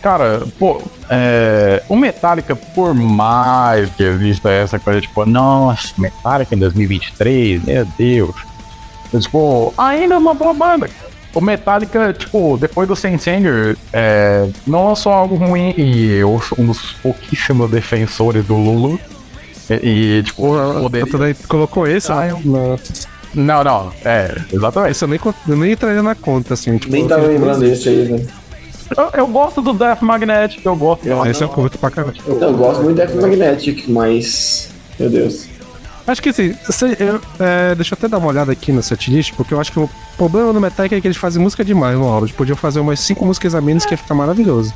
Cara, 0.00 0.42
pô, 0.58 0.80
é, 1.10 1.82
o 1.86 1.94
Metallica, 1.94 2.56
por 2.56 2.94
mais 2.94 3.90
que 3.90 4.02
exista 4.02 4.50
essa 4.50 4.78
coisa, 4.78 5.02
tipo, 5.02 5.26
nossa, 5.26 5.92
Metallica 5.98 6.54
em 6.54 6.58
2023, 6.58 7.62
meu 7.62 7.86
Deus. 7.98 8.34
Mas, 9.12 9.24
tipo, 9.24 9.74
ainda 9.76 10.14
é 10.14 10.18
uma 10.18 10.32
boa 10.32 10.54
banda. 10.54 10.88
O 11.34 11.40
Metallica, 11.40 12.12
tipo, 12.12 12.58
depois 12.60 12.88
do 12.88 12.96
Sensenger, 12.96 13.76
é, 13.92 14.48
não 14.66 14.88
lançou 14.88 15.12
algo 15.12 15.36
ruim 15.36 15.72
e 15.76 16.12
eu 16.14 16.40
sou 16.40 16.58
um 16.60 16.66
dos 16.66 16.92
pouquíssimos 17.02 17.70
defensores 17.70 18.44
do 18.44 18.56
Lulu. 18.56 18.98
E, 19.70 20.18
e, 20.18 20.22
tipo, 20.24 20.42
poderia- 20.82 21.18
daí 21.18 21.34
colocou 21.46 21.86
esse? 21.86 22.10
Ah, 22.10 22.26
eu- 22.26 22.40
Não, 22.44 22.76
Não, 23.32 23.62
não, 23.62 23.92
é, 24.04 24.34
exatamente. 24.52 24.90
esse 24.90 25.04
eu 25.04 25.08
nem, 25.08 25.20
eu 25.48 25.56
nem 25.56 25.72
entraria 25.72 26.02
na 26.02 26.16
conta, 26.16 26.54
assim. 26.54 26.76
Tipo, 26.78 26.92
Nem 26.92 27.02
eu 27.02 27.08
tava 27.08 27.22
fiz- 27.22 27.30
lembrando 27.30 27.60
desse 27.60 27.88
aí, 27.88 28.08
né? 28.08 28.26
Eu, 28.96 29.10
eu 29.20 29.26
gosto 29.28 29.62
do 29.62 29.72
Death 29.72 30.02
Magnetic, 30.02 30.66
eu 30.66 30.74
gosto. 30.74 31.06
Esse 31.28 31.42
eu 31.44 31.48
curto 31.48 31.78
pra 31.78 31.92
caralho. 31.92 32.16
Não, 32.26 32.48
eu 32.48 32.54
gosto 32.54 32.82
muito 32.82 32.96
de 33.00 33.06
Death 33.06 33.14
Magnetic, 33.22 33.84
mas. 33.88 34.68
Meu 34.98 35.08
Deus. 35.08 35.46
Acho 36.06 36.22
que 36.22 36.30
assim, 36.30 36.54
se- 36.70 36.96
eu- 36.98 37.20
é, 37.38 37.74
deixa 37.74 37.94
eu 37.94 37.98
até 37.98 38.08
dar 38.08 38.18
uma 38.18 38.28
olhada 38.28 38.50
aqui 38.52 38.72
no 38.72 38.82
setlist, 38.82 39.32
porque 39.34 39.54
eu 39.54 39.60
acho 39.60 39.70
que 39.70 39.78
o 39.78 39.88
problema 40.16 40.52
do 40.52 40.60
Metallica 40.60 40.96
é 40.96 41.00
que 41.00 41.06
eles 41.06 41.16
fazem 41.16 41.40
música 41.42 41.64
demais 41.64 41.96
no 41.96 42.04
álbum. 42.06 42.26
Eles 42.26 42.34
podiam 42.36 42.56
fazer 42.56 42.80
umas 42.80 42.98
cinco 43.00 43.24
músicas 43.24 43.54
a 43.54 43.60
menos 43.60 43.84
que 43.86 43.92
ia 43.94 43.98
ficar 43.98 44.14
maravilhoso. 44.14 44.72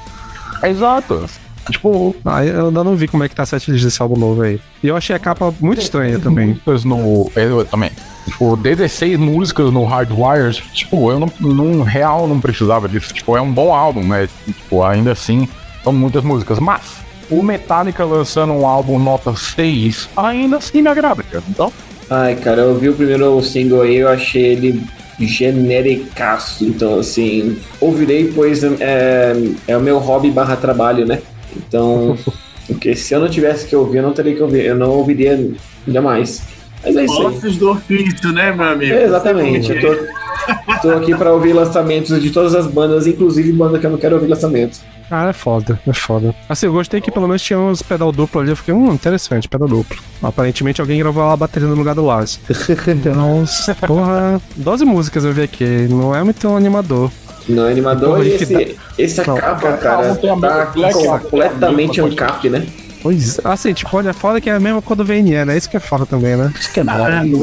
Exato. 0.62 1.24
Tipo, 1.70 2.14
Ah, 2.26 2.44
eu 2.44 2.66
ainda 2.68 2.84
não 2.84 2.94
vi 2.94 3.08
como 3.08 3.24
é 3.24 3.28
que 3.28 3.34
tá 3.34 3.42
a 3.42 3.46
setlist 3.46 3.82
desse 3.84 4.00
álbum 4.02 4.16
novo 4.18 4.42
aí. 4.42 4.60
E 4.82 4.88
eu 4.88 4.96
achei 4.96 5.16
a 5.16 5.18
capa 5.18 5.52
muito 5.60 5.80
estranha 5.80 6.18
também. 6.18 6.48
músicas 6.48 6.84
no. 6.84 7.30
Eu 7.34 7.64
também. 7.64 7.90
Tipo, 8.26 8.54
16 8.56 9.18
músicas 9.18 9.70
no 9.72 9.84
Hardwires, 9.84 10.56
tipo, 10.74 11.10
eu 11.10 11.18
não, 11.18 11.30
não 11.40 11.82
real 11.82 12.26
não 12.28 12.38
precisava 12.38 12.86
disso. 12.88 13.12
Tipo, 13.14 13.36
é 13.36 13.40
um 13.40 13.50
bom 13.50 13.74
álbum, 13.74 14.02
né? 14.06 14.28
Tipo, 14.46 14.82
ainda 14.82 15.12
assim, 15.12 15.48
são 15.82 15.92
muitas 15.92 16.22
músicas. 16.22 16.58
Mas 16.58 16.82
o 17.30 17.42
Metallica 17.42 18.04
lançando 18.04 18.52
um 18.52 18.66
álbum 18.66 18.98
nota 18.98 19.34
6 19.34 20.08
ainda 20.16 20.56
assim 20.58 20.82
me 20.82 20.88
agrada, 20.88 21.22
cara. 21.22 21.44
Então, 21.48 21.72
Ai, 22.10 22.36
cara, 22.36 22.62
eu 22.62 22.74
vi 22.76 22.88
o 22.88 22.94
primeiro 22.94 23.40
single 23.42 23.82
aí, 23.82 23.96
eu 23.96 24.08
achei 24.08 24.42
ele 24.42 24.82
genericaço. 25.18 26.64
Então, 26.64 26.98
assim, 26.98 27.58
ouvirei, 27.80 28.32
pois 28.32 28.62
é, 28.62 29.32
é 29.66 29.76
o 29.76 29.80
meu 29.80 29.98
hobby 29.98 30.30
barra 30.30 30.56
trabalho, 30.56 31.06
né? 31.06 31.20
Então, 31.56 32.16
porque 32.66 32.94
se 32.94 33.14
eu 33.14 33.20
não 33.20 33.28
tivesse 33.28 33.66
que 33.66 33.74
ouvir, 33.74 33.98
eu 33.98 34.02
não 34.02 34.12
teria 34.12 34.34
que 34.34 34.42
ouvir. 34.42 34.64
Eu 34.64 34.76
não 34.76 34.90
ouviria 34.90 35.50
jamais. 35.88 36.42
Mas 36.84 36.96
é 36.96 37.04
isso 37.04 37.20
aí. 37.20 37.26
Ossos 37.26 37.56
do 37.56 37.70
ofício, 37.70 38.32
né, 38.32 38.52
meu 38.52 38.66
amigo? 38.66 38.92
É, 38.92 39.04
exatamente. 39.04 39.72
Eu 39.72 39.80
tô, 39.80 40.82
tô 40.82 40.90
aqui 40.90 41.14
pra 41.14 41.32
ouvir 41.32 41.54
lançamentos 41.54 42.20
de 42.20 42.30
todas 42.30 42.54
as 42.54 42.66
bandas, 42.66 43.06
inclusive 43.06 43.50
banda 43.52 43.78
que 43.78 43.86
eu 43.86 43.90
não 43.90 43.98
quero 43.98 44.16
ouvir 44.16 44.28
lançamento. 44.28 44.78
Ah, 45.10 45.28
é 45.28 45.32
foda, 45.32 45.78
é 45.86 45.92
foda. 45.92 46.34
Assim, 46.48 46.66
eu 46.66 46.72
gostei 46.72 47.00
que 47.00 47.10
pelo 47.10 47.26
menos 47.26 47.42
tinha 47.42 47.58
uns 47.58 47.82
pedal 47.82 48.10
duplo 48.12 48.40
ali. 48.40 48.50
Eu 48.50 48.56
fiquei, 48.56 48.72
hum, 48.74 48.92
interessante, 48.92 49.48
pedal 49.48 49.68
duplo. 49.68 49.96
Aparentemente 50.22 50.80
alguém 50.80 50.98
gravou 50.98 51.22
a 51.24 51.36
bateria 51.36 51.68
no 51.68 51.74
lugar 51.74 51.94
do 51.94 52.04
Lars. 52.04 52.40
Nossa, 53.14 53.74
porra. 53.74 54.40
12 54.56 54.84
músicas 54.84 55.24
eu 55.24 55.32
vi 55.32 55.42
aqui, 55.42 55.64
não 55.90 56.14
é 56.14 56.22
muito 56.22 56.48
animador. 56.48 57.10
Não 57.48 57.66
é 57.66 57.72
animador 57.72 58.16
Porra, 58.16 58.24
e 58.24 58.32
esse, 58.34 58.76
essa 58.98 59.24
Não, 59.26 59.36
capa, 59.36 59.72
cara, 59.76 59.76
cara, 59.76 60.12
a 60.12 60.36
tá 60.36 60.70
Black, 60.72 60.94
completamente 60.94 62.00
pode- 62.00 62.14
ancap, 62.14 62.48
né? 62.48 62.66
Pois, 63.02 63.38
assim, 63.44 63.74
tipo, 63.74 63.94
olha, 63.94 64.14
foda 64.14 64.40
que 64.40 64.48
é 64.48 64.54
a 64.54 64.60
mesma 64.60 64.80
cor 64.80 64.96
do 64.96 65.04
VNE, 65.04 65.44
né? 65.44 65.54
Isso 65.58 65.68
que 65.68 65.76
é 65.76 65.80
foda 65.80 66.06
também, 66.06 66.36
né? 66.36 66.50
Isso 66.58 66.72
que 66.72 66.80
é 66.80 66.84
bom. 66.84 66.92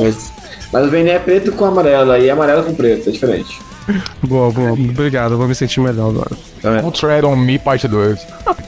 Mas, 0.02 0.32
mas 0.74 0.88
o 0.88 0.90
VNE 0.90 1.12
é 1.12 1.20
preto 1.20 1.52
com 1.52 1.66
amarelo 1.66 2.18
e 2.18 2.32
amarelo 2.32 2.64
com 2.64 2.74
preto, 2.74 3.10
é 3.10 3.12
diferente. 3.12 3.60
Boa, 4.24 4.52
boa. 4.52 4.72
Obrigado, 4.74 5.34
eu 5.34 5.38
vou 5.38 5.48
me 5.48 5.56
sentir 5.56 5.80
melhor 5.80 6.10
agora. 6.10 6.82
Don't 6.82 7.00
Tread 7.00 7.26
on 7.26 7.36
Me, 7.36 7.58
parte 7.60 7.88
2. 7.88 8.20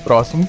Próximo. 0.04 0.48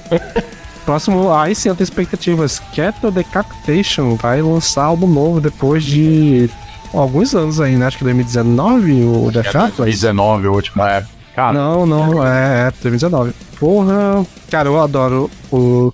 Próximo, 0.85 1.33
aí 1.33 1.55
sim, 1.55 1.69
eu 1.69 1.75
tenho 1.75 1.85
expectativas. 1.85 2.59
Keto 2.73 3.09
Decapitation 3.09 4.15
vai 4.15 4.41
lançar 4.41 4.83
álbum 4.83 5.07
novo 5.07 5.41
depois 5.41 5.83
de 5.83 6.49
alguns 6.93 7.33
anos 7.33 7.59
aí, 7.59 7.75
né? 7.75 7.87
Acho 7.87 7.97
que 7.97 8.03
2019, 8.03 9.03
o 9.03 9.31
Death 9.31 9.47
Atlas. 9.47 9.77
2019, 9.77 10.47
o 10.47 10.53
último. 10.53 10.83
É. 10.83 11.05
Cara, 11.35 11.51
Não, 11.51 11.85
não, 11.85 12.25
é, 12.25 12.67
é 12.67 12.71
2019. 12.81 13.33
Porra, 13.59 14.25
cara, 14.49 14.67
eu 14.69 14.79
adoro 14.81 15.29
o 15.51 15.93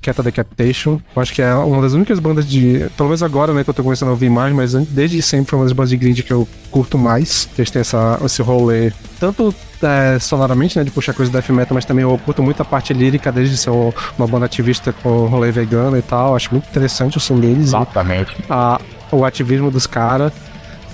Keta 0.00 0.22
Decapitation. 0.22 1.00
Eu 1.14 1.22
acho 1.22 1.32
que 1.32 1.42
é 1.42 1.54
uma 1.54 1.80
das 1.82 1.92
únicas 1.92 2.18
bandas 2.18 2.46
de. 2.46 2.86
Pelo 2.96 3.08
menos 3.10 3.22
agora, 3.22 3.52
né, 3.52 3.62
que 3.64 3.70
eu 3.70 3.74
tô 3.74 3.82
começando 3.82 4.08
a 4.08 4.12
ouvir 4.12 4.30
mais, 4.30 4.52
mas 4.54 4.72
desde 4.74 5.20
sempre 5.22 5.50
foi 5.50 5.58
uma 5.58 5.64
das 5.64 5.72
bandas 5.72 5.90
de 5.90 5.96
grid 5.96 6.22
que 6.22 6.32
eu 6.32 6.46
curto 6.70 6.96
mais. 6.98 7.48
Eles 7.56 7.70
têm 7.70 7.80
essa, 7.80 8.18
esse 8.24 8.42
rolê. 8.42 8.92
Tanto 9.20 9.54
é, 9.82 10.18
sonoramente, 10.18 10.78
né, 10.78 10.84
de 10.84 10.90
puxar 10.90 11.12
coisa 11.12 11.30
do 11.30 11.34
death 11.34 11.50
metal, 11.50 11.74
mas 11.74 11.84
também 11.84 12.02
eu 12.02 12.18
curto 12.24 12.42
muito 12.42 12.60
a 12.62 12.64
parte 12.64 12.92
lírica 12.94 13.30
deles 13.30 13.50
de 13.50 13.56
ser 13.58 13.70
um- 13.70 13.92
uma 14.18 14.26
banda 14.26 14.46
ativista 14.46 14.92
com 15.02 15.26
rolê 15.26 15.50
vegano 15.50 15.96
e 15.98 16.02
tal. 16.02 16.34
Acho 16.34 16.50
muito 16.52 16.68
interessante 16.68 17.16
o 17.18 17.20
som 17.20 17.38
deles. 17.38 17.68
exatamente. 17.68 18.34
a- 18.48 18.80
o 19.12 19.24
ativismo 19.24 19.70
dos 19.70 19.86
caras. 19.86 20.32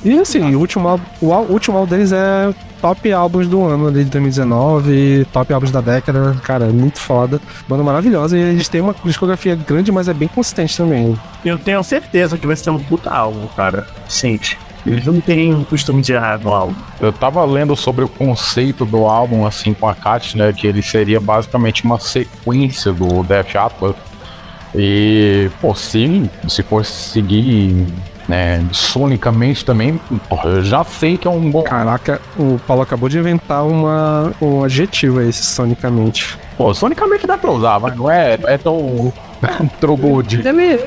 E 0.05 0.19
assim, 0.19 0.55
o 0.55 0.59
último, 0.59 0.89
álbum- 0.89 1.05
o, 1.21 1.33
ál- 1.33 1.45
o 1.49 1.53
último 1.53 1.77
álbum 1.79 1.91
deles 1.91 2.11
é 2.13 2.53
top 2.81 3.13
álbuns 3.13 3.47
do 3.47 3.65
ano 3.65 3.89
ali 3.89 4.05
de 4.05 4.11
2019, 4.11 5.27
top 5.33 5.53
álbuns 5.53 5.71
da 5.71 5.81
década, 5.81 6.37
cara, 6.43 6.67
é 6.67 6.73
muito 6.73 6.99
foda. 6.99 7.41
Banda 7.69 7.83
maravilhosa 7.83 8.37
e 8.37 8.41
eles 8.41 8.69
têm 8.69 8.81
uma 8.81 8.95
discografia 9.05 9.55
grande, 9.55 9.93
mas 9.93 10.09
é 10.09 10.15
bem 10.15 10.29
consistente 10.29 10.77
também. 10.77 11.19
Eu 11.45 11.59
tenho 11.59 11.83
certeza 11.83 12.39
que 12.39 12.47
vai 12.47 12.57
ser 12.57 12.71
um 12.71 12.79
puta 12.79 13.11
álbum, 13.11 13.47
cara. 13.49 13.87
Gente, 14.09 14.59
eles 14.87 15.05
não 15.05 15.21
têm 15.21 15.53
o 15.53 15.65
costume 15.65 16.03
de 16.03 16.13
errar 16.13 16.39
no 16.41 16.53
álbum. 16.53 16.75
Eu 17.01 17.13
tava 17.13 17.45
lendo 17.45 17.77
sobre 17.77 18.05
o 18.05 18.09
conceito 18.09 18.85
do 18.85 19.07
álbum, 19.07 19.47
assim, 19.47 19.75
com 19.75 19.87
a 19.87 19.95
Kat, 19.95 20.37
né? 20.37 20.53
Que 20.53 20.67
ele 20.67 20.83
seria 20.83 21.21
basicamente 21.21 21.85
uma 21.85 21.99
sequência 21.99 22.93
do 22.93 23.23
Death 23.23 23.57
Atlas. 23.57 23.95
E, 24.75 25.51
pô, 25.61 25.75
se, 25.75 26.31
se 26.49 26.63
for 26.63 26.85
seguir, 26.85 27.87
né, 28.31 28.65
sonicamente 28.71 29.65
também, 29.65 30.01
porra, 30.29 30.51
eu 30.51 30.63
já 30.63 30.85
sei 30.85 31.19
que 31.19 31.27
é 31.27 31.31
um 31.31 31.51
bom. 31.51 31.65
Caraca, 31.65 32.21
o 32.39 32.61
Paulo 32.65 32.83
acabou 32.83 33.09
de 33.09 33.19
inventar 33.19 33.67
uma, 33.67 34.33
um 34.41 34.63
adjetivo 34.63 35.19
aí, 35.19 35.33
sonicamente. 35.33 36.39
Pô, 36.57 36.73
sonicamente 36.73 37.27
dá 37.27 37.37
pra 37.37 37.51
usar, 37.51 37.81
mas 37.81 37.97
não 37.97 38.09
é, 38.09 38.39
é 38.45 38.57
tão. 38.57 39.13
good. 39.99 40.47
Ele 40.47 40.79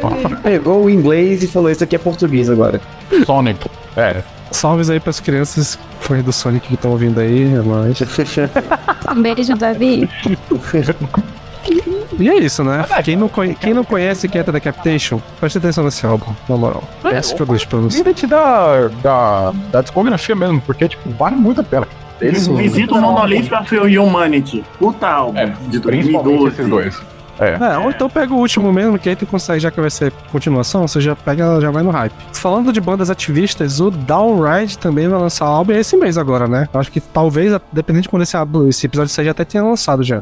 pegou 0.41 0.85
o 0.85 0.89
inglês 0.89 1.43
e 1.43 1.47
falou: 1.47 1.69
Isso 1.69 1.83
aqui 1.83 1.97
é 1.97 1.99
português 1.99 2.49
agora. 2.49 2.79
Sonic. 3.25 3.69
É. 3.97 4.23
Salves 4.49 4.89
aí 4.89 4.99
pras 4.99 5.19
crianças 5.19 5.77
fãs 5.99 6.23
do 6.23 6.31
Sonic 6.31 6.67
que 6.67 6.75
estão 6.75 6.91
ouvindo 6.91 7.19
aí, 7.19 7.43
é 7.43 7.61
nóis. 7.61 7.99
Um 9.11 9.21
beijo, 9.21 9.53
Davi. 9.55 10.09
E 12.19 12.29
é 12.29 12.37
isso, 12.37 12.63
né? 12.63 12.85
Quem 13.03 13.15
não, 13.15 13.27
conhe- 13.27 13.55
quem 13.55 13.73
não 13.73 13.83
conhece 13.83 14.27
Keta 14.27 14.51
Decapitation, 14.51 15.21
preste 15.39 15.57
atenção 15.57 15.83
nesse 15.83 16.05
álbum, 16.05 16.31
na 16.47 16.55
moral. 16.57 16.83
Peço 17.01 17.35
que 17.35 17.41
eu 17.41 17.45
deixo 17.45 17.67
pra 17.67 17.79
você. 17.79 17.97
Limite 17.99 18.27
da, 18.27 18.87
da, 19.01 19.51
da 19.71 19.81
discografia 19.81 20.35
mesmo, 20.35 20.61
porque, 20.61 20.87
tipo, 20.87 21.09
vale 21.11 21.35
muito 21.35 21.61
a 21.61 21.63
pena. 21.63 21.87
Eles 22.21 22.47
visitam 22.47 22.99
o 22.99 23.01
Monolith 23.01 23.49
e 23.89 23.97
Humanity. 23.99 24.63
Puta 24.79 25.07
álbum. 25.07 25.45
de 25.67 25.79
Principalmente 25.79 26.23
2012. 26.23 26.47
esses 26.53 26.67
dois. 26.69 27.13
É. 27.39 27.57
É, 27.59 27.77
ou 27.79 27.89
então 27.89 28.07
pega 28.07 28.31
o 28.31 28.37
último 28.37 28.71
mesmo, 28.71 28.97
que 28.99 29.09
aí 29.09 29.15
tu 29.15 29.25
consegue, 29.25 29.59
já 29.59 29.71
que 29.71 29.81
vai 29.81 29.89
ser 29.89 30.13
continuação, 30.31 30.87
você 30.87 31.01
já 31.01 31.15
pega, 31.15 31.59
já 31.59 31.71
vai 31.71 31.81
no 31.81 31.89
hype. 31.89 32.13
Falando 32.31 32.71
de 32.71 32.79
bandas 32.79 33.09
ativistas, 33.09 33.79
o 33.81 33.89
Downride 33.89 34.77
também 34.77 35.07
vai 35.07 35.19
lançar 35.19 35.45
álbum 35.45 35.73
esse 35.73 35.97
mês 35.97 36.15
agora, 36.17 36.47
né? 36.47 36.69
Eu 36.71 36.79
acho 36.79 36.91
que 36.91 37.01
talvez, 37.01 37.51
dependendo 37.71 38.03
de 38.03 38.09
quando 38.09 38.21
esse, 38.21 38.37
esse 38.69 38.85
episódio 38.85 39.23
já 39.23 39.31
até 39.31 39.43
tenha 39.43 39.63
lançado 39.63 40.03
já. 40.03 40.21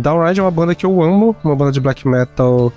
Downride 0.00 0.40
é 0.40 0.42
uma 0.42 0.50
banda 0.50 0.74
que 0.74 0.84
eu 0.86 1.02
amo, 1.02 1.34
uma 1.44 1.54
banda 1.56 1.72
de 1.72 1.80
black 1.80 2.06
metal 2.06 2.72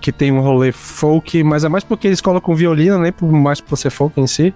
que 0.00 0.12
tem 0.12 0.30
um 0.30 0.40
rolê 0.40 0.70
folk, 0.70 1.42
mas 1.42 1.64
é 1.64 1.68
mais 1.68 1.82
porque 1.82 2.06
eles 2.06 2.20
colocam 2.20 2.54
violino, 2.54 2.98
nem 2.98 3.10
por 3.12 3.30
mais 3.32 3.60
por 3.60 3.76
ser 3.76 3.90
folk 3.90 4.20
em 4.20 4.26
si. 4.26 4.54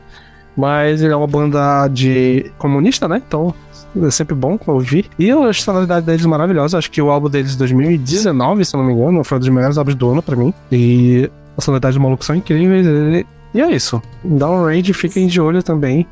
Mas 0.56 1.02
ele 1.02 1.12
é 1.12 1.16
uma 1.16 1.26
banda 1.26 1.88
de 1.88 2.52
comunista, 2.58 3.08
né? 3.08 3.22
Então 3.26 3.54
é 4.02 4.10
sempre 4.10 4.34
bom 4.34 4.58
ouvir. 4.66 5.08
E 5.18 5.30
a 5.30 5.52
sonoridade 5.52 6.04
deles 6.06 6.24
é 6.24 6.28
maravilhosa. 6.28 6.76
Acho 6.78 6.90
que 6.90 7.00
o 7.00 7.10
álbum 7.10 7.28
deles 7.30 7.52
de 7.52 7.58
2019, 7.58 8.64
se 8.64 8.74
eu 8.76 8.78
não 8.80 8.86
me 8.86 8.92
engano, 8.92 9.24
foi 9.24 9.38
um 9.38 9.40
dos 9.40 9.48
melhores 9.48 9.78
álbuns 9.78 9.94
do 9.94 10.10
ano 10.10 10.22
pra 10.22 10.36
mim. 10.36 10.52
E 10.70 11.30
a 11.56 11.60
sonoridade 11.60 11.96
do 11.96 12.02
maluco 12.02 12.24
são 12.24 12.36
incríveis. 12.36 12.86
E- 12.86 13.26
é 13.60 13.70
isso. 13.70 14.00
Downrange, 14.24 14.92
fiquem 14.92 15.26
de 15.26 15.40
olho 15.40 15.62
também. 15.62 16.06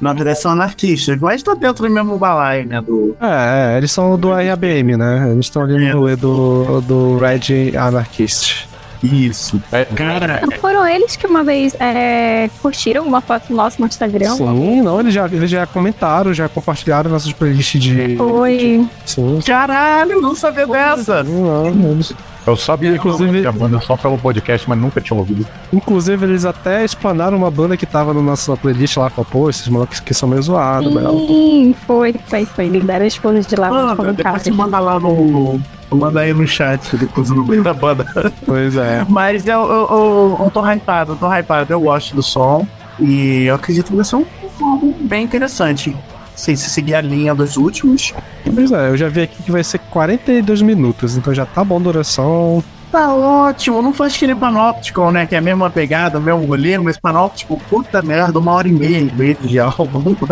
Na 0.00 0.12
verdade, 0.12 0.40
são 0.40 0.52
anarquistas, 0.52 1.18
mas 1.20 1.42
tá 1.42 1.54
dentro 1.54 1.86
do 1.86 1.90
mesmo 1.92 2.16
balaio, 2.18 2.66
né? 2.66 2.80
Do... 2.80 3.16
É, 3.20 3.74
é, 3.74 3.78
eles 3.78 3.90
são 3.90 4.16
do 4.18 4.28
IABM, 4.38 4.96
né? 4.96 5.30
Eles 5.32 5.46
estão 5.46 5.62
ali 5.62 5.76
no 5.76 5.98
rolê 5.98 6.14
do, 6.16 6.80
do 6.82 7.18
Red 7.18 7.76
Anarchist. 7.76 8.68
Isso. 9.02 9.62
É, 9.70 9.84
Cara, 9.84 10.40
Não 10.42 10.58
foram 10.58 10.86
eles 10.86 11.14
que 11.16 11.26
uma 11.26 11.44
vez 11.44 11.74
é, 11.78 12.50
curtiram 12.60 13.04
uma 13.06 13.20
foto 13.20 13.52
nossa 13.52 13.76
no 13.78 13.86
Instagram? 13.86 14.34
Sim, 14.34 14.82
não, 14.82 14.98
eles 15.00 15.14
já, 15.14 15.26
eles 15.26 15.48
já 15.50 15.66
comentaram, 15.66 16.34
já 16.34 16.48
compartilharam 16.48 17.10
nossas 17.10 17.32
playlists 17.32 17.80
de. 17.80 18.16
Foi. 18.16 18.86
Sim. 19.06 19.38
caralho, 19.46 20.20
não 20.20 20.34
sabia 20.34 20.66
dessa. 20.66 21.22
Não, 21.22 21.68
eles- 21.92 22.12
Eu 22.48 22.56
sabia, 22.56 22.94
Inclusive- 22.94 23.46
a 23.46 23.52
banda 23.52 23.80
só 23.80 23.96
pelo 23.96 24.16
podcast, 24.18 24.68
mas 24.68 24.78
nunca 24.78 25.00
tinha 25.00 25.18
ouvido. 25.18 25.46
Inclusive, 25.72 26.24
eles 26.24 26.44
até 26.44 26.84
explanaram 26.84 27.36
uma 27.36 27.50
banda 27.50 27.76
que 27.76 27.84
tava 27.86 28.14
na 28.14 28.22
nossa 28.22 28.56
playlist 28.56 28.96
lá, 28.96 29.10
falou, 29.10 29.26
pô, 29.30 29.50
esses 29.50 29.68
moleques 29.68 30.00
que 30.00 30.14
são 30.14 30.28
meio 30.28 30.42
zoados. 30.42 30.92
Sim, 30.92 31.74
foi, 31.86 32.14
foi, 32.26 32.44
foi. 32.46 32.66
Eles 32.66 32.84
deram 32.84 33.06
as 33.06 33.18
coisas 33.18 33.46
de 33.46 33.54
lá 33.56 33.68
Manda, 33.70 34.12
depois 34.12 34.42
você 34.42 34.50
manda 34.50 34.78
lá 34.78 34.98
no. 34.98 35.60
Manda 35.90 36.20
aí 36.20 36.34
no 36.34 36.46
chat, 36.46 36.96
depois 36.96 37.30
no 37.30 37.44
meio 37.46 37.62
da 37.62 37.72
banda. 37.72 38.06
Pois 38.44 38.76
é. 38.76 39.04
Mas 39.08 39.46
eu, 39.46 39.60
eu, 39.60 39.88
eu, 39.90 40.40
eu 40.44 40.50
tô 40.50 40.60
hypado, 40.62 41.12
eu 41.12 41.16
tô 41.16 41.26
hypado, 41.32 41.72
eu 41.72 41.80
gosto 41.80 42.14
do 42.14 42.22
som. 42.22 42.66
E 43.00 43.44
eu 43.44 43.54
acredito 43.54 43.86
que 43.90 43.96
vai 43.96 44.04
ser 44.04 44.16
um 44.16 44.24
álbum 44.60 44.92
bem 45.00 45.24
interessante. 45.24 45.96
Se, 46.34 46.56
se 46.56 46.68
seguir 46.70 46.94
a 46.94 47.00
linha 47.00 47.34
dos 47.34 47.56
últimos, 47.56 48.12
Pois 48.54 48.72
é, 48.72 48.88
eu 48.90 48.96
já 48.96 49.08
vi 49.08 49.22
aqui 49.22 49.42
que 49.42 49.50
vai 49.52 49.62
ser 49.62 49.78
42 49.78 50.62
minutos, 50.62 51.16
então 51.16 51.32
já 51.34 51.46
tá 51.46 51.62
bom 51.62 51.80
duração. 51.80 52.62
tá 52.90 53.14
ótimo. 53.14 53.82
Não 53.82 53.92
faz 53.92 54.16
que 54.16 54.26
nem 54.26 54.34
Panopticon, 54.36 55.10
né? 55.10 55.26
Que 55.26 55.34
é 55.34 55.38
a 55.38 55.42
mesma 55.42 55.70
pegada, 55.70 56.18
o 56.18 56.22
mesmo 56.22 56.44
rolê, 56.46 56.78
mas 56.78 56.96
Panopticon, 56.98 57.56
puta 57.68 58.02
merda, 58.02 58.38
uma 58.38 58.52
hora 58.52 58.68
e 58.68 58.72
meia 58.72 59.00
mesmo 59.14 59.46
de 59.46 59.58
álbum. 59.58 60.16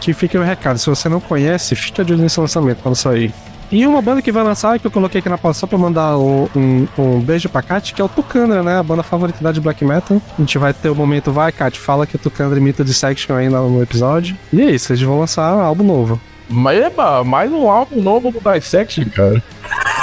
Que 0.00 0.12
fica 0.12 0.38
o 0.38 0.42
recado, 0.42 0.78
se 0.78 0.86
você 0.90 1.08
não 1.08 1.18
conhece, 1.18 1.74
fica 1.74 2.04
de 2.04 2.12
olho 2.12 2.22
nesse 2.22 2.38
lançamento 2.38 2.78
quando 2.82 2.94
sair. 2.94 3.32
E 3.72 3.86
uma 3.86 4.02
banda 4.02 4.20
que 4.20 4.30
vai 4.30 4.44
lançar, 4.44 4.78
que 4.78 4.86
eu 4.86 4.90
coloquei 4.90 5.20
aqui 5.20 5.28
na 5.30 5.38
pauta 5.38 5.58
só 5.58 5.66
pra 5.66 5.78
mandar 5.78 6.18
um, 6.18 6.46
um, 6.54 6.86
um 6.98 7.20
beijo 7.20 7.48
pra 7.48 7.62
Kat, 7.62 7.94
que 7.94 8.02
é 8.02 8.04
o 8.04 8.08
Tucandra, 8.08 8.62
né? 8.62 8.78
A 8.78 8.82
banda 8.82 9.02
favorita 9.02 9.50
de 9.50 9.60
Black 9.62 9.82
Metal. 9.82 10.20
A 10.38 10.40
gente 10.42 10.58
vai 10.58 10.74
ter 10.74 10.90
o 10.90 10.94
momento, 10.94 11.32
vai, 11.32 11.50
Kat, 11.50 11.80
fala 11.80 12.06
que 12.06 12.16
o 12.16 12.18
Tucandra 12.18 12.58
imita 12.58 12.84
Dissection 12.84 13.34
aí 13.34 13.48
no 13.48 13.70
no 13.70 13.82
episódio. 13.82 14.36
E 14.52 14.60
é 14.60 14.70
isso, 14.70 14.92
eles 14.92 15.02
vão 15.02 15.18
lançar 15.18 15.56
um 15.56 15.60
álbum 15.60 15.84
novo. 15.84 16.20
Mas 16.48 16.82
eba, 16.82 17.24
mais 17.24 17.50
um 17.50 17.68
álbum 17.70 18.00
novo 18.00 18.30
do 18.30 18.40
Dissection, 18.40 19.04
cara. 19.14 19.42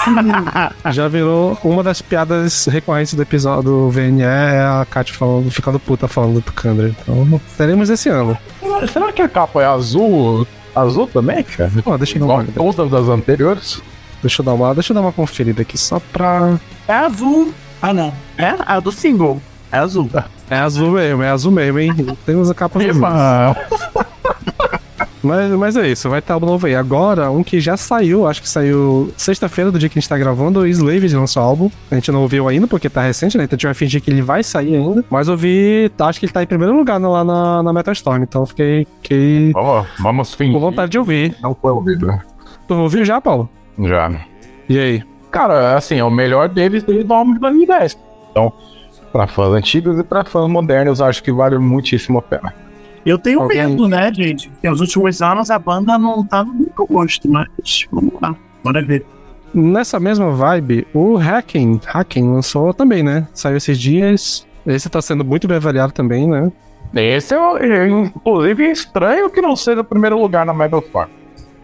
Já 0.91 1.07
virou 1.07 1.57
uma 1.63 1.83
das 1.83 2.01
piadas 2.01 2.65
recorrentes 2.65 3.13
do 3.13 3.21
episódio 3.21 3.63
do 3.63 3.89
VNE, 3.89 4.23
é 4.23 4.61
a 4.61 4.85
Kat 4.89 5.13
falando, 5.13 5.51
ficando 5.51 5.79
puta 5.79 6.07
falando 6.07 6.35
do 6.35 6.41
Tucandra. 6.41 6.89
Então, 6.89 7.39
teremos 7.57 7.89
esse 7.89 8.09
ano. 8.09 8.37
Será 8.91 9.11
que 9.11 9.21
a 9.21 9.29
capa 9.29 9.61
é 9.61 9.65
azul? 9.65 10.47
Azul 10.75 11.07
também, 11.07 11.43
cara? 11.43 11.71
Ó, 11.85 11.97
deixa 11.97 12.17
eu 12.17 12.25
dar 12.25 12.33
uma, 12.33 12.45
todas 12.73 12.93
as 12.93 13.07
anteriores? 13.09 13.81
deixa 14.21 14.41
eu 14.41 14.45
dar 14.45 14.53
uma, 14.53 14.73
deixa 14.73 14.91
eu 14.91 14.95
dar 14.95 15.01
uma 15.01 15.11
conferida 15.11 15.61
aqui 15.61 15.77
só 15.77 15.99
pra. 16.11 16.59
É 16.87 16.93
azul. 16.93 17.53
Ah, 17.81 17.93
não. 17.93 18.13
É 18.37 18.55
a 18.65 18.79
do 18.79 18.91
single. 18.91 19.41
É 19.71 19.77
azul. 19.77 20.09
É 20.49 20.57
azul 20.57 20.91
mesmo, 20.91 21.23
é 21.23 21.29
azul 21.29 21.51
mesmo, 21.51 21.79
hein? 21.79 22.17
Temos 22.25 22.49
a 22.49 22.53
capa 22.53 22.79
azul. 22.79 24.05
Mas, 25.23 25.51
mas 25.51 25.77
é 25.77 25.87
isso, 25.87 26.09
vai 26.09 26.19
estar 26.19 26.33
álbum 26.33 26.47
novo 26.47 26.65
aí. 26.65 26.75
Agora, 26.75 27.29
um 27.29 27.43
que 27.43 27.59
já 27.59 27.77
saiu, 27.77 28.27
acho 28.27 28.41
que 28.41 28.49
saiu 28.49 29.11
sexta-feira 29.15 29.71
do 29.71 29.77
dia 29.77 29.87
que 29.87 29.97
a 29.97 30.01
gente 30.01 30.09
tá 30.09 30.17
gravando, 30.17 30.61
o 30.61 30.67
Slaved 30.67 31.15
lançou 31.15 31.43
álbum. 31.43 31.69
A 31.91 31.95
gente 31.95 32.11
não 32.11 32.21
ouviu 32.21 32.47
ainda 32.47 32.65
porque 32.67 32.89
tá 32.89 33.01
recente, 33.01 33.37
né? 33.37 33.43
Então 33.43 33.55
a 33.55 33.57
gente 33.57 33.65
vai 33.65 33.73
fingir 33.73 34.01
que 34.01 34.09
ele 34.09 34.21
vai 34.21 34.43
sair 34.43 34.75
ainda. 34.75 35.03
Mas 35.09 35.27
eu 35.27 35.37
vi, 35.37 35.91
acho 35.99 36.19
que 36.19 36.25
ele 36.25 36.33
tá 36.33 36.41
em 36.41 36.47
primeiro 36.47 36.75
lugar 36.75 36.99
lá 36.99 37.23
na, 37.23 37.61
na 37.63 37.73
Metal 37.73 37.91
Storm, 37.93 38.23
então 38.23 38.45
fiquei, 38.45 38.87
fiquei 39.01 39.51
Vamos, 39.53 39.87
vamos 39.99 40.33
fingir. 40.33 40.53
com 40.53 40.59
vontade 40.59 40.91
de 40.91 40.97
ouvir. 40.97 41.35
Não 41.41 41.53
foi 41.53 41.71
ouvido. 41.71 42.07
Tu 42.67 42.73
ouviu 42.73 43.05
já, 43.05 43.21
Paulo? 43.21 43.49
Já. 43.79 44.11
E 44.67 44.79
aí? 44.79 45.03
Cara, 45.29 45.77
assim, 45.77 45.97
é 45.97 46.03
o 46.03 46.09
melhor 46.09 46.49
deles 46.49 46.83
desde 46.83 47.09
o 47.09 47.13
álbum 47.13 47.33
de 47.33 47.39
2010. 47.39 47.97
Então, 48.31 48.51
pra 49.11 49.27
fãs 49.27 49.53
antigos 49.53 49.99
e 49.99 50.03
pra 50.03 50.23
fãs 50.25 50.49
modernos, 50.49 50.99
acho 51.01 51.21
que 51.23 51.31
vale 51.31 51.57
muitíssimo 51.57 52.17
a 52.17 52.21
pena. 52.21 52.53
Eu 53.05 53.17
tenho 53.17 53.41
Alguém- 53.41 53.67
medo, 53.67 53.87
né, 53.87 54.11
gente? 54.13 54.49
Porque 54.49 54.69
nos 54.69 54.79
últimos 54.81 55.21
anos 55.21 55.49
a 55.49 55.57
banda 55.57 55.97
não 55.97 56.23
tá 56.25 56.43
no 56.43 56.65
que 56.67 56.79
eu 56.79 56.87
gosto, 56.87 57.29
mas 57.29 57.47
vamos 57.91 58.13
lá. 58.21 58.35
Bora 58.63 58.81
ver. 58.83 59.05
Nessa 59.53 59.99
mesma 59.99 60.31
vibe, 60.31 60.87
o 60.93 61.15
Hacking, 61.17 61.81
Hacking 61.85 62.31
lançou 62.31 62.73
também, 62.73 63.03
né? 63.03 63.27
Saiu 63.33 63.57
esses 63.57 63.77
dias. 63.79 64.47
Esse 64.65 64.89
tá 64.89 65.01
sendo 65.01 65.25
muito 65.25 65.47
bem 65.47 65.57
avaliado 65.57 65.91
também, 65.91 66.27
né? 66.27 66.51
Esse 66.93 67.33
é, 67.33 67.37
é, 67.37 67.87
inclusive, 67.89 68.69
estranho 68.69 69.29
que 69.29 69.41
não 69.41 69.55
seja 69.55 69.81
o 69.81 69.83
primeiro 69.83 70.19
lugar 70.21 70.45
na 70.45 70.53
Metal 70.53 70.79
Store. 70.79 71.09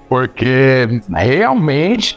Porque 0.10 1.02
realmente 1.14 2.16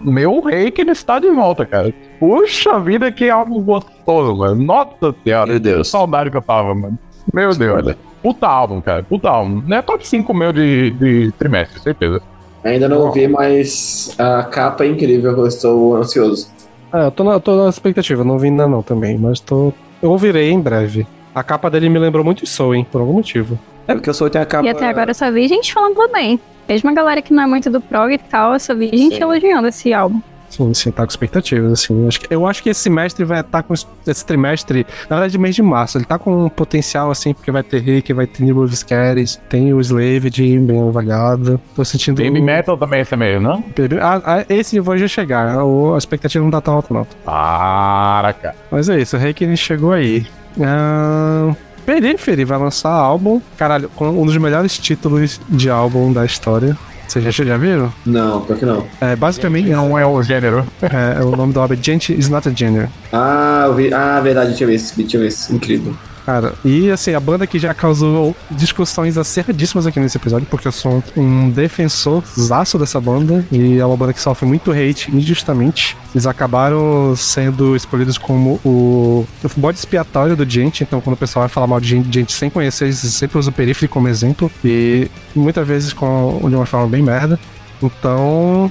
meu 0.00 0.40
rei 0.40 0.70
que 0.70 0.80
ele 0.80 0.92
está 0.92 1.18
de 1.18 1.30
volta, 1.30 1.66
cara. 1.66 1.92
Puxa 2.18 2.78
vida, 2.80 3.12
que 3.12 3.28
álbum 3.28 3.62
gostoso, 3.62 4.36
mano. 4.36 4.62
Nossa 4.62 5.14
senhora. 5.22 5.50
Meu 5.50 5.60
Deus. 5.60 5.86
Que 5.86 5.90
saudade 5.92 6.30
que 6.30 6.36
eu 6.36 6.42
tava, 6.42 6.74
mano. 6.74 6.98
Meu 7.32 7.54
Deus. 7.54 7.94
Puta 8.22 8.46
álbum, 8.46 8.80
cara. 8.80 9.02
Puta 9.02 9.28
álbum. 9.28 9.62
Não 9.66 9.76
é 9.76 9.82
top 9.82 10.06
5 10.06 10.34
meu 10.34 10.52
de, 10.52 10.90
de 10.90 11.32
trimestre, 11.38 11.80
certeza. 11.80 12.20
Ainda 12.64 12.88
não 12.88 13.00
ouvi, 13.00 13.28
mas 13.28 14.14
a 14.18 14.42
capa 14.42 14.84
é 14.84 14.88
incrível, 14.88 15.36
eu 15.36 15.46
estou 15.46 15.96
ansioso. 15.96 16.50
É, 16.92 17.06
eu 17.06 17.10
tô 17.10 17.22
na, 17.24 17.38
tô 17.38 17.64
na 17.64 17.68
expectativa, 17.68 18.24
não 18.24 18.38
vi 18.38 18.48
ainda 18.48 18.66
não 18.66 18.82
também, 18.82 19.16
mas 19.16 19.40
tô. 19.40 19.72
Eu 20.02 20.10
ouvirei 20.10 20.50
em 20.50 20.60
breve. 20.60 21.06
A 21.34 21.42
capa 21.42 21.70
dele 21.70 21.88
me 21.88 21.98
lembrou 21.98 22.24
muito 22.24 22.46
Soul, 22.46 22.74
hein, 22.74 22.86
por 22.90 23.00
algum 23.00 23.12
motivo. 23.12 23.58
É 23.86 23.94
porque 23.94 24.10
eu 24.10 24.14
sou 24.14 24.28
tem 24.28 24.40
a 24.40 24.46
capa. 24.46 24.66
E 24.66 24.68
até 24.68 24.86
agora 24.86 25.10
eu 25.10 25.14
só 25.14 25.30
vi 25.30 25.46
gente 25.48 25.72
falando 25.72 25.96
bem. 26.12 26.40
Mesmo 26.68 26.90
a 26.90 26.92
galera 26.92 27.22
que 27.22 27.32
não 27.32 27.44
é 27.44 27.46
muito 27.46 27.70
do 27.70 27.80
prog 27.80 28.12
e 28.12 28.18
tal, 28.18 28.52
eu 28.52 28.60
só 28.60 28.74
vi 28.74 28.88
gente 28.88 29.16
Sim. 29.16 29.22
elogiando 29.22 29.68
esse 29.68 29.94
álbum. 29.94 30.20
Sim, 30.50 30.72
sim, 30.74 30.90
tá 30.90 31.04
com 31.04 31.10
expectativas, 31.10 31.72
assim. 31.72 32.08
Eu 32.30 32.46
acho 32.46 32.62
que 32.62 32.70
esse 32.70 32.80
semestre 32.80 33.24
vai 33.24 33.40
estar 33.40 33.62
com. 33.62 33.74
Esse 34.06 34.24
trimestre, 34.24 34.86
na 35.08 35.16
verdade, 35.16 35.38
mês 35.38 35.54
de 35.54 35.62
março, 35.62 35.98
ele 35.98 36.04
tá 36.04 36.18
com 36.18 36.46
um 36.46 36.48
potencial, 36.48 37.10
assim, 37.10 37.34
porque 37.34 37.50
vai 37.50 37.62
ter 37.62 37.80
Rick, 37.80 38.12
vai 38.12 38.26
ter 38.26 38.42
Nibble 38.42 38.74
Scares, 38.74 39.40
tem 39.48 39.72
o 39.74 39.80
Slaved 39.80 40.58
bem 40.60 40.88
avaliado. 40.88 41.60
Tô 41.76 41.84
sentindo. 41.84 42.22
Baby 42.22 42.40
Metal 42.40 42.76
também 42.76 43.00
esse 43.02 43.14
meio, 43.16 43.40
não? 43.40 43.60
Baby- 43.76 43.98
Ah, 44.00 44.20
ah, 44.24 44.44
esse 44.48 44.74
nível 44.76 44.96
já 44.98 45.06
chegar. 45.06 45.56
A 45.58 45.98
expectativa 45.98 46.42
não 46.42 46.50
tá 46.50 46.60
tão 46.60 46.74
alta, 46.74 46.92
não. 46.94 47.06
Para, 47.24 48.32
cara. 48.32 48.56
Mas 48.70 48.88
é 48.88 48.98
isso, 49.00 49.16
o 49.16 49.18
Reiki 49.20 49.56
chegou 49.56 49.92
aí. 49.92 50.26
Ah, 50.60 51.54
Periphery 51.86 52.44
vai 52.44 52.58
lançar 52.58 52.90
álbum, 52.90 53.40
caralho, 53.56 53.90
um 54.00 54.26
dos 54.26 54.36
melhores 54.36 54.76
títulos 54.78 55.40
de 55.48 55.70
álbum 55.70 56.12
da 56.12 56.24
história. 56.24 56.76
Vocês 57.08 57.24
já, 57.34 57.44
já 57.44 57.56
viram? 57.56 57.92
Não, 58.04 58.42
pior 58.42 58.58
que 58.58 58.66
não. 58.66 58.86
É, 59.00 59.16
basicamente, 59.16 59.70
Não 59.70 59.98
é 59.98 60.04
o 60.04 60.22
gênero. 60.22 60.64
é, 60.82 61.24
o 61.24 61.30
nome 61.34 61.52
do 61.54 61.60
álbum 61.60 61.72
é 61.74 61.78
Gent 61.82 62.10
is 62.10 62.28
Not 62.28 62.46
a 62.48 62.52
Gender. 62.52 62.88
Ah, 63.12 63.64
eu 63.66 63.74
vi. 63.74 63.92
Ah, 63.92 64.20
verdade, 64.20 64.48
deixa 64.50 64.64
eu 64.64 64.68
ver 64.68 64.74
esse, 64.74 64.94
deixa 64.96 65.16
eu 65.16 65.22
ver 65.22 65.28
esse. 65.28 65.54
Incrível. 65.54 65.94
Cara, 66.28 66.52
e 66.62 66.90
assim, 66.90 67.14
a 67.14 67.20
banda 67.20 67.46
que 67.46 67.58
já 67.58 67.72
causou 67.72 68.36
discussões 68.50 69.16
acerradíssimas 69.16 69.86
aqui 69.86 69.98
nesse 69.98 70.18
episódio, 70.18 70.46
porque 70.46 70.68
eu 70.68 70.72
sou 70.72 71.02
um 71.16 71.48
defensor 71.48 72.22
zaço 72.38 72.78
dessa 72.78 73.00
banda, 73.00 73.46
e 73.50 73.78
é 73.78 73.86
uma 73.86 73.96
banda 73.96 74.12
que 74.12 74.20
sofre 74.20 74.44
muito 74.44 74.70
hate 74.70 75.10
injustamente. 75.10 75.96
Eles 76.14 76.26
acabaram 76.26 77.16
sendo 77.16 77.74
escolhidos 77.74 78.18
como 78.18 78.60
o, 78.62 79.26
o 79.42 79.48
bode 79.56 79.78
expiatório 79.78 80.36
do 80.36 80.46
Gente, 80.46 80.82
então 80.82 81.00
quando 81.00 81.14
o 81.14 81.18
pessoal 81.18 81.44
vai 81.44 81.48
falar 81.48 81.66
mal 81.66 81.80
de 81.80 81.88
gente, 81.88 82.12
gente 82.12 82.34
sem 82.34 82.50
conhecer, 82.50 82.84
eles 82.84 82.98
sempre 82.98 83.38
usam 83.38 83.50
o 83.50 83.54
Periphery 83.54 83.88
como 83.88 84.06
exemplo, 84.06 84.52
e 84.62 85.10
muitas 85.34 85.66
vezes 85.66 85.94
com, 85.94 86.40
de 86.46 86.54
uma 86.54 86.66
forma 86.66 86.88
bem 86.88 87.02
merda. 87.02 87.40
Então, 87.82 88.70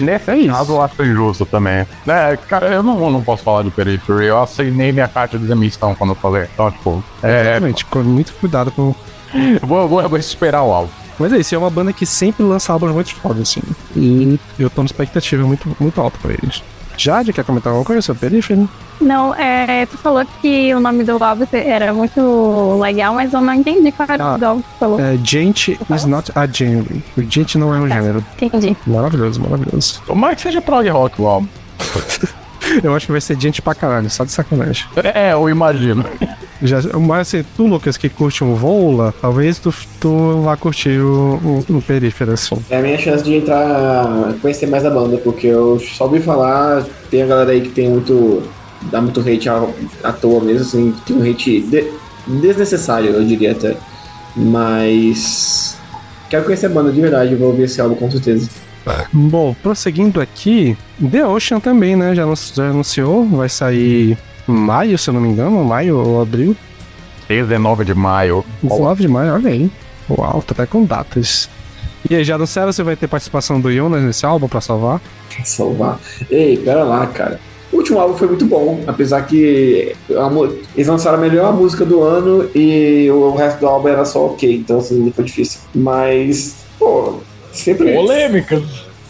Nesse 0.00 0.30
É 0.30 0.36
isso. 0.36 0.50
caso, 0.50 0.72
eu 0.72 0.82
acho 0.82 1.02
injusto 1.04 1.46
também. 1.46 1.86
É, 2.06 2.36
cara, 2.48 2.66
eu 2.68 2.82
não, 2.82 3.10
não 3.10 3.22
posso 3.22 3.42
falar 3.42 3.62
de 3.62 3.70
Periphery. 3.70 4.26
Eu 4.26 4.42
assinei 4.42 4.92
minha 4.92 5.08
carta 5.08 5.38
de 5.38 5.46
demissão 5.46 5.94
quando 5.94 6.10
eu 6.10 6.16
falei. 6.16 6.48
Então, 6.52 6.70
tipo, 6.70 7.04
é, 7.22 7.60
com 7.90 8.02
muito 8.02 8.32
cuidado 8.34 8.70
com, 8.72 8.94
vou, 9.62 9.88
vou, 9.88 10.08
vou 10.08 10.18
esperar 10.18 10.62
o 10.62 10.72
álbum. 10.72 10.90
Mas 11.18 11.32
é 11.32 11.38
isso, 11.38 11.54
é 11.54 11.58
uma 11.58 11.70
banda 11.70 11.92
que 11.92 12.04
sempre 12.04 12.42
lança 12.42 12.72
álbuns 12.72 12.92
muito 12.92 13.14
foda, 13.14 13.40
assim. 13.42 13.60
E 13.94 14.38
eu 14.58 14.68
tô 14.68 14.80
numa 14.82 14.86
expectativa 14.86 15.46
muito, 15.46 15.76
muito 15.78 16.00
alta 16.00 16.18
pra 16.20 16.32
eles. 16.32 16.62
Jade, 16.96 17.32
quer 17.32 17.44
comentar 17.44 17.70
alguma 17.70 17.84
coisa 17.84 18.00
sobre 18.02 18.20
Periphery? 18.28 18.68
Não, 19.00 19.34
é, 19.34 19.86
tu 19.86 19.98
falou 19.98 20.24
que 20.40 20.72
o 20.74 20.80
nome 20.80 21.02
do 21.04 21.22
álbum 21.22 21.44
era 21.52 21.92
muito 21.92 22.78
legal, 22.80 23.14
mas 23.14 23.32
eu 23.32 23.40
não 23.40 23.52
entendi 23.54 23.90
qual 23.92 24.08
era 24.08 24.24
o 24.24 24.28
Ah. 24.28 24.36
do 24.36 24.44
álbum 24.46 24.62
que 24.62 24.68
tu 24.68 24.78
falou. 24.78 25.00
É, 25.00 25.16
Gente 25.22 25.78
is 25.94 26.04
not 26.04 26.30
a 26.34 26.46
genre. 26.46 27.02
O 27.16 27.22
Gente 27.22 27.58
não 27.58 27.74
é 27.74 27.78
um 27.78 27.88
gênero. 27.88 28.24
Entendi. 28.40 28.76
Maravilhoso, 28.86 29.40
maravilhoso. 29.40 30.00
Tomara 30.06 30.34
que 30.36 30.42
seja 30.42 30.62
prog 30.62 30.88
rock 30.88 31.20
o 31.20 31.26
álbum. 31.26 31.48
Eu 32.82 32.94
acho 32.96 33.06
que 33.06 33.12
vai 33.12 33.20
ser 33.20 33.38
gente 33.38 33.60
pra 33.60 33.74
caralho, 33.74 34.08
só 34.08 34.24
de 34.24 34.32
sacanagem. 34.32 34.86
É, 35.12 35.32
eu 35.34 35.50
imagino. 35.50 36.02
Já, 36.62 36.80
mas 36.98 37.28
assim, 37.28 37.44
tu, 37.56 37.66
Lucas, 37.66 37.96
que 37.96 38.08
curte 38.08 38.42
um 38.44 38.54
Vola, 38.54 39.12
talvez 39.20 39.58
tu, 39.58 39.74
tu 40.00 40.42
vá 40.42 40.56
curtir 40.56 41.00
o, 41.00 41.64
o, 41.68 41.74
o 41.74 42.32
assim. 42.32 42.56
É 42.70 42.78
a 42.78 42.82
minha 42.82 42.96
chance 42.98 43.22
de 43.24 43.34
entrar, 43.34 44.34
conhecer 44.40 44.66
mais 44.66 44.84
a 44.84 44.90
banda, 44.90 45.16
porque 45.18 45.48
eu 45.48 45.78
só 45.80 46.04
ouvi 46.04 46.20
falar, 46.20 46.84
tem 47.10 47.22
a 47.22 47.26
galera 47.26 47.50
aí 47.50 47.60
que 47.60 47.70
tem 47.70 47.88
muito. 47.90 48.42
dá 48.82 49.00
muito 49.00 49.20
hate 49.20 49.48
à, 49.48 49.66
à 50.02 50.12
toa 50.12 50.40
mesmo, 50.42 50.62
assim, 50.62 50.94
tem 51.04 51.16
um 51.16 51.22
hate 51.30 51.60
de- 51.62 51.90
desnecessário, 52.26 53.10
eu 53.10 53.24
diria 53.24 53.52
até. 53.52 53.76
Mas. 54.36 55.76
Quero 56.30 56.44
conhecer 56.44 56.66
a 56.66 56.70
banda 56.70 56.90
de 56.90 57.00
verdade, 57.00 57.32
eu 57.32 57.38
vou 57.38 57.48
ouvir 57.48 57.64
esse 57.64 57.80
álbum 57.80 57.94
com 57.94 58.10
certeza. 58.10 58.48
Bom, 59.12 59.54
prosseguindo 59.62 60.20
aqui, 60.20 60.76
The 61.10 61.26
Ocean 61.26 61.58
também, 61.60 61.96
né? 61.96 62.14
Já, 62.14 62.24
anun- 62.24 62.34
já 62.54 62.68
anunciou, 62.70 63.24
vai 63.26 63.48
sair 63.48 64.16
maio, 64.46 64.98
se 64.98 65.10
eu 65.10 65.14
não 65.14 65.20
me 65.20 65.28
engano, 65.28 65.64
maio 65.64 65.98
ou 65.98 66.22
abril. 66.22 66.56
19 67.28 67.84
de 67.84 67.94
maio. 67.94 68.44
19 68.62 69.02
de 69.02 69.08
maio, 69.08 69.34
olha 69.34 69.50
aí. 69.50 69.70
Uau, 70.10 70.42
tá 70.42 70.52
até 70.52 70.66
com 70.66 70.84
datas. 70.84 71.48
E 72.08 72.14
aí, 72.14 72.22
já 72.22 72.34
anunciaram 72.34 72.70
se 72.70 72.82
vai 72.82 72.96
ter 72.96 73.08
participação 73.08 73.58
do 73.58 73.72
Jonas 73.72 74.02
nesse 74.02 74.26
álbum 74.26 74.46
pra 74.46 74.60
salvar? 74.60 75.00
Salvar. 75.42 75.98
Ei, 76.30 76.58
pera 76.58 76.84
lá, 76.84 77.06
cara. 77.06 77.40
O 77.72 77.78
último 77.78 77.98
álbum 77.98 78.14
foi 78.14 78.28
muito 78.28 78.44
bom, 78.44 78.84
apesar 78.86 79.22
que 79.22 79.96
eles 80.76 80.86
lançaram 80.86 81.18
a 81.18 81.20
melhor 81.20 81.52
música 81.52 81.84
do 81.84 82.02
ano 82.02 82.48
e 82.54 83.10
o 83.10 83.34
resto 83.34 83.58
do 83.58 83.66
álbum 83.66 83.88
era 83.88 84.04
só 84.04 84.26
ok, 84.26 84.54
então 84.54 84.78
assim, 84.78 85.10
foi 85.10 85.24
difícil. 85.24 85.60
Mas, 85.74 86.56
pô, 86.78 87.20
sempre. 87.50 87.92
Polêmicas. 87.92 88.62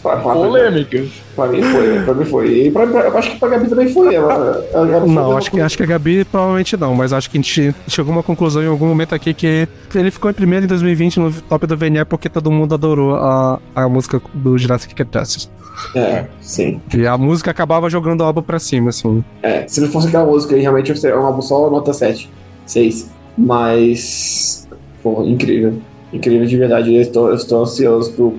Pra, 0.05 0.17
Polêmicas. 0.17 1.09
pra 1.35 1.47
mim 1.47 1.61
foi, 1.63 1.99
pra 2.03 2.13
mim 2.13 2.25
foi. 2.25 2.47
E 2.67 2.71
pra, 2.71 2.85
pra- 2.85 3.01
eu 3.07 3.17
acho 3.17 3.31
que 3.31 3.39
pra 3.39 3.49
Gabi 3.49 3.67
também 3.69 3.91
foi. 3.91 4.13
Ela, 4.13 4.33
ela, 4.71 4.87
ela 4.97 5.05
Não, 5.07 5.25
foi- 5.29 5.37
acho 5.37 5.51
que, 5.51 5.59
acho 5.61 5.77
que 5.77 5.83
a 5.83 5.85
Gabi 5.87 6.23
provavelmente 6.25 6.77
não, 6.77 6.93
mas 6.93 7.11
acho 7.11 7.29
que 7.29 7.37
a 7.37 7.41
gente 7.41 7.73
chegou 7.87 8.11
a 8.13 8.17
uma 8.17 8.23
conclusão 8.23 8.61
em 8.61 8.67
algum 8.67 8.85
momento 8.87 9.15
aqui 9.15 9.33
que 9.33 9.67
ele 9.95 10.11
ficou 10.11 10.29
em 10.29 10.33
primeiro 10.33 10.65
em 10.65 10.67
2020 10.67 11.19
no 11.19 11.31
top 11.33 11.65
do 11.65 11.75
VNE 11.75 12.05
porque 12.05 12.29
todo 12.29 12.51
mundo 12.51 12.75
adorou 12.75 13.15
a, 13.15 13.59
a 13.75 13.89
música 13.89 14.21
do 14.33 14.57
Jurassic 14.57 14.93
Justice. 15.11 15.49
É, 15.95 16.25
sim. 16.39 16.79
E 16.95 17.05
a 17.07 17.17
música 17.17 17.49
acabava 17.51 17.89
jogando 17.89 18.21
o 18.21 18.23
álbum 18.23 18.41
pra 18.41 18.59
cima, 18.59 18.89
assim. 18.91 19.23
É, 19.41 19.67
se 19.67 19.81
não 19.81 19.89
fosse 19.89 20.07
aquela 20.07 20.25
música 20.25 20.55
aí, 20.55 20.61
realmente 20.61 20.89
ia 20.89 20.95
ser 20.95 21.15
um 21.17 21.25
álbum 21.25 21.41
só 21.41 21.69
nota 21.69 21.91
7, 21.91 22.29
6. 22.65 23.09
Mas, 23.37 24.67
pô, 25.03 25.23
incrível. 25.23 25.73
Incrível 26.13 26.45
de 26.45 26.55
verdade. 26.57 26.93
Eu 26.95 27.01
estou, 27.01 27.29
eu 27.29 27.35
estou 27.35 27.61
ansioso 27.63 28.13
pro 28.13 28.35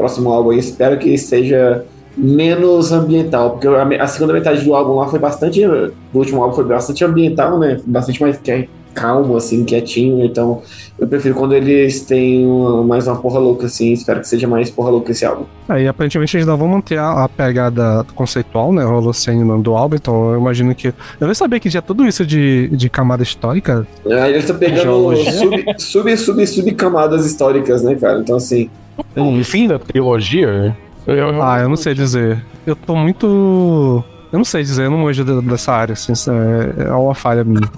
próximo 0.00 0.30
álbum 0.30 0.52
e 0.52 0.58
espero 0.58 0.98
que 0.98 1.16
seja 1.18 1.84
menos 2.16 2.90
ambiental, 2.92 3.50
porque 3.50 3.68
a, 3.68 4.06
segunda 4.06 4.32
metade 4.32 4.64
do 4.64 4.74
álbum 4.74 4.94
lá 4.96 5.08
foi 5.08 5.18
bastante. 5.18 5.64
Do 5.66 5.92
último 6.14 6.42
álbum 6.42 6.54
foi 6.56 6.64
bastante 6.64 7.04
ambiental, 7.04 7.58
né? 7.58 7.78
Bastante 7.86 8.20
mais 8.20 8.36
que- 8.38 8.68
calmo, 8.92 9.36
assim, 9.36 9.64
quietinho. 9.64 10.24
Então, 10.24 10.62
eu 10.98 11.06
prefiro 11.06 11.34
quando 11.36 11.54
eles 11.54 12.00
têm 12.00 12.44
uma- 12.44 12.82
mais 12.82 13.06
uma 13.06 13.14
porra 13.16 13.38
louca, 13.38 13.66
assim. 13.66 13.92
Espero 13.92 14.18
que 14.20 14.26
seja 14.26 14.48
mais 14.48 14.68
porra 14.68 14.90
louca 14.90 15.12
esse 15.12 15.24
álbum. 15.24 15.44
Aí 15.68 15.86
aparentemente 15.86 16.36
eles 16.36 16.44
não 16.46 16.56
vão 16.56 16.66
manter 16.66 16.98
a, 16.98 17.24
a 17.24 17.28
pegada 17.28 18.04
conceitual, 18.16 18.72
né? 18.72 18.84
O 18.84 18.92
Holocene 18.96 19.38
no 19.40 19.46
nome 19.46 19.62
do 19.62 19.76
álbum, 19.76 19.94
então 19.94 20.32
eu 20.32 20.40
imagino 20.40 20.74
que. 20.74 20.88
Eu 21.20 21.26
nem 21.28 21.34
sabia 21.34 21.60
que 21.60 21.70
tinha 21.70 21.80
tudo 21.80 22.04
isso 22.04 22.26
de, 22.26 22.68
de 22.72 22.90
camada 22.90 23.22
histórica. 23.22 23.86
Aí 24.06 24.32
eles 24.32 24.42
estão 24.44 24.58
pegando 24.58 25.16
sub, 25.16 25.64
sub, 25.78 26.16
sub, 26.16 26.46
sub 26.46 26.72
camadas 26.72 27.24
históricas, 27.24 27.82
né, 27.84 27.94
cara? 27.94 28.18
Então, 28.18 28.36
assim. 28.36 28.68
No 29.16 29.44
fim 29.44 29.66
da 29.66 29.78
trilogia. 29.78 30.76
Eu, 31.06 31.14
eu- 31.16 31.42
Ah, 31.42 31.58
eu 31.60 31.68
não 31.68 31.76
sei 31.76 31.94
dizer. 31.94 32.44
Eu 32.66 32.76
tô 32.76 32.94
muito. 32.94 34.04
Eu 34.32 34.38
não 34.38 34.44
sei 34.44 34.62
dizer, 34.62 34.84
eu 34.84 34.90
não 34.90 34.98
manjo 34.98 35.24
de- 35.24 35.40
dessa 35.42 35.72
área, 35.72 35.94
assim, 35.94 36.12
é, 36.30 36.84
é 36.88 36.92
uma 36.92 37.14
falha 37.14 37.42
minha. 37.42 37.68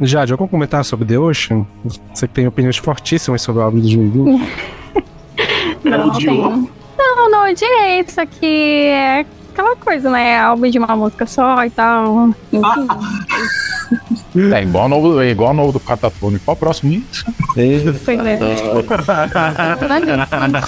Jade, 0.00 0.32
algum 0.32 0.46
comentário 0.48 0.84
sobre 0.84 1.04
The 1.06 1.18
Ocean? 1.18 1.66
Você 2.14 2.26
que 2.26 2.32
tem 2.32 2.46
opiniões 2.46 2.78
fortíssimas 2.78 3.42
sobre 3.42 3.60
o 3.60 3.64
álbum 3.64 3.80
de 3.80 3.96
2020. 3.96 4.50
Não, 5.84 6.10
tenho. 6.12 6.70
Não, 6.98 7.30
não 7.30 7.50
odiei. 7.50 8.00
Isso 8.06 8.20
aqui 8.20 8.46
é 8.86 9.26
aquela 9.52 9.74
coisa, 9.76 10.08
né? 10.10 10.38
Álbum 10.38 10.70
de 10.70 10.78
uma 10.78 10.94
música 10.96 11.26
só 11.26 11.64
e 11.64 11.70
tal. 11.70 12.28
Enfim. 12.52 12.62
É 14.54 14.62
igual 14.62 14.88
novo, 14.88 15.20
é 15.20 15.30
igual 15.30 15.52
novo 15.54 15.72
do 15.72 15.80
Catafone. 15.80 16.38
Qual 16.38 16.54
o 16.56 16.58
próximo 16.58 16.90
hit? 16.92 17.24
Foi. 18.74 18.82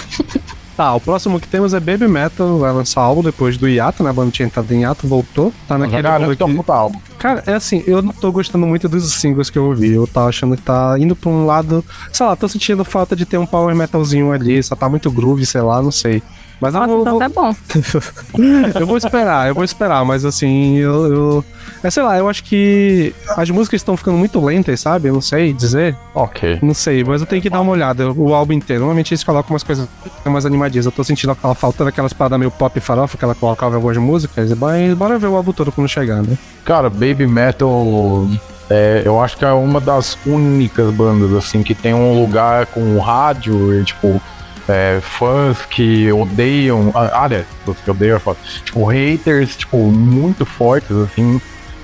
Tá, 0.75 0.91
o 0.95 0.99
próximo 0.99 1.39
que 1.39 1.47
temos 1.47 1.71
é 1.75 1.79
Baby 1.79 2.07
Metal, 2.07 2.57
vai 2.57 2.73
lançar 2.73 3.01
álbum 3.01 3.21
depois 3.21 3.57
do 3.57 3.69
hiato, 3.69 4.01
né? 4.03 4.09
A 4.09 4.13
banda 4.13 4.31
tinha 4.31 4.47
entrado 4.47 4.71
em 4.73 4.81
hiato, 4.81 5.07
voltou. 5.07 5.53
Tá 5.67 5.77
naquele 5.77 6.01
Cara, 6.01 6.25
álbum 6.25 6.35
que- 6.35 6.71
álbum. 6.71 6.99
Cara, 7.19 7.43
é 7.45 7.53
assim, 7.53 7.83
eu 7.85 8.01
não 8.01 8.11
tô 8.11 8.31
gostando 8.31 8.65
muito 8.65 8.89
dos 8.89 9.13
singles 9.13 9.51
que 9.51 9.57
eu 9.59 9.65
ouvi. 9.65 9.93
Eu 9.93 10.07
tava 10.07 10.29
achando 10.29 10.55
que 10.57 10.63
tá 10.63 10.95
indo 10.97 11.15
pra 11.15 11.29
um 11.29 11.45
lado. 11.45 11.85
Sei 12.11 12.25
lá, 12.25 12.35
tô 12.35 12.47
sentindo 12.47 12.83
falta 12.83 13.15
de 13.15 13.23
ter 13.23 13.37
um 13.37 13.45
power 13.45 13.75
metalzinho 13.75 14.31
ali, 14.31 14.63
só 14.63 14.75
tá 14.75 14.89
muito 14.89 15.11
groove, 15.11 15.45
sei 15.45 15.61
lá, 15.61 15.79
não 15.79 15.91
sei. 15.91 16.23
Mas 16.63 16.73
eu 16.73 16.79
Nossa, 16.79 16.93
vou, 16.93 17.01
então 17.01 17.19
vou- 17.19 17.19
tá 17.19 17.29
bom. 17.29 17.55
eu 18.79 18.87
vou 18.87 18.95
esperar, 18.95 19.49
eu 19.49 19.53
vou 19.53 19.65
esperar, 19.65 20.05
mas 20.05 20.23
assim, 20.23 20.77
eu, 20.77 21.13
eu. 21.13 21.45
É, 21.83 21.89
sei 21.91 22.01
lá, 22.01 22.17
eu 22.17 22.29
acho 22.29 22.41
que 22.45 23.13
as 23.35 23.49
músicas 23.49 23.81
estão 23.81 23.97
ficando 23.97 24.17
muito 24.17 24.39
lentas, 24.39 24.79
sabe? 24.79 25.09
Eu 25.09 25.13
não 25.13 25.19
sei 25.19 25.51
dizer. 25.51 25.93
Ok. 26.15 26.59
Não 26.61 26.73
sei, 26.73 27.03
mas 27.03 27.19
eu 27.19 27.27
tenho 27.27 27.41
que 27.41 27.49
dar 27.49 27.59
uma 27.59 27.73
olhada, 27.73 28.09
o 28.13 28.33
álbum 28.33 28.53
inteiro. 28.53 28.79
Normalmente 28.79 29.13
eles 29.13 29.25
colocam 29.25 29.51
umas 29.53 29.63
coisas 29.63 29.89
mais 30.23 30.45
animadinhas. 30.45 30.85
Eu 30.85 30.91
tô 30.93 31.03
sentindo 31.03 31.31
aquela 31.33 31.53
faltando 31.53 31.89
aquelas 31.89 32.13
paradas 32.13 32.39
meio 32.39 32.49
pop 32.51 32.77
e 32.77 32.81
farofa 32.81 33.17
que 33.17 33.25
ela 33.25 33.35
colocava 33.35 33.73
em 33.73 33.75
algumas 33.75 33.97
músicas. 33.97 34.57
Mas 34.57 34.93
bora 34.93 35.19
ver 35.19 35.27
o 35.27 35.35
álbum 35.35 35.51
todo 35.51 35.69
quando 35.69 35.89
chegar, 35.89 36.23
né? 36.23 36.37
Cara, 36.63 36.89
Baby 36.89 37.27
Metal, 37.27 38.25
é, 38.69 39.01
eu 39.03 39.21
acho 39.21 39.35
que 39.35 39.43
é 39.43 39.51
uma 39.51 39.81
das 39.81 40.17
únicas 40.25 40.89
bandas, 40.93 41.33
assim, 41.33 41.61
que 41.61 41.75
tem 41.75 41.93
um 41.93 42.17
lugar 42.21 42.65
com 42.67 42.97
rádio 42.99 43.77
e, 43.81 43.83
tipo, 43.83 44.21
é, 44.67 44.99
fãs 45.01 45.65
que 45.65 46.11
odeiam. 46.11 46.91
Aliás, 46.93 47.45
fãs 47.65 47.77
que 47.83 47.91
odeiam, 47.91 48.19
foda. 48.19 48.37
tipo, 48.63 48.85
haters, 48.85 49.57
tipo, 49.57 49.77
muito 49.77 50.45
fortes, 50.45 50.95
assim, 50.95 51.41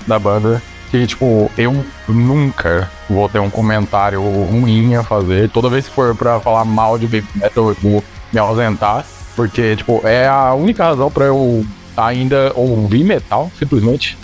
da 0.07 0.17
banda. 0.17 0.61
Que, 0.91 1.05
tipo, 1.05 1.51
eu 1.57 1.85
nunca 2.07 2.89
vou 3.07 3.29
ter 3.29 3.39
um 3.39 3.49
comentário 3.49 4.21
ruim 4.21 4.95
a 4.95 5.03
fazer. 5.03 5.49
Toda 5.49 5.69
vez 5.69 5.87
que 5.87 5.93
for 5.93 6.15
pra 6.15 6.39
falar 6.39 6.65
mal 6.65 6.97
de 6.97 7.05
Baby 7.05 7.27
Metal, 7.35 7.69
eu 7.69 7.77
vou 7.81 8.03
me 8.33 8.39
ausentar. 8.39 9.05
Porque, 9.35 9.75
tipo, 9.75 10.01
é 10.03 10.27
a 10.27 10.53
única 10.53 10.83
razão 10.83 11.11
pra 11.11 11.25
eu 11.25 11.65
ainda 11.95 12.51
ouvir 12.55 13.03
metal, 13.03 13.51
simplesmente. 13.57 14.17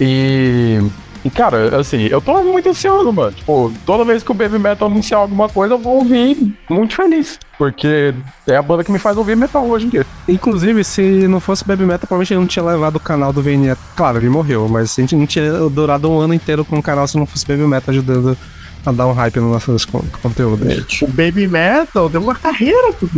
E, 0.00 0.80
e, 1.28 1.30
cara, 1.30 1.78
assim, 1.78 2.06
eu 2.06 2.22
tô 2.22 2.42
muito 2.42 2.70
ansioso, 2.70 3.12
mano. 3.12 3.32
Tipo, 3.32 3.70
toda 3.84 4.02
vez 4.02 4.22
que 4.22 4.30
o 4.30 4.34
Baby 4.34 4.58
Metal 4.58 4.88
anunciar 4.88 5.20
alguma 5.20 5.46
coisa, 5.46 5.74
eu 5.74 5.78
vou 5.78 5.96
ouvir 5.96 6.56
muito 6.70 6.94
feliz. 6.94 7.38
Porque 7.58 8.14
é 8.46 8.56
a 8.56 8.62
banda 8.62 8.82
que 8.82 8.90
me 8.90 8.98
faz 8.98 9.18
ouvir 9.18 9.36
metal 9.36 9.66
hoje 9.66 9.86
em 9.86 9.88
dia. 9.90 10.06
Inclusive, 10.26 10.82
se 10.82 11.28
não 11.28 11.38
fosse 11.38 11.66
Baby 11.66 11.82
Metal, 11.82 12.00
provavelmente 12.00 12.32
ele 12.32 12.40
não 12.40 12.46
tinha 12.46 12.64
levado 12.64 12.96
o 12.96 13.00
canal 13.00 13.30
do 13.30 13.42
VNE. 13.42 13.76
Claro, 13.94 14.16
ele 14.16 14.30
morreu, 14.30 14.66
mas 14.68 14.98
a 14.98 15.02
gente 15.02 15.14
não 15.14 15.26
tinha 15.26 15.52
durado 15.68 16.10
um 16.10 16.18
ano 16.18 16.32
inteiro 16.32 16.64
com 16.64 16.78
o 16.78 16.82
canal 16.82 17.06
se 17.06 17.18
não 17.18 17.26
fosse 17.26 17.46
Baby 17.46 17.66
Metal 17.66 17.92
ajudando 17.92 18.38
a 18.84 18.92
dar 18.92 19.06
um 19.06 19.12
hype 19.12 19.36
no 19.40 19.50
nosso 19.52 19.76
con- 19.88 20.04
conteúdo. 20.22 20.64
O 21.02 21.06
Baby 21.08 21.46
Metal 21.48 22.08
deu 22.08 22.20
uma 22.22 22.34
carreira 22.34 22.92
pro 22.92 23.08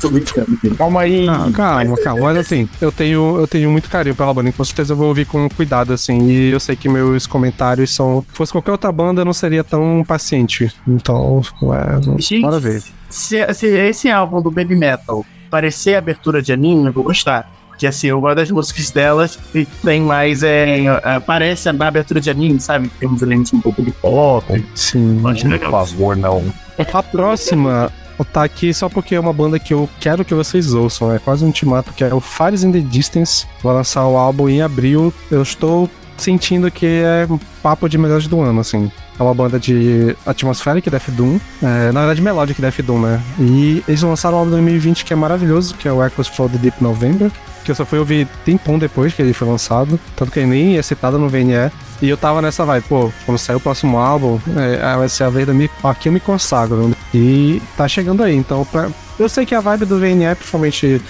tô 0.00 0.10
brincando. 0.10 0.58
Calma 0.76 1.00
aí. 1.02 1.28
Ah, 1.28 1.48
calma, 1.52 1.96
calma. 1.96 2.22
Mas 2.22 2.38
assim, 2.38 2.68
eu 2.80 2.90
tenho, 2.90 3.38
eu 3.38 3.46
tenho 3.46 3.70
muito 3.70 3.88
carinho 3.88 4.14
pela 4.14 4.32
banda, 4.34 4.50
com 4.52 4.64
certeza 4.64 4.92
eu 4.92 4.96
vou 4.96 5.08
ouvir 5.08 5.26
com 5.26 5.48
cuidado, 5.48 5.92
assim. 5.92 6.26
E 6.28 6.50
eu 6.50 6.60
sei 6.60 6.74
que 6.76 6.88
meus 6.88 7.26
comentários 7.26 7.94
são. 7.94 8.24
Se 8.30 8.36
fosse 8.36 8.52
qualquer 8.52 8.72
outra 8.72 8.90
banda, 8.90 9.20
eu 9.20 9.24
não 9.24 9.32
seria 9.32 9.62
tão 9.64 10.04
paciente. 10.06 10.72
Então, 10.86 11.42
é, 11.72 12.20
Gente, 12.20 12.42
bora 12.42 12.58
ver. 12.58 12.82
Se, 13.08 13.54
se 13.54 13.66
esse 13.66 14.10
álbum 14.10 14.40
do 14.42 14.50
Baby 14.50 14.76
Metal 14.76 15.24
parecer 15.50 15.94
abertura 15.94 16.42
de 16.42 16.52
anime, 16.52 16.86
eu 16.86 16.92
vou 16.92 17.04
gostar. 17.04 17.48
Porque 17.74 17.86
assim, 17.86 18.06
eu 18.06 18.20
gosto 18.20 18.36
das 18.36 18.50
músicas 18.50 18.90
delas 18.90 19.38
e 19.54 19.66
tem 19.66 20.00
mais. 20.00 20.42
É, 20.42 20.84
é, 20.84 21.20
parece 21.20 21.68
a 21.68 21.72
abertura 21.72 22.20
de 22.20 22.30
anime, 22.30 22.60
sabe? 22.60 22.88
Tem 23.00 23.08
uns 23.08 23.20
elementos 23.20 23.52
um 23.52 23.60
pouco 23.60 23.82
de 23.82 23.90
pop. 23.90 24.64
Sim. 24.74 25.20
Por 25.20 25.70
favor, 25.70 26.16
não. 26.16 26.44
A 26.78 27.02
próxima 27.02 27.90
tá 28.32 28.44
aqui 28.44 28.72
só 28.72 28.88
porque 28.88 29.16
é 29.16 29.20
uma 29.20 29.32
banda 29.32 29.58
que 29.58 29.74
eu 29.74 29.88
quero 29.98 30.24
que 30.24 30.34
vocês 30.34 30.72
ouçam. 30.72 31.12
É 31.12 31.18
quase 31.18 31.42
um 31.42 31.48
ultimato 31.48 31.92
que 31.92 32.04
é 32.04 32.14
o 32.14 32.20
Fires 32.20 32.62
in 32.62 32.70
the 32.70 32.78
Distance. 32.78 33.46
Vai 33.62 33.74
lançar 33.74 34.06
o 34.06 34.16
álbum 34.16 34.48
em 34.48 34.62
abril. 34.62 35.12
Eu 35.30 35.42
estou 35.42 35.90
sentindo 36.16 36.70
que 36.70 36.86
é 36.86 37.26
um 37.28 37.38
papo 37.60 37.88
de 37.88 37.98
melhores 37.98 38.28
do 38.28 38.40
ano, 38.40 38.60
assim. 38.60 38.90
É 39.18 39.22
uma 39.22 39.34
banda 39.34 39.58
de 39.58 40.16
Atmospheric 40.26 40.90
Death 40.90 41.10
Doom. 41.10 41.38
É, 41.62 41.92
na 41.92 42.00
verdade, 42.00 42.22
Melodic 42.22 42.60
Death 42.60 42.80
Doom, 42.82 43.00
né? 43.00 43.22
E 43.38 43.82
eles 43.86 44.02
lançaram 44.02 44.36
um 44.36 44.40
álbum 44.40 44.50
em 44.50 44.62
2020 44.62 45.04
que 45.04 45.12
é 45.12 45.16
maravilhoso, 45.16 45.74
que 45.74 45.88
é 45.88 45.92
o 45.92 46.04
Echoes 46.04 46.28
for 46.28 46.50
the 46.50 46.58
Deep 46.58 46.82
November. 46.82 47.30
Que 47.64 47.70
eu 47.70 47.74
só 47.74 47.84
fui 47.86 47.98
ouvir 47.98 48.28
tempão 48.44 48.78
depois 48.78 49.14
que 49.14 49.22
ele 49.22 49.32
foi 49.32 49.48
lançado. 49.48 49.98
Tanto 50.14 50.30
que 50.30 50.38
ele 50.40 50.48
nem 50.48 50.76
é 50.78 50.82
citado 50.82 51.18
no 51.18 51.28
VNE. 51.28 51.70
E 52.02 52.08
eu 52.08 52.16
tava 52.16 52.42
nessa 52.42 52.64
vibe, 52.64 52.84
pô, 52.88 53.10
quando 53.24 53.38
sair 53.38 53.56
o 53.56 53.60
próximo 53.60 53.96
álbum, 53.98 54.38
é, 54.56 54.96
vai 54.96 55.08
ser 55.08 55.24
a 55.24 55.30
vez 55.30 55.46
da 55.46 55.54
me, 55.54 55.70
aqui 55.82 56.08
eu 56.08 56.12
me 56.12 56.20
consagro. 56.20 56.94
E 57.14 57.62
tá 57.76 57.88
chegando 57.88 58.22
aí, 58.22 58.34
então 58.36 58.64
pra- 58.66 58.90
eu 59.18 59.28
sei 59.28 59.46
que 59.46 59.54
a 59.54 59.60
vibe 59.60 59.86
do 59.86 59.98
VNE, 59.98 60.34
principalmente 60.34 61.00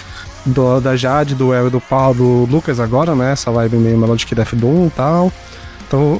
do, 0.45 0.79
da 0.79 0.95
Jade, 0.95 1.33
do 1.35 1.53
El 1.53 1.69
do 1.69 1.81
Paulo, 1.81 2.45
do 2.45 2.51
Lucas 2.55 2.79
agora, 2.79 3.13
né? 3.15 3.33
Essa 3.33 3.51
vibe 3.51 3.77
meio 3.77 3.97
Melodic 3.97 4.33
Death 4.33 4.53
Doom 4.53 4.87
e 4.87 4.89
tal. 4.91 5.33
Então, 5.87 6.19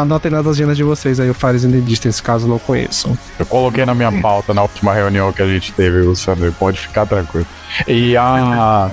anotem 0.00 0.30
nas 0.30 0.46
agendas 0.46 0.76
de 0.76 0.82
vocês 0.82 1.20
aí 1.20 1.28
o 1.30 1.34
Fires 1.34 1.62
in 1.64 1.70
the 1.70 1.78
Distance, 1.78 2.20
caso 2.22 2.48
não 2.48 2.58
conheçam. 2.58 3.16
Eu 3.38 3.46
coloquei 3.46 3.84
na 3.84 3.94
minha 3.94 4.10
pauta 4.20 4.52
na 4.54 4.62
última 4.62 4.92
reunião 4.94 5.32
que 5.32 5.40
a 5.42 5.46
gente 5.46 5.72
teve, 5.72 5.98
o 5.98 6.16
Sander, 6.16 6.52
pode 6.52 6.78
ficar 6.80 7.04
tranquilo. 7.06 7.46
E 7.86 8.16
a, 8.16 8.90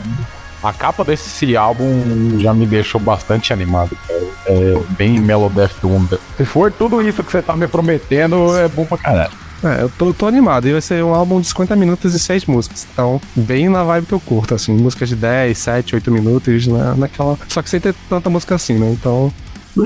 a 0.64 0.72
capa 0.72 1.04
desse 1.04 1.56
álbum 1.56 2.40
já 2.40 2.54
me 2.54 2.66
deixou 2.66 3.02
bastante 3.02 3.52
animado, 3.52 3.98
cara. 4.08 4.22
É 4.46 4.82
bem 4.90 5.20
Melodeath 5.20 5.74
Doom. 5.82 6.06
Se 6.38 6.46
for 6.46 6.72
tudo 6.72 7.02
isso 7.02 7.24
que 7.24 7.32
você 7.32 7.42
tá 7.42 7.56
me 7.56 7.68
prometendo, 7.68 8.56
é 8.58 8.68
bom 8.68 8.86
pra 8.86 8.98
caralho. 8.98 9.32
É, 9.64 9.84
eu 9.84 9.90
tô, 9.90 10.14
tô 10.14 10.28
animado. 10.28 10.68
E 10.68 10.72
vai 10.72 10.82
ser 10.82 11.04
um 11.04 11.14
álbum 11.14 11.40
de 11.40 11.48
50 11.48 11.76
minutos 11.76 12.14
e 12.14 12.20
6 12.20 12.46
músicas. 12.46 12.88
Então, 12.92 13.22
bem 13.36 13.70
na 13.70 13.84
vibe 13.84 14.08
que 14.08 14.14
eu 14.14 14.20
curto, 14.20 14.56
assim. 14.56 14.74
Músicas 14.74 15.10
de 15.10 15.16
10, 15.16 15.58
7, 15.58 15.96
8 15.96 16.12
minutos, 16.12 16.68
né? 16.68 16.96
Naquela. 16.98 17.38
Só 17.48 17.62
que 17.62 17.70
sem 17.70 17.80
ter 17.80 17.96
tanta 18.10 18.30
música 18.30 18.56
assim, 18.56 18.78
né? 18.78 18.92
Então. 18.92 19.32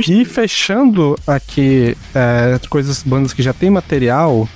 E 0.08 0.26
fechando 0.26 1.16
aqui 1.28 1.96
é, 2.14 2.60
coisas, 2.70 3.04
bandas 3.04 3.34
que 3.34 3.44
já 3.44 3.54
tem 3.54 3.70
material 3.70 4.48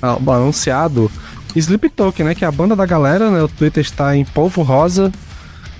ah, 0.00 0.16
anunciado. 0.28 1.10
Sleep 1.54 1.90
Token, 1.90 2.26
né? 2.26 2.34
Que 2.34 2.44
é 2.44 2.48
a 2.48 2.52
banda 2.52 2.74
da 2.74 2.86
galera, 2.86 3.30
né? 3.30 3.42
O 3.42 3.48
Twitter 3.48 3.82
está 3.82 4.16
em 4.16 4.24
polvo 4.24 4.62
rosa 4.62 5.12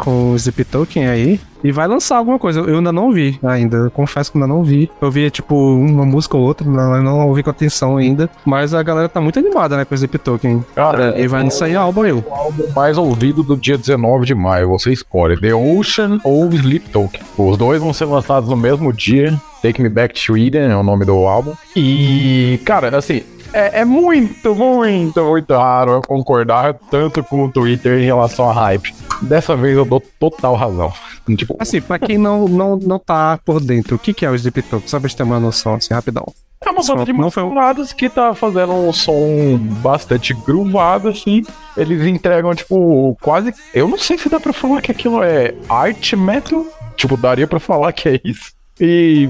com 0.00 0.32
o 0.32 0.36
Sleep 0.36 0.64
Token 0.64 1.06
aí. 1.08 1.40
E 1.62 1.70
vai 1.70 1.86
lançar 1.86 2.16
alguma 2.16 2.38
coisa. 2.38 2.60
Eu 2.60 2.78
ainda 2.78 2.90
não 2.90 3.12
vi 3.12 3.38
ainda. 3.42 3.76
Eu 3.76 3.90
confesso 3.90 4.32
que 4.32 4.38
ainda 4.38 4.46
não 4.46 4.64
vi. 4.64 4.90
Eu 5.00 5.10
vi, 5.10 5.30
tipo, 5.30 5.54
uma 5.54 6.06
música 6.06 6.34
ou 6.36 6.42
outra, 6.42 6.66
não, 6.66 7.02
não 7.02 7.28
ouvi 7.28 7.42
com 7.42 7.50
atenção 7.50 7.98
ainda. 7.98 8.30
Mas 8.46 8.72
a 8.72 8.82
galera 8.82 9.10
tá 9.10 9.20
muito 9.20 9.38
animada, 9.38 9.76
né, 9.76 9.84
com 9.84 9.92
o 9.92 9.94
Sleep 9.94 10.18
Token. 10.18 10.64
Cara, 10.74 11.20
E 11.20 11.26
vai 11.28 11.50
sair 11.50 11.76
álbum 11.76 12.02
aí. 12.02 12.12
o 12.12 12.24
álbum 12.30 12.64
mais 12.74 12.96
ouvido 12.96 13.42
do 13.42 13.58
dia 13.58 13.76
19 13.76 14.24
de 14.24 14.34
maio. 14.34 14.70
Você 14.70 14.90
escolhe 14.90 15.38
The 15.38 15.54
Ocean 15.54 16.18
ou 16.24 16.48
Sleep 16.50 16.88
Token. 16.88 17.20
Os 17.36 17.58
dois 17.58 17.78
vão 17.80 17.92
ser 17.92 18.06
lançados 18.06 18.48
no 18.48 18.56
mesmo 18.56 18.90
dia. 18.92 19.38
Take 19.62 19.82
Me 19.82 19.90
Back 19.90 20.14
to 20.24 20.38
Eden 20.38 20.70
é 20.70 20.76
o 20.76 20.82
nome 20.82 21.04
do 21.04 21.12
álbum. 21.26 21.52
E, 21.76 22.58
cara, 22.64 22.96
assim, 22.96 23.22
é, 23.52 23.80
é 23.80 23.84
muito, 23.84 24.54
muito, 24.54 25.22
muito 25.22 25.52
raro 25.54 25.90
eu 25.92 26.00
concordar 26.02 26.72
tanto 26.90 27.22
com 27.22 27.44
o 27.44 27.50
Twitter 27.52 28.00
em 28.00 28.04
relação 28.06 28.48
a 28.48 28.52
hype. 28.54 28.94
Dessa 29.22 29.56
vez 29.56 29.76
eu 29.76 29.84
dou 29.84 30.02
total 30.18 30.54
razão. 30.54 30.92
Tipo, 31.36 31.56
Assim, 31.58 31.80
pra 31.80 31.98
quem 31.98 32.18
não, 32.18 32.48
não, 32.48 32.76
não 32.76 32.98
tá 32.98 33.38
por 33.44 33.60
dentro, 33.60 33.96
o 33.96 33.98
que, 33.98 34.12
que 34.14 34.24
é 34.26 34.30
o 34.30 34.34
Sleep 34.34 34.62
Token? 34.62 34.88
Só 34.88 34.98
pra 34.98 35.08
gente 35.08 35.16
ter 35.16 35.22
uma 35.22 35.38
noção, 35.38 35.74
assim, 35.74 35.92
rapidão. 35.94 36.24
É 36.62 36.70
uma 36.70 36.82
banda 36.82 37.04
de 37.06 37.12
Não 37.12 37.30
foi 37.30 37.42
um- 37.42 37.54
que 37.96 38.08
tá 38.10 38.34
fazendo 38.34 38.72
um 38.72 38.92
som 38.92 39.56
bastante 39.82 40.34
groovado, 40.34 41.08
assim. 41.08 41.42
Eles 41.76 42.06
entregam, 42.06 42.54
tipo, 42.54 43.16
quase. 43.22 43.54
Eu 43.72 43.88
não 43.88 43.96
sei 43.96 44.18
se 44.18 44.28
dá 44.28 44.38
pra 44.38 44.52
falar 44.52 44.82
que 44.82 44.90
aquilo 44.90 45.22
é 45.22 45.54
art 45.68 46.12
metal. 46.14 46.64
Tipo, 46.96 47.16
daria 47.16 47.46
pra 47.46 47.58
falar 47.60 47.92
que 47.92 48.08
é 48.10 48.20
isso. 48.24 48.52
E. 48.78 49.28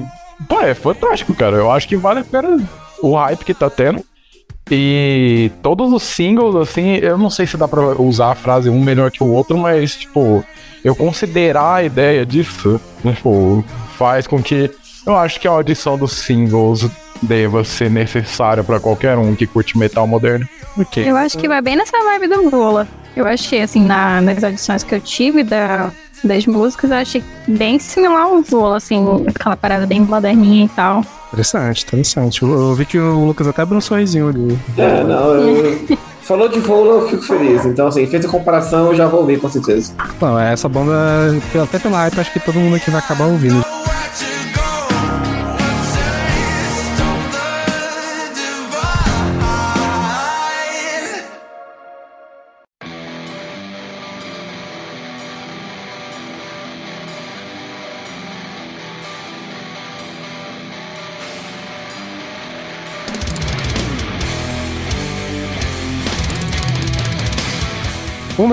Pô, 0.49 0.61
é 0.61 0.75
fantástico, 0.75 1.35
cara. 1.35 1.57
Eu 1.57 1.71
acho 1.71 1.87
que 1.87 1.97
vale 1.97 2.21
a 2.21 2.25
pena 2.25 2.59
o 3.03 3.15
hype 3.15 3.45
que 3.45 3.55
tá 3.55 3.71
tendo. 3.71 4.05
E 4.71 5.51
todos 5.63 5.93
os 5.93 6.03
singles, 6.03 6.55
assim, 6.57 6.97
eu 6.97 7.19
não 7.19 7.29
sei 7.31 7.47
se 7.47 7.57
dá 7.57 7.67
pra 7.67 7.81
usar 8.01 8.33
a 8.33 8.35
frase 8.35 8.71
um 8.71 8.81
melhor 8.81 9.11
que 9.11 9.23
o 9.23 9.27
outro, 9.33 9.59
mas, 9.59 9.97
tipo, 9.97 10.45
eu 10.85 10.95
considerar 10.95 11.75
a 11.77 11.83
ideia 11.85 12.25
disso, 12.25 12.81
tipo, 13.03 13.65
faz 13.99 14.27
com 14.27 14.43
que 14.43 14.71
eu 15.07 15.17
acho 15.17 15.41
que 15.41 15.49
a 15.49 15.51
audição 15.51 15.99
dos 15.99 16.13
singles 16.13 16.89
deva 17.23 17.65
ser 17.65 17.91
necessária 17.91 18.63
pra 18.63 18.79
qualquer 18.81 19.19
um 19.19 19.35
que 19.35 19.47
curte 19.47 19.77
metal 19.77 20.07
moderno. 20.07 20.49
Ok. 20.79 21.03
Eu 21.09 21.17
acho 21.17 21.37
que 21.37 21.49
vai 21.49 21.61
bem 21.61 21.77
nessa 21.77 21.99
vibe 22.05 22.29
do 22.29 22.49
Vola. 22.49 22.87
Eu 23.17 23.27
achei, 23.27 23.61
assim, 23.63 23.85
na- 23.85 24.21
nas 24.21 24.43
audições 24.45 24.85
que 24.85 24.95
eu 24.95 25.01
tive 25.01 25.43
da, 25.43 25.91
das 26.23 26.47
músicas, 26.47 26.91
eu 26.91 26.97
achei 26.97 27.25
bem 27.47 27.79
similar 27.79 28.23
ao 28.23 28.43
Vola, 28.43 28.77
assim, 28.77 29.03
aquela 29.27 29.57
parada 29.57 29.87
bem 29.87 30.01
moderninha 30.01 30.67
e 30.67 30.69
tal. 30.69 31.05
Interessante, 31.33 31.85
interessante. 31.85 32.43
Eu, 32.43 32.51
eu 32.51 32.75
vi 32.75 32.85
que 32.85 32.99
o 32.99 33.27
Lucas 33.27 33.47
até 33.47 33.63
abriu 33.63 33.79
um 33.79 33.81
sorrisinho 33.81 34.29
ali. 34.29 34.59
É, 34.77 35.05
não, 35.05 35.35
eu... 35.35 35.99
Falou 36.23 36.49
de 36.49 36.61
voo, 36.61 36.87
eu 36.87 37.09
fico 37.09 37.23
feliz. 37.23 37.65
Então, 37.67 37.89
assim, 37.89 38.07
fez 38.07 38.25
a 38.25 38.29
comparação, 38.29 38.89
eu 38.89 38.95
já 38.95 39.09
vou 39.09 39.21
ouvir, 39.21 39.41
com 39.41 39.49
certeza. 39.49 39.93
Não, 40.21 40.39
essa 40.39 40.69
banda, 40.69 40.93
até 41.61 41.79
pela 41.79 41.99
hype, 41.99 42.21
acho 42.21 42.33
que 42.33 42.39
todo 42.39 42.61
mundo 42.61 42.77
aqui 42.77 42.89
vai 42.89 43.01
acabar 43.01 43.25
ouvindo. 43.27 43.65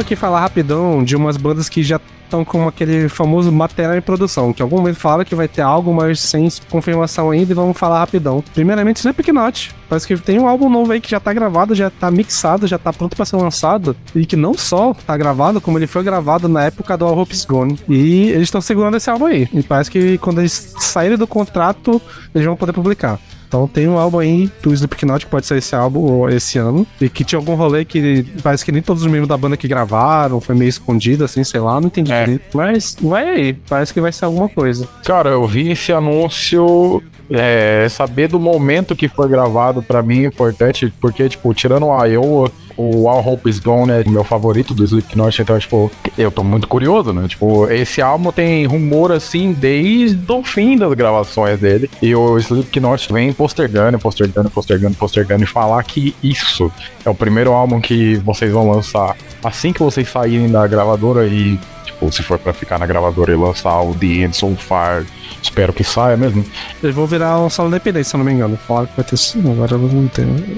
Uma 0.08 0.16
que 0.16 0.16
falar 0.16 0.40
rapidão 0.40 1.04
de 1.04 1.18
umas 1.18 1.36
bandas 1.36 1.68
que 1.68 1.84
já 1.84 2.00
estão 2.24 2.46
com 2.46 2.66
aquele 2.66 3.10
famoso 3.10 3.52
material 3.52 3.98
em 3.98 4.02
produção, 4.02 4.54
que 4.54 4.62
algum 4.62 4.78
momento 4.78 4.96
fala 4.96 5.26
que 5.26 5.36
vai 5.36 5.50
ter 5.50 5.62
algo, 5.62 5.94
mas 5.94 6.22
sem 6.22 6.48
confirmação 6.70 7.30
ainda, 7.30 7.52
e 7.52 7.54
vamos 7.54 7.78
falar 7.78 8.00
rapidão. 8.00 8.42
Primeiramente, 8.54 9.02
Slipknot. 9.02 9.76
Parece 9.90 10.08
que 10.08 10.16
tem 10.16 10.40
um 10.40 10.48
álbum 10.48 10.70
novo 10.70 10.94
aí 10.94 11.02
que 11.02 11.12
já 11.12 11.20
tá 11.20 11.34
gravado, 11.34 11.76
já 11.76 11.90
tá 11.90 12.10
mixado, 12.10 12.68
já 12.68 12.78
tá 12.78 12.94
pronto 12.94 13.18
pra 13.18 13.26
ser 13.26 13.36
lançado, 13.36 13.98
e 14.16 14.26
que 14.26 14.38
não 14.38 14.54
só 14.54 14.94
tá 14.94 15.18
gravado, 15.18 15.60
como 15.60 15.78
ele 15.78 15.88
foi 15.88 16.04
gravado 16.04 16.48
na 16.48 16.64
época 16.64 16.98
do 16.98 17.04
All 17.04 17.20
Hope's 17.20 17.44
Gone. 17.44 17.78
E 17.90 18.30
eles 18.30 18.44
estão 18.44 18.62
segurando 18.62 18.96
esse 18.96 19.10
álbum 19.10 19.26
aí. 19.26 19.50
E 19.54 19.62
parece 19.62 19.92
que 19.92 20.18
quando 20.20 20.40
eles 20.40 20.74
saírem 20.80 21.18
do 21.18 21.28
contrato, 21.28 22.02
eles 22.34 22.48
vão 22.48 22.56
poder 22.56 22.72
publicar. 22.72 23.20
Então 23.48 23.68
tem 23.68 23.88
um 23.88 23.98
álbum 23.98 24.19
aí 24.19 24.52
do 24.61 24.74
Slipknot 24.74 25.26
que 25.26 25.32
pode 25.32 25.45
ser 25.45 25.57
esse 25.57 25.74
álbum 25.76 26.28
esse 26.30 26.57
ano. 26.57 26.86
E 26.99 27.07
que 27.10 27.24
tinha 27.24 27.40
algum 27.40 27.56
rolê 27.56 27.86
que 27.86 28.24
parece 28.44 28.65
que 28.65 28.72
nem 28.72 28.82
todos 28.82 29.03
os 29.03 29.07
membros 29.11 29.28
da 29.30 29.38
banda 29.38 29.56
que 29.56 29.68
gravaram, 29.68 30.41
foi 30.41 30.53
meio 30.56 30.69
escondido, 30.69 31.24
assim, 31.24 31.44
sei 31.44 31.60
lá, 31.61 31.80
não 31.80 31.88
entendi 31.88 32.11
É. 32.11 32.24
direito. 32.26 32.57
Mas 32.57 32.98
vai 33.02 33.28
aí, 33.30 33.53
parece 33.53 33.94
que 33.94 34.02
vai 34.02 34.11
ser 34.11 34.26
alguma 34.26 34.49
coisa. 34.49 34.88
Cara, 35.06 35.30
eu 35.30 35.45
vi 35.48 35.72
esse 35.72 35.91
anúncio. 35.94 37.02
É, 37.30 37.88
saber 37.90 38.30
do 38.30 38.40
momento 38.40 38.95
que 38.95 39.10
foi 39.10 39.28
gravado 39.28 39.84
pra 39.84 40.02
mim 40.02 40.24
é 40.24 40.28
importante, 40.28 40.94
porque, 41.02 41.28
tipo, 41.28 41.53
tirando 41.53 41.86
o 41.86 42.06
Iowa, 42.06 42.49
o 42.78 43.10
All 43.10 43.28
Hope 43.28 43.49
Is 43.49 43.60
Gone 43.60 43.91
é 43.91 44.04
o 44.06 44.10
meu 44.10 44.24
favorito 44.24 44.74
do 44.74 44.84
Slipknot, 44.84 45.41
então, 45.41 45.58
tipo, 45.58 45.91
eu 46.18 46.32
tô 46.32 46.44
muito 46.44 46.68
curioso, 46.68 47.12
né? 47.12 47.28
Tipo, 47.28 47.70
esse 47.70 48.02
álbum 48.02 48.32
tem 48.32 48.66
rumor, 48.66 49.12
assim, 49.12 49.52
desde 49.52 50.32
o 50.32 50.44
fim 50.44 50.78
das 50.78 50.94
gravações 50.94 51.60
dele, 51.60 51.90
e 52.02 52.16
o 52.16 52.38
Slipknot 52.38 53.12
vem 53.12 53.34
postergando, 53.34 53.98
postergando, 53.98 54.49
postergando, 54.49 54.95
postergando, 54.95 55.44
e 55.44 55.48
falar 55.48 55.84
que 55.84 56.16
isso 56.24 56.72
é 57.04 57.10
o 57.10 57.16
primeiro 57.16 57.52
álbum 57.52 57.82
que 57.82 58.16
vocês 58.18 58.52
vão 58.52 58.70
lançar 58.70 59.16
assim 59.44 59.72
que 59.72 59.82
vocês 59.82 60.08
saírem 60.10 60.49
da 60.49 60.66
gravadora 60.68 61.26
e, 61.26 61.60
tipo, 61.88 62.11
se 62.11 62.22
for 62.23 62.38
pra 62.38 62.53
ficar 62.53 62.77
na 62.77 62.85
gravadora 62.85 63.31
e 63.31 63.35
lançar 63.35 63.81
o 63.81 63.93
The 63.95 64.05
End 64.05 64.35
So 64.38 64.55
Far, 64.55 65.05
espero 65.41 65.73
que 65.73 65.84
saia 65.84 66.15
mesmo. 66.15 66.45
Eles 66.84 66.95
vão 66.95 67.05
virar 67.07 67.39
um 67.39 67.49
solo 67.49 67.69
independente, 67.69 68.07
se 68.07 68.15
eu 68.15 68.19
não 68.19 68.26
me 68.26 68.34
engano. 68.34 68.57
Falaram 68.68 68.88
que 68.88 68.95
vai 68.95 69.05
ter. 69.05 69.18
sim, 69.18 69.39
Agora 69.51 69.73
eu 69.73 69.80
não 69.80 70.07
tenho. 70.07 70.57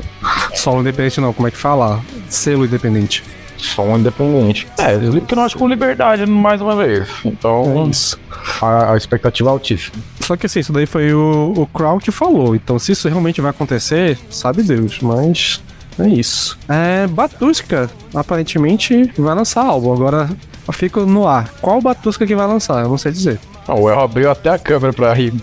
Solo 0.56 0.82
independente 0.82 1.22
não, 1.22 1.34
como 1.34 1.48
é 1.48 1.52
que 1.52 1.58
fala? 1.58 2.02
Selo 2.28 2.66
independente. 2.66 3.24
Som 3.58 3.98
independente. 3.98 4.68
É, 4.78 4.94
Slipknot 4.96 5.58
com 5.58 5.68
liberdade 5.68 6.26
mais 6.26 6.62
uma 6.62 6.76
vez. 6.76 7.08
É 7.26 7.28
Então, 7.28 7.90
isso. 7.90 8.18
a, 8.62 8.94
a 8.94 8.98
expectativa 8.98 9.50
é 9.50 9.52
altíssima. 9.52 9.96
Só 10.22 10.38
que 10.38 10.46
assim, 10.46 10.62
isso 10.62 10.72
daí 10.72 10.86
foi 10.86 11.14
o, 11.14 11.54
o 11.58 11.68
Crow 11.68 12.00
que 12.00 12.10
falou. 12.12 12.56
Então, 12.56 12.80
se 12.80 12.94
isso 12.94 13.10
realmente 13.10 13.42
vai 13.42 13.52
acontecer, 13.52 14.18
sabe 14.30 14.64
Deus, 14.64 15.00
mas 15.02 15.62
é 16.00 16.08
isso. 16.08 16.58
É, 16.70 17.06
Batusca, 17.08 17.90
aparentemente, 18.16 19.12
vai 19.18 19.36
lançar 19.36 19.66
álbum. 19.66 19.92
Agora, 19.92 20.30
eu 20.70 20.74
fico 20.74 21.02
no 21.02 21.28
ar. 21.28 21.50
Qual 21.62 21.82
Batusca 21.82 22.28
que 22.28 22.36
vai 22.36 22.46
lançar? 22.48 22.84
Eu 22.84 22.90
não 22.90 22.98
sei 22.98 23.12
dizer. 23.12 23.40
Ah, 23.68 23.74
O 23.76 23.90
El 23.90 24.00
abriu 24.00 24.30
até 24.32 24.50
a 24.50 24.60
câmera 24.60 24.94
pra 24.94 25.14
rir. 25.14 25.34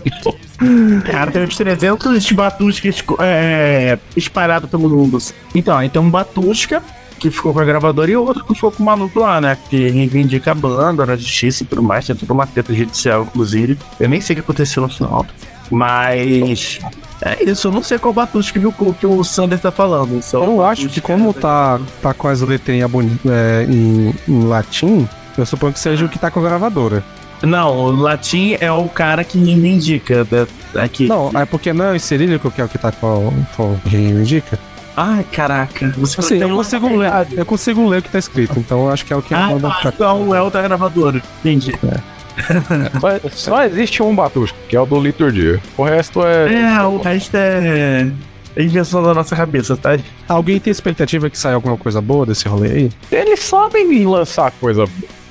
Cara, 1.05 1.31
tem 1.31 1.43
uns 1.43 1.55
300 1.55 2.31
batuscas 2.31 3.03
é, 3.19 3.97
espalhados 4.15 4.69
pelo 4.69 4.89
mundo. 4.89 5.17
Então, 5.53 5.77
aí 5.77 5.89
tem 5.89 6.01
um 6.01 6.09
batusca 6.09 6.81
que 7.19 7.29
ficou 7.29 7.53
com 7.53 7.59
a 7.59 7.65
gravadora 7.65 8.09
e 8.09 8.15
outro 8.15 8.43
que 8.45 8.53
ficou 8.53 8.71
com 8.71 8.83
o 8.83 8.85
maluco 8.85 9.19
lá, 9.19 9.41
né? 9.41 9.57
Que 9.69 9.89
reivindica 9.89 10.51
a 10.51 10.55
banda, 10.55 11.05
na 11.05 11.15
justiça 11.15 11.63
e 11.63 11.65
tudo 11.65 11.83
mais. 11.83 12.05
Tem 12.05 12.15
toda 12.15 12.31
uma 12.33 12.47
treta 12.47 12.73
judicial, 12.73 13.23
inclusive. 13.23 13.77
Eu 13.99 14.07
nem 14.07 14.21
sei 14.21 14.33
o 14.33 14.37
que 14.37 14.41
aconteceu 14.41 14.81
no 14.81 14.89
final. 14.89 15.25
Mas. 15.69 16.79
É 17.27 17.43
isso, 17.43 17.67
eu 17.67 17.71
não 17.71 17.83
sei 17.83 17.97
qual 17.97 18.13
batusca 18.13 18.59
que 18.59 18.65
o, 18.65 18.71
que 18.93 19.05
o 19.05 19.23
Sander 19.23 19.59
tá 19.59 19.71
falando. 19.71 20.21
Só 20.21 20.43
Eu 20.43 20.63
acho 20.63 20.87
que 20.87 21.01
como 21.01 21.33
tá, 21.33 21.79
tá 22.01 22.13
com 22.13 22.27
as 22.27 22.41
letrinhas 22.41 22.89
é, 23.29 23.65
em, 23.69 24.13
em 24.27 24.43
latim, 24.45 25.07
eu 25.37 25.45
suponho 25.45 25.73
que 25.73 25.79
seja 25.79 26.05
o 26.05 26.09
que 26.09 26.17
tá 26.17 26.31
com 26.31 26.39
a 26.39 26.43
gravadora. 26.43 27.03
Não, 27.41 27.75
o 27.75 27.91
latim 27.91 28.57
é 28.59 28.71
o 28.71 28.87
cara 28.89 29.23
que 29.23 29.37
reivindica. 29.37 30.25
Da, 30.25 30.47
aqui. 30.81 31.07
Não, 31.07 31.31
é 31.33 31.45
porque 31.45 31.71
não 31.73 31.85
é 31.85 31.95
o 31.95 31.99
cirílico 31.99 32.49
que 32.49 32.61
é 32.61 32.63
o 32.63 32.69
que 32.69 32.77
tá 32.77 32.91
com, 32.91 33.31
com 33.55 33.73
o 33.73 33.79
que 33.87 33.95
indica. 33.95 34.57
Ai, 34.95 35.23
caraca. 35.31 35.93
Você 35.97 36.19
Assim, 36.19 36.37
eu 36.37 36.49
consigo 36.49 36.95
ler, 36.95 37.11
eu 37.35 37.45
consigo 37.45 37.87
ler 37.87 37.99
o 37.99 38.01
que 38.01 38.09
tá 38.09 38.17
escrito, 38.17 38.57
então 38.57 38.85
eu 38.85 38.89
acho 38.91 39.05
que 39.05 39.13
é 39.13 39.15
o 39.15 39.21
que 39.21 39.31
Ah, 39.31 39.49
banda 39.49 39.69
tá, 39.69 39.79
tá. 39.83 39.89
então 39.93 40.27
o 40.27 40.33
El 40.33 40.49
da 40.49 40.59
gravadora. 40.59 41.21
Entendi. 41.41 41.71
Só, 41.79 41.87
só 43.31 43.63
existe 43.63 44.01
um 44.01 44.15
Batusco, 44.15 44.57
que 44.69 44.75
é 44.75 44.81
o 44.81 44.85
do 44.85 44.99
Liturgia. 44.99 45.61
O 45.77 45.83
resto 45.83 46.25
é. 46.25 46.53
É, 46.53 46.81
o 46.83 46.97
resto 46.97 47.35
é. 47.35 48.11
é 48.55 48.63
invenção 48.63 49.03
da 49.03 49.13
nossa 49.13 49.35
cabeça, 49.35 49.77
tá? 49.77 49.97
Alguém 50.27 50.59
tem 50.59 50.71
expectativa 50.71 51.29
que 51.29 51.37
saia 51.37 51.55
alguma 51.55 51.77
coisa 51.77 52.01
boa 52.01 52.25
desse 52.25 52.47
rolê 52.47 52.71
aí? 52.71 52.89
Eles 53.11 53.39
sabem 53.41 54.05
lançar 54.05 54.51
coisa. 54.51 54.85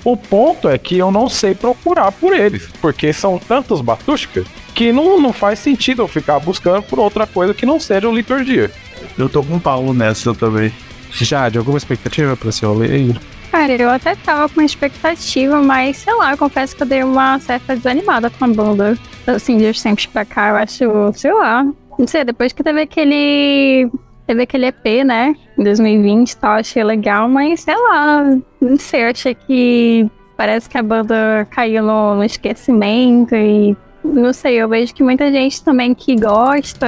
O 0.04 0.16
ponto 0.16 0.68
é 0.68 0.78
que 0.78 0.96
eu 0.96 1.10
não 1.10 1.28
sei 1.28 1.54
procurar 1.54 2.12
por 2.12 2.32
eles, 2.32 2.68
porque 2.80 3.12
são 3.12 3.38
tantos 3.38 3.80
Batuscas 3.80 4.46
que 4.72 4.92
não, 4.92 5.20
não 5.20 5.32
faz 5.32 5.58
sentido 5.58 6.02
eu 6.02 6.08
ficar 6.08 6.38
buscando 6.38 6.82
por 6.82 7.00
outra 7.00 7.26
coisa 7.26 7.52
que 7.52 7.66
não 7.66 7.80
seja 7.80 8.08
o 8.08 8.14
Liturgia. 8.14 8.70
Eu 9.18 9.28
tô 9.28 9.42
com 9.42 9.56
o 9.56 9.60
Paulo 9.60 9.92
nessa 9.92 10.32
também. 10.34 10.72
Jade, 11.10 11.58
alguma 11.58 11.78
expectativa 11.78 12.36
pra 12.36 12.50
esse 12.50 12.64
rolê 12.64 12.86
aí? 12.86 13.16
Cara, 13.56 13.72
eu 13.72 13.88
até 13.88 14.14
tava 14.14 14.50
com 14.50 14.60
uma 14.60 14.66
expectativa, 14.66 15.62
mas 15.62 15.96
sei 15.96 16.12
lá, 16.12 16.32
eu 16.32 16.36
confesso 16.36 16.76
que 16.76 16.82
eu 16.82 16.86
dei 16.86 17.02
uma 17.02 17.38
certa 17.38 17.74
desanimada 17.74 18.28
com 18.28 18.44
a 18.44 18.48
banda. 18.48 18.98
Assim, 19.26 19.56
de 19.56 19.82
tempos 19.82 20.04
pra 20.04 20.26
cá, 20.26 20.50
eu 20.50 20.56
acho, 20.56 21.12
sei 21.14 21.32
lá. 21.32 21.64
Não 21.98 22.06
sei, 22.06 22.22
depois 22.22 22.52
que 22.52 22.62
teve 22.62 22.82
aquele. 22.82 23.90
Teve 24.26 24.42
aquele 24.42 24.66
EP, 24.66 25.06
né? 25.06 25.34
Em 25.58 25.64
2020 25.64 26.30
e 26.30 26.36
tal, 26.36 26.52
achei 26.52 26.84
legal, 26.84 27.30
mas 27.30 27.60
sei 27.60 27.74
lá. 27.74 28.24
Não 28.60 28.78
sei, 28.78 29.04
eu 29.04 29.10
achei 29.10 29.34
que. 29.34 30.06
Parece 30.36 30.68
que 30.68 30.76
a 30.76 30.82
banda 30.82 31.48
caiu 31.50 31.82
no, 31.82 32.14
no 32.14 32.24
esquecimento 32.24 33.34
e. 33.34 33.74
Não 34.04 34.34
sei, 34.34 34.56
eu 34.56 34.68
vejo 34.68 34.94
que 34.94 35.02
muita 35.02 35.32
gente 35.32 35.64
também 35.64 35.94
que 35.94 36.14
gosta, 36.14 36.86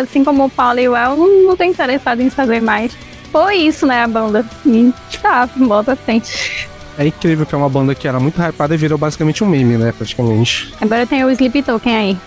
assim 0.00 0.22
como 0.22 0.44
o 0.44 0.50
Paulo 0.50 0.78
e 0.78 0.88
o 0.88 0.96
El, 0.96 1.16
não, 1.16 1.56
tô 1.56 1.64
interessado 1.64 2.20
em 2.20 2.30
saber 2.30 2.62
mais. 2.62 2.96
Foi 3.32 3.56
isso, 3.56 3.86
né, 3.86 4.02
a 4.02 4.08
banda. 4.08 4.44
E 4.66 4.92
tá, 5.20 5.48
bota 5.56 5.94
frente. 5.96 6.68
É 6.98 7.06
incrível 7.06 7.46
que 7.46 7.54
é 7.54 7.58
uma 7.58 7.68
banda 7.68 7.94
que 7.94 8.06
era 8.06 8.20
muito 8.20 8.40
hypada 8.40 8.74
e 8.74 8.76
virou 8.76 8.98
basicamente 8.98 9.42
um 9.42 9.46
meme, 9.46 9.78
né? 9.78 9.92
Praticamente. 9.96 10.74
Agora 10.80 11.06
tem 11.06 11.24
o 11.24 11.30
Sleep 11.30 11.62
Token 11.62 11.96
aí. 11.96 12.18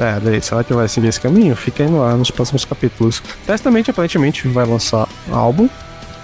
É, 0.00 0.18
daí, 0.20 0.42
será 0.42 0.64
que 0.64 0.72
vai 0.72 0.88
seguir 0.88 1.08
esse 1.08 1.20
caminho? 1.20 1.54
Fica 1.54 1.84
aí 1.84 1.90
no 1.90 2.02
ar 2.02 2.16
nos 2.16 2.30
próximos 2.30 2.64
capítulos. 2.64 3.22
Testamente, 3.46 3.90
aparentemente, 3.90 4.48
vai 4.48 4.66
lançar 4.66 5.06
álbum. 5.30 5.68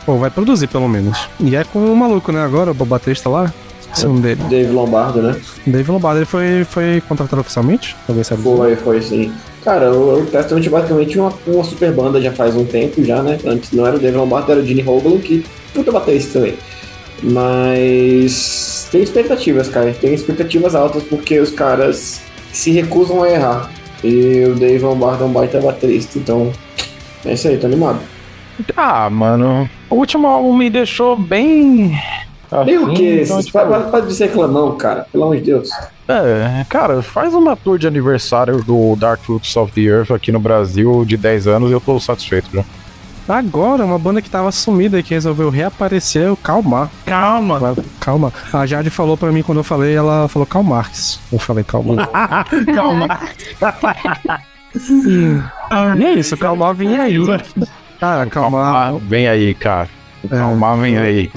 Ou 0.07 0.19
vai 0.19 0.31
produzir, 0.31 0.67
pelo 0.67 0.89
menos. 0.89 1.29
E 1.39 1.55
é 1.55 1.63
com 1.63 1.93
o 1.93 1.97
maluco, 1.97 2.33
né? 2.33 2.43
Agora, 2.43 2.71
o 2.73 2.75
baterista 2.75 3.29
lá. 3.29 3.53
Esqueci 3.81 4.07
o 4.07 4.09
nome 4.09 4.23
dele. 4.23 4.43
Dave 4.49 4.73
Lombardo, 4.73 5.23
né? 5.23 5.41
Dave 5.67 5.91
Lombardo, 5.93 6.19
ele 6.19 6.27
foi, 6.27 6.65
foi 6.65 7.03
contratado 7.07 7.41
oficialmente? 7.41 7.95
Alguém 8.09 8.25
sabe? 8.25 8.43
Foi, 8.43 8.75
foi 8.77 9.03
sim. 9.03 9.33
Cara, 9.65 9.93
o 9.93 10.23
o 10.23 10.27
Testament 10.27 10.67
é 10.67 10.71
basicamente 10.71 11.19
uma, 11.19 11.33
uma 11.47 11.65
super 11.65 11.93
banda 11.93 12.21
já 12.21 12.33
faz 12.33 12.57
um 12.57 12.65
tempo 12.65 13.05
já, 13.05 13.23
né? 13.23 13.39
Antes 13.47 13.73
não 13.73 13.87
era 13.87 13.97
o 13.97 13.99
Dave 13.99 14.17
Lombardo, 14.17 14.53
era 14.53 14.61
o 14.61 14.67
Gene 14.67 14.83
Hoglan, 14.83 15.19
que 15.19 15.45
puta 15.73 15.93
baterista 15.93 16.41
também. 16.41 16.55
Mas 17.23 18.89
tem 18.91 19.03
expectativas, 19.03 19.69
cara. 19.69 19.95
Tem 19.95 20.13
expectativas 20.13 20.75
altas 20.75 21.05
porque 21.05 21.39
os 21.39 21.51
caras 21.51 22.21
se 22.53 22.73
recusam 22.73 23.23
a 23.23 23.31
errar. 23.31 23.71
E 24.03 24.45
o 24.47 24.55
Dave 24.57 24.85
Lombardo 24.85 25.23
é 25.23 25.27
um 25.27 25.33
baita 25.33 25.61
baterista, 25.61 26.19
então 26.19 26.51
é 27.25 27.35
isso 27.35 27.47
aí, 27.47 27.57
tô 27.57 27.67
animado. 27.67 28.01
Ah, 28.77 29.09
mano. 29.09 29.71
O 29.89 29.95
último 29.95 30.27
álbum 30.27 30.57
me 30.57 30.69
deixou 30.69 31.17
bem. 31.17 31.97
Nem 32.67 32.79
o 32.79 32.87
assim, 32.87 32.95
que? 32.95 33.23
então, 33.23 33.41
tipo, 33.41 33.53
para 33.53 34.01
de 34.01 34.15
ser 34.15 34.27
reclamão, 34.27 34.77
cara. 34.77 35.07
Pelo 35.11 35.25
amor 35.25 35.37
de 35.37 35.43
Deus. 35.43 35.71
É, 36.13 36.67
cara, 36.69 37.03
faz 37.03 37.35
uma 37.35 37.57
tour 37.57 37.79
de 37.79 37.87
aniversário 37.87 38.63
do 38.63 38.95
Dark 38.97 39.21
Roots 39.27 39.57
of 39.57 39.73
the 39.73 39.81
Earth 39.83 40.11
aqui 40.11 40.31
no 40.31 40.41
Brasil 40.41 41.05
de 41.05 41.17
10 41.17 41.47
anos 41.47 41.71
e 41.71 41.73
eu 41.73 41.81
tô 41.81 41.99
satisfeito 41.99 42.49
já. 42.53 42.65
Agora, 43.29 43.85
uma 43.85 43.99
banda 43.99 44.21
que 44.21 44.29
tava 44.29 44.51
sumida 44.51 44.99
e 44.99 45.03
que 45.03 45.15
resolveu 45.15 45.49
reaparecer, 45.49 46.31
o 46.33 46.37
Calmar. 46.37 46.91
Calma. 47.07 47.77
Calma. 48.01 48.33
A 48.53 48.67
Jade 48.67 48.91
falou 48.91 49.17
pra 49.17 49.31
mim 49.31 49.43
quando 49.43 49.59
eu 49.59 49.65
falei, 49.65 49.95
ela 49.95 50.27
falou 50.29 50.45
Calmarx. 50.45 51.21
Eu 51.33 51.39
falei 51.39 51.63
Calmar. 51.63 52.09
Calma. 52.75 53.07
e 55.97 56.05
é 56.05 56.13
isso, 56.15 56.37
Calmar 56.37 56.75
vinha 56.75 57.03
aí. 57.03 57.17
Cara, 58.01 58.27
Calmar 58.27 58.75
Ah, 58.75 58.99
vem 59.01 59.29
aí, 59.29 59.55
cara. 59.55 59.89
Calma, 60.29 60.77
vem 60.77 60.99
aí. 60.99 61.31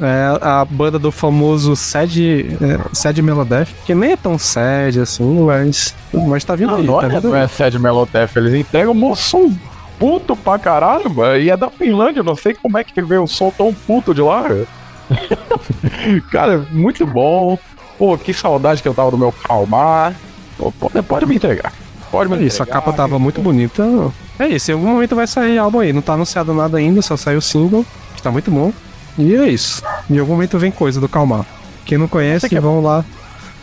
É 0.00 0.38
a 0.40 0.64
banda 0.64 0.98
do 0.98 1.12
famoso 1.12 1.76
Sad, 1.76 2.56
é, 2.60 2.80
sad 2.92 3.20
Melodeth, 3.22 3.68
que 3.84 3.94
nem 3.94 4.12
é 4.12 4.16
tão 4.16 4.38
sad 4.38 4.98
assim, 5.00 5.44
mas, 5.44 5.94
mas 6.12 6.44
tá 6.44 6.54
vindo 6.54 6.74
aí. 6.74 6.82
Não, 6.84 6.94
tá 6.94 7.06
olha, 7.06 7.08
vindo 7.20 7.28
não 7.28 7.36
é 7.36 7.46
Sad 7.46 7.78
Melotef, 7.78 8.36
eles 8.38 8.54
entregam 8.54 8.92
um 8.92 9.14
som 9.14 9.52
puto 9.98 10.34
pra 10.34 10.58
caralho, 10.58 11.08
mano. 11.08 11.36
E 11.36 11.48
é 11.50 11.56
da 11.56 11.70
Finlândia, 11.70 12.22
não 12.22 12.34
sei 12.34 12.54
como 12.54 12.76
é 12.76 12.82
que 12.82 13.00
veio 13.02 13.22
um 13.22 13.26
som 13.26 13.50
tão 13.50 13.72
puto 13.72 14.12
de 14.12 14.20
lá. 14.20 14.44
cara, 16.30 16.66
muito 16.70 17.06
bom. 17.06 17.58
Pô, 17.98 18.18
que 18.18 18.34
saudade 18.34 18.82
que 18.82 18.88
eu 18.88 18.94
tava 18.94 19.12
do 19.12 19.18
meu 19.18 19.30
calmar. 19.30 20.14
Pô, 20.58 20.72
pode, 20.72 21.02
pode 21.02 21.26
me 21.26 21.36
entregar. 21.36 21.72
Pode 22.10 22.28
me 22.28 22.36
É 22.36 22.42
isso, 22.42 22.62
a 22.62 22.64
entregar. 22.64 22.80
capa 22.80 22.96
tava 22.96 23.18
muito 23.18 23.40
bonita. 23.40 23.84
É 24.38 24.48
isso, 24.48 24.70
em 24.70 24.74
algum 24.74 24.88
momento 24.88 25.14
vai 25.14 25.26
sair 25.26 25.58
álbum 25.58 25.78
aí. 25.78 25.92
Não 25.92 26.02
tá 26.02 26.14
anunciado 26.14 26.52
nada 26.52 26.78
ainda, 26.78 27.00
só 27.00 27.16
saiu 27.16 27.38
o 27.38 27.42
single, 27.42 27.86
que 28.16 28.22
tá 28.22 28.30
muito 28.30 28.50
bom. 28.50 28.72
E 29.18 29.34
é 29.34 29.48
isso. 29.48 29.82
Em 30.10 30.18
algum 30.18 30.32
momento 30.32 30.58
vem 30.58 30.70
coisa 30.70 31.00
do 31.00 31.08
Calmar. 31.08 31.44
Quem 31.84 31.98
não 31.98 32.08
conhece, 32.08 32.48
vão 32.60 32.80
lá 32.80 33.04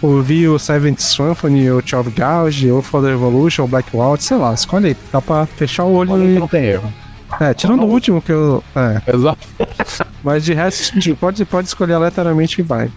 ouvir 0.02 0.48
o 0.48 0.60
Seventh 0.60 1.00
Symphony, 1.00 1.72
o 1.72 1.82
Child 1.86 2.12
Gauge, 2.12 2.72
ou 2.72 2.82
For 2.82 3.02
the 3.02 3.10
Revolution, 3.10 3.64
ou 3.64 3.68
Blackout, 3.68 4.24
sei 4.24 4.38
lá, 4.38 4.54
escolhe 4.54 4.88
aí. 4.90 4.98
Dá 5.12 5.22
pra 5.22 5.46
fechar 5.46 5.86
o 5.86 5.94
olho 5.94 6.24
e. 6.24 6.40
Não 6.40 6.48
tem 6.48 6.66
erro. 6.66 6.94
É, 7.40 7.54
tirando 7.54 7.84
o 7.84 7.88
último 7.88 8.22
que 8.22 8.32
eu. 8.32 8.64
É. 8.76 9.16
Exato. 9.16 9.48
Mas 10.24 10.44
de 10.44 10.54
resto, 10.54 11.16
pode, 11.16 11.46
pode 11.46 11.68
escolher 11.68 11.94
aleatoriamente 11.94 12.60
e 12.60 12.64
vai. 12.64 12.92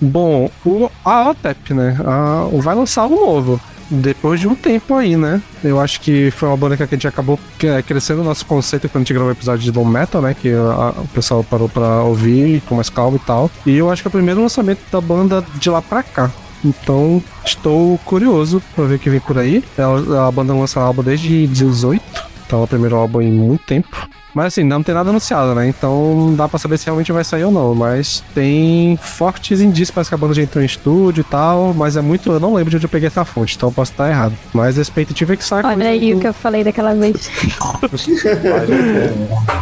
Bom, 0.00 0.50
o, 0.64 0.90
a 1.04 1.30
OTEP, 1.30 1.72
né? 1.72 1.96
A, 2.04 2.48
vai 2.60 2.74
lançar 2.74 3.02
algo 3.02 3.14
novo. 3.14 3.60
Depois 3.90 4.40
de 4.40 4.48
um 4.48 4.54
tempo 4.54 4.94
aí, 4.94 5.16
né? 5.16 5.40
Eu 5.62 5.80
acho 5.80 6.00
que 6.00 6.30
foi 6.32 6.48
uma 6.48 6.56
banda 6.56 6.76
que 6.76 6.82
a 6.82 6.86
gente 6.86 7.06
acabou 7.06 7.38
é, 7.62 7.82
crescendo 7.82 8.20
o 8.20 8.24
nosso 8.24 8.44
conceito 8.44 8.88
quando 8.88 8.96
a 8.96 9.04
gente 9.04 9.12
gravou 9.12 9.30
o 9.30 9.32
episódio 9.32 9.62
de 9.62 9.70
Doom 9.70 9.84
Metal, 9.84 10.20
né? 10.20 10.34
Que 10.34 10.52
a, 10.52 11.00
o 11.00 11.08
pessoal 11.08 11.44
parou 11.44 11.68
pra 11.68 12.02
ouvir 12.02 12.60
com 12.62 12.74
mais 12.74 12.90
calma 12.90 13.16
e 13.16 13.20
tal. 13.20 13.50
E 13.64 13.76
eu 13.76 13.90
acho 13.90 14.02
que 14.02 14.08
é 14.08 14.10
o 14.10 14.12
primeiro 14.12 14.40
lançamento 14.40 14.80
da 14.90 15.00
banda 15.00 15.44
de 15.54 15.70
lá 15.70 15.80
pra 15.80 16.02
cá. 16.02 16.30
Então, 16.64 17.22
estou 17.44 17.98
curioso 17.98 18.60
pra 18.74 18.86
ver 18.86 18.96
o 18.96 18.98
que 18.98 19.10
vem 19.10 19.20
por 19.20 19.38
aí. 19.38 19.62
A, 19.78 20.26
a 20.26 20.30
banda 20.32 20.52
lança 20.52 20.80
álbum 20.80 21.02
desde 21.02 21.46
18, 21.46 22.02
então 22.46 22.60
é 22.60 22.64
o 22.64 22.66
primeiro 22.66 22.96
álbum 22.96 23.20
em 23.20 23.30
muito 23.30 23.64
tempo. 23.64 24.08
Mas 24.36 24.48
assim, 24.48 24.64
não 24.64 24.82
tem 24.82 24.94
nada 24.94 25.08
anunciado, 25.08 25.54
né? 25.54 25.66
Então 25.66 26.14
não 26.14 26.34
dá 26.34 26.46
pra 26.46 26.58
saber 26.58 26.76
se 26.76 26.84
realmente 26.84 27.10
vai 27.10 27.24
sair 27.24 27.44
ou 27.44 27.50
não. 27.50 27.74
Mas 27.74 28.22
tem 28.34 28.98
fortes 29.00 29.62
indícios, 29.62 29.92
parece 29.92 30.10
que 30.10 30.14
a 30.14 30.18
banda 30.18 30.34
já 30.34 30.42
entrou 30.42 30.62
em 30.62 30.66
estúdio 30.66 31.22
e 31.22 31.24
tal. 31.24 31.72
Mas 31.72 31.96
é 31.96 32.02
muito. 32.02 32.30
Eu 32.30 32.38
não 32.38 32.52
lembro 32.52 32.68
de 32.68 32.76
onde 32.76 32.84
eu 32.84 32.90
peguei 32.90 33.06
essa 33.06 33.24
fonte, 33.24 33.56
então 33.56 33.70
eu 33.70 33.72
posso 33.72 33.92
estar 33.92 34.10
errado. 34.10 34.34
Mas 34.52 34.78
a 34.78 34.82
expectativa 34.82 35.32
é 35.32 35.36
que 35.38 35.42
saia. 35.42 35.66
Olha 35.66 35.88
aí 35.88 36.12
o 36.12 36.20
que 36.20 36.28
eu 36.28 36.34
falei 36.34 36.62
daquela 36.62 36.94
vez. 36.94 37.30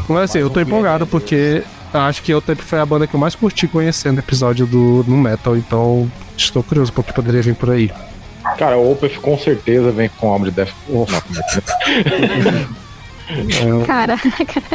Mas 0.08 0.22
assim, 0.22 0.40
eu 0.40 0.50
tô 0.50 0.60
empolgado 0.60 1.06
porque 1.06 1.62
acho 1.92 2.20
que 2.24 2.32
eu 2.32 2.42
foi 2.58 2.80
a 2.80 2.84
banda 2.84 3.06
que 3.06 3.14
eu 3.14 3.20
mais 3.20 3.36
curti 3.36 3.68
conhecendo 3.68 4.16
o 4.16 4.20
episódio 4.20 4.66
do 4.66 5.04
no 5.06 5.16
Metal. 5.16 5.56
Então 5.56 6.10
estou 6.36 6.64
curioso 6.64 6.92
porque 6.92 7.12
poderia 7.12 7.42
vir 7.42 7.54
por 7.54 7.70
aí. 7.70 7.92
Cara, 8.58 8.76
o 8.76 8.90
Opeth 8.90 9.20
com 9.22 9.38
certeza 9.38 9.92
vem 9.92 10.10
com 10.18 10.32
álbum 10.32 10.46
de 10.46 10.50
Death. 10.50 10.72
Oh, 10.88 11.06
Caraca. 13.86 14.28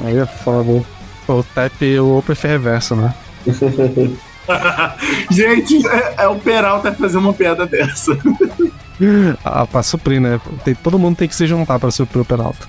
aí 0.03 0.17
é 0.17 0.25
foda. 0.25 0.83
O 1.27 1.43
Tap 1.43 1.81
e 1.81 1.99
o 1.99 2.17
Opeth 2.17 2.43
reverso, 2.47 2.95
né? 2.95 3.13
Gente, 5.29 5.87
é, 5.87 6.15
é 6.23 6.27
o 6.27 6.35
Peralta 6.39 6.91
fazer 6.93 7.17
uma 7.17 7.33
piada 7.33 7.65
dessa. 7.67 8.17
Ah, 9.45 9.65
pra 9.65 9.83
suprir, 9.83 10.19
né? 10.19 10.41
Tem, 10.63 10.73
todo 10.75 10.97
mundo 10.99 11.15
tem 11.17 11.27
que 11.27 11.35
se 11.35 11.45
juntar 11.45 11.79
pra 11.79 11.91
suprir 11.91 12.21
o 12.21 12.25
Peralta. 12.25 12.67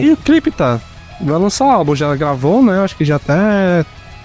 e 0.00 0.12
o 0.12 0.16
clipe 0.16 0.50
tá. 0.50 0.80
Vai 1.20 1.38
lançar 1.38 1.64
álbum, 1.66 1.96
já 1.96 2.14
gravou, 2.14 2.62
né? 2.62 2.80
Acho 2.82 2.96
que 2.96 3.04
já 3.04 3.16
até 3.16 3.84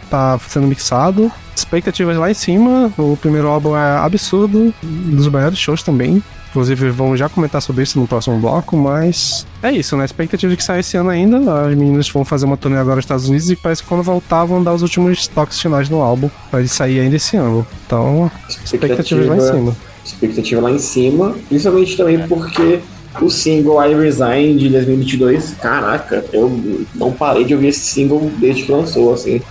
tá 0.10 0.38
sendo 0.48 0.68
mixado. 0.68 1.32
Expectativas 1.56 2.18
lá 2.18 2.30
em 2.30 2.34
cima. 2.36 2.92
O 2.98 3.18
primeiro 3.18 3.48
álbum 3.48 3.76
é 3.76 3.98
absurdo, 3.98 4.74
um 4.84 5.16
dos 5.16 5.28
maiores 5.28 5.58
shows 5.58 5.82
também. 5.84 6.22
Inclusive, 6.52 6.90
vamos 6.90 7.18
já 7.18 7.30
comentar 7.30 7.62
sobre 7.62 7.82
isso 7.82 7.98
no 7.98 8.06
próximo 8.06 8.38
bloco, 8.38 8.76
mas 8.76 9.48
é 9.64 9.72
isso, 9.72 9.96
né? 9.96 10.04
Expectativa 10.04 10.52
de 10.52 10.58
que 10.58 10.64
saia 10.64 10.82
esse 10.82 10.98
ano 10.98 11.10
ainda. 11.10 11.38
As 11.66 11.74
meninas 11.74 12.10
vão 12.10 12.26
fazer 12.26 12.46
uma 12.46 12.58
turnê 12.58 12.78
agora 12.78 12.98
nos 12.98 13.06
Estados 13.06 13.30
Unidos 13.30 13.50
e 13.50 13.56
parece 13.56 13.82
que 13.82 13.88
quando 13.88 14.04
voltar 14.04 14.44
vão 14.44 14.62
dar 14.62 14.74
os 14.74 14.82
últimos 14.82 15.28
toques 15.28 15.60
finais 15.62 15.88
no 15.88 16.02
álbum 16.02 16.30
pra 16.50 16.60
ele 16.60 16.68
sair 16.68 17.00
ainda 17.00 17.16
esse 17.16 17.38
ano. 17.38 17.66
Então, 17.86 18.30
expectativas 18.66 19.28
lá 19.28 19.38
em 19.38 19.42
cima. 19.42 19.78
Expectativa 20.04 20.62
lá 20.62 20.72
em 20.72 20.80
cima, 20.80 21.36
principalmente 21.48 21.96
também 21.96 22.28
porque 22.28 22.80
o 23.22 23.30
single 23.30 23.82
I 23.86 23.96
Resign 23.96 24.58
de 24.58 24.68
2022, 24.70 25.56
caraca, 25.62 26.26
eu 26.34 26.86
não 26.94 27.14
parei 27.14 27.46
de 27.46 27.54
ouvir 27.54 27.68
esse 27.68 27.80
single 27.80 28.30
desde 28.40 28.64
que 28.64 28.72
lançou, 28.72 29.14
assim. 29.14 29.42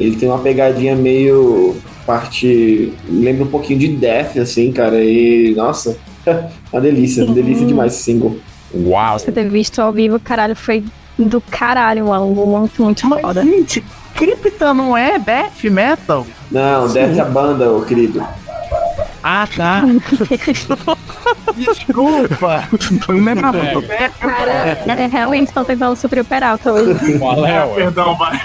Ele 0.00 0.16
tem 0.16 0.28
uma 0.28 0.38
pegadinha 0.38 0.96
meio 0.96 1.76
parte. 2.06 2.92
lembra 3.08 3.44
um 3.44 3.48
pouquinho 3.48 3.78
de 3.78 3.88
Death, 3.88 4.38
assim, 4.38 4.72
cara, 4.72 5.04
e 5.04 5.52
nossa, 5.54 5.96
uma 6.72 6.80
delícia, 6.80 7.24
uma 7.24 7.34
delícia 7.34 7.66
demais 7.66 7.94
esse 7.94 8.02
single. 8.04 8.38
Uau! 8.74 9.18
Você 9.18 9.32
ter 9.32 9.48
visto 9.48 9.80
ao 9.80 9.92
vivo, 9.92 10.18
caralho, 10.18 10.56
foi 10.56 10.84
do 11.18 11.40
caralho 11.40 12.06
o 12.06 12.12
álbum. 12.12 12.46
Muito, 12.46 12.82
muito 12.82 13.06
Mas, 13.06 13.20
foda. 13.20 13.42
gente, 13.42 13.82
Cripta 14.14 14.74
não 14.74 14.96
é 14.96 15.18
death 15.18 15.64
metal? 15.64 16.26
Não, 16.50 16.88
Death 16.88 17.16
é 17.16 17.20
a 17.20 17.24
banda, 17.24 17.70
ô 17.70 17.82
querido. 17.82 18.26
Ah, 19.22 19.48
tá. 19.56 19.82
Desculpa. 21.56 22.68
Não 23.08 23.28
é 23.28 23.34
pra 23.34 23.52
É. 23.94 24.08
Cara, 24.08 24.52
é, 24.52 25.06
realmente 25.06 25.48
estão 25.48 25.64
tentando 25.64 25.96
suprir 25.96 26.22
o 26.22 26.24
Peralta 26.24 26.72
hoje. 26.72 27.18
Qual 27.18 27.44
é, 27.44 27.64
ué? 27.64 27.74
Perdão, 27.74 28.16
vai. 28.16 28.40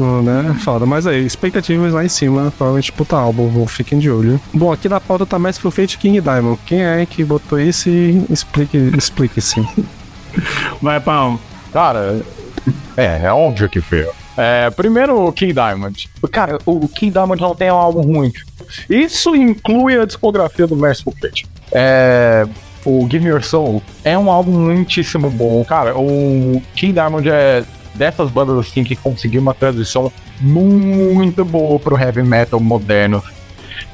Né? 0.00 0.56
Foda. 0.64 0.86
Mas 0.86 1.06
aí, 1.06 1.24
expectativas 1.24 1.92
lá 1.92 2.04
em 2.04 2.08
cima, 2.08 2.52
provavelmente 2.56 2.92
puta 2.92 3.16
álbum, 3.16 3.66
fiquem 3.66 3.98
de 3.98 4.10
olho. 4.10 4.40
Bom, 4.52 4.72
aqui 4.72 4.88
na 4.88 5.00
pauta 5.00 5.24
tá 5.24 5.38
mais 5.38 5.58
pro 5.58 5.70
Fate 5.70 5.98
King 5.98 6.20
Diamond. 6.20 6.58
Quem 6.66 6.82
é 6.82 7.06
que 7.06 7.24
botou 7.24 7.58
esse? 7.58 8.24
Explique, 8.30 8.76
explique-se. 8.96 9.66
Vai, 10.82 11.00
Pão. 11.00 11.38
Cara, 11.72 12.20
é, 12.96 13.22
é 13.24 13.32
óbvio 13.32 13.68
que 13.68 13.80
foi. 13.80 14.06
É, 14.36 14.70
primeiro 14.70 15.26
o 15.26 15.32
King 15.32 15.52
Diamond. 15.52 16.08
Cara, 16.30 16.58
o 16.66 16.88
King 16.88 17.12
Diamond 17.12 17.40
não 17.40 17.54
tem 17.54 17.70
um 17.70 17.76
álbum 17.76 18.00
ruim. 18.00 18.32
Isso 18.88 19.34
inclui 19.34 19.98
a 19.98 20.04
discografia 20.04 20.66
do 20.66 20.76
Merciful 20.76 21.14
Fate. 21.20 21.46
É, 21.72 22.46
o 22.84 23.06
Give 23.08 23.24
Me 23.24 23.30
Your 23.30 23.42
Soul 23.42 23.82
é 24.04 24.16
um 24.18 24.30
álbum 24.30 24.52
muitíssimo 24.52 25.30
bom. 25.30 25.64
Cara, 25.64 25.96
o 25.96 26.60
King 26.74 26.92
Diamond 26.92 27.28
é 27.28 27.64
dessas 27.94 28.30
bandas 28.30 28.58
assim 28.58 28.84
que 28.84 28.96
conseguiu 28.96 29.40
uma 29.40 29.54
transição 29.54 30.12
muito 30.40 31.44
boa 31.44 31.78
pro 31.78 31.98
heavy 31.98 32.22
metal 32.22 32.60
moderno. 32.60 33.22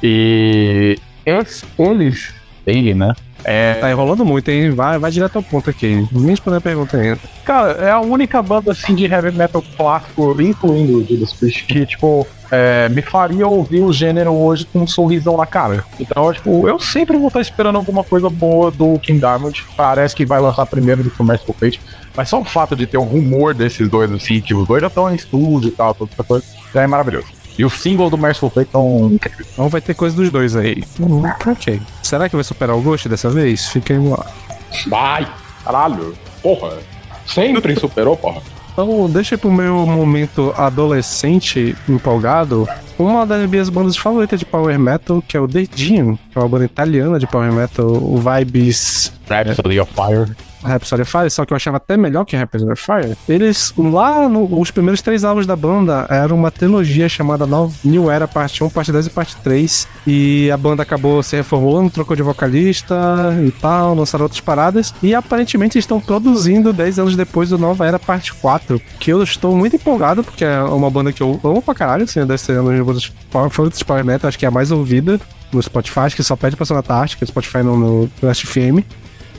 E 0.02 0.98
eles, 1.24 1.64
eles 1.78 2.34
ele, 2.66 2.94
né? 2.94 3.14
É, 3.44 3.74
Tá 3.74 3.90
enrolando 3.90 4.24
muito, 4.24 4.50
hein? 4.50 4.70
Vai, 4.70 4.98
vai 4.98 5.10
direto 5.10 5.36
ao 5.36 5.42
ponto 5.42 5.70
aqui. 5.70 6.06
Nem 6.12 6.26
responder 6.26 6.58
a 6.58 6.60
pergunta 6.60 6.96
ainda. 6.96 7.18
Cara, 7.44 7.72
é 7.72 7.90
a 7.90 8.00
única 8.00 8.42
banda 8.42 8.72
assim 8.72 8.94
de 8.94 9.06
heavy 9.06 9.32
metal 9.32 9.64
clássico, 9.76 10.40
incluindo 10.40 10.98
o 10.98 11.04
Judas 11.06 11.32
Priest, 11.32 11.64
que, 11.64 11.86
tipo, 11.86 12.26
é, 12.50 12.88
me 12.88 13.00
faria 13.00 13.46
ouvir 13.46 13.80
o 13.80 13.92
gênero 13.92 14.32
hoje 14.32 14.66
com 14.66 14.80
um 14.80 14.86
sorrisão 14.86 15.36
na 15.36 15.46
cara. 15.46 15.84
Então, 15.98 16.32
tipo, 16.32 16.68
eu 16.68 16.78
sempre 16.78 17.16
vou 17.16 17.28
estar 17.28 17.40
esperando 17.40 17.76
alguma 17.76 18.04
coisa 18.04 18.28
boa 18.28 18.70
do 18.70 18.98
King 18.98 19.20
Diamond. 19.20 19.64
Parece 19.76 20.14
que 20.14 20.26
vai 20.26 20.40
lançar 20.40 20.66
primeiro 20.66 21.02
do 21.02 21.24
Merciful 21.24 21.56
Fate. 21.58 21.80
Mas 22.16 22.28
só 22.28 22.40
o 22.40 22.44
fato 22.44 22.74
de 22.74 22.86
ter 22.86 22.98
um 22.98 23.04
rumor 23.04 23.54
desses 23.54 23.88
dois, 23.88 24.10
assim, 24.10 24.40
que 24.40 24.54
os 24.54 24.66
dois 24.66 24.80
já 24.80 24.88
estão 24.88 25.10
em 25.10 25.14
estúdio 25.14 25.68
e 25.68 25.72
tal, 25.72 25.94
toda 25.94 26.10
essa 26.12 26.24
coisa, 26.24 26.44
já 26.74 26.82
é 26.82 26.86
maravilhoso. 26.86 27.28
E 27.58 27.64
o 27.64 27.70
single 27.70 28.08
do 28.08 28.16
Merciful 28.16 28.50
Fate 28.50 28.70
tão 28.70 29.10
incrível. 29.12 29.44
Então 29.52 29.68
vai 29.68 29.80
ter 29.80 29.94
coisa 29.94 30.16
dos 30.16 30.30
dois 30.30 30.56
aí. 30.56 30.82
Hum, 30.98 31.22
ok. 31.46 31.80
Será 32.02 32.28
que 32.28 32.34
vai 32.34 32.44
superar 32.44 32.76
o 32.76 32.80
Ghost 32.80 33.08
dessa 33.08 33.28
vez? 33.28 33.68
Fica 33.68 33.92
aí 33.92 34.12
ar. 34.12 34.26
Vai! 34.86 35.28
Caralho! 35.64 36.14
Porra! 36.42 36.78
Sempre 37.26 37.78
superou, 37.78 38.16
porra. 38.16 38.40
Então, 38.72 39.10
deixa 39.10 39.36
pro 39.36 39.50
meu 39.50 39.86
momento 39.86 40.54
adolescente 40.56 41.76
empolgado. 41.88 42.66
Uma 42.98 43.26
das 43.26 43.48
minhas 43.48 43.68
bandas 43.68 43.96
favoritas 43.96 44.38
de 44.38 44.46
Power 44.46 44.78
Metal, 44.78 45.22
que 45.26 45.36
é 45.36 45.40
o 45.40 45.46
Dedinho, 45.46 46.18
que 46.30 46.38
é 46.38 46.40
uma 46.40 46.48
banda 46.48 46.64
italiana 46.64 47.18
de 47.18 47.26
Power 47.26 47.52
Metal, 47.52 47.86
o 47.86 48.16
Vibes 48.16 49.12
Rhapsody 49.28 49.80
of 49.80 49.92
Fire. 49.92 50.34
Rhapsody 50.62 51.02
of 51.02 51.10
Fire, 51.10 51.30
só 51.30 51.44
que 51.44 51.52
eu 51.52 51.56
achava 51.56 51.76
até 51.76 51.96
melhor 51.96 52.24
que 52.24 52.36
Rhapsody 52.36 52.70
of 52.70 52.82
Fire. 52.82 53.16
Eles, 53.28 53.72
lá 53.76 54.28
nos 54.28 54.70
primeiros 54.70 55.02
três 55.02 55.24
álbuns 55.24 55.46
da 55.46 55.56
banda, 55.56 56.06
era 56.08 56.34
uma 56.34 56.50
trilogia 56.50 57.08
chamada 57.08 57.46
New 57.84 58.10
Era 58.10 58.28
Parte 58.28 58.62
1, 58.62 58.70
Parte 58.70 58.92
2 58.92 59.06
e 59.06 59.10
Parte 59.10 59.36
3. 59.36 59.88
E 60.06 60.50
a 60.50 60.56
banda 60.56 60.82
acabou 60.82 61.22
se 61.22 61.36
reformulando, 61.36 61.90
trocou 61.90 62.16
de 62.16 62.22
vocalista 62.22 62.94
e 63.46 63.50
tal, 63.50 63.94
lançaram 63.94 64.24
outras 64.24 64.40
paradas. 64.40 64.94
E 65.02 65.14
aparentemente 65.14 65.78
estão 65.78 66.00
produzindo 66.00 66.72
10 66.72 66.98
anos 66.98 67.16
depois 67.16 67.50
do 67.50 67.58
Nova 67.58 67.86
Era 67.86 67.98
Parte 67.98 68.32
4, 68.34 68.80
que 68.98 69.12
eu 69.12 69.22
estou 69.22 69.56
muito 69.56 69.76
empolgado, 69.76 70.22
porque 70.22 70.44
é 70.44 70.60
uma 70.62 70.90
banda 70.90 71.12
que 71.12 71.22
eu 71.22 71.40
amo 71.42 71.62
pra 71.62 71.74
caralho, 71.74 72.04
assim, 72.04 72.20
deve 72.20 72.38
ser 72.38 72.60
uma 72.60 72.94
das 72.94 73.12
favoritas 73.30 73.82
Power 73.82 74.04
Metal, 74.04 74.28
acho 74.28 74.38
que 74.38 74.44
é 74.44 74.48
a 74.48 74.52
mais 74.52 74.70
ouvida 74.70 75.20
no 75.52 75.62
Spotify, 75.62 76.14
que 76.14 76.22
só 76.22 76.36
pede 76.36 76.56
pra 76.56 76.64
Sonata 76.64 76.94
Ártica, 76.94 77.26
Spotify 77.26 77.58
no, 77.58 77.76
no, 77.76 78.02
no 78.02 78.10
Last 78.22 78.46
FM. 78.46 78.84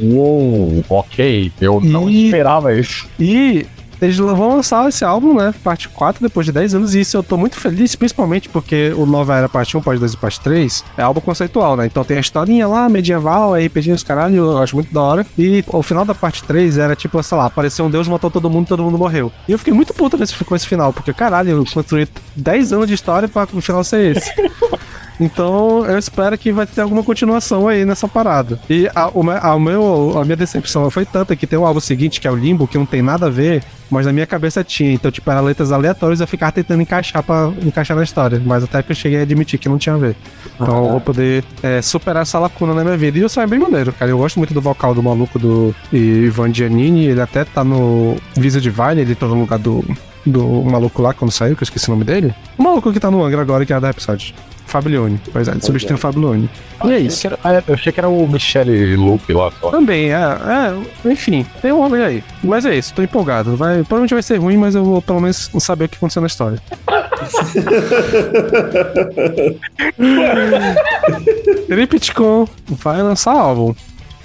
Uou, 0.02 0.84
ok. 0.90 1.52
Eu 1.62 1.80
não 1.82 2.10
E- 2.10 2.26
esperava 2.26 2.74
isso. 2.74 3.08
E 3.20 3.66
eles 4.02 4.18
vão 4.18 4.56
lançar 4.56 4.90
esse 4.90 5.06
álbum, 5.06 5.36
né? 5.36 5.54
Parte 5.64 5.88
4, 5.88 6.24
depois 6.24 6.44
de 6.48 6.52
10 6.52 6.74
anos. 6.74 6.96
E 6.96 7.02
isso 7.02 7.16
eu 7.16 7.22
tô 7.22 7.38
muito 7.38 7.56
feliz, 7.60 7.96
principalmente 7.96 8.50
porque 8.50 8.92
o 8.98 9.06
Nova 9.06 9.36
Era 9.38 9.48
Parte 9.48 9.78
1, 9.78 9.82
Parte 9.82 10.00
2 10.00 10.14
e 10.14 10.18
Parte 10.18 10.40
3 10.42 10.84
é 10.98 11.04
álbum 11.04 11.22
conceitual, 11.22 11.76
né? 11.78 11.86
Então 11.86 12.04
tem 12.04 12.18
a 12.18 12.20
historinha 12.20 12.68
lá, 12.68 12.90
medieval, 12.90 13.54
RPG 13.56 13.92
os 13.92 14.02
caralho, 14.02 14.38
eu 14.38 14.58
acho 14.58 14.74
muito 14.76 14.92
da 14.92 15.02
hora. 15.04 15.26
E 15.38 15.64
o 15.68 15.84
final 15.84 16.04
da 16.04 16.16
parte 16.16 16.44
3 16.44 16.80
era 16.80 16.96
tipo, 16.96 17.22
sei 17.22 17.38
lá, 17.38 17.46
apareceu 17.46 17.86
um 17.86 17.92
deus, 17.92 18.08
matou 18.08 18.32
todo 18.32 18.50
mundo, 18.50 18.66
todo 18.68 18.82
mundo 18.82 18.98
morreu. 18.98 19.32
E 19.48 19.52
eu 19.52 19.60
fiquei 19.60 19.74
muito 19.74 19.94
puto 19.94 20.18
nesse, 20.18 20.34
com 20.44 20.56
esse 20.56 20.66
final, 20.66 20.92
porque 20.92 21.14
caralho, 21.14 21.50
eu 21.52 21.66
construí 21.72 22.08
10 22.36 22.74
anos 22.74 22.88
de 22.88 22.96
história 22.96 23.28
pra 23.30 23.48
o 23.54 23.62
final 23.62 23.84
ser 23.84 24.18
esse. 24.18 24.32
Então 25.20 25.86
eu 25.86 25.98
espero 25.98 26.38
que 26.38 26.52
vai 26.52 26.66
ter 26.66 26.82
alguma 26.82 27.04
continuação 27.04 27.68
aí 27.68 27.86
nessa 27.86 28.08
parada. 28.08 28.60
E 28.70 28.88
a, 28.96 29.04
a, 29.04 29.56
o 29.56 29.60
meu, 29.60 30.14
a 30.18 30.24
minha 30.26 30.36
decepção 30.36 30.90
foi 30.90 31.06
tanta 31.06 31.36
que 31.36 31.46
tem 31.46 31.60
um 31.60 31.66
álbum 31.66 31.80
seguinte, 31.80 32.20
que 32.20 32.28
é 32.28 32.32
o 32.32 32.36
Limbo, 32.36 32.68
que 32.68 32.78
não 32.78 32.86
tem 32.86 33.02
nada 33.02 33.28
a 33.28 33.30
ver. 33.30 33.64
mas 33.90 34.06
na 34.06 34.14
minha 34.14 34.26
cabeça 34.26 34.64
tinha. 34.64 34.92
Então, 34.94 35.12
tipo, 35.12 35.30
eram 35.30 35.44
letras 35.44 35.72
aleatórias 35.72 36.22
eu 36.22 36.28
ficava 36.28 36.52
tentando 36.52 36.82
encaixar 36.82 37.22
pra 37.22 37.52
encaixar 37.64 37.96
na 37.96 38.04
história. 38.04 38.42
Mas 38.44 38.64
até 38.64 38.82
que 38.82 38.92
eu 38.92 38.96
cheguei 38.96 39.20
a 39.20 39.24
admitir 39.24 39.60
que 39.60 39.70
não 39.70 39.78
tinha 39.78 39.96
a 39.96 39.98
ver. 39.98 40.16
Então 40.56 40.86
eu 40.86 40.92
vou 40.92 41.02
poder 41.02 41.44
é, 41.62 41.82
superar 41.82 42.24
essa 42.24 42.40
lacuna 42.40 42.74
na 42.74 42.84
minha 42.84 42.98
vida. 42.98 43.20
E 43.20 43.24
o 43.24 43.30
som 43.30 43.42
é 43.42 43.48
bem 43.48 43.60
maneiro, 43.60 43.92
cara. 43.94 44.10
Eu 44.10 44.18
gosto 44.18 44.38
muito 44.38 44.54
do 44.54 44.62
vocal 44.62 44.96
do 44.96 45.04
maluco 45.04 45.38
do 45.38 45.76
Ivan 45.92 46.54
Giannini. 46.54 47.06
Ele 47.06 47.22
até 47.22 47.44
tá 47.44 47.64
no 47.64 48.16
Visa 48.36 48.62
Divine, 48.62 49.02
ele 49.02 49.16
tá 49.16 49.28
no 49.28 49.42
lugar 49.42 49.60
do, 49.60 49.84
do 50.26 50.48
maluco 50.64 51.02
lá 51.02 51.14
quando 51.14 51.32
saiu, 51.32 51.56
que 51.56 51.64
eu 51.64 51.66
esqueci 51.66 51.90
o 51.90 51.92
nome 51.92 52.06
dele. 52.06 52.34
O 52.58 52.64
maluco 52.64 52.92
que 52.94 53.00
tá 53.00 53.12
no 53.12 53.24
Angra 53.24 53.42
agora, 53.42 53.66
que 53.66 53.74
é 53.74 53.80
da 53.80 53.90
episódio. 53.90 54.34
Fablione. 54.66 55.20
Pois 55.34 55.48
é, 55.48 55.52
ele 55.52 55.62
substituiu 55.62 55.98
o 55.98 56.00
Fablione. 56.00 56.50
E 56.86 56.92
é 56.92 57.00
isso. 57.00 57.28
Eu 57.28 57.34
achei 57.34 57.38
que 57.42 57.48
era- 57.48 57.64
eu 57.68 57.74
achei 57.74 57.92
que 57.94 58.00
era 58.00 58.10
o 58.10 58.28
Michele 58.28 58.96
Lupe 58.96 59.34
lá 59.34 59.52
só. 59.60 59.70
Também, 59.70 60.12
é, 60.14 60.18
é, 60.18 61.10
enfim, 61.12 61.46
tem 61.62 61.72
um 61.72 61.82
homem 61.82 62.02
aí. 62.02 62.24
Mas 62.44 62.66
é 62.66 62.76
isso, 62.76 62.94
tô 62.94 63.02
empolgado. 63.02 63.56
Vai, 63.56 63.78
provavelmente 63.80 64.14
vai 64.14 64.24
ser 64.24 64.38
ruim, 64.38 64.58
mas 64.58 64.76
eu 64.76 64.84
vou 64.84 65.02
pelo 65.02 65.20
menos 65.20 65.50
saber 65.60 65.86
o 65.86 65.90
que 65.90 65.98
aconteceu 65.98 66.22
na 66.22 66.28
história. 66.28 66.60
Tripticon 71.68 72.48
vai 72.68 73.02
lançar 73.02 73.34
álbum. 73.34 73.74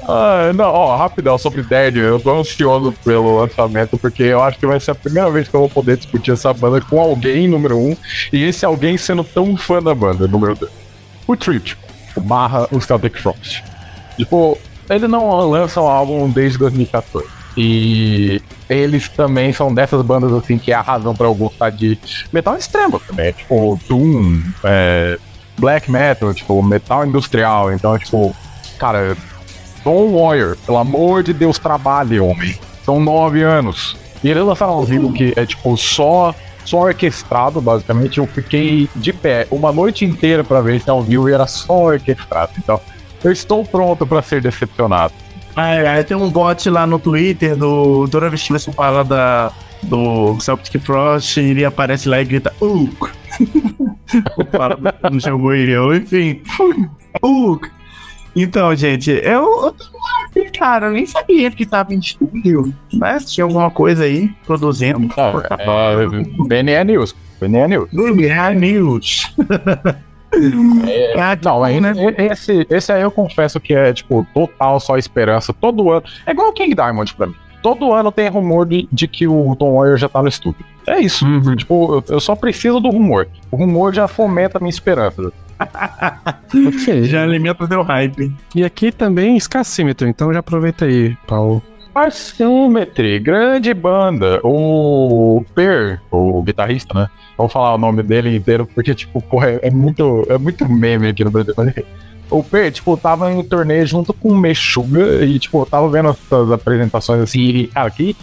Ah, 0.09 0.53
não, 0.55 0.67
ó, 0.67 0.97
rapidão 0.97 1.37
sobre 1.37 1.63
Dead, 1.63 1.97
eu 1.97 2.21
tô 2.21 2.39
ansioso 2.39 2.95
pelo 3.05 3.41
lançamento, 3.41 3.99
porque 3.99 4.23
eu 4.23 4.41
acho 4.41 4.57
que 4.57 4.67
vai 4.67 4.79
ser 4.79 4.93
a 4.93 4.95
primeira 4.95 5.29
vez 5.31 5.49
que 5.49 5.55
eu 5.55 5.61
vou 5.61 5.69
poder 5.69 5.97
discutir 5.97 6.31
essa 6.31 6.53
banda 6.55 6.81
com 6.81 7.01
alguém, 7.01 7.49
número 7.49 7.77
um, 7.77 7.97
e 8.33 8.45
esse 8.45 8.65
alguém 8.65 8.97
sendo 8.97 9.25
tão 9.25 9.57
fã 9.57 9.83
da 9.83 9.95
banda, 9.95 10.29
número 10.29 10.55
dois. 10.55 10.73
O 11.27 11.37
Trip, 11.37 11.77
o 12.15 12.21
barra 12.21 12.69
o 12.71 12.81
Celtic 12.81 13.19
Frost. 13.21 13.65
Tipo, 14.17 14.57
ele 14.89 15.09
não 15.09 15.51
lança 15.51 15.81
um 15.81 15.89
álbum 15.89 16.31
desde 16.31 16.59
2014. 16.59 17.27
E 17.57 18.41
eles 18.69 19.09
também 19.09 19.53
são 19.53 19.75
dessas 19.75 20.03
bandas 20.03 20.33
assim 20.33 20.59
que 20.59 20.71
é 20.71 20.75
a 20.75 20.83
razão 20.83 21.17
pra 21.17 21.27
eu 21.27 21.35
gostar 21.35 21.71
de 21.71 21.99
metal 22.33 22.57
extremo 22.57 23.01
também. 23.01 23.33
Tipo, 23.33 23.81
Doom, 23.89 24.41
é, 24.63 25.19
Black 25.59 25.91
Metal, 25.91 26.33
tipo, 26.33 26.63
metal 26.63 27.05
industrial. 27.05 27.73
Então, 27.73 27.99
tipo, 27.99 28.37
cara, 28.79 29.17
Tom 29.87 30.11
Warrior, 30.11 30.57
pelo 30.67 30.79
amor 30.79 31.23
de 31.23 31.33
Deus, 31.33 31.61
trabalhe, 31.61 32.19
homem. 32.19 32.59
São 32.85 32.99
nove 32.99 33.45
anos. 33.45 33.97
E 34.25 34.29
eles 34.29 34.43
lançaram 34.43 34.81
um 34.81 34.85
vídeo 34.85 35.13
que 35.13 35.33
é 35.37 35.47
tipo 35.47 35.77
só, 35.77 36.35
só 36.65 36.79
orquestrado, 36.79 37.61
basicamente. 37.61 38.19
Eu 38.19 38.27
fiquei 38.27 38.91
de 38.97 39.13
pé 39.13 39.47
uma 39.49 39.71
noite 39.71 40.05
inteira 40.05 40.43
pra 40.43 40.61
ver 40.61 40.75
esse 40.75 40.91
ao 40.91 41.05
vivo 41.05 41.29
e 41.29 41.33
era 41.33 41.47
só 41.47 41.85
orquestrado. 41.85 42.51
Então, 42.59 42.81
eu 43.23 43.31
estou 43.31 43.65
pronto 43.65 44.05
pra 44.05 44.21
ser 44.23 44.43
decepcionado. 44.43 45.15
Aí, 45.55 45.87
aí 45.87 46.03
tem 46.03 46.17
um 46.17 46.29
bot 46.29 46.69
lá 46.69 46.85
no 46.85 46.99
Twitter 46.99 47.55
do 47.55 48.09
toda 48.09 48.29
vez 48.29 48.43
que 48.43 48.59
fala 48.73 49.05
da, 49.05 49.53
do 49.85 50.37
Celtic 50.41 50.83
Frost, 50.83 51.37
ele 51.37 51.65
aparece 51.65 52.09
lá 52.09 52.21
e 52.21 52.25
grita 52.25 52.53
Uk. 52.61 53.13
Não 55.13 55.21
chamou 55.21 55.55
ele, 55.55 55.77
enfim. 55.97 56.43
Uk. 57.23 57.71
Então, 58.37 58.77
gente, 58.77 59.11
eu, 59.11 59.75
eu 60.35 60.47
cara, 60.57 60.87
eu 60.89 60.93
nem 60.93 61.07
sabia 61.07 61.51
que 61.51 61.65
tava 61.65 61.95
em 61.95 61.99
estúdio, 61.99 62.71
mas 62.93 63.33
tinha 63.33 63.45
alguma 63.45 63.71
coisa 63.71 64.05
aí 64.05 64.31
produzindo. 64.45 64.99
Não, 64.99 65.41
é, 65.41 66.07
BNE 66.47 66.85
News. 66.85 67.17
BNE 67.41 67.67
News. 67.69 67.89
Google 67.91 68.55
News. 68.55 69.35
É, 70.33 71.39
não, 71.43 71.65
é, 71.65 71.81
né? 71.81 71.93
é- 72.19 72.27
esse, 72.27 72.67
esse 72.69 72.93
aí 72.93 73.01
eu 73.01 73.11
confesso 73.11 73.59
que 73.59 73.73
é, 73.73 73.93
tipo, 73.93 74.27
total 74.35 74.79
só 74.81 74.99
esperança. 74.99 75.53
Todo 75.55 75.91
ano. 75.91 76.03
É 76.27 76.33
igual 76.33 76.51
o 76.51 76.53
King 76.53 76.75
Diamond 76.75 77.15
pra 77.15 77.29
mim. 77.29 77.35
Todo 77.63 77.93
ano 77.93 78.13
tem 78.13 78.29
rumor 78.29 78.67
de, 78.67 78.87
de 78.93 79.09
que 79.09 79.27
o 79.27 79.57
Tom 79.57 79.77
Warrior 79.77 79.97
já 79.97 80.09
tá 80.09 80.23
no 80.23 80.29
estúdio. 80.29 80.65
É 80.87 81.01
isso. 81.01 81.25
Tipo, 81.57 81.95
eu, 81.95 82.05
eu 82.17 82.21
só 82.21 82.37
preciso 82.37 82.81
do 82.81 82.91
rumor. 82.91 83.27
O 83.51 83.57
rumor 83.57 83.95
já 83.95 84.07
fomenta 84.07 84.59
a 84.59 84.61
minha 84.61 84.71
esperança. 84.71 85.33
Ok. 86.69 87.05
Já 87.05 87.23
alimenta 87.23 87.67
teu 87.67 87.83
hype. 87.83 88.33
E 88.55 88.65
aqui 88.65 88.93
também 88.93 89.39
Scassímetro, 89.39 90.07
então 90.09 90.33
já 90.33 90.39
aproveita 90.39 90.85
aí, 90.85 91.17
Paulo. 91.27 91.63
Parcímetry, 91.97 93.19
grande 93.19 93.73
banda. 93.73 94.39
O 94.45 95.43
Per, 95.55 95.99
o 96.11 96.43
guitarrista, 96.43 96.93
né? 96.93 97.09
Vou 97.39 97.49
falar 97.49 97.75
o 97.75 97.79
nome 97.79 98.03
dele 98.03 98.37
inteiro 98.37 98.69
porque, 98.75 98.95
tipo, 98.95 99.21
porra, 99.23 99.53
é, 99.63 99.71
muito, 99.71 100.27
é 100.29 100.37
muito 100.37 100.69
meme 100.69 101.09
aqui 101.09 101.25
no 101.25 101.31
Brasil. 101.31 101.55
O 102.31 102.43
Per, 102.45 102.71
tipo, 102.71 102.97
tava 102.99 103.33
em 103.33 103.39
um 103.39 103.43
torneio 103.43 103.87
junto 103.87 104.13
com 104.13 104.29
o 104.29 104.37
Meshuga 104.37 105.25
e, 105.25 105.39
tipo, 105.39 105.63
eu 105.63 105.65
tava 105.65 105.89
vendo 105.89 106.11
essas 106.11 106.53
apresentações 106.53 107.23
assim 107.23 107.41
e, 107.41 107.67
cara, 107.69 107.91
que. 107.91 108.15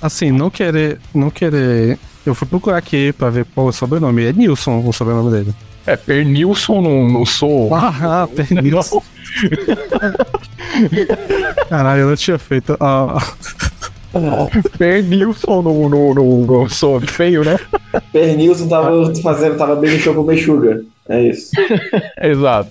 Assim, 0.00 0.30
não 0.30 0.48
querer, 0.48 1.00
não 1.12 1.30
querer. 1.30 1.98
Eu 2.24 2.32
fui 2.34 2.46
procurar 2.46 2.76
aqui 2.76 3.12
pra 3.12 3.28
ver 3.28 3.44
qual 3.44 3.66
é 3.66 3.70
o 3.70 3.72
sobrenome. 3.72 4.24
É 4.24 4.32
Nilson 4.32 4.84
o 4.86 4.92
sobrenome 4.92 5.32
dele. 5.32 5.54
É, 5.86 5.96
Per 5.96 6.24
Nilson 6.24 6.80
no, 6.80 7.08
no 7.08 7.26
Soul. 7.26 7.70
Ah, 7.74 8.28
Nilson. 8.62 9.02
Caralho, 11.68 12.02
eu 12.02 12.08
não 12.08 12.16
tinha 12.16 12.38
feito. 12.38 12.76
Ah, 12.80 13.18
Per 14.78 15.02
Nilson 15.02 15.62
no, 15.62 15.88
no, 15.88 16.14
no, 16.14 16.46
no 16.46 16.68
Soul. 16.68 17.00
Feio, 17.00 17.44
né? 17.44 17.58
Pernilson 18.12 18.68
tava 18.68 19.14
fazendo, 19.16 19.56
tava 19.56 19.76
bem 19.76 19.92
no 19.92 19.98
show 19.98 20.14
com 20.14 20.20
o 20.20 20.24
Mexuga. 20.24 20.82
É 21.08 21.28
isso. 21.28 21.50
Exato. 22.20 22.70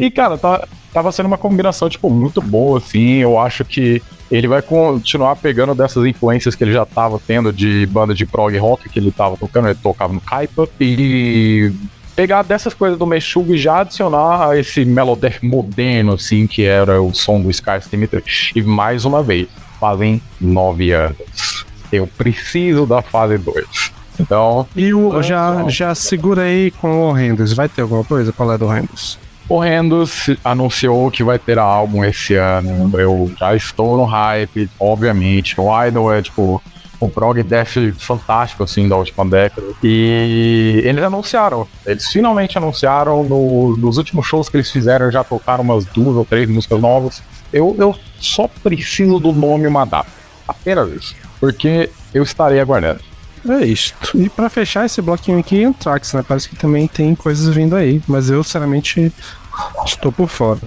E, 0.00 0.10
cara, 0.10 0.36
tá, 0.36 0.66
tava 0.92 1.12
sendo 1.12 1.26
uma 1.26 1.38
combinação, 1.38 1.88
tipo, 1.88 2.10
muito 2.10 2.42
boa, 2.42 2.78
assim. 2.78 3.16
Eu 3.16 3.38
acho 3.38 3.64
que 3.64 4.02
ele 4.30 4.48
vai 4.48 4.60
continuar 4.60 5.36
pegando 5.36 5.74
dessas 5.74 6.04
influências 6.04 6.54
que 6.54 6.64
ele 6.64 6.72
já 6.72 6.84
tava 6.84 7.20
tendo 7.24 7.52
de 7.52 7.86
banda 7.86 8.14
de 8.14 8.26
prog 8.26 8.56
rock 8.58 8.88
que 8.88 8.98
ele 8.98 9.12
tava 9.12 9.36
tocando, 9.36 9.68
ele 9.68 9.78
tocava 9.80 10.12
no 10.12 10.20
Kaipa, 10.20 10.68
e 10.80 11.70
pegar 12.14 12.42
dessas 12.42 12.74
coisas 12.74 12.98
do 12.98 13.06
Meshuggah 13.06 13.54
e 13.54 13.58
já 13.58 13.80
adicionar 13.80 14.50
a 14.50 14.58
esse 14.58 14.84
melodeath 14.84 15.42
moderno, 15.42 16.14
assim, 16.14 16.46
que 16.46 16.62
era 16.64 17.00
o 17.00 17.12
som 17.14 17.40
do 17.40 17.50
Sky 17.50 17.80
Symmetry. 17.82 18.22
E 18.54 18.62
mais 18.62 19.04
uma 19.04 19.22
vez, 19.22 19.48
fazem 19.80 20.20
nove 20.40 20.92
anos. 20.92 21.64
Eu 21.92 22.06
preciso 22.06 22.86
da 22.86 23.02
fase 23.02 23.38
2. 23.38 23.92
Então, 24.18 24.66
e 24.76 24.94
o, 24.94 25.20
já, 25.22 25.68
já 25.68 25.94
segura 25.94 26.42
aí 26.42 26.70
com 26.70 26.88
o 26.88 27.08
Horrendous. 27.08 27.52
Vai 27.52 27.68
ter 27.68 27.82
alguma 27.82 28.04
coisa 28.04 28.32
pra 28.32 28.46
lá 28.46 28.56
do 28.56 28.66
Horrendous? 28.66 29.18
Horrendos 29.48 30.30
anunciou 30.42 31.10
que 31.10 31.22
vai 31.22 31.38
ter 31.38 31.58
álbum 31.58 32.04
esse 32.04 32.34
ano. 32.34 32.90
Eu 32.98 33.30
já 33.38 33.54
estou 33.54 33.96
no 33.96 34.04
hype, 34.04 34.70
obviamente. 34.78 35.60
O 35.60 35.86
Idol 35.86 36.12
é 36.12 36.22
tipo 36.22 36.62
um 37.04 37.10
prog 37.10 37.42
death 37.42 37.74
fantástico 37.98 38.62
assim 38.64 38.88
da 38.88 38.96
última 38.96 39.24
década. 39.24 39.66
E 39.82 40.80
eles 40.84 41.02
anunciaram, 41.02 41.66
eles 41.86 42.06
finalmente 42.08 42.56
anunciaram 42.58 43.22
no- 43.24 43.76
nos 43.76 43.98
últimos 43.98 44.26
shows 44.26 44.48
que 44.48 44.56
eles 44.56 44.70
fizeram, 44.70 45.10
já 45.10 45.22
tocaram 45.24 45.62
umas 45.62 45.84
duas 45.86 46.16
ou 46.16 46.24
três 46.24 46.48
músicas 46.48 46.80
novas. 46.80 47.22
Eu, 47.52 47.74
eu 47.78 47.94
só 48.18 48.48
preciso 48.62 49.18
do 49.18 49.32
nome 49.32 49.64
e 49.64 49.66
uma 49.68 49.84
data. 49.84 50.08
Apenas 50.46 50.90
isso. 50.90 51.14
Porque 51.38 51.88
eu 52.12 52.22
estarei 52.22 52.60
aguardando. 52.60 53.00
É 53.48 53.64
isso. 53.64 53.94
E 54.14 54.28
pra 54.28 54.48
fechar 54.48 54.86
esse 54.86 55.00
bloquinho 55.02 55.38
aqui, 55.38 55.62
Anthrax, 55.64 56.14
né? 56.14 56.24
Parece 56.26 56.48
que 56.48 56.56
também 56.56 56.88
tem 56.88 57.14
coisas 57.14 57.54
vindo 57.54 57.76
aí. 57.76 58.02
Mas 58.08 58.30
eu, 58.30 58.42
sinceramente, 58.42 59.12
estou 59.84 60.10
por 60.10 60.28
fora. 60.28 60.60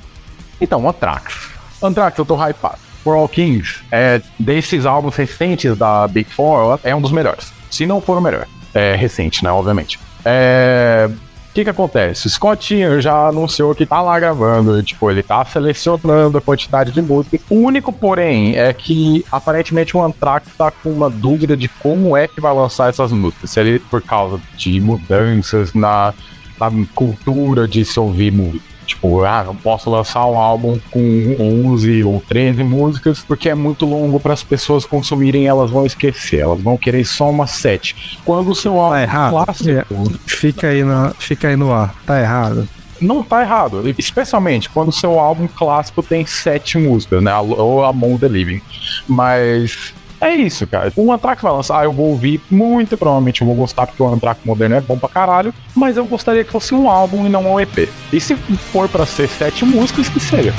Então, 0.62 0.88
Anthrax. 0.88 1.50
Anthrax, 1.82 2.18
eu 2.18 2.26
tô 2.26 2.36
hypado. 2.36 2.78
For 3.08 3.30
Kings, 3.30 3.80
é, 3.90 4.22
desses 4.38 4.86
álbuns 4.86 5.16
recentes 5.16 5.78
da 5.78 6.06
Big 6.10 6.30
Four, 6.30 6.78
é 6.84 6.94
um 6.94 7.00
dos 7.00 7.14
melhores. 7.14 7.54
Se 7.72 7.86
não 7.86 8.02
for 8.02 8.18
o 8.18 8.22
melhor. 8.22 8.46
É 8.74 8.98
recente, 8.98 9.46
né? 9.46 9.50
Obviamente. 9.50 9.98
É. 10.26 11.10
O 11.10 11.54
que 11.54 11.64
que 11.64 11.70
acontece? 11.70 12.30
Scott 12.30 12.76
Ian 12.76 13.00
já 13.00 13.30
anunciou 13.30 13.74
que 13.74 13.86
tá 13.86 14.02
lá 14.02 14.20
gravando, 14.20 14.84
tipo, 14.84 15.10
ele 15.10 15.24
tá 15.24 15.44
selecionando 15.46 16.38
a 16.38 16.42
quantidade 16.42 16.92
de 16.92 17.02
música. 17.02 17.40
O 17.50 17.56
único, 17.56 17.94
porém, 17.94 18.58
é 18.58 18.74
que 18.74 19.26
aparentemente 19.32 19.96
o 19.96 20.04
Anthrax 20.04 20.50
tá 20.58 20.70
com 20.70 20.90
uma 20.90 21.10
dúvida 21.10 21.56
de 21.56 21.70
como 21.70 22.16
é 22.16 22.28
que 22.28 22.42
vai 22.42 22.54
lançar 22.54 22.90
essas 22.90 23.14
músicas. 23.14 23.52
Se 23.52 23.60
ele, 23.62 23.80
por 23.80 24.02
causa 24.02 24.38
de 24.58 24.82
mudanças 24.82 25.74
na, 25.74 26.14
na 26.60 26.70
cultura 26.94 27.68
de 27.68 27.86
se 27.86 27.98
ouvir 28.00 28.34
música. 28.34 28.77
Tipo, 28.88 29.24
ah, 29.24 29.44
não 29.46 29.56
posso 29.56 29.90
lançar 29.90 30.26
um 30.26 30.38
álbum 30.38 30.80
com 30.90 31.36
11 31.40 32.04
ou 32.04 32.24
13 32.28 32.64
músicas 32.64 33.20
porque 33.28 33.50
é 33.50 33.56
muito 33.56 33.86
longo 33.86 34.20
para 34.20 34.34
as 34.34 34.44
pessoas 34.44 34.86
consumirem, 34.86 35.46
elas 35.46 35.70
vão 35.70 35.86
esquecer, 35.86 36.40
elas 36.40 36.62
vão 36.62 36.78
querer 36.78 37.06
só 37.06 37.30
uma 37.30 37.46
7. 37.46 38.20
Quando 38.26 38.50
o 38.52 38.56
seu 38.56 38.80
álbum 38.80 38.96
Tá 38.96 39.02
errado. 39.04 39.30
clássico 39.32 39.70
É, 39.70 39.86
fica, 40.26 40.68
aí 40.68 40.84
na, 40.84 41.12
fica 41.20 41.48
aí 41.50 41.56
no 41.56 41.72
ar. 41.72 41.94
Tá 42.06 42.20
errado. 42.20 42.68
não 43.00 43.22
tá 43.22 43.42
errado, 43.42 43.84
especialmente 43.98 44.70
quando 44.70 44.90
o 44.90 44.94
seu 44.94 45.20
álbum 45.20 45.48
clássico 45.48 46.02
tem 46.02 46.26
7 46.26 46.78
músicas, 46.78 47.22
né? 47.22 47.36
Ou 47.38 47.84
Among 47.84 48.18
the 48.18 48.28
Living. 48.28 48.62
Mas 49.08 49.94
é 50.20 50.36
isso, 50.36 50.66
cara. 50.68 50.92
O 50.96 51.12
Anthrax 51.12 51.42
vai 51.42 51.52
lançar, 51.52 51.84
eu 51.84 51.92
vou 51.92 52.08
ouvir, 52.08 52.42
muito 52.50 52.98
provavelmente 52.98 53.42
eu 53.42 53.48
vou 53.48 53.56
gostar, 53.56 53.88
porque 53.88 54.02
o 54.02 54.08
Anthrax 54.08 54.42
moderno 54.46 54.76
é 54.76 54.82
bom 54.82 54.98
pra 54.98 55.10
caralho, 55.10 55.54
mas 55.76 55.98
eu 55.98 56.06
gostaria 56.06 56.44
que 56.44 56.52
fosse 56.52 56.74
um 56.74 56.90
álbum 56.90 57.26
e 57.26 57.30
não 57.30 57.54
um 57.54 57.60
EP. 57.60 57.90
E 58.12 58.20
se 58.20 58.36
for 58.36 58.88
pra 58.90 59.06
ser 59.06 59.28
sete 59.28 59.66
músicas, 59.66 60.10
que 60.10 60.20
seja. 60.20 60.54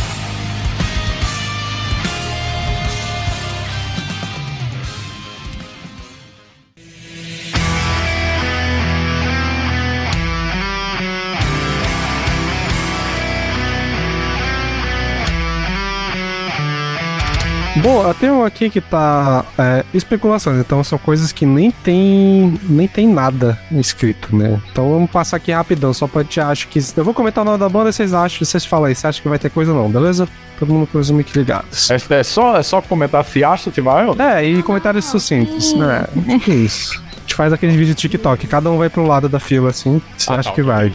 Boa, 17.89 18.12
tem 18.12 18.31
um 18.31 18.44
aqui 18.44 18.69
que 18.69 18.82
tá 18.82 19.47
é, 19.56 19.82
especulações, 19.94 20.59
então 20.59 20.85
são 20.85 20.98
coisas 20.98 21.32
que 21.32 21.47
nem 21.47 21.70
tem 21.70 22.60
nem 22.69 22.86
tem 22.86 23.09
nada 23.09 23.59
escrito, 23.73 24.36
né? 24.36 24.60
Então 24.70 24.90
vamos 24.90 25.10
passar 25.10 25.39
aqui 25.39 25.51
rapidão, 25.51 25.94
só 25.94 26.06
pra 26.06 26.23
te 26.23 26.39
acho 26.39 26.69
que. 26.69 26.78
Eu 26.94 27.02
vou 27.02 27.15
comentar 27.15 27.40
o 27.40 27.47
nome 27.47 27.56
da 27.56 27.66
banda, 27.66 27.90
vocês 27.90 28.12
acham, 28.12 28.44
vocês 28.44 28.66
falam 28.66 28.85
aí, 28.85 28.94
você 28.94 29.06
acha 29.06 29.23
que 29.23 29.28
vai 29.28 29.39
ter 29.39 29.48
coisa 29.48 29.73
ou 29.73 29.82
não, 29.82 29.90
beleza? 29.90 30.28
Todo 30.59 30.74
mundo 30.74 30.86
com 30.86 30.98
os 30.98 31.10
mic 31.10 31.35
ligados. 31.35 31.90
É, 31.90 31.97
é 32.10 32.23
só, 32.23 32.59
é 32.59 32.62
só 32.62 32.82
comentar 32.82 33.24
se 33.24 33.43
acha 33.43 33.70
se 33.70 33.81
vai 33.81 34.06
ou 34.06 34.15
não. 34.15 34.23
É, 34.23 34.44
e 34.44 34.62
comentários 34.62 35.06
sucintos, 35.06 35.73
né? 35.73 36.05
Que 36.44 36.52
isso. 36.52 37.07
A 37.29 37.31
gente 37.31 37.35
faz 37.37 37.53
aqueles 37.53 37.75
vídeos 37.75 37.95
de 37.95 38.01
TikTok, 38.01 38.47
cada 38.47 38.71
um 38.71 38.79
vai 38.79 38.89
pro 38.89 39.07
lado 39.07 39.29
da 39.29 39.39
fila 39.39 39.69
assim, 39.69 40.01
você 40.17 40.33
Ah, 40.33 40.37
acha 40.37 40.49
tá, 40.49 40.55
que 40.55 40.63
vai. 40.63 40.91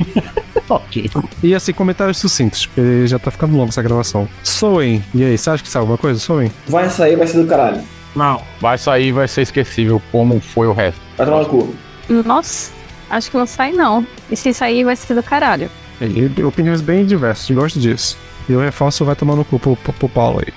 Ok. 0.68 1.08
E 1.44 1.54
assim, 1.54 1.72
comentários 1.74 2.18
sucintos, 2.18 2.66
porque 2.66 3.06
já 3.06 3.20
tá 3.20 3.30
ficando 3.30 3.56
longo 3.56 3.70
essa 3.70 3.84
gravação. 3.84 4.28
Soen, 4.42 5.04
e 5.14 5.24
aí, 5.24 5.38
você 5.38 5.52
acha 5.52 5.62
que 5.62 5.70
sai 5.70 5.82
alguma 5.82 5.98
coisa, 5.98 6.20
Soen? 6.20 6.52
Vai 6.68 6.90
sair, 6.90 7.16
vai 7.16 7.28
ser 7.28 7.38
do 7.44 7.48
caralho. 7.48 7.82
Não. 8.16 8.42
Vai 8.60 8.80
sair 8.80 9.12
vai 9.12 9.28
ser 9.28 9.42
esquecível, 9.44 10.02
como 10.12 10.40
foi 10.40 10.66
o 10.66 10.74
resto. 10.74 11.00
Vai 11.18 11.28
tomar 11.28 11.40
no 11.42 11.46
cu. 11.46 11.76
Nossa, 12.10 12.72
acho 13.12 13.30
que 13.30 13.38
não 13.38 13.46
sai 13.46 13.72
não. 13.72 14.04
E 14.32 14.36
se 14.36 14.52
sair 14.56 14.84
vai 14.84 14.96
ser 14.96 15.14
do 15.14 15.22
caralho. 15.22 15.70
E, 16.02 16.44
opiniões 16.44 16.82
bem 16.82 17.06
diversas, 17.06 17.56
gosto 17.56 17.80
disso. 17.80 18.18
E 18.50 18.54
eu 18.54 18.60
reforço, 18.60 19.06
vai 19.06 19.16
tomar 19.16 19.36
no 19.36 19.46
cu 19.46 19.60
pro, 19.60 19.76
pro, 19.76 19.94
pro 19.94 20.10
Paulo 20.10 20.42
aí. 20.46 20.54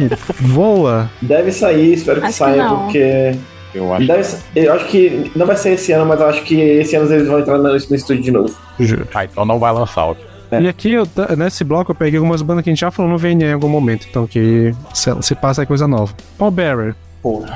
Voa. 0.40 1.10
Deve 1.20 1.52
sair, 1.52 1.92
espero 1.92 2.20
que 2.20 2.26
Acho 2.28 2.32
que 2.32 2.38
saia, 2.38 2.64
não. 2.66 2.84
porque. 2.84 3.36
Eu 3.74 3.92
acho. 3.94 4.06
Deve, 4.06 4.36
eu 4.56 4.72
acho 4.72 4.86
que 4.86 5.30
não 5.36 5.46
vai 5.46 5.56
ser 5.56 5.72
esse 5.72 5.92
ano, 5.92 6.06
mas 6.06 6.20
eu 6.20 6.26
acho 6.26 6.42
que 6.42 6.54
esse 6.60 6.96
ano 6.96 7.12
eles 7.12 7.28
vão 7.28 7.38
entrar 7.38 7.58
no, 7.58 7.68
no 7.68 7.76
estúdio 7.76 8.22
de 8.22 8.30
novo. 8.30 8.54
Juro. 8.78 9.06
Ah, 9.14 9.24
então 9.24 9.44
não 9.44 9.58
vai 9.58 9.72
lançar 9.72 10.06
outro. 10.06 10.30
É. 10.50 10.60
E 10.60 10.68
aqui, 10.68 10.92
eu, 10.92 11.06
nesse 11.38 11.62
bloco, 11.62 11.92
eu 11.92 11.94
peguei 11.94 12.18
algumas 12.18 12.42
bandas 12.42 12.64
que 12.64 12.70
a 12.70 12.72
gente 12.72 12.80
já 12.80 12.90
falou 12.90 13.10
no 13.10 13.16
VNE 13.16 13.44
em 13.44 13.52
algum 13.52 13.68
momento, 13.68 14.06
então 14.10 14.26
que 14.26 14.74
se, 14.92 15.10
se 15.22 15.34
passa 15.34 15.62
é 15.62 15.66
coisa 15.66 15.86
nova. 15.86 16.12
Paul 16.36 16.50
Bearer. 16.50 16.94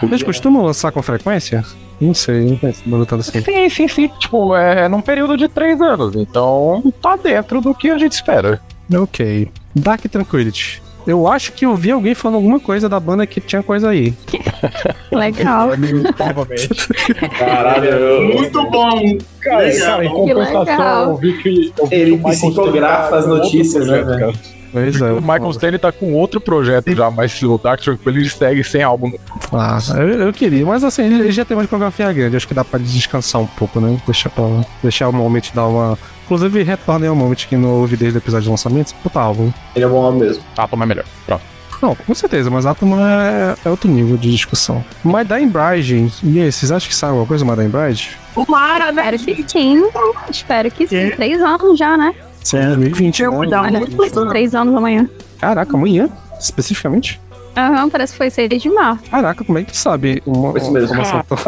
Eles 0.02 0.22
costumam 0.22 0.62
lançar 0.62 0.92
com 0.92 1.02
frequência? 1.02 1.64
Não 2.00 2.12
sei, 2.12 2.58
não 2.62 2.72
banda 2.84 3.06
tanto 3.06 3.20
assim. 3.20 3.40
Sim, 3.40 3.68
sim, 3.70 3.88
sim. 3.88 4.08
Tipo, 4.18 4.54
é 4.54 4.88
num 4.88 5.00
período 5.00 5.36
de 5.36 5.48
três 5.48 5.80
anos. 5.80 6.14
Então 6.14 6.92
tá 7.00 7.16
dentro 7.16 7.60
do 7.60 7.74
que 7.74 7.90
a 7.90 7.96
gente 7.96 8.12
espera. 8.12 8.60
Ok. 8.92 9.48
Dark 9.74 10.02
Tranquility. 10.02 10.82
Eu 11.06 11.26
acho 11.28 11.52
que 11.52 11.66
eu 11.66 11.74
vi 11.74 11.90
alguém 11.90 12.14
falando 12.14 12.36
alguma 12.36 12.58
coisa 12.58 12.88
da 12.88 12.98
banda 12.98 13.26
que 13.26 13.40
tinha 13.40 13.62
coisa 13.62 13.90
aí. 13.90 14.14
Legal. 15.12 15.70
Caralho, 17.38 17.84
eu- 17.88 18.34
Muito 18.34 18.70
bom. 18.70 19.18
Cara, 19.40 19.58
Legal. 19.58 19.86
cara, 19.90 20.04
em 20.04 20.08
Que 20.08 20.14
compensação, 20.14 20.62
legal. 20.64 21.08
eu 21.10 21.16
vi 21.16 21.42
que. 21.42 21.72
Eu 21.78 21.86
vi 21.86 21.94
Ele 21.94 22.18
que 22.18 22.24
psicografa 22.30 23.16
as 23.16 23.26
notícias, 23.26 23.86
né, 23.86 24.02
velho? 24.02 24.32
Pois 24.74 25.00
é. 25.00 25.12
O 25.12 25.20
Michael 25.20 25.50
Stanley 25.50 25.78
tá 25.78 25.92
com 25.92 26.12
outro 26.14 26.40
projeto 26.40 26.92
já, 26.92 27.08
mas 27.08 27.40
o 27.44 27.56
Dark 27.56 27.80
Tranquility 27.80 28.36
segue 28.36 28.64
sem 28.64 28.82
álbum. 28.82 29.12
Ah, 29.52 29.78
eu, 29.96 30.08
eu 30.22 30.32
queria, 30.32 30.66
mas 30.66 30.82
assim, 30.82 31.04
ele 31.04 31.30
já 31.30 31.44
tem 31.44 31.56
uma 31.56 31.62
discografia 31.62 32.12
grande, 32.12 32.36
acho 32.36 32.48
que 32.48 32.54
dá 32.54 32.64
pra 32.64 32.80
descansar 32.80 33.40
um 33.40 33.46
pouco, 33.46 33.80
né? 33.80 33.96
Deixar 34.04 34.30
pra 34.30 34.44
deixar 34.82 35.08
o 35.08 35.12
Moment 35.12 35.42
dar 35.54 35.68
uma. 35.68 35.96
Inclusive, 36.24 36.64
retornem 36.64 37.08
ao 37.08 37.14
Moment 37.14 37.36
que 37.36 37.56
não 37.56 37.82
ouvi 37.82 37.96
desde 37.96 38.18
o 38.18 38.20
episódio 38.20 38.44
de 38.44 38.50
lançamento, 38.50 38.92
puta 39.00 39.20
álbum. 39.20 39.52
Ele 39.76 39.84
é 39.84 39.88
bom 39.88 40.10
mesmo. 40.10 40.42
Ah, 40.56 40.66
toma 40.66 40.84
melhor. 40.84 41.04
Pronto. 41.24 41.54
Não, 41.80 41.94
com 41.94 42.14
certeza, 42.14 42.50
mas 42.50 42.66
Atom 42.66 42.98
é, 42.98 43.54
é 43.64 43.68
outro 43.68 43.88
nível 43.88 44.16
de 44.16 44.32
discussão. 44.32 44.84
Mas 45.04 45.28
da 45.28 45.36
Bride, 45.36 46.10
e 46.22 46.40
aí, 46.40 46.50
vocês 46.50 46.72
acham 46.72 46.88
que 46.88 46.96
sai 46.96 47.10
alguma 47.10 47.26
coisa 47.26 47.44
mais 47.44 47.58
da 47.58 47.68
Bride? 47.68 48.16
Tomara, 48.34 48.90
né? 48.90 49.14
Espero 49.14 49.36
que 49.36 49.50
sim. 49.52 49.82
Espero 50.30 50.70
que 50.70 50.86
sim. 50.88 51.10
Três 51.10 51.40
anos 51.40 51.78
já, 51.78 51.96
né? 51.96 52.14
Sério, 52.44 52.76
2020, 52.76 53.22
né? 53.22 53.46
Dá 53.48 53.62
Olha, 53.62 53.78
muito 53.80 53.96
três 54.28 54.54
anos 54.54 54.74
amanhã. 54.76 55.08
Caraca, 55.40 55.74
amanhã, 55.76 56.08
especificamente? 56.38 57.20
Aham, 57.56 57.88
parece 57.88 58.12
que 58.12 58.18
foi 58.18 58.30
6 58.30 58.60
de 58.62 58.68
março. 58.68 59.04
Caraca, 59.08 59.44
como 59.44 59.58
é 59.58 59.62
que 59.62 59.70
tu 59.70 59.76
sabe? 59.76 60.20
Uma, 60.26 60.58
Isso 60.58 60.72
mesmo. 60.72 60.86
informação 61.00 61.22
tão- 61.22 61.38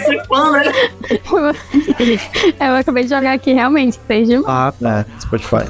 ser 0.00 0.22
né? 0.52 0.72
Eu 2.60 2.74
acabei 2.76 3.04
de 3.04 3.08
jogar 3.08 3.32
aqui, 3.32 3.54
realmente, 3.54 3.98
6 4.06 4.28
de 4.28 4.36
março. 4.38 4.50
Ah, 4.50 4.72
tá. 4.78 5.06
Spotify. 5.18 5.64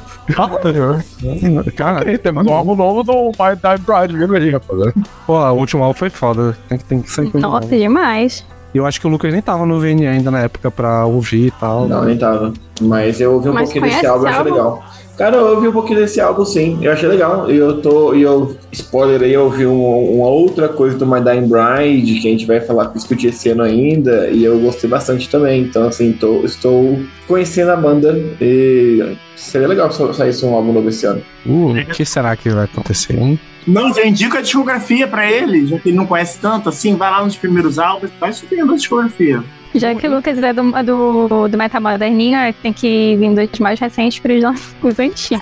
Cara, 1.75 2.11
E 2.11 2.17
um 2.51 2.53
álbum 2.53 2.75
novo 2.75 3.01
do 3.03 3.27
My 3.29 3.55
Time 3.55 3.77
Bride, 3.85 4.17
viu 4.17 4.35
aí, 4.35 4.49
rapaziada? 4.51 4.93
pô, 5.25 5.37
o 5.39 5.53
último 5.53 5.83
álbum 5.83 5.97
foi 5.97 6.09
foda. 6.09 6.57
Tem, 6.67 6.77
que- 6.77 6.83
tem 6.83 7.01
que 7.01 7.09
coisa 7.31 7.47
Nossa, 7.47 7.67
demais. 7.77 8.45
E 8.73 8.77
eu 8.77 8.85
acho 8.85 8.99
que 9.01 9.07
o 9.07 9.09
Lucas 9.09 9.33
nem 9.33 9.41
tava 9.41 9.65
no 9.65 9.79
VN 9.79 10.07
ainda 10.07 10.29
na 10.29 10.41
época 10.41 10.69
pra 10.69 11.05
ouvir 11.05 11.47
e 11.47 11.51
tal. 11.51 11.87
Não, 11.87 12.05
nem 12.05 12.17
tava. 12.17 12.53
Mas 12.81 13.19
eu 13.19 13.33
ouvi 13.33 13.49
um 13.49 13.53
Mas 13.53 13.63
pouquinho 13.63 13.85
desse 13.85 14.05
álbum 14.05 14.25
e 14.25 14.29
achei 14.29 14.43
legal. 14.43 14.83
Cara, 15.17 15.35
eu 15.35 15.47
ouvi 15.55 15.67
um 15.67 15.73
pouquinho 15.73 15.99
desse 15.99 16.21
álbum 16.21 16.45
sim, 16.45 16.77
eu 16.81 16.93
achei 16.93 17.09
legal. 17.09 17.51
E 17.51 17.57
eu 17.57 17.81
tô. 17.81 18.13
E 18.13 18.21
eu, 18.21 18.55
spoiler 18.71 19.21
aí, 19.21 19.33
eu 19.33 19.43
ouvi 19.45 19.65
um- 19.65 20.15
uma 20.17 20.27
outra 20.27 20.69
coisa 20.69 20.97
do 20.97 21.05
My 21.05 21.19
Dying 21.19 21.47
Bride, 21.49 22.21
que 22.21 22.27
a 22.27 22.31
gente 22.31 22.45
vai 22.45 22.61
falar, 22.61 22.85
discutir 22.93 23.27
esse 23.27 23.49
ano 23.49 23.63
ainda, 23.63 24.29
e 24.29 24.45
eu 24.45 24.57
gostei 24.59 24.89
bastante 24.89 25.27
também. 25.29 25.63
Então, 25.63 25.87
assim, 25.87 26.13
tô, 26.13 26.45
estou 26.45 26.99
conhecendo 27.27 27.71
a 27.71 27.75
banda 27.75 28.17
e 28.39 29.17
seria 29.35 29.67
legal 29.67 29.91
se 29.91 30.13
saísse 30.13 30.45
um 30.45 30.53
álbum 30.53 30.71
novo 30.71 30.87
esse 30.87 31.05
ano. 31.05 31.21
Uh, 31.45 31.71
o 31.71 31.85
que 31.87 32.05
será 32.05 32.33
que 32.37 32.49
vai 32.49 32.63
acontecer, 32.63 33.19
hein? 33.19 33.37
Não, 33.69 33.93
já 33.93 34.05
indica 34.05 34.39
a 34.39 34.41
discografia 34.41 35.07
pra 35.07 35.31
ele, 35.31 35.67
já 35.67 35.77
que 35.77 35.89
ele 35.89 35.97
não 35.97 36.05
conhece 36.05 36.39
tanto 36.39 36.69
assim, 36.69 36.95
vai 36.95 37.11
lá 37.11 37.23
nos 37.23 37.35
primeiros 37.35 37.77
álbuns, 37.77 38.11
vai 38.19 38.33
subindo 38.33 38.71
a 38.71 38.75
discografia. 38.75 39.43
Já 39.75 39.93
que 39.93 40.07
o 40.07 40.15
Lucas 40.15 40.41
é 40.41 40.51
do, 40.51 40.63
do, 40.83 41.47
do 41.47 41.57
Metal 41.57 41.79
Moderninho, 41.79 42.37
tem 42.63 42.73
que 42.73 43.15
vir 43.17 43.35
dos 43.35 43.59
mais 43.59 43.79
recentes 43.79 44.17
para 44.17 44.33
os 44.33 44.73
os 44.81 44.99
antigos. 44.99 45.39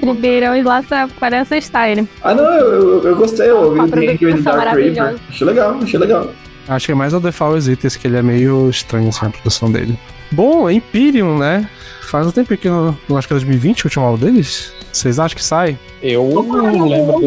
Primeiro, 0.00 0.52
os 0.58 0.64
lá 0.64 0.82
parece 1.20 1.60
style. 1.60 2.08
Ah, 2.22 2.34
não, 2.34 2.44
eu, 2.44 3.04
eu, 3.04 3.16
gostei, 3.16 3.50
eu 3.50 3.58
ouvi 3.58 3.80
o 3.80 3.88
The 3.90 4.26
Angel 4.26 4.42
Dark 4.42 4.76
River. 4.76 5.16
Achei 5.28 5.46
legal, 5.46 5.78
achei 5.82 5.98
legal. 6.00 6.30
Acho 6.66 6.86
que 6.86 6.92
é 6.92 6.94
mais 6.94 7.12
o 7.12 7.20
The 7.20 7.32
Fall 7.32 7.58
Eaters, 7.58 7.96
que 7.96 8.06
ele 8.06 8.16
é 8.16 8.22
meio 8.22 8.70
estranho 8.70 9.08
assim, 9.08 9.26
a 9.26 9.30
produção 9.30 9.70
dele. 9.70 9.98
Bom, 10.30 10.70
Imperium, 10.70 11.36
né? 11.36 11.68
Faz 12.02 12.26
um 12.26 12.30
tempo 12.30 12.56
que 12.56 12.68
eu, 12.68 12.96
eu 13.08 13.18
acho 13.18 13.26
que 13.26 13.34
é 13.34 13.36
2020 13.36 13.84
o 13.84 13.86
último 13.86 14.04
álbum 14.04 14.24
deles. 14.24 14.72
Vocês 14.98 15.18
acham 15.20 15.36
que 15.36 15.44
sai? 15.44 15.78
Eu 16.02 16.28
não 16.28 16.88
lembro. 16.88 17.20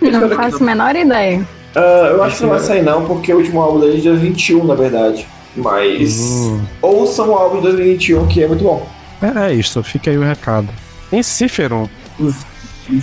Não 0.00 0.30
faço 0.30 0.56
a 0.62 0.66
menor 0.66 0.96
ideia. 0.96 1.46
Ah, 1.74 2.08
eu 2.10 2.22
acho 2.24 2.36
que 2.38 2.42
não 2.42 2.50
vai 2.50 2.60
sair 2.60 2.82
não, 2.82 3.04
porque 3.04 3.32
o 3.32 3.36
último 3.36 3.60
álbum 3.60 3.80
dele 3.80 3.92
é 3.94 3.96
de 3.96 4.08
2021, 4.08 4.64
na 4.64 4.74
verdade. 4.74 5.26
Mas 5.54 6.18
Hum. 6.20 6.60
ouçam 6.80 7.28
o 7.28 7.34
álbum 7.34 7.56
de 7.56 7.62
2021, 7.64 8.26
que 8.28 8.42
é 8.42 8.48
muito 8.48 8.64
bom. 8.64 8.86
É, 9.20 9.50
é 9.50 9.54
isso, 9.54 9.82
fica 9.82 10.10
aí 10.10 10.16
o 10.16 10.22
recado. 10.22 10.68
Em 11.12 11.22
Ciferon. 11.22 11.86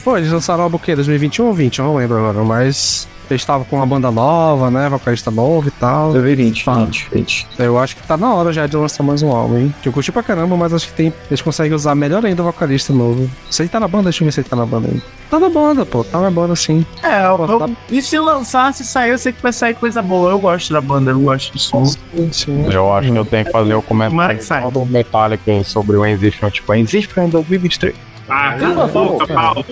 Pô, 0.04 0.18
eles 0.18 0.32
lançaram 0.32 0.62
o 0.62 0.64
álbum 0.64 0.78
o 0.78 0.80
quê? 0.80 0.96
2021 0.96 1.46
ou 1.46 1.54
20? 1.54 1.78
Eu 1.80 1.86
não 1.86 1.96
lembro 1.98 2.18
agora, 2.18 2.44
mas 2.44 3.08
eles 3.34 3.42
estavam 3.42 3.66
com 3.66 3.76
uma 3.78 3.86
banda 3.86 4.10
nova, 4.12 4.70
né? 4.72 4.88
Vocalista 4.90 5.30
novo 5.32 5.68
e 5.68 5.72
tal. 5.72 6.12
2020, 6.14 6.64
Ah. 6.70 6.74
20, 6.76 7.08
20. 7.12 7.48
Eu 7.60 7.78
acho 7.80 7.96
que 7.96 8.04
tá 8.08 8.16
na 8.18 8.34
hora 8.34 8.52
já 8.54 8.66
de 8.68 8.76
lançar 8.78 9.04
mais 9.04 9.22
um 9.24 9.32
álbum, 9.32 9.58
hein? 9.58 9.76
Que 9.82 9.90
eu 9.90 9.94
curti 9.94 10.12
pra 10.12 10.24
caramba, 10.24 10.56
mas 10.58 10.74
acho 10.74 10.88
que 10.88 10.94
tem, 10.94 11.14
eles 11.30 11.42
conseguem 11.42 11.74
usar 11.74 11.96
melhor 11.96 12.26
ainda 12.26 12.42
o 12.42 12.46
vocalista 12.46 12.92
novo. 12.94 13.30
Se 13.50 13.62
ele 13.62 13.70
tá 13.70 13.80
na 13.80 13.88
banda, 13.88 14.06
deixa 14.06 14.24
eu 14.24 14.26
ver 14.26 14.32
se 14.32 14.40
ele 14.42 14.50
tá 14.50 14.56
na 14.56 14.66
banda 14.66 14.88
ainda. 14.88 15.02
Tá 15.30 15.40
na 15.40 15.50
banda, 15.50 15.86
pô, 15.86 16.04
tá 16.04 16.20
na 16.22 16.32
banda 16.32 16.56
sim. 16.56 16.86
É, 17.04 17.26
eu, 17.26 17.38
Pô, 17.38 17.60
tá- 17.60 17.70
e 17.90 18.02
se 18.02 18.18
lançar, 18.18 18.74
se 18.74 18.86
sair, 18.86 19.12
eu 19.12 19.18
sei 19.18 19.34
que 19.34 19.42
vai 19.42 19.52
sair 19.52 19.74
coisa 19.74 20.02
boa. 20.02 20.32
Eu 20.32 20.40
gosto 20.40 20.72
da 20.72 20.80
banda, 20.80 21.12
eu 21.12 21.20
gosto 21.20 21.52
do 21.54 21.60
som. 21.60 21.86
sim. 22.32 22.66
Eu 22.72 22.94
acho 22.94 23.12
que 23.12 23.18
eu 23.18 23.26
tenho 23.26 23.46
que 23.46 23.52
fazer 23.52 23.74
o 23.74 23.82
comentário 23.82 24.72
do 24.72 24.86
Metallica 24.86 25.64
sobre 25.66 25.98
o 25.98 26.06
Enzifion. 26.06 26.50
Tipo, 26.50 26.74
Enzifion 26.74 27.26
em 27.26 27.30
2023. 27.30 27.94
Ah, 28.30 28.56
cala 28.60 28.84
a 28.84 28.88
boca, 28.88 29.28
Paulo. 29.28 29.66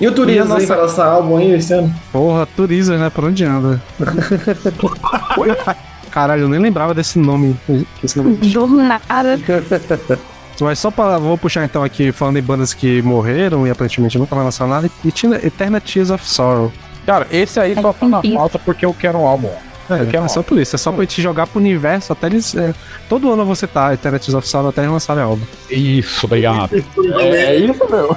E 0.00 0.06
o 0.06 0.06
E 0.06 0.06
a 0.06 0.12
Turismo 0.12 0.44
nossa- 0.46 0.60
aí 0.60 0.66
vai 0.66 0.78
lançar 0.78 1.06
álbum 1.06 1.36
aí 1.38 1.52
esse 1.52 1.72
ano? 1.72 1.94
Porra, 2.12 2.46
Turiza, 2.46 2.96
né? 2.98 3.08
Por 3.10 3.24
onde 3.24 3.44
anda? 3.44 3.80
Caralho, 6.10 6.42
eu 6.42 6.48
nem 6.48 6.60
lembrava 6.60 6.92
desse 6.92 7.18
nome. 7.18 7.56
Esse 8.02 8.18
nome. 8.18 8.36
Do 8.48 8.66
nada. 8.66 9.38
Mas 10.60 10.78
só 10.78 10.90
pra. 10.90 11.16
Vou 11.18 11.38
puxar 11.38 11.64
então 11.64 11.82
aqui, 11.82 12.12
falando 12.12 12.36
em 12.38 12.42
bandas 12.42 12.74
que 12.74 13.00
morreram 13.00 13.66
e 13.66 13.70
aparentemente 13.70 14.18
nunca 14.18 14.34
vai 14.34 14.44
lançar 14.44 14.66
nada. 14.66 14.90
E 15.04 15.10
tinha 15.10 15.36
Eternal 15.36 15.80
Tears 15.80 16.10
of 16.10 16.26
Sorrow. 16.28 16.70
Cara, 17.06 17.26
esse 17.30 17.58
aí 17.58 17.74
só 17.80 17.92
tá 17.94 18.06
na 18.06 18.22
falta 18.22 18.58
porque 18.58 18.84
eu 18.84 18.92
quero 18.92 19.18
um 19.18 19.26
álbum. 19.26 19.48
É, 19.96 20.04
quero 20.06 20.16
é 20.18 20.20
um 20.20 20.28
só 20.28 20.42
por 20.42 20.58
isso. 20.58 20.76
É 20.76 20.78
só 20.78 20.92
pra 20.92 21.02
gente 21.02 21.20
jogar 21.22 21.46
pro 21.46 21.58
universo 21.60 22.12
até 22.12 22.26
eles. 22.26 22.54
é, 22.54 22.74
todo 23.08 23.30
ano 23.32 23.44
você 23.44 23.66
tá 23.66 23.96
Tears 23.96 24.32
of 24.34 24.46
Sorrow 24.46 24.68
até 24.70 24.82
eles 24.82 24.92
lançarem 24.92 25.22
álbum. 25.22 25.44
Isso, 25.70 26.26
obrigado. 26.26 26.70
É, 27.20 27.28
é 27.28 27.56
isso, 27.56 27.86
meu. 27.90 28.16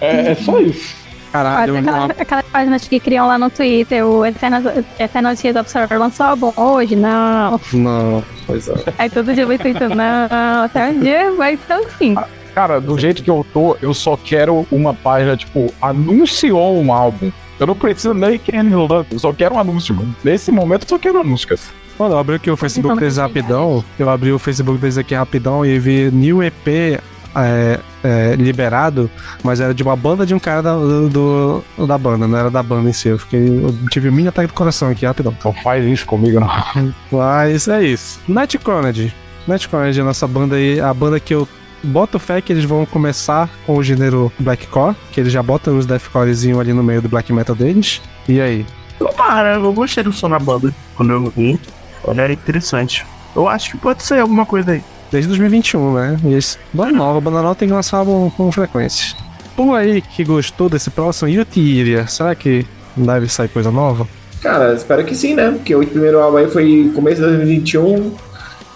É, 0.00 0.30
é 0.30 0.34
só 0.34 0.60
isso. 0.60 0.96
Caralho, 1.32 1.74
Olha, 1.74 1.82
uma- 1.82 1.90
aquela, 2.06 2.22
aquelas 2.22 2.44
páginas 2.46 2.88
que 2.88 2.98
criam 2.98 3.26
lá 3.26 3.36
no 3.38 3.50
Twitter, 3.50 4.04
o 4.06 4.24
Eternal, 4.24 4.62
Eternal 4.98 5.36
Tears 5.36 5.70
Sorrow 5.70 5.98
lançou 5.98 6.26
álbum 6.26 6.52
hoje? 6.56 6.96
Não. 6.96 7.60
Não, 7.72 8.24
pois 8.46 8.66
é. 8.68 8.74
Aí 8.98 9.10
todo 9.10 9.34
dia 9.34 9.44
vai 9.46 9.58
tweetando, 9.58 9.94
não, 9.94 10.62
até 10.64 10.88
um 10.88 11.00
dia 11.00 11.30
vai 11.32 11.58
ser 11.66 11.72
assim. 11.74 12.14
Cara, 12.54 12.80
do 12.80 12.98
jeito 12.98 13.22
que 13.22 13.30
eu 13.30 13.46
tô, 13.52 13.76
eu 13.82 13.92
só 13.92 14.16
quero 14.16 14.66
uma 14.72 14.94
página, 14.94 15.36
tipo, 15.36 15.72
anunciou 15.80 16.80
um 16.82 16.92
álbum. 16.92 17.30
Eu 17.58 17.66
não 17.66 17.74
preciso 17.74 18.14
nem 18.14 18.38
que 18.38 18.54
ele 18.54 18.74
lance, 18.74 19.08
eu 19.12 19.18
só 19.18 19.32
quero 19.32 19.54
um 19.54 19.58
anúncio, 19.58 19.94
mano. 19.94 20.14
Nesse 20.22 20.52
momento 20.52 20.82
eu 20.84 20.88
só 20.88 20.98
quero 20.98 21.20
anúncios. 21.20 21.70
Mano, 21.98 22.14
eu 22.14 22.18
abri 22.18 22.36
aqui 22.36 22.50
o 22.50 22.56
Facebook 22.56 22.96
deles 22.98 23.16
rapidão. 23.16 23.84
Eu 23.98 24.08
abri 24.08 24.30
o 24.30 24.38
Facebook 24.38 24.78
deles 24.78 24.96
aqui 24.96 25.14
rapidão 25.14 25.66
e 25.66 25.78
vi 25.78 26.10
New 26.12 26.42
EP 26.42 27.00
é, 27.34 27.80
é, 28.02 28.34
liberado, 28.36 29.10
mas 29.42 29.60
era 29.60 29.74
de 29.74 29.82
uma 29.82 29.96
banda 29.96 30.24
de 30.24 30.34
um 30.34 30.38
cara 30.38 30.62
da, 30.62 30.76
do, 30.76 31.62
da 31.86 31.98
banda, 31.98 32.26
não 32.26 32.38
era 32.38 32.50
da 32.50 32.62
banda 32.62 32.88
em 32.88 32.92
si. 32.92 33.08
Eu, 33.08 33.18
fiquei, 33.18 33.40
eu 33.40 33.74
tive 33.90 34.08
um 34.08 34.12
mini 34.12 34.28
ataque 34.28 34.48
do 34.48 34.54
coração 34.54 34.88
aqui, 34.88 35.04
rapidão. 35.04 35.36
Não 35.44 35.52
faz 35.52 35.84
isso 35.84 36.06
comigo, 36.06 36.40
não. 36.40 36.48
Mas 37.10 37.68
é 37.68 37.82
isso. 37.82 38.20
Night 38.28 38.58
Chroned. 38.58 39.14
Night 39.46 39.68
Chroned 39.68 39.98
é 39.98 40.02
a 40.02 40.04
nossa 40.04 40.26
banda 40.26 40.56
aí, 40.56 40.80
a 40.80 40.92
banda 40.92 41.18
que 41.18 41.34
eu 41.34 41.48
boto 41.82 42.18
fé 42.18 42.40
que 42.40 42.52
eles 42.52 42.64
vão 42.64 42.84
começar 42.86 43.48
com 43.66 43.76
o 43.76 43.82
gênero 43.82 44.32
Blackcore, 44.38 44.94
que 45.12 45.20
eles 45.20 45.32
já 45.32 45.42
botam 45.42 45.78
os 45.78 45.86
deathcorezinho 45.86 46.60
ali 46.60 46.72
no 46.72 46.82
meio 46.82 47.02
do 47.02 47.08
black 47.08 47.32
metal 47.32 47.54
deles. 47.54 48.00
E 48.28 48.40
aí? 48.40 48.66
Tomara, 48.98 49.54
eu 49.54 49.72
gostei 49.72 50.02
do 50.02 50.12
som 50.12 50.28
da 50.28 50.38
banda 50.38 50.74
quando 50.96 51.12
eu 51.12 51.32
vi. 51.36 51.58
Olha, 52.04 52.22
é 52.22 52.32
interessante. 52.32 53.06
Eu 53.34 53.48
acho 53.48 53.70
que 53.70 53.78
pode 53.78 54.02
ser 54.02 54.20
alguma 54.20 54.44
coisa 54.44 54.72
aí. 54.72 54.82
Desde 55.10 55.28
2021, 55.28 55.94
né? 55.94 56.20
E 56.24 56.34
esse, 56.34 56.58
banda 56.72 56.92
nova, 56.92 57.20
banda 57.20 57.42
nova 57.42 57.54
tem 57.54 57.68
que 57.68 57.74
lançar 57.74 57.98
álbum 57.98 58.28
com 58.30 58.50
frequência. 58.52 59.16
Por 59.56 59.74
aí 59.74 60.00
que 60.00 60.24
gostou 60.24 60.68
desse 60.68 60.90
próximo 60.90 61.28
Yutiria, 61.28 62.06
será 62.06 62.34
que 62.34 62.66
deve 62.96 63.28
sair 63.28 63.48
coisa 63.48 63.70
nova? 63.70 64.06
Cara, 64.40 64.74
espero 64.74 65.04
que 65.04 65.14
sim, 65.14 65.34
né? 65.34 65.50
Porque 65.50 65.74
o 65.74 65.84
primeiro 65.86 66.20
álbum 66.20 66.36
aí 66.36 66.48
foi 66.48 66.92
começo 66.94 67.16
de 67.16 67.26
2021. 67.26 68.12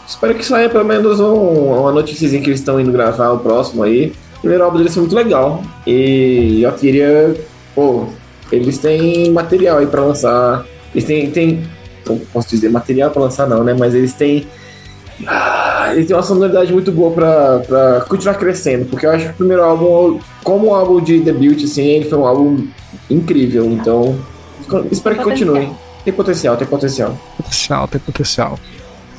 Espero 0.06 0.34
que 0.34 0.44
saia 0.44 0.68
pelo 0.68 0.84
menos 0.84 1.20
um, 1.20 1.80
uma 1.80 1.92
notíciazinha 1.92 2.42
que 2.42 2.50
eles 2.50 2.60
estão 2.60 2.80
indo 2.80 2.92
gravar 2.92 3.30
o 3.30 3.38
próximo 3.38 3.82
aí. 3.82 4.12
O 4.36 4.40
primeiro 4.40 4.64
álbum 4.64 4.78
deles 4.78 4.92
foi 4.92 5.02
muito 5.02 5.14
legal. 5.14 5.62
E 5.86 6.62
eu 6.62 6.72
queria. 6.72 7.34
Pô, 7.74 8.06
eles 8.50 8.78
têm 8.78 9.30
material 9.30 9.78
aí 9.78 9.86
pra 9.86 10.02
lançar. 10.02 10.66
Eles 10.94 11.04
têm. 11.04 11.30
têm 11.30 11.62
não 12.06 12.18
posso 12.18 12.48
dizer 12.48 12.68
material 12.68 13.10
pra 13.10 13.22
lançar, 13.22 13.48
não, 13.48 13.62
né? 13.62 13.74
Mas 13.74 13.94
eles 13.94 14.12
têm. 14.12 14.46
Ah, 15.26 15.90
eles 15.92 16.06
têm 16.06 16.16
uma 16.16 16.22
sonoridade 16.22 16.72
muito 16.72 16.90
boa 16.90 17.12
pra, 17.12 17.58
pra 17.60 18.00
continuar 18.08 18.34
crescendo. 18.34 18.86
Porque 18.86 19.06
eu 19.06 19.10
acho 19.10 19.26
que 19.26 19.30
o 19.30 19.36
primeiro 19.36 19.62
álbum, 19.62 20.18
como 20.42 20.68
um 20.68 20.74
álbum 20.74 21.00
de 21.00 21.20
debut, 21.20 21.62
assim, 21.64 21.82
ele 21.82 22.08
foi 22.08 22.18
um 22.18 22.26
álbum 22.26 22.66
incrível. 23.08 23.64
Então, 23.66 24.18
espero 24.90 25.16
que 25.16 25.22
continue. 25.22 25.70
Tem 26.04 26.12
potencial, 26.12 26.56
tem 26.56 26.66
potencial. 26.66 27.16
Potencial, 27.36 27.88
tem 27.88 28.00
potencial. 28.00 28.58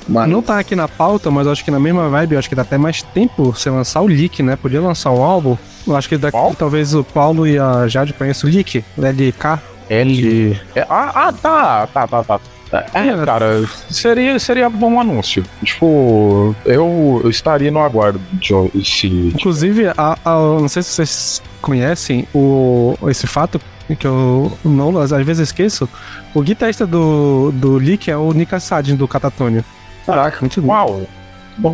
Mas... 0.08 0.30
Não 0.30 0.42
tá 0.42 0.60
aqui 0.60 0.76
na 0.76 0.88
pauta, 0.88 1.32
mas 1.32 1.48
acho 1.48 1.64
que 1.64 1.72
na 1.72 1.80
mesma 1.80 2.10
vibe, 2.10 2.38
acho 2.38 2.50
que 2.50 2.56
dá 2.56 2.62
até 2.64 2.78
mais 2.78 3.02
tempo 3.02 3.52
você 3.52 3.70
lançar 3.70 4.02
o 4.02 4.08
Leak, 4.08 4.42
né? 4.44 4.56
Podia 4.56 4.82
lançar 4.82 5.12
um 5.12 5.22
álbum. 5.24 5.58
Eu 5.88 5.96
acho 5.96 6.08
que 6.10 6.18
daqui 6.18 6.38
Qual? 6.38 6.54
talvez 6.56 6.94
o 6.94 7.04
Paulo 7.04 7.48
e 7.48 7.58
a 7.58 7.88
Jade 7.88 8.14
conheçam 8.14 8.50
o 8.50 8.54
Leak, 8.54 8.84
LK. 8.98 9.60
L. 9.90 10.60
É, 10.76 10.82
ah, 10.90 11.12
ah, 11.28 11.34
tá, 11.34 11.88
tá, 11.88 12.08
tá, 12.08 12.24
tá. 12.24 12.40
É, 12.72 13.08
É, 13.10 13.26
cara, 13.26 13.64
seria, 13.90 14.40
seria 14.40 14.70
bom 14.70 15.00
anúncio. 15.00 15.44
Tipo, 15.64 16.56
eu, 16.66 17.22
eu 17.24 17.30
estaria 17.30 17.70
no 17.70 17.80
aguardo 17.80 18.20
de 18.34 18.52
se. 18.84 19.08
Inclusive, 19.36 19.88
a, 19.96 20.18
a- 20.26 20.36
não 20.60 20.68
sei 20.68 20.82
se 20.82 20.90
vocês 20.90 21.42
conhecem 21.62 22.28
o, 22.34 22.96
esse 23.10 23.28
fato 23.28 23.62
que 24.00 24.08
eu 24.08 24.52
não, 24.66 24.98
às 24.98 25.12
vezes 25.12 25.50
esqueço. 25.50 25.88
O 26.34 26.42
guitarrista 26.42 26.88
do, 26.88 27.52
do 27.54 27.78
Leak 27.78 28.10
é 28.10 28.18
o 28.18 28.32
Nika 28.34 28.60
Sadin 28.60 28.96
do 28.96 29.08
Catatônio. 29.08 29.64
Caraca, 30.06 30.38
muito 30.42 30.62
doido. 30.62 30.70
Uau! 30.70 31.02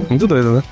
Muito 0.10 0.28
doido, 0.28 0.52
né? 0.56 0.64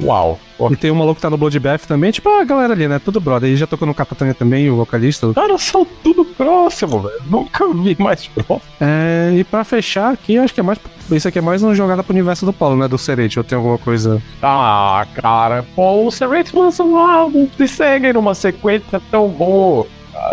Uau! 0.00 0.38
E 0.70 0.76
tem 0.76 0.90
um 0.90 0.94
maluco 0.94 1.16
que 1.16 1.22
tá 1.22 1.30
no 1.30 1.36
Bloodbath 1.36 1.86
também, 1.86 2.10
tipo 2.10 2.28
a 2.28 2.44
galera 2.44 2.72
ali, 2.72 2.86
né? 2.86 2.98
Tudo 2.98 3.20
brother. 3.20 3.48
Ele 3.48 3.56
já 3.56 3.66
tocou 3.66 3.86
no 3.86 3.94
Catatônia 3.94 4.34
também, 4.34 4.70
o 4.70 4.76
vocalista. 4.76 5.32
Cara, 5.34 5.58
são 5.58 5.84
tudo 6.02 6.24
próximo, 6.24 7.00
velho. 7.00 7.20
Nunca 7.26 7.66
vi 7.74 7.96
mais 7.98 8.26
próximo. 8.26 8.62
É, 8.80 9.32
e 9.36 9.44
pra 9.44 9.64
fechar 9.64 10.12
aqui, 10.12 10.38
acho 10.38 10.54
que 10.54 10.60
é 10.60 10.62
mais. 10.62 10.78
Isso 11.10 11.28
aqui 11.28 11.38
é 11.38 11.42
mais 11.42 11.62
uma 11.62 11.74
jogada 11.74 12.02
pro 12.02 12.12
universo 12.12 12.46
do 12.46 12.52
Paulo, 12.52 12.76
né? 12.76 12.88
Do 12.88 12.96
Serete, 12.98 13.38
ou 13.38 13.44
tem 13.44 13.56
alguma 13.56 13.78
coisa. 13.78 14.22
Ah, 14.42 15.06
cara, 15.14 15.64
pô, 15.74 16.06
o 16.06 16.10
Serrate 16.10 16.54
lançou 16.54 16.86
um 16.86 16.96
álbum, 16.96 17.48
se 17.56 17.68
segue 17.68 18.12
numa 18.12 18.34
sequência 18.34 19.00
tão 19.10 19.28
boa. 19.28 19.86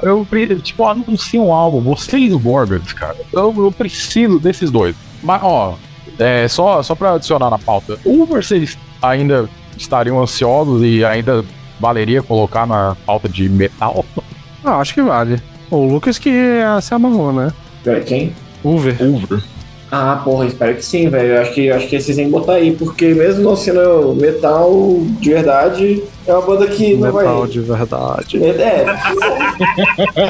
Eu, 0.03 0.25
tipo, 0.61 0.85
anuncia 0.85 1.41
um 1.41 1.51
álbum, 1.51 1.81
vocês 1.81 2.29
do 2.29 2.37
Gorgons, 2.37 2.93
cara. 2.93 3.17
Eu, 3.33 3.53
eu 3.57 3.71
preciso 3.71 4.39
desses 4.39 4.69
dois. 4.69 4.95
Mas, 5.23 5.41
ó, 5.43 5.75
é, 6.19 6.47
só, 6.47 6.83
só 6.83 6.93
pra 6.93 7.13
adicionar 7.13 7.49
na 7.49 7.57
pauta, 7.57 7.97
o 8.05 8.25
vocês 8.25 8.77
ainda 9.01 9.49
estariam 9.77 10.21
ansiosos 10.21 10.83
e 10.83 11.03
ainda 11.03 11.43
valeria 11.79 12.21
colocar 12.21 12.67
na 12.67 12.95
pauta 13.05 13.29
de 13.29 13.47
metal? 13.47 14.05
Ah, 14.63 14.77
acho 14.79 14.93
que 14.93 15.01
vale. 15.01 15.41
O 15.71 15.85
Lucas 15.85 16.19
que 16.19 16.31
se 16.81 16.93
amarrou, 16.93 17.31
né? 17.31 17.53
Quem? 18.05 18.35
Uber. 18.63 18.95
Uber. 19.01 19.41
Ah, 19.91 20.21
porra, 20.23 20.45
espero 20.45 20.75
que 20.75 20.85
sim, 20.85 21.09
velho. 21.09 21.33
Eu 21.35 21.41
Acho 21.41 21.53
que, 21.53 21.69
acho 21.71 21.87
que 21.87 21.95
esses 21.95 22.15
têm 22.15 22.25
que 22.25 22.31
botar 22.31 22.53
aí, 22.53 22.75
porque 22.75 23.07
mesmo 23.13 23.43
não 23.43 23.55
sendo 23.55 24.13
metal 24.15 24.71
de 25.19 25.29
verdade, 25.31 26.03
é 26.27 26.31
uma 26.33 26.41
banda 26.41 26.67
que 26.67 26.93
não 26.95 27.11
Metal 27.11 27.39
vai. 27.39 27.47
de 27.49 27.59
verdade. 27.59 28.37
É, 28.43 28.85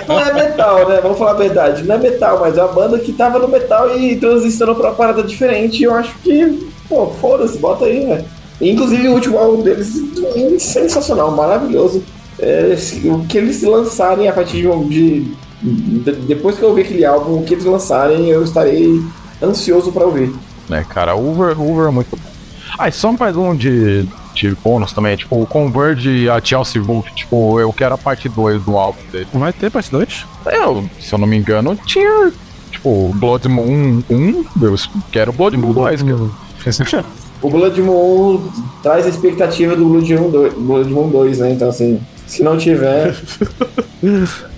não 0.07 0.19
é 0.19 0.33
metal, 0.33 0.87
né? 0.87 0.99
Vamos 1.01 1.17
falar 1.17 1.31
a 1.31 1.35
verdade. 1.35 1.83
Não 1.83 1.95
é 1.95 1.97
metal, 1.97 2.39
mas 2.39 2.57
é 2.57 2.63
uma 2.63 2.71
banda 2.73 2.99
que 2.99 3.11
tava 3.11 3.39
no 3.39 3.47
metal 3.47 3.97
e 3.97 4.15
transicionou 4.15 4.75
pra 4.75 4.89
uma 4.89 4.95
parada 4.95 5.23
diferente. 5.23 5.81
E 5.81 5.83
eu 5.83 5.93
acho 5.93 6.15
que, 6.23 6.69
pô, 6.87 7.07
foda-se, 7.07 7.57
bota 7.57 7.85
aí, 7.85 8.05
velho. 8.05 8.25
Inclusive 8.61 9.07
o 9.09 9.13
último 9.13 9.37
álbum 9.37 9.61
deles 9.61 9.91
é 10.35 10.59
sensacional, 10.59 11.31
maravilhoso. 11.31 12.03
É, 12.39 12.75
o 13.05 13.25
que 13.25 13.37
eles 13.37 13.61
lançarem 13.63 14.27
a 14.29 14.33
partir 14.33 14.61
de, 14.61 14.85
de, 14.87 15.19
de- 15.61 16.11
Depois 16.27 16.57
que 16.57 16.63
eu 16.63 16.69
ouvir 16.69 16.83
aquele 16.83 17.03
álbum, 17.05 17.39
o 17.39 17.43
que 17.43 17.53
eles 17.53 17.65
lançarem, 17.65 18.29
eu 18.29 18.41
estarei 18.43 19.01
ansioso 19.41 19.91
pra 19.91 20.05
ouvir. 20.05 20.33
né, 20.67 20.85
cara? 20.87 21.15
Uber, 21.15 21.59
Uber 21.59 21.87
é 21.87 21.91
muito 21.91 22.15
bom. 22.15 22.29
Ah, 22.77 22.87
e 22.87 22.91
só 22.91 23.11
mais 23.11 23.35
um 23.35 23.55
de, 23.55 24.05
de 24.35 24.55
bônus 24.63 24.93
também, 24.93 25.17
tipo, 25.17 25.41
o 25.41 25.45
Converge 25.45 26.29
a 26.29 26.39
Chelsea 26.41 26.81
Wolf, 26.81 27.07
tipo, 27.15 27.59
eu 27.59 27.73
quero 27.73 27.95
a 27.95 27.97
parte 27.97 28.29
2 28.29 28.63
do 28.63 28.77
álbum 28.77 28.99
dele. 29.11 29.27
Vai 29.33 29.51
ter 29.51 29.71
parte 29.71 29.89
2? 29.91 30.25
Eu, 30.45 30.87
se 30.99 31.11
eu 31.13 31.19
não 31.19 31.27
me 31.27 31.35
engano, 31.37 31.75
tinha, 31.85 32.31
tipo, 32.71 33.11
Blood 33.15 33.47
Moon 33.49 34.03
1, 34.09 34.45
eu 34.61 34.75
quero 35.11 35.33
Blood 35.33 35.57
Moon 35.57 35.73
2, 35.73 36.03
cara. 36.03 37.05
O 37.41 37.49
Blood 37.49 37.81
Moon 37.81 38.41
traz 38.83 39.05
a 39.05 39.09
expectativa 39.09 39.75
do 39.75 39.85
Blood 39.85 40.13
Moon 40.15 40.29
2, 40.29 40.53
Blood 40.53 40.89
Moon 40.91 41.09
2 41.09 41.39
né? 41.39 41.51
Então, 41.53 41.69
assim, 41.69 41.99
se 42.29 42.43
não 42.43 42.57
tiver. 42.57 43.15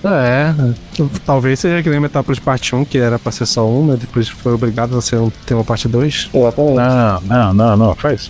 É, 0.03 0.53
talvez 1.25 1.59
seja 1.59 1.81
que 1.81 1.89
nem 1.89 1.99
Metropolis 1.99 2.37
Parte 2.37 2.75
1, 2.75 2.85
que 2.85 2.99
era 2.99 3.17
pra 3.17 3.31
ser 3.31 3.47
só 3.47 3.67
um, 3.67 3.87
né? 3.87 3.97
Depois 3.99 4.29
foi 4.29 4.53
obrigado 4.53 4.95
a 4.95 5.01
ser 5.01 5.15
um, 5.15 5.31
ter 5.47 5.55
uma 5.55 5.63
parte 5.63 5.87
2. 5.87 6.29
Exatamente. 6.31 6.75
Não, 6.75 7.21
não, 7.21 7.53
não, 7.53 7.77
não, 7.77 7.95
faz. 7.95 8.29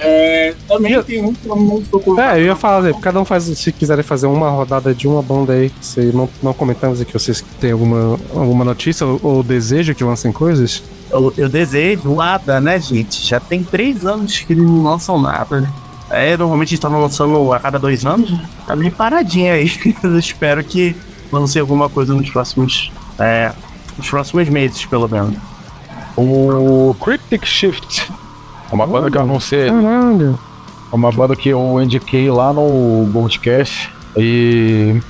É, 0.00 0.52
também 0.66 1.00
tem 1.04 1.24
um 1.24 1.32
que 1.32 1.46
eu 1.46 1.54
não. 1.54 2.20
É, 2.20 2.40
eu 2.40 2.46
ia 2.46 2.56
falar, 2.56 2.92
cada 2.94 3.20
um 3.20 3.24
faz, 3.24 3.44
se 3.44 3.70
quiserem 3.70 4.02
fazer 4.02 4.26
uma 4.26 4.50
rodada 4.50 4.92
de 4.92 5.06
uma 5.06 5.22
banda 5.22 5.52
aí, 5.52 5.70
se 5.80 6.00
não, 6.06 6.28
não 6.42 6.52
comentamos 6.52 7.00
aqui, 7.00 7.12
vocês 7.12 7.44
têm 7.60 7.70
alguma, 7.70 8.18
alguma 8.34 8.64
notícia 8.64 9.06
ou, 9.06 9.20
ou 9.22 9.42
desejo 9.44 9.94
que 9.94 10.02
lancem 10.02 10.32
coisas? 10.32 10.82
Eu, 11.12 11.32
eu 11.36 11.48
desejo 11.48 12.14
nada, 12.16 12.60
né, 12.60 12.80
gente? 12.80 13.24
Já 13.24 13.38
tem 13.38 13.62
três 13.62 14.04
anos 14.04 14.40
que 14.40 14.52
eles 14.52 14.64
não 14.64 14.82
lançam 14.82 15.20
nada, 15.20 15.60
né? 15.60 15.70
É, 16.10 16.36
normalmente 16.36 16.74
estavam 16.74 17.00
lançando 17.00 17.52
a 17.52 17.60
cada 17.60 17.78
dois 17.78 18.04
anos. 18.04 18.32
Tá 18.66 18.74
meio 18.74 18.92
paradinha 18.92 19.54
aí. 19.54 19.72
Eu 20.02 20.18
espero 20.18 20.62
que 20.64 20.96
lance 21.32 21.58
alguma 21.58 21.88
coisa 21.88 22.12
nos 22.14 22.28
próximos. 22.28 22.90
É, 23.18 23.52
nos 23.96 24.08
próximos 24.08 24.48
meses, 24.48 24.84
pelo 24.86 25.08
menos. 25.08 25.36
O 26.16 26.94
Cryptic 27.02 27.46
Shift, 27.46 28.10
uma 28.72 28.86
banda 28.86 29.10
que 29.10 29.16
eu 29.16 29.26
não 29.26 29.40
sei, 29.40 29.70
Caralho. 29.70 30.38
uma 30.92 31.10
banda 31.10 31.34
que 31.36 31.48
eu 31.48 31.80
indiquei 31.80 32.30
lá 32.30 32.52
no 32.52 33.08
Goldcast 33.12 33.90
e. 34.16 35.00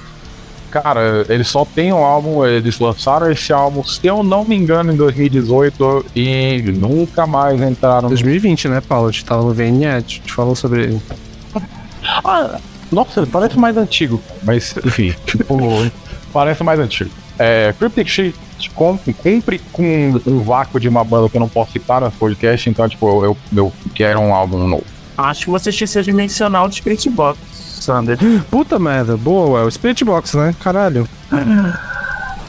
Cara, 0.70 1.26
eles 1.28 1.48
só 1.48 1.64
tem 1.64 1.92
um 1.92 2.05
álbum, 2.05 2.47
eles 2.47 2.78
lançaram 2.78 3.30
esse 3.30 3.52
álbum, 3.52 3.82
se 3.82 4.06
eu 4.06 4.22
não 4.22 4.44
me 4.44 4.55
engano, 4.55 4.92
em 4.92 4.97
2018 4.97 6.06
e 6.14 6.62
nunca 6.76 7.26
mais 7.26 7.60
entraram 7.60 8.09
2020, 8.09 8.68
né, 8.68 8.80
Paulo? 8.80 9.09
A 9.09 9.10
gente 9.10 9.24
tava 9.24 9.42
no 9.42 9.52
VNE, 9.52 9.86
a 9.86 9.98
gente 9.98 10.32
falou 10.32 10.55
sobre 10.55 10.82
ele. 10.84 11.02
Ah, 12.24 12.59
nossa, 12.90 13.20
ele 13.20 13.30
parece 13.30 13.59
mais 13.59 13.76
antigo, 13.76 14.20
mas 14.42 14.74
enfim, 14.84 15.14
tipo, 15.26 15.59
parece 16.32 16.62
mais 16.62 16.78
antigo. 16.78 17.10
É, 17.38 17.74
Cryptic 17.78 18.09
Shit 18.09 18.34
cumpre, 18.74 19.12
cumpre 19.14 19.60
com 19.72 20.20
um 20.26 20.40
vácuo 20.40 20.78
de 20.78 20.88
uma 20.88 21.02
banda 21.02 21.28
que 21.28 21.36
eu 21.36 21.40
não 21.40 21.48
posso 21.48 21.72
citar 21.72 22.01
no 22.01 22.10
podcast, 22.10 22.68
então, 22.68 22.88
tipo, 22.88 23.24
eu, 23.24 23.36
eu 23.56 23.72
quero 23.94 24.20
um 24.20 24.34
álbum 24.34 24.66
novo. 24.66 24.84
Acho 25.16 25.44
que 25.44 25.51
você 25.51 25.70
esqueceu 25.70 26.02
de 26.02 26.12
mencionar 26.12 26.66
o 26.66 26.72
Spirit 26.72 27.09
Box, 27.10 27.38
Sander. 27.82 28.19
Puta 28.51 28.78
merda, 28.78 29.16
boa, 29.16 29.65
o 29.65 29.70
Spirit 29.70 30.05
Box, 30.05 30.36
né? 30.36 30.55
Caralho. 30.62 31.09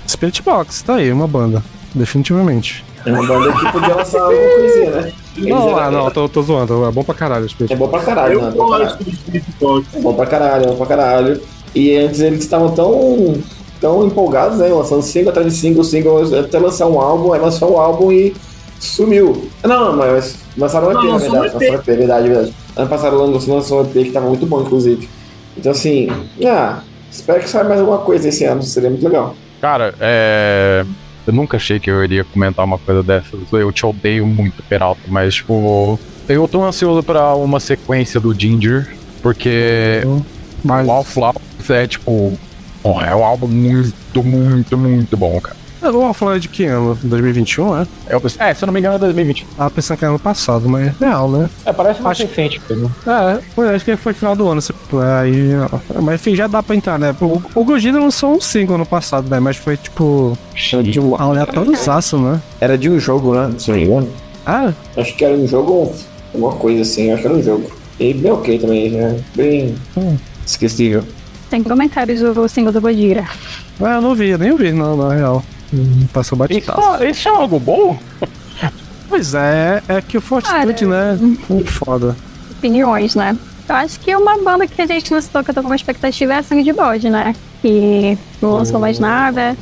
Spirit 0.08 0.42
Box, 0.42 0.82
tá 0.84 0.96
aí, 0.96 1.12
uma 1.12 1.28
banda. 1.28 1.64
Definitivamente. 1.94 2.84
É 3.06 3.12
uma 3.12 3.26
banda 3.26 3.52
que 3.52 3.72
podia 3.72 3.96
lançar 3.96 4.22
alguma 4.22 4.50
coisinha, 4.56 4.92
né? 4.92 5.12
Eles 5.38 5.50
Não, 5.50 5.78
ah, 5.78 5.90
não, 5.90 6.12
tô, 6.12 6.30
tô 6.30 6.42
zoando. 6.42 6.86
É 6.86 6.92
bom 6.92 7.04
pra 7.04 7.16
caralho 7.16 7.46
o 7.46 7.50
Spirit 7.50 7.74
É 7.74 7.76
bom 7.76 7.88
pra 7.88 8.02
caralho, 8.02 8.34
Eu 8.34 8.42
né? 8.42 8.48
É 8.50 8.52
bom 8.52 8.68
pra 8.68 8.78
caralho. 8.78 8.90
gosto 8.98 9.04
do 9.04 9.16
Spirit 9.16 9.46
Box. 9.60 9.88
É 9.94 10.00
bom 10.02 10.14
pra 10.14 10.26
caralho, 10.26 10.64
é 10.64 10.68
bom 10.68 10.76
pra 10.76 10.86
caralho. 10.86 11.42
E 11.74 11.96
antes 11.98 12.20
eles 12.20 12.42
estavam 12.42 12.72
tão, 12.72 13.36
tão 13.80 14.06
empolgados, 14.06 14.58
né? 14.60 14.68
Lançando 14.68 15.02
single 15.02 15.30
atrás 15.30 15.52
de 15.52 15.58
single, 15.58 15.84
single, 15.84 16.40
até 16.40 16.60
lançar 16.60 16.88
um 16.88 17.00
álbum, 17.00 17.34
aí 17.34 17.40
lançou 17.42 17.74
um 17.74 17.78
álbum 17.80 18.12
e 18.12 18.36
sumiu. 18.80 19.50
Não, 19.64 19.96
mas 19.96 20.36
lançaram 20.58 20.88
um 20.88 20.92
EP, 20.92 20.98
Não, 20.98 21.04
na 21.06 21.16
um 21.16 21.20
verdade. 21.20 21.54
Lançaram 21.54 21.72
um 21.72 21.76
EP, 21.76 21.86
verdade, 21.86 22.28
verdade. 22.28 22.54
Ano 22.76 22.90
passado 22.90 23.16
lançou 23.18 23.56
lançou 23.56 23.80
um 23.80 23.84
EP 23.86 23.94
que 24.06 24.12
tava 24.12 24.28
muito 24.28 24.46
bom, 24.46 24.62
inclusive. 24.62 25.10
Então, 25.58 25.72
assim, 25.72 26.08
ah, 26.46 26.82
espero 27.10 27.42
que 27.42 27.50
saia 27.50 27.64
mais 27.64 27.80
alguma 27.80 28.00
coisa 28.00 28.30
esse 28.30 28.46
ano, 28.46 28.64
seria 28.64 28.90
muito 28.90 29.04
legal. 29.04 29.36
Cara, 29.60 29.94
é. 30.00 30.86
Eu 31.26 31.34
nunca 31.34 31.58
achei 31.58 31.80
que 31.80 31.90
eu 31.90 32.04
iria 32.04 32.24
comentar 32.24 32.66
uma 32.66 32.80
coisa 32.80 33.04
dessas. 33.04 33.40
Eu 33.52 33.72
te 33.72 33.86
odeio 33.86 34.26
muito, 34.26 34.64
Peralta, 34.64 35.02
mas, 35.08 35.36
tipo. 35.36 36.00
Eu 36.28 36.48
tô 36.48 36.64
ansioso 36.64 37.04
pra 37.04 37.36
uma 37.36 37.60
sequência 37.60 38.20
do 38.20 38.34
Ginger, 38.34 38.96
porque 39.22 40.02
Mas 40.64 40.86
o 40.86 40.90
Wallflowers 40.90 41.70
é, 41.70 41.86
tipo. 41.86 42.38
bom, 42.84 43.02
é 43.02 43.16
um 43.16 43.24
álbum 43.24 43.48
muito, 43.48 44.24
muito, 44.24 44.78
muito 44.78 45.18
bom, 45.18 45.40
cara. 45.40 45.61
Eu 45.82 45.92
vou 45.94 46.14
falar 46.14 46.40
de 46.40 46.48
que 46.48 46.66
ano? 46.66 46.98
2021, 47.04 47.78
é? 47.82 47.88
É, 48.08 48.14
eu 48.16 48.22
pensei- 48.22 48.42
é, 48.46 48.54
se 48.54 48.64
eu 48.64 48.68
não 48.68 48.74
me 48.74 48.80
engano, 48.80 48.96
é 48.96 49.00
2020. 49.00 49.46
Tava 49.58 49.70
pensando 49.70 49.98
que 49.98 50.06
era 50.06 50.12
ano 50.12 50.20
passado, 50.20 50.68
mas 50.70 50.88
é 50.88 50.94
real, 51.00 51.30
né? 51.30 51.50
É, 51.66 51.74
parece 51.74 52.02
mais 52.02 52.18
Acho- 52.20 52.28
recente, 52.28 52.58
entendeu? 52.64 52.92
É, 53.08 53.40
foi, 53.56 53.74
acho 53.76 53.86
que 53.86 53.96
foi 53.96 54.14
final 54.14 54.36
do 54.36 54.48
ano. 54.48 54.62
se- 54.62 54.74
Aí, 55.22 55.52
ó, 55.56 56.02
mas 56.02 56.16
enfim, 56.22 56.36
já 56.36 56.48
dá 56.48 56.62
pra 56.62 56.76
entrar, 56.76 56.98
né? 57.00 57.16
O, 57.22 57.42
o 57.56 57.64
Gojira 57.66 58.00
lançou 58.00 58.34
um 58.36 58.42
single 58.42 58.78
no 58.78 58.86
passado, 58.86 59.30
né? 59.30 59.40
Mas 59.40 59.58
foi 59.58 59.78
tipo. 59.78 60.38
De 60.84 61.00
um- 61.00 61.16
aleatóriozaço, 61.16 62.18
né? 62.18 62.40
Era 62.60 62.78
de 62.78 62.90
um 62.90 63.00
jogo, 63.00 63.34
né? 63.34 63.52
Se 63.58 63.70
não 63.72 63.78
me 63.78 63.84
engano. 63.86 64.10
Ah, 64.46 64.74
Acho 64.98 65.16
que 65.16 65.24
era 65.26 65.36
um 65.36 65.48
jogo, 65.48 65.94
alguma 66.34 66.54
coisa 66.54 66.82
assim, 66.82 67.12
acho 67.12 67.22
que 67.22 67.28
era 67.28 67.38
um 67.38 67.44
jogo. 67.44 67.72
E 68.00 68.14
bem 68.14 68.32
ok 68.32 68.58
também, 68.60 68.90
né? 68.92 69.20
Bem 69.36 69.76
esquecível. 70.46 71.04
Tem 71.50 71.62
comentários 71.62 72.22
do 72.22 72.48
single 72.48 72.72
do 72.72 72.82
Godira. 72.82 73.26
é, 73.80 73.96
eu 73.98 74.02
não 74.02 74.16
vi, 74.16 74.30
eu 74.30 74.38
nem 74.38 74.56
vi, 74.56 74.72
não, 74.72 74.96
na 74.96 75.14
real. 75.14 75.44
Hum, 75.74 76.06
Passou 76.14 76.38
batido. 76.38 76.60
Isso, 76.72 77.04
isso 77.06 77.30
é 77.30 77.32
algo 77.32 77.60
bom? 77.60 77.98
Pois 79.10 79.34
é, 79.34 79.84
é 79.90 80.02
que 80.02 80.18
o 80.18 80.22
Fortitude, 80.22 80.86
né? 80.86 81.20
Muito 81.50 81.70
foda. 81.70 82.16
Opiniões, 82.52 83.14
né? 83.14 83.38
Eu 83.68 83.76
acho 83.76 84.00
que 84.00 84.16
uma 84.16 84.38
banda 84.42 84.66
que 84.66 84.82
a 84.82 84.86
gente 84.86 85.12
não 85.12 85.20
citou 85.20 85.44
que 85.44 85.50
eu 85.50 85.54
tô 85.54 85.62
com 85.62 85.68
uma 85.68 85.76
expectativa 85.76 86.32
é 86.34 86.38
a 86.38 86.44
Sangue 86.44 86.64
de 86.64 86.72
Bode, 86.72 87.10
né? 87.10 87.36
Que 87.62 88.18
não 88.42 88.52
lançou 88.54 88.80
mais 88.80 89.00
nada. 89.00 89.58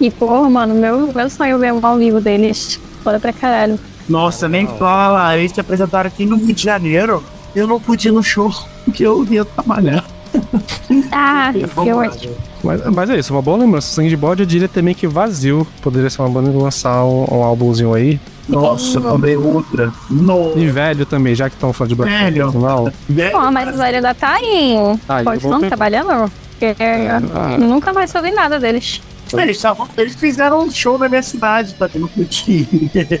E, 0.00 0.08
pô, 0.08 0.48
mano, 0.48 0.72
meu, 0.76 1.12
meu 1.12 1.28
sonho 1.28 1.56
é 1.56 1.58
ver 1.58 1.72
um 1.72 1.84
ao 1.84 1.96
vivo 1.98 2.20
deles. 2.20 2.78
Foda 3.02 3.18
pra 3.18 3.32
caralho. 3.32 3.76
Nossa, 4.08 4.48
nem 4.48 4.68
fala. 4.78 5.36
Eles 5.36 5.50
se 5.50 5.60
apresentaram 5.60 6.06
aqui 6.06 6.24
no 6.24 6.36
Rio 6.36 6.54
de 6.54 6.62
Janeiro. 6.62 7.24
Eu 7.56 7.66
não 7.66 7.80
pude 7.80 8.06
ir 8.06 8.12
no 8.12 8.22
show, 8.22 8.54
porque 8.84 9.04
eu 9.04 9.24
ia 9.28 9.44
trabalhar. 9.44 10.04
Ah, 11.12 11.52
eu 11.86 12.00
acho. 12.00 12.28
Mas, 12.62 12.84
mas 12.86 13.10
é 13.10 13.18
isso, 13.18 13.32
uma 13.32 13.42
boa 13.42 13.56
lembrança. 13.56 13.88
Sangue 13.88 14.08
de 14.08 14.16
bode, 14.16 14.42
eu 14.42 14.46
diria 14.46 14.68
também 14.68 14.94
que 14.94 15.06
vazio. 15.06 15.66
Poderia 15.82 16.10
ser 16.10 16.22
uma 16.22 16.28
banda 16.28 16.50
que 16.50 16.56
lançar 16.56 17.04
um, 17.04 17.26
um 17.30 17.42
álbumzinho 17.44 17.94
aí. 17.94 18.20
Nossa, 18.48 19.00
também 19.00 19.36
outra. 19.36 19.92
No. 20.10 20.52
E 20.58 20.66
velho 20.68 21.06
também, 21.06 21.34
já 21.34 21.48
que 21.48 21.54
estão 21.56 21.72
falando 21.72 21.90
de 21.90 21.94
Black 21.94 22.12
Velho. 22.12 22.52
Não. 22.52 22.84
Pô, 23.30 23.50
mas 23.52 23.74
o 23.74 23.78
velho 23.78 23.96
ainda 23.96 24.14
tá 24.14 24.34
aí. 24.34 24.74
Ah, 25.08 25.22
Pode 25.22 25.46
não 25.46 25.60
ter- 25.60 25.68
trabalhando? 25.68 26.30
Porque 26.58 26.74
Ah. 26.82 27.56
nunca 27.58 27.92
mais 27.92 28.10
soube 28.10 28.30
nada 28.32 28.58
deles. 28.58 29.00
Eles, 29.32 29.60
tavam- 29.60 29.88
eles 29.96 30.14
fizeram 30.16 30.60
um 30.64 30.70
show 30.70 30.98
na 30.98 31.08
minha 31.08 31.22
cidade, 31.22 31.74
tá 31.74 31.88
tendo 31.88 32.08
curtir. 32.08 32.66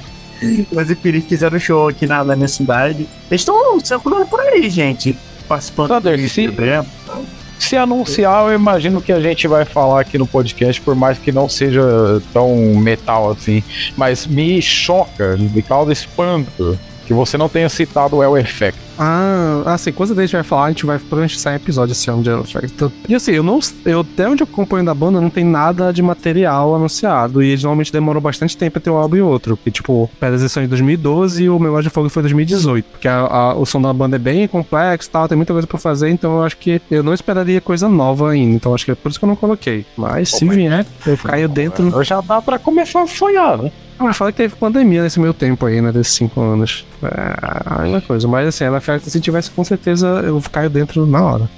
Mas 0.72 0.90
enfim, 0.90 1.08
eles 1.10 1.24
fizeram 1.26 1.56
um 1.56 1.60
show 1.60 1.88
aqui 1.88 2.06
na, 2.06 2.24
na 2.24 2.34
minha 2.34 2.48
cidade. 2.48 3.06
Eles 3.30 3.40
estão 3.42 3.78
circulando 3.80 4.26
por 4.26 4.40
aí, 4.40 4.68
gente. 4.70 5.16
Participando 5.50 5.88
Thunder, 5.88 6.16
desse 6.16 6.28
se-. 6.28 6.54
Se 7.58 7.76
anunciar, 7.76 8.46
eu 8.46 8.54
imagino 8.54 9.02
que 9.02 9.12
a 9.12 9.18
gente 9.18 9.48
vai 9.48 9.64
falar 9.64 10.00
aqui 10.00 10.16
no 10.16 10.26
podcast, 10.26 10.80
por 10.80 10.94
mais 10.94 11.18
que 11.18 11.32
não 11.32 11.48
seja 11.48 11.82
tão 12.32 12.56
metal 12.76 13.32
assim. 13.32 13.62
Mas 13.96 14.26
me 14.26 14.62
choca, 14.62 15.36
me 15.36 15.60
causa 15.60 15.92
espanto 15.92 16.78
que 17.10 17.14
você 17.14 17.36
não 17.36 17.48
tenha 17.48 17.68
citado 17.68 18.14
o 18.14 18.22
El 18.22 18.38
Effect. 18.38 18.78
Ah, 18.96 19.62
assim, 19.66 19.90
quando 19.90 20.16
a 20.16 20.22
gente 20.22 20.30
vai 20.32 20.44
falar, 20.44 20.66
a 20.66 20.68
gente 20.68 20.86
vai 20.86 20.96
provavelmente 20.96 21.40
sair 21.40 21.56
episódio 21.56 21.90
esse 21.90 22.08
ano 22.08 22.22
de 22.22 22.30
Iron 22.30 22.42
Effect. 22.42 22.88
E 23.08 23.14
assim, 23.16 23.32
eu 23.32 23.42
não. 23.42 23.58
Eu, 23.84 24.00
até 24.02 24.28
onde 24.28 24.44
eu 24.44 24.48
acompanho 24.50 24.84
da 24.84 24.94
banda, 24.94 25.20
não 25.20 25.28
tem 25.28 25.42
nada 25.44 25.92
de 25.92 26.00
material 26.02 26.72
anunciado. 26.76 27.42
E 27.42 27.48
eles 27.48 27.64
normalmente 27.64 27.92
demoram 27.92 28.20
bastante 28.20 28.56
tempo 28.56 28.74
pra 28.74 28.80
ter 28.80 28.90
um 28.90 28.94
álbum 28.94 29.16
e 29.16 29.22
outro. 29.22 29.56
Porque, 29.56 29.72
tipo, 29.72 30.08
Pedras 30.20 30.40
edição 30.40 30.62
de 30.62 30.68
2012 30.68 31.42
e 31.42 31.50
o 31.50 31.58
Memória 31.58 31.82
de 31.82 31.90
Fogo 31.90 32.08
foi 32.08 32.22
2018. 32.22 32.84
Porque 32.92 33.08
a- 33.08 33.18
a- 33.26 33.54
o 33.54 33.66
som 33.66 33.82
da 33.82 33.92
banda 33.92 34.14
é 34.14 34.18
bem 34.20 34.46
complexo 34.46 35.08
e 35.08 35.10
tal, 35.12 35.26
tem 35.26 35.34
muita 35.36 35.52
coisa 35.52 35.66
pra 35.66 35.78
fazer, 35.78 36.10
então 36.10 36.36
eu 36.36 36.42
acho 36.44 36.56
que 36.58 36.80
eu 36.88 37.02
não 37.02 37.12
esperaria 37.12 37.60
coisa 37.60 37.88
nova 37.88 38.30
ainda. 38.30 38.54
Então 38.54 38.72
acho 38.72 38.84
que 38.84 38.92
é 38.92 38.94
por 38.94 39.08
isso 39.10 39.18
que 39.18 39.24
eu 39.24 39.28
não 39.28 39.34
coloquei. 39.36 39.84
Mas 39.96 40.28
se 40.30 40.44
vier, 40.54 40.86
eu 41.04 41.16
caio 41.18 41.48
dentro. 41.48 42.04
Já 42.04 42.20
dá 42.20 42.40
pra 42.40 42.56
começar 42.56 43.02
a 43.02 43.06
sonhar, 43.08 43.58
né? 43.58 43.72
Ah, 44.02 44.14
fala 44.14 44.32
que 44.32 44.38
teve 44.38 44.56
pandemia 44.56 45.02
nesse 45.02 45.20
meio 45.20 45.34
tempo 45.34 45.66
aí, 45.66 45.82
né? 45.82 45.92
Desses 45.92 46.14
cinco 46.14 46.40
anos. 46.40 46.86
É, 47.02 47.82
ainda 47.82 48.00
coisa. 48.00 48.26
Mas 48.26 48.48
assim, 48.48 48.64
ela 48.64 48.80
fala 48.80 48.98
que 48.98 49.10
se 49.10 49.20
tivesse, 49.20 49.50
com 49.50 49.62
certeza 49.62 50.06
eu 50.24 50.42
caio 50.50 50.70
dentro 50.70 51.04
na 51.06 51.22
hora. 51.22 51.50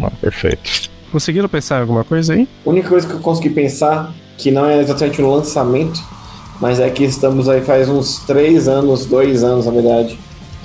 Ah, 0.00 0.12
perfeito. 0.20 0.88
Conseguiram 1.10 1.48
pensar 1.48 1.78
em 1.78 1.80
alguma 1.80 2.04
coisa 2.04 2.34
aí? 2.34 2.48
A 2.64 2.70
única 2.70 2.88
coisa 2.88 3.04
que 3.04 3.14
eu 3.14 3.18
consegui 3.18 3.50
pensar, 3.50 4.12
que 4.38 4.52
não 4.52 4.64
é 4.64 4.80
exatamente 4.80 5.20
um 5.20 5.28
lançamento, 5.28 6.00
mas 6.60 6.78
é 6.78 6.88
que 6.88 7.02
estamos 7.02 7.48
aí 7.48 7.60
faz 7.60 7.88
uns 7.88 8.20
três 8.20 8.68
anos, 8.68 9.04
dois 9.04 9.42
anos 9.42 9.66
na 9.66 9.72
verdade, 9.72 10.16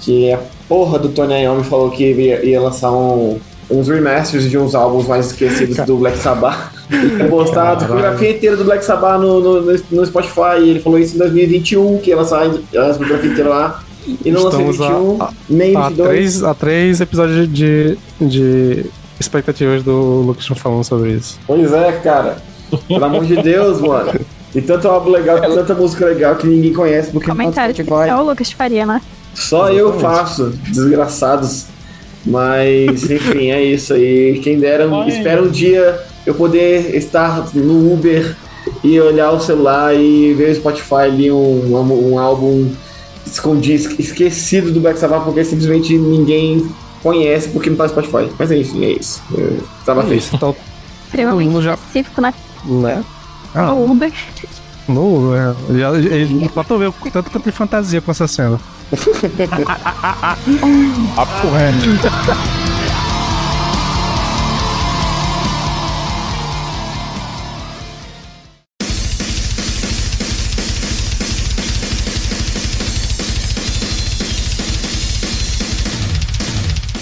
que 0.01 0.31
a 0.31 0.39
porra 0.69 0.99
do 0.99 1.09
Tony 1.09 1.41
Iommi 1.41 1.63
falou 1.63 1.89
que 1.89 2.11
ia, 2.11 2.45
ia 2.45 2.61
lançar 2.61 2.91
um, 2.91 3.39
uns 3.69 3.87
remasters 3.87 4.49
de 4.49 4.57
uns 4.57 4.73
álbuns 4.75 5.07
mais 5.07 5.27
esquecidos 5.27 5.77
do 5.85 5.97
Black 5.97 6.17
Sabbath. 6.17 6.71
Ia 7.19 7.27
postar 7.27 7.71
a 7.73 7.75
discografia 7.75 8.31
inteira 8.31 8.55
do 8.55 8.63
Black 8.63 8.83
Sabbath 8.85 9.19
no, 9.19 9.39
no, 9.41 9.61
no- 9.91 10.05
Spotify. 10.05 10.57
Ele 10.61 10.79
falou 10.79 10.97
isso 10.97 11.15
em 11.15 11.19
2021, 11.19 11.97
que 11.99 12.11
ia 12.11 12.15
lançar 12.15 12.43
a 12.43 12.47
discografia 12.47 13.29
inteira 13.29 13.49
lá. 13.49 13.83
E 14.23 14.31
não 14.31 14.43
lançou 14.43 14.61
em 14.61 14.69
Estamos 14.69 14.89
21, 15.17 15.21
a- 15.21 15.29
nem 15.49 15.73
em 15.73 15.75
Há 15.75 15.89
22. 15.89 16.09
três, 16.09 16.43
há 16.43 16.53
três 16.53 17.01
episódios 17.01 17.51
de, 17.51 17.97
de 18.21 18.85
expectativas 19.19 19.83
do 19.83 20.21
Lucas 20.21 20.45
falando 20.57 20.85
sobre 20.85 21.11
isso. 21.11 21.37
Pois 21.45 21.73
é, 21.73 21.91
cara. 21.91 22.37
Pelo 22.87 23.03
amor 23.03 23.25
de 23.25 23.35
Deus, 23.41 23.81
mano. 23.81 24.13
E 24.55 24.61
tanto 24.61 24.87
álbum 24.87 25.09
legal, 25.09 25.39
tanta 25.41 25.73
música 25.73 26.05
legal 26.05 26.35
que 26.37 26.47
ninguém 26.47 26.71
conhece 26.73 27.11
porque 27.11 27.27
Comentário 27.29 27.75
não 27.75 27.75
tá 27.75 27.83
no 27.83 27.87
Spotify. 27.97 28.09
é 28.09 28.15
o 28.15 28.23
Lucas 28.25 28.51
Faria, 28.53 28.85
né? 28.85 29.01
Só 29.33 29.69
eu 29.69 29.99
faço, 29.99 30.53
desgraçados. 30.71 31.65
Mas, 32.27 33.09
enfim, 33.09 33.51
é 33.51 33.63
isso 33.63 33.93
aí. 33.93 34.39
Quem 34.43 34.59
dera, 34.59 34.87
Vai. 34.87 35.07
espera 35.07 35.41
um 35.41 35.49
dia 35.49 35.99
eu 36.25 36.33
poder 36.35 36.95
estar 36.95 37.47
no 37.53 37.93
Uber 37.93 38.35
e 38.83 38.99
olhar 38.99 39.31
o 39.31 39.39
celular 39.39 39.95
e 39.95 40.33
ver 40.33 40.51
o 40.51 40.55
Spotify 40.55 40.95
ali, 41.05 41.31
um, 41.31 41.73
um, 41.75 42.11
um 42.13 42.19
álbum 42.19 42.69
escondido, 43.25 43.95
esquecido 43.97 44.71
do 44.71 44.79
Black 44.81 44.99
Sabbath, 44.99 45.23
porque 45.23 45.43
simplesmente 45.45 45.97
ninguém 45.97 46.69
conhece 47.01 47.47
porque 47.49 47.69
não 47.69 47.77
tá 47.77 47.83
no 47.85 47.89
Spotify. 47.89 48.29
Mas 48.37 48.51
é 48.51 48.57
isso, 48.57 48.83
é 48.83 48.87
isso. 48.91 49.21
Eu 49.33 49.59
tava 49.85 50.01
É 50.01 50.05
feliz. 50.05 50.25
isso, 50.25 50.35
então, 50.35 50.55
Extremamente 51.05 51.47
mundo 51.49 51.61
já- 51.63 51.73
específico, 51.75 52.19
né? 52.21 52.33
né? 52.65 53.03
Ah, 53.55 53.73
O 53.73 53.89
Uber. 53.91 54.11
no, 54.89 55.33
é, 55.33 55.55
ele, 55.69 56.07
ele, 56.13 56.49
pra 56.49 56.63
tu 56.65 56.77
ver 56.77 56.87
o 56.89 56.93
tanto 57.11 57.29
que 57.31 57.37
eu 57.37 57.41
tenho 57.41 57.55
fantasia 57.55 58.01
com 58.01 58.11
essa 58.11 58.27
cena. 58.27 58.59
Papo 61.15 61.49
reto. 61.49 61.99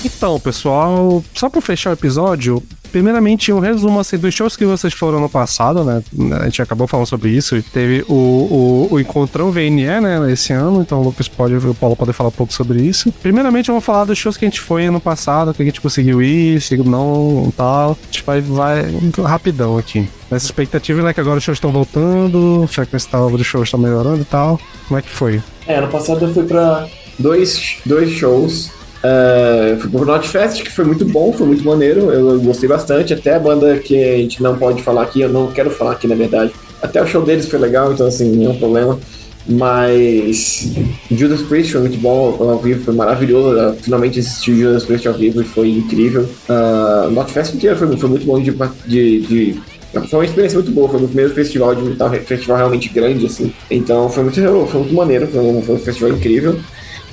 Então, 0.04 0.40
pessoal, 0.40 1.24
só 1.36 1.50
pra 1.50 1.62
fechar 1.62 1.92
o 1.92 1.94
episódio, 1.94 2.64
primeiramente 2.96 3.52
um 3.52 3.60
resumo 3.60 4.00
assim, 4.00 4.18
dos 4.18 4.34
shows 4.34 4.56
que 4.56 4.64
vocês 4.64 4.94
foram 4.94 5.20
no 5.20 5.28
passado, 5.28 5.84
né? 5.84 6.02
A 6.40 6.46
gente 6.46 6.62
acabou 6.62 6.88
falando 6.88 7.06
sobre 7.06 7.30
isso. 7.30 7.62
Teve 7.62 8.06
o, 8.08 8.14
o, 8.14 8.88
o 8.92 9.00
Encontrão 9.02 9.52
VNE, 9.52 10.00
né, 10.00 10.32
esse 10.32 10.54
ano, 10.54 10.80
então 10.82 11.02
o 11.02 11.04
Lucas 11.04 11.28
pode, 11.28 11.56
o 11.56 11.76
Paulo 11.76 11.94
pode 11.94 12.14
falar 12.14 12.30
um 12.30 12.32
pouco 12.32 12.54
sobre 12.54 12.82
isso. 12.82 13.12
Primeiramente, 13.22 13.68
vamos 13.68 13.84
falar 13.84 14.06
dos 14.06 14.18
shows 14.18 14.38
que 14.38 14.46
a 14.46 14.48
gente 14.48 14.62
foi 14.62 14.86
ano 14.86 15.02
passado, 15.02 15.54
que 15.54 15.62
a 15.62 15.66
gente 15.66 15.82
conseguiu 15.82 16.22
ir, 16.22 16.62
se 16.62 16.78
não 16.78 17.52
tal. 17.58 17.98
A 18.02 18.06
gente 18.06 18.24
vai, 18.24 18.40
vai 18.40 18.86
rapidão 19.26 19.78
aqui. 19.78 20.08
Nessa 20.32 20.46
expectativa, 20.46 21.04
né, 21.04 21.14
que 21.14 21.20
agora 21.20 21.38
os 21.38 21.44
shows 21.44 21.58
estão 21.58 21.74
voltando, 21.74 22.62
a 22.64 22.68
frequência 22.68 23.10
dos 23.30 23.46
shows 23.46 23.68
está 23.68 23.78
melhorando 23.78 24.22
e 24.22 24.26
tal. 24.26 24.58
Como 24.88 24.98
é 24.98 25.02
que 25.02 25.10
foi? 25.10 25.44
É, 25.68 25.80
ano 25.80 25.90
passado 25.90 26.24
eu 26.24 26.34
fui 26.34 26.46
pra 26.46 26.88
dois, 27.20 27.76
dois 27.86 28.10
shows. 28.12 28.72
É, 29.06 29.78
fui 29.80 29.90
pro 29.90 30.06
Notfest, 30.06 30.64
que 30.64 30.72
foi 30.72 30.84
muito 30.84 31.06
bom, 31.06 31.32
foi 31.32 31.46
muito 31.46 31.64
maneiro, 31.64 32.12
eu 32.12 32.40
gostei 32.42 32.68
bastante. 32.68 33.14
Até 33.14 33.36
a 33.36 33.40
banda 33.40 33.78
que 33.78 33.96
a 34.04 34.18
gente 34.18 34.42
não 34.42 34.58
pode 34.58 34.82
falar 34.82 35.04
aqui, 35.04 35.22
eu 35.22 35.30
não 35.30 35.52
quero 35.52 35.70
falar 35.70 35.92
aqui 35.92 36.08
na 36.08 36.16
verdade. 36.16 36.52
Até 36.82 37.02
o 37.02 37.08
show 37.08 37.24
deles 37.24 37.48
foi 37.48 37.60
legal, 37.60 37.94
então 37.94 38.08
assim, 38.08 38.36
nenhum 38.36 38.58
problema. 38.58 39.00
Mas 39.48 40.72
Judas 41.12 41.44
Priest 41.44 41.74
foi 41.74 41.82
muito 41.82 42.00
bom 42.00 42.36
ao 42.40 42.58
vivo, 42.58 42.84
foi 42.84 42.96
maravilhoso. 42.96 43.76
Finalmente 43.82 44.20
assisti 44.20 44.56
Judas 44.56 44.86
Priest 44.86 45.08
ao 45.08 45.14
vivo 45.14 45.42
e 45.42 45.46
foi 45.46 45.70
incrível. 45.70 46.28
Uh, 46.50 47.12
Notfest 47.12 47.54
inteiro 47.56 47.76
foi, 47.76 47.96
foi 47.96 48.10
muito 48.10 48.26
bom 48.26 48.42
de, 48.42 48.52
de, 48.88 49.22
de 49.22 49.62
foi 50.10 50.20
uma 50.20 50.26
experiência 50.26 50.58
muito 50.58 50.72
boa, 50.72 50.90
foi 50.90 51.02
o 51.02 51.08
primeiro 51.08 51.34
festival 51.34 51.74
de 51.74 51.82
metal, 51.84 52.10
festival 52.10 52.58
realmente 52.58 52.90
grande, 52.90 53.28
assim. 53.28 53.54
Então 53.70 54.10
foi 54.10 54.24
muito, 54.24 54.42
foi 54.68 54.80
muito 54.80 54.94
maneiro, 54.96 55.28
foi 55.28 55.42
um, 55.42 55.62
foi 55.62 55.76
um 55.76 55.80
festival 55.80 56.12
incrível. 56.12 56.60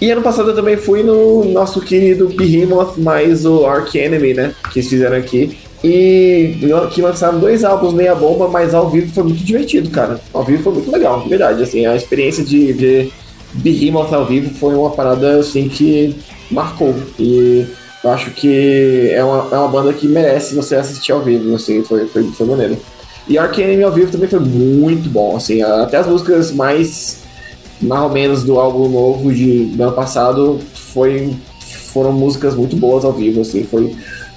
E 0.03 0.11
ano 0.11 0.21
passado 0.21 0.51
eu 0.51 0.55
também 0.57 0.77
fui 0.77 1.05
no 1.05 1.45
nosso 1.45 1.81
querido 1.81 2.27
Behemoth 2.27 2.99
mais 2.99 3.47
o 3.47 3.65
Ark 3.65 3.97
Enemy, 3.97 4.35
né? 4.35 4.53
Que 4.73 4.81
eles 4.81 4.91
fizeram 4.91 5.17
aqui. 5.17 5.57
E 5.85 6.57
que 6.93 7.01
lançaram 7.01 7.39
dois 7.39 7.63
álbuns 7.63 7.95
meia 7.95 8.13
bomba, 8.13 8.49
mas 8.49 8.75
ao 8.75 8.91
vivo 8.91 9.15
foi 9.15 9.23
muito 9.23 9.45
divertido, 9.45 9.89
cara. 9.91 10.21
Ao 10.33 10.43
vivo 10.43 10.61
foi 10.61 10.73
muito 10.73 10.91
legal, 10.91 11.21
de 11.21 11.29
verdade. 11.29 11.63
Assim, 11.63 11.87
a 11.87 11.95
experiência 11.95 12.43
de 12.43 12.73
ver 12.73 13.13
Behemoth 13.53 14.13
ao 14.13 14.27
vivo 14.27 14.53
foi 14.59 14.75
uma 14.75 14.91
parada 14.91 15.39
assim 15.39 15.69
que 15.69 16.17
marcou. 16.51 16.97
E 17.17 17.65
eu 18.03 18.11
acho 18.11 18.33
que 18.33 19.09
é 19.09 19.23
uma, 19.23 19.55
é 19.55 19.57
uma 19.57 19.69
banda 19.69 19.93
que 19.93 20.09
merece 20.09 20.57
você 20.57 20.75
assistir 20.75 21.13
ao 21.13 21.23
vivo, 21.23 21.55
assim, 21.55 21.85
foi, 21.85 22.09
foi, 22.09 22.25
foi 22.25 22.47
maneiro. 22.49 22.77
E 23.29 23.39
Ark 23.39 23.57
Enemy 23.57 23.85
ao 23.85 23.93
vivo 23.93 24.11
também 24.11 24.29
foi 24.29 24.41
muito 24.41 25.09
bom, 25.09 25.37
assim, 25.37 25.63
até 25.63 25.99
as 25.99 26.09
músicas 26.09 26.51
mais 26.51 27.22
mais 27.83 28.03
ou 28.03 28.11
menos 28.11 28.45
do 28.45 28.59
álbum 28.59 28.89
novo 28.89 29.33
de, 29.33 29.67
do 29.67 29.83
ano 29.83 29.93
passado 29.93 30.61
foi, 30.75 31.37
foram 31.93 32.13
músicas 32.13 32.55
muito 32.55 32.77
boas 32.77 33.05
ao 33.05 33.13
vivo, 33.13 33.41
assim, 33.41 33.65
foi, 33.65 33.95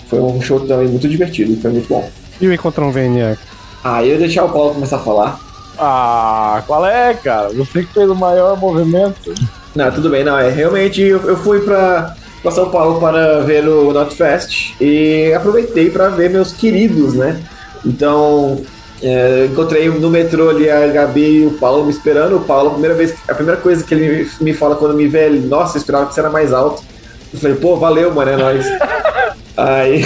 foi 0.08 0.20
um 0.20 0.42
show 0.42 0.60
também 0.62 0.88
muito 0.88 1.08
divertido, 1.08 1.56
foi 1.62 1.72
muito 1.72 1.88
bom. 1.88 2.10
E 2.42 2.48
o 2.48 2.54
Encontrão 2.54 2.92
VNE? 2.92 3.38
Ah, 3.84 4.04
eu 4.04 4.14
ia 4.14 4.18
deixar 4.18 4.46
o 4.46 4.50
Paulo 4.50 4.74
começar 4.74 4.98
a 4.98 5.00
falar. 5.00 5.40
Ah, 5.78 6.64
qual 6.66 6.86
é, 6.86 7.14
cara? 7.14 7.50
Você 7.50 7.84
que 7.84 7.94
fez 7.94 8.10
o 8.10 8.16
maior 8.16 8.58
movimento. 8.60 9.34
Não, 9.76 9.92
tudo 9.92 10.10
bem, 10.10 10.24
não, 10.24 10.38
é 10.38 10.50
realmente 10.50 11.02
eu, 11.02 11.22
eu 11.22 11.38
fui 11.38 11.60
pra, 11.62 12.16
pra 12.42 12.52
São 12.52 12.70
Paulo 12.70 13.00
para 13.00 13.42
ver 13.42 13.68
o 13.68 13.92
Notfest 13.92 14.74
e 14.80 15.34
aproveitei 15.34 15.90
para 15.90 16.10
ver 16.10 16.30
meus 16.30 16.54
queridos, 16.54 17.14
né? 17.14 17.42
Então, 17.86 18.62
é, 19.08 19.46
encontrei 19.46 19.88
no 19.88 20.10
metrô 20.10 20.50
ali 20.50 20.68
a 20.68 20.88
Gabi 20.88 21.42
e 21.42 21.46
o 21.46 21.52
Paulo 21.52 21.86
me 21.86 21.92
esperando. 21.92 22.38
O 22.38 22.42
Paulo, 22.42 22.70
a 22.70 22.72
primeira 22.72 22.96
vez, 22.96 23.14
a 23.28 23.36
primeira 23.36 23.62
coisa 23.62 23.84
que 23.84 23.94
ele 23.94 24.28
me 24.42 24.52
fala 24.52 24.76
quando 24.76 24.96
me 24.96 25.08
vê, 25.08 25.28
ele, 25.28 25.48
nossa, 25.48 25.78
eu 25.78 25.80
esperava 25.80 26.08
que 26.08 26.16
você 26.16 26.22
era 26.22 26.30
mais 26.32 26.52
alto. 26.52 26.84
Eu 27.32 27.40
falei, 27.40 27.56
pô, 27.56 27.76
valeu, 27.76 28.12
mano, 28.12 28.32
é 28.32 28.38
nóis. 28.38 28.66
Aí. 29.56 30.04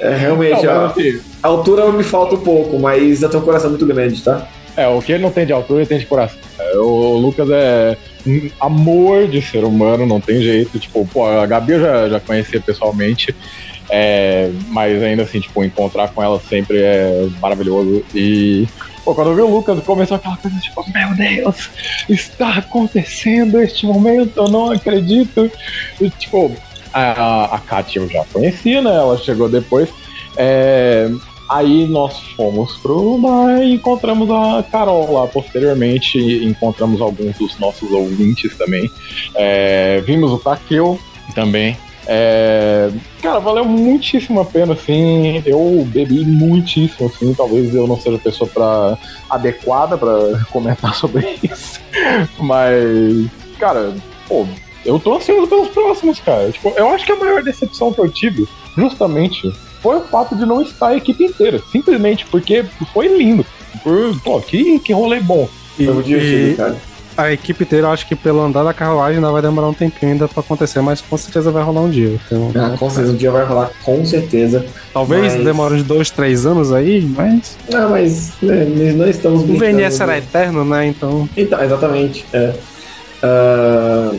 é, 0.00 0.14
realmente, 0.14 0.62
Não, 0.66 0.72
a, 0.72 0.80
mas 0.82 0.90
assim, 0.90 1.20
a 1.42 1.48
altura 1.48 1.90
me 1.90 2.04
falta 2.04 2.34
um 2.34 2.40
pouco, 2.40 2.78
mas 2.78 3.22
eu 3.22 3.30
tenho 3.30 3.42
um 3.42 3.46
coração 3.46 3.70
muito 3.70 3.86
grande, 3.86 4.22
tá? 4.22 4.46
É, 4.76 4.86
o 4.86 5.00
que 5.00 5.12
ele 5.12 5.22
não 5.22 5.30
tem 5.30 5.46
de 5.46 5.52
altura, 5.52 5.80
ele 5.80 5.88
tem 5.88 5.98
de 5.98 6.06
coração. 6.06 6.38
É, 6.58 6.76
O 6.76 7.16
Lucas 7.16 7.48
é 7.50 7.96
um 8.26 8.50
amor 8.60 9.26
de 9.26 9.40
ser 9.40 9.64
humano, 9.64 10.04
não 10.04 10.20
tem 10.20 10.40
jeito. 10.42 10.78
Tipo, 10.78 11.06
pô, 11.06 11.26
a 11.26 11.46
Gabi 11.46 11.72
eu 11.72 11.80
já, 11.80 12.08
já 12.10 12.20
conhecia 12.20 12.60
pessoalmente, 12.60 13.34
é, 13.90 14.50
mas 14.68 15.02
ainda 15.02 15.22
assim, 15.22 15.40
tipo, 15.40 15.64
encontrar 15.64 16.08
com 16.08 16.22
ela 16.22 16.40
sempre 16.40 16.78
é 16.82 17.28
maravilhoso. 17.40 18.04
E, 18.14 18.66
pô, 19.04 19.14
quando 19.14 19.30
eu 19.30 19.36
vi 19.36 19.42
o 19.42 19.48
Lucas, 19.48 19.82
começou 19.84 20.16
aquela 20.16 20.36
coisa 20.36 20.58
tipo, 20.60 20.84
meu 20.92 21.14
Deus, 21.14 21.70
está 22.08 22.54
acontecendo 22.58 23.60
este 23.60 23.86
momento, 23.86 24.36
eu 24.36 24.48
não 24.48 24.70
acredito. 24.70 25.50
E, 26.00 26.10
tipo, 26.10 26.54
a, 26.92 27.56
a 27.56 27.58
Kátia 27.58 28.00
eu 28.00 28.08
já 28.08 28.24
conhecia, 28.32 28.82
né? 28.82 28.94
Ela 28.94 29.16
chegou 29.18 29.48
depois. 29.48 29.88
É, 30.36 31.10
Aí 31.48 31.86
nós 31.86 32.20
fomos 32.36 32.76
pro 32.76 33.16
bar 33.16 33.62
e 33.62 33.72
encontramos 33.72 34.30
a 34.30 34.62
Carol 34.70 35.14
lá 35.14 35.26
posteriormente, 35.26 36.18
encontramos 36.44 37.00
alguns 37.00 37.38
dos 37.38 37.58
nossos 37.58 37.90
ouvintes 37.90 38.54
também. 38.58 38.90
É, 39.34 40.02
vimos 40.04 40.30
o 40.30 40.38
Takeo 40.38 41.00
também. 41.34 41.74
É, 42.10 42.90
cara, 43.20 43.38
valeu 43.38 43.66
muitíssimo 43.66 44.40
a 44.40 44.44
pena, 44.44 44.72
assim. 44.72 45.42
Eu 45.44 45.86
bebi 45.86 46.24
muitíssimo, 46.24 47.06
assim. 47.06 47.34
Talvez 47.34 47.74
eu 47.74 47.86
não 47.86 48.00
seja 48.00 48.16
a 48.16 48.20
pessoa 48.20 48.48
pra, 48.48 48.98
adequada 49.28 49.98
para 49.98 50.42
comentar 50.50 50.94
sobre 50.94 51.38
isso. 51.42 51.80
Mas, 52.38 53.26
cara, 53.58 53.94
pô, 54.26 54.46
eu 54.86 54.98
tô 54.98 55.16
ansioso 55.16 55.46
pelos 55.46 55.68
próximos, 55.68 56.18
cara. 56.18 56.50
Tipo, 56.50 56.70
eu 56.70 56.88
acho 56.88 57.04
que 57.04 57.12
a 57.12 57.16
maior 57.16 57.42
decepção 57.42 57.92
que 57.92 58.00
eu 58.00 58.10
tive, 58.10 58.48
justamente, 58.74 59.52
foi 59.82 59.96
o 59.96 60.04
fato 60.04 60.34
de 60.34 60.46
não 60.46 60.62
estar 60.62 60.88
a 60.88 60.96
equipe 60.96 61.24
inteira. 61.24 61.60
Simplesmente 61.70 62.24
porque 62.26 62.64
foi 62.94 63.08
lindo. 63.08 63.44
Por, 63.82 64.18
pô, 64.22 64.40
que, 64.40 64.78
que 64.78 64.94
rolê 64.94 65.20
bom. 65.20 65.46
E, 65.78 65.84
e 65.84 66.54
cara. 66.56 66.76
A 67.18 67.32
equipe 67.32 67.64
inteira, 67.64 67.88
eu 67.88 67.90
acho 67.90 68.06
que 68.06 68.14
pelo 68.14 68.40
andar 68.40 68.62
da 68.62 68.72
carruagem 68.72 69.16
ainda 69.16 69.30
vai 69.32 69.42
demorar 69.42 69.66
um 69.68 69.74
tempinho 69.74 70.12
ainda 70.12 70.28
pra 70.28 70.40
acontecer, 70.40 70.80
mas 70.80 71.00
com 71.00 71.16
certeza 71.18 71.50
vai 71.50 71.62
rolar 71.64 71.80
um 71.80 71.90
dia. 71.90 72.16
Então, 72.26 72.52
Ah, 72.54 72.76
com 72.78 72.88
certeza, 72.88 73.12
um 73.12 73.16
dia 73.16 73.30
vai 73.32 73.44
rolar, 73.44 73.70
com 73.84 74.04
certeza. 74.04 74.64
Talvez 74.94 75.34
Mas- 75.34 75.44
demore 75.44 75.74
uns 75.74 75.82
dois, 75.82 76.10
três 76.10 76.46
anos 76.46 76.72
aí, 76.72 77.00
mas. 77.16 77.56
Não, 77.70 77.90
mas 77.90 78.32
né, 78.40 78.64
nós 78.96 79.16
estamos 79.16 79.42
O 79.42 79.46
VNS 79.58 79.96
será 79.96 80.12
de- 80.12 80.26
eterno, 80.26 80.64
né? 80.64 80.86
Então. 80.86 81.28
Então, 81.36 81.60
exatamente. 81.62 82.24
é. 82.32 82.54
Ah, 83.22 84.12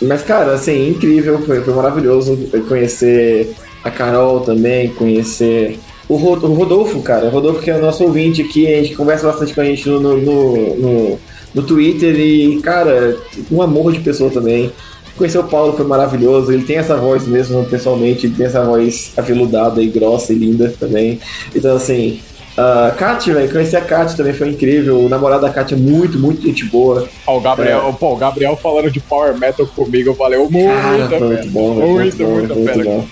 mas, 0.00 0.22
cara, 0.22 0.52
assim, 0.54 0.88
incrível, 0.90 1.40
foi, 1.44 1.60
foi 1.60 1.74
maravilhoso 1.74 2.36
conhecer 2.68 3.54
a 3.84 3.90
Carol 3.90 4.40
também, 4.40 4.88
conhecer 4.90 5.78
o 6.08 6.16
Rodolfo, 6.16 7.02
cara. 7.02 7.26
O 7.26 7.30
Rodolfo 7.30 7.60
que 7.60 7.70
é 7.70 7.76
o 7.76 7.80
nosso 7.80 8.04
ouvinte 8.04 8.40
aqui, 8.42 8.66
a 8.72 8.82
gente 8.82 8.94
conversa 8.94 9.26
bastante 9.26 9.54
com 9.54 9.60
a 9.60 9.64
gente 9.64 9.86
no, 9.88 10.00
no, 10.00 10.16
no, 10.76 11.18
no- 11.60 11.66
Twitter 11.66 12.18
e, 12.18 12.60
cara, 12.60 13.16
um 13.50 13.60
amor 13.62 13.92
de 13.92 14.00
pessoa 14.00 14.30
também. 14.30 14.72
Conhecer 15.16 15.38
o 15.38 15.44
Paulo 15.44 15.72
foi 15.76 15.84
maravilhoso, 15.84 16.52
ele 16.52 16.62
tem 16.62 16.76
essa 16.76 16.96
voz 16.96 17.26
mesmo, 17.26 17.64
pessoalmente, 17.64 18.26
ele 18.26 18.34
tem 18.36 18.46
essa 18.46 18.64
voz 18.64 19.12
aveludada 19.16 19.82
e 19.82 19.88
grossa 19.88 20.32
e 20.32 20.36
linda 20.36 20.72
também. 20.78 21.18
Então, 21.54 21.74
assim, 21.76 22.20
a 22.58 22.90
Kat, 22.90 23.32
velho, 23.32 23.52
conhecer 23.52 23.76
a 23.76 23.80
Kat 23.80 24.16
também 24.16 24.32
foi 24.32 24.48
incrível. 24.48 24.98
O 24.98 25.08
namorado 25.08 25.42
da 25.42 25.50
Kat 25.50 25.72
é 25.72 25.76
muito, 25.76 26.18
muito 26.18 26.42
gente 26.42 26.64
boa. 26.64 27.08
Ó, 27.24 27.36
o 27.36 27.40
Gabriel, 27.40 27.96
pô, 28.00 28.14
o 28.14 28.16
Gabriel 28.16 28.56
falando 28.56 28.90
de 28.90 28.98
Power 28.98 29.38
Metal 29.38 29.64
comigo, 29.64 30.12
valeu 30.14 30.50
muito. 30.50 30.68
Cara, 30.68 31.08
foi 31.08 31.28
muito 31.28 31.48
bom, 31.50 31.74
Muito, 31.74 32.24
muito 32.24 32.54
muito, 32.56 32.84
bom. 32.84 33.06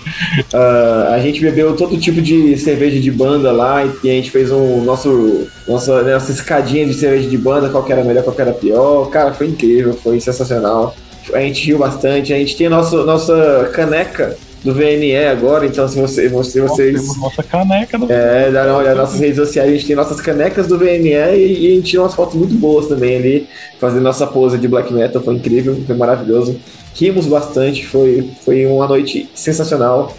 Ah, 0.52 1.12
a 1.14 1.20
gente 1.20 1.40
bebeu 1.40 1.76
todo 1.76 1.96
tipo 1.96 2.20
de 2.20 2.58
cerveja 2.58 3.00
de 3.00 3.10
banda 3.12 3.52
lá 3.52 3.84
e 4.02 4.10
a 4.10 4.14
gente 4.14 4.32
fez 4.32 4.50
um 4.50 4.82
nosso 4.82 5.46
nossa, 5.68 6.02
nossa 6.02 6.32
escadinha 6.32 6.84
de 6.84 6.94
cerveja 6.94 7.28
de 7.28 7.38
banda, 7.38 7.68
qual 7.68 7.84
que 7.84 7.92
era 7.92 8.02
melhor, 8.02 8.24
qual 8.24 8.34
que 8.34 8.42
era 8.42 8.52
pior. 8.52 9.08
Cara, 9.10 9.32
foi 9.32 9.46
incrível, 9.46 9.94
foi 9.94 10.18
sensacional. 10.18 10.92
A 11.32 11.40
gente 11.40 11.64
riu 11.66 11.78
bastante. 11.78 12.32
A 12.32 12.36
gente 12.36 12.56
tem 12.56 12.66
a 12.66 12.70
nossa, 12.70 13.04
nossa 13.04 13.70
caneca 13.72 14.36
do 14.66 14.74
VNE 14.74 15.14
agora, 15.26 15.64
então 15.64 15.86
se 15.86 15.96
você, 15.96 16.28
você 16.28 16.58
Nós 16.58 16.72
vocês 16.72 17.00
temos 17.00 17.20
nossa 17.20 17.40
caneca 17.40 17.96
do 17.96 18.12
é, 18.12 18.50
dá 18.50 18.64
uma 18.64 18.78
olhada 18.78 18.96
nas 18.96 19.04
nossas 19.04 19.20
redes 19.20 19.36
sociais, 19.36 19.70
a 19.70 19.72
gente 19.72 19.86
tem 19.86 19.94
nossas 19.94 20.20
canecas 20.20 20.66
do 20.66 20.76
VNE 20.76 21.12
e, 21.12 21.68
e 21.68 21.72
a 21.72 21.74
gente 21.76 21.90
tirou 21.90 22.04
umas 22.04 22.16
fotos 22.16 22.34
muito 22.34 22.54
boas 22.56 22.88
também 22.88 23.16
ali, 23.16 23.48
fazendo 23.78 24.02
nossa 24.02 24.26
pose 24.26 24.58
de 24.58 24.66
black 24.66 24.92
metal, 24.92 25.22
foi 25.22 25.34
incrível, 25.34 25.80
foi 25.86 25.94
maravilhoso. 25.96 26.58
Rimos 26.96 27.26
bastante, 27.26 27.86
foi, 27.86 28.28
foi 28.44 28.66
uma 28.66 28.88
noite 28.88 29.28
sensacional. 29.34 30.16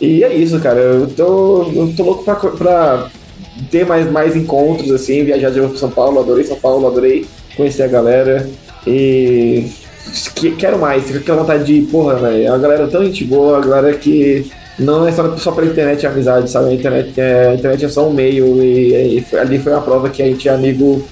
E 0.00 0.24
é 0.24 0.34
isso, 0.34 0.58
cara, 0.58 0.80
eu 0.80 1.06
tô, 1.06 1.70
eu 1.72 1.94
tô 1.96 2.02
louco 2.02 2.24
pra, 2.24 2.34
pra 2.34 3.10
ter 3.70 3.86
mais, 3.86 4.10
mais 4.10 4.34
encontros, 4.34 4.90
assim, 4.90 5.22
viajar 5.22 5.50
de 5.50 5.60
novo 5.60 5.70
pra 5.70 5.78
São 5.78 5.90
Paulo, 5.90 6.18
adorei 6.18 6.42
São 6.42 6.58
Paulo, 6.58 6.88
adorei 6.88 7.26
conhecer 7.56 7.84
a 7.84 7.88
galera 7.88 8.50
e 8.84 9.70
quero 10.58 10.78
mais, 10.78 11.10
com 11.10 11.16
aquela 11.18 11.40
vontade 11.42 11.64
de, 11.64 11.86
porra, 11.86 12.16
velho, 12.16 12.52
a 12.52 12.58
galera 12.58 12.84
é 12.84 12.86
tão 12.86 13.04
gente 13.04 13.24
boa, 13.24 13.58
a 13.58 13.60
galera 13.60 13.96
que 13.96 14.50
não 14.78 15.06
é 15.06 15.12
só, 15.12 15.36
só 15.36 15.52
internet 15.62 16.06
a 16.06 16.10
amizade, 16.10 16.50
sabe? 16.50 16.70
A 16.70 16.72
internet 16.74 17.20
é, 17.20 17.48
a 17.48 17.54
internet 17.54 17.84
é 17.84 17.88
só 17.88 18.08
um 18.08 18.12
meio 18.12 18.62
e, 18.62 19.18
e 19.18 19.20
foi- 19.22 19.38
ali 19.38 19.58
foi 19.58 19.72
uma 19.72 19.80
prova 19.82 20.10
que 20.10 20.22
a 20.22 20.26
gente 20.26 20.48
é 20.48 20.52
amigo 20.52 21.06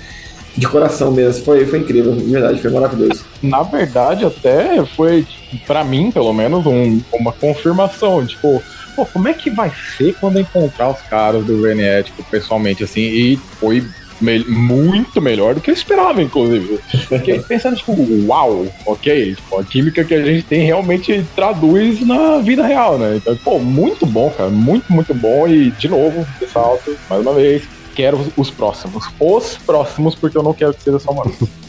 de 0.57 0.67
coração 0.69 1.11
mesmo. 1.13 1.45
Foi, 1.45 1.65
foi 1.67 1.79
incrível, 1.79 2.15
de 2.15 2.25
verdade, 2.25 2.61
foi 2.61 2.71
maravilhoso. 2.71 3.25
Na 3.43 3.63
verdade, 3.63 4.25
até 4.25 4.85
foi, 4.97 5.27
pra 5.67 5.85
mim, 5.85 6.11
pelo 6.11 6.33
menos, 6.33 6.67
um- 6.67 7.01
uma 7.13 7.33
confirmação. 7.33 8.27
Tipo, 8.27 8.63
pô, 8.97 9.07
como 9.07 9.29
é 9.29 9.33
que 9.33 9.49
vai 9.51 9.73
ser 9.97 10.15
quando 10.21 10.39
encontrar 10.41 10.91
os 10.91 11.01
caras 11.03 11.45
do 11.45 11.61
VNE, 11.63 12.03
tipo, 12.05 12.23
pessoalmente, 12.25 12.83
assim? 12.85 13.01
E 13.01 13.37
foi 13.61 13.83
me- 14.23 14.45
muito 14.45 15.21
melhor 15.21 15.55
do 15.55 15.61
que 15.61 15.71
eu 15.71 15.75
esperava, 15.75 16.23
inclusive. 16.23 16.79
Fiquei 17.09 17.41
pensando, 17.41 17.77
tipo, 17.77 17.95
uau, 18.27 18.67
ok. 18.87 19.35
Tipo, 19.35 19.59
a 19.61 19.65
química 19.65 20.05
que 20.05 20.15
a 20.15 20.25
gente 20.25 20.45
tem 20.45 20.65
realmente 20.65 21.25
traduz 21.37 22.01
na 22.07 22.39
vida 22.39 22.65
real, 22.67 22.97
né? 22.99 23.17
Então, 23.17 23.37
pô, 23.37 23.59
muito 23.59 24.07
bom, 24.07 24.31
cara. 24.31 24.49
Muito, 24.51 24.91
muito 24.93 25.13
bom. 25.13 25.47
E, 25.49 25.71
de 25.73 25.89
novo, 25.89 26.27
ressalto, 26.41 26.97
mais 27.11 27.21
uma 27.23 27.35
vez. 27.35 27.63
Quero 27.95 28.17
os- 28.17 28.29
os 28.37 28.51
próximos. 28.51 29.05
Os 29.21 29.59
próximos, 29.67 30.15
porque 30.15 30.39
eu 30.39 30.43
não 30.43 30.55
quero 30.55 30.73
que 30.73 30.83
seja 30.83 30.99
só 30.99 31.11
uma. 31.11 31.25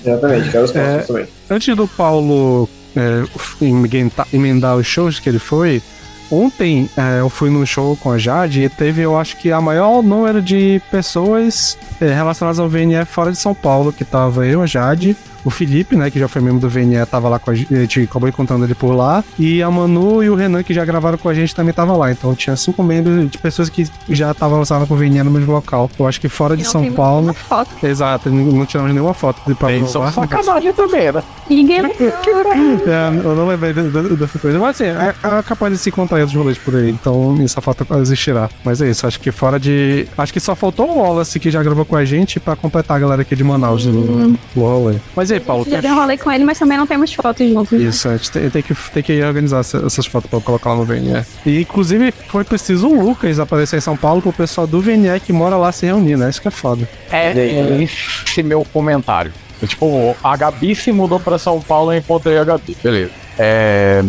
Exatamente, 0.05 0.49
quero 0.51 0.63
os 0.63 0.71
próximos 0.71 1.03
É. 1.03 1.05
também. 1.07 1.25
Antes 1.49 1.75
do 1.75 1.85
Paulo 1.87 2.69
é, 2.95 3.23
emenda- 3.61 4.27
emendar 4.31 4.77
os 4.77 4.85
shows 4.87 5.19
que 5.19 5.27
ele 5.27 5.39
foi, 5.39 5.81
ontem 6.31 6.89
é, 6.97 7.19
eu 7.19 7.29
fui 7.29 7.49
num 7.49 7.65
show 7.65 7.95
com 7.97 8.11
a 8.11 8.17
Jade 8.17 8.63
e 8.63 8.69
teve, 8.69 9.01
eu 9.01 9.17
acho 9.17 9.37
que, 9.37 9.51
a 9.51 9.61
maior 9.61 10.01
número 10.01 10.41
de 10.41 10.81
pessoas 10.91 11.77
é, 11.99 12.13
relacionadas 12.13 12.59
ao 12.59 12.69
VNF 12.69 13.11
fora 13.11 13.31
de 13.31 13.37
São 13.37 13.53
Paulo, 13.53 13.93
que 13.93 14.05
tava 14.05 14.45
eu, 14.45 14.61
a 14.61 14.65
Jade, 14.65 15.15
o 15.43 15.49
Felipe, 15.49 15.95
né, 15.95 16.09
que 16.09 16.19
já 16.19 16.27
foi 16.27 16.41
membro 16.41 16.59
do 16.59 16.69
VNE, 16.69 17.05
tava 17.05 17.27
lá 17.29 17.39
com 17.39 17.51
a 17.51 17.55
gente, 17.55 18.01
acabou 18.01 18.27
encontrando 18.29 18.65
ele 18.65 18.75
por 18.75 18.93
lá. 18.95 19.23
E 19.37 19.61
a 19.61 19.69
Manu 19.69 20.23
e 20.23 20.29
o 20.29 20.35
Renan, 20.35 20.63
que 20.63 20.73
já 20.73 20.83
gravaram 20.85 21.17
com 21.17 21.29
a 21.29 21.33
gente, 21.33 21.53
também 21.55 21.73
tava 21.73 21.95
lá. 21.95 22.11
Então 22.11 22.33
tinha 22.35 22.55
cinco 22.55 22.81
membros 22.83 23.29
de 23.29 23.37
pessoas 23.37 23.69
que 23.69 23.87
já 24.09 24.31
estavam 24.31 24.57
lançadas 24.59 24.87
com 24.87 24.93
o 24.93 24.97
VNE 24.97 25.23
no 25.23 25.31
mesmo 25.31 25.51
local. 25.51 25.89
Eu 25.99 26.07
acho 26.07 26.19
que 26.21 26.29
fora 26.29 26.55
de 26.57 26.63
Não 26.63 26.71
São 26.71 26.91
Paulo. 26.91 27.21
nenhuma 27.21 27.33
foto. 27.33 27.85
Exato, 27.85 28.29
não 28.29 28.43
não 28.53 28.65
tiramos 28.65 28.91
nenhuma 28.93 29.13
foto 29.13 29.41
de 29.47 29.53
pra 29.55 29.67
Tem 29.69 29.85
só 29.87 30.09
sacanagem 30.11 30.73
também, 30.73 31.11
né? 31.11 31.23
Ninguém. 31.49 31.81
É, 32.85 33.25
eu 33.25 33.35
não 33.35 33.47
lembrei 33.47 33.73
de- 33.73 33.89
de- 33.89 34.15
dessa 34.15 34.37
coisa. 34.39 34.59
Mas 34.59 34.75
assim, 34.81 34.85
é, 34.85 35.13
é 35.23 35.41
capaz 35.43 35.71
de 35.73 35.79
se 35.79 35.89
encontrar 35.89 36.17
em 36.19 36.21
outros 36.21 36.37
rolês 36.37 36.57
por 36.57 36.75
aí. 36.75 36.89
Então 36.89 37.35
essa 37.43 37.61
foto 37.61 37.85
existirá. 38.01 38.49
Mas 38.63 38.81
é 38.81 38.89
isso, 38.89 39.05
acho 39.07 39.19
que 39.19 39.31
fora 39.31 39.59
de. 39.59 40.07
Acho 40.17 40.33
que 40.33 40.39
só 40.39 40.55
faltou 40.55 40.89
o 40.89 40.99
Wallace 40.99 41.39
que 41.39 41.49
já 41.51 41.61
gravou 41.63 41.85
com 41.85 41.95
a 41.95 42.05
gente 42.05 42.39
pra 42.39 42.55
completar 42.55 42.97
a 42.97 42.99
galera 42.99 43.21
aqui 43.21 43.35
de 43.35 43.43
Manaus 43.43 43.85
do, 43.85 43.91
do 44.53 44.61
rolê. 44.61 44.95
Mas 45.15 45.31
aí, 45.33 45.39
Paulo? 45.39 45.65
Já 45.69 45.81
deu 45.81 45.91
um 45.91 45.95
rolê 45.95 46.17
com 46.17 46.31
ele, 46.31 46.43
mas 46.43 46.57
também 46.59 46.77
não 46.77 46.87
temos 46.87 47.13
fotos 47.13 47.47
juntos. 47.49 47.79
Isso, 47.81 48.07
a 48.09 48.17
gente 48.17 48.31
tem, 48.31 48.49
tem 48.49 48.61
que, 48.61 48.73
tem 48.91 49.03
que 49.03 49.21
organizar 49.23 49.59
essa- 49.59 49.83
essas 49.85 50.05
fotos 50.05 50.29
pra 50.29 50.39
colocar 50.39 50.71
lá 50.71 50.75
no 50.77 50.85
VNE. 50.85 51.23
E 51.45 51.61
inclusive 51.61 52.11
foi 52.29 52.43
preciso 52.43 52.87
o 52.87 53.01
Lucas 53.03 53.39
aparecer 53.39 53.77
em 53.77 53.81
São 53.81 53.97
Paulo 53.97 54.21
pro 54.21 54.33
pessoal 54.33 54.65
do 54.67 54.81
VNE 54.81 55.19
que 55.19 55.33
mora 55.33 55.55
lá 55.57 55.71
se 55.71 55.85
reunir, 55.85 56.17
né? 56.17 56.29
Isso 56.29 56.41
que 56.41 56.47
é 56.47 56.51
foda. 56.51 56.87
É, 57.11 57.31
é 57.31 57.81
esse 57.83 58.41
meu 58.43 58.65
comentário. 58.71 59.31
Tipo, 59.65 60.15
a 60.23 60.35
Gabi 60.35 60.75
se 60.75 60.91
mudou 60.91 61.19
pra 61.19 61.37
São 61.37 61.61
Paulo 61.61 61.91
e 61.93 61.95
eu 61.95 61.99
encontrei 61.99 62.37
a 62.37 62.43
Gabi. 62.43 62.75
Beleza. 62.83 63.11
É, 63.39 64.03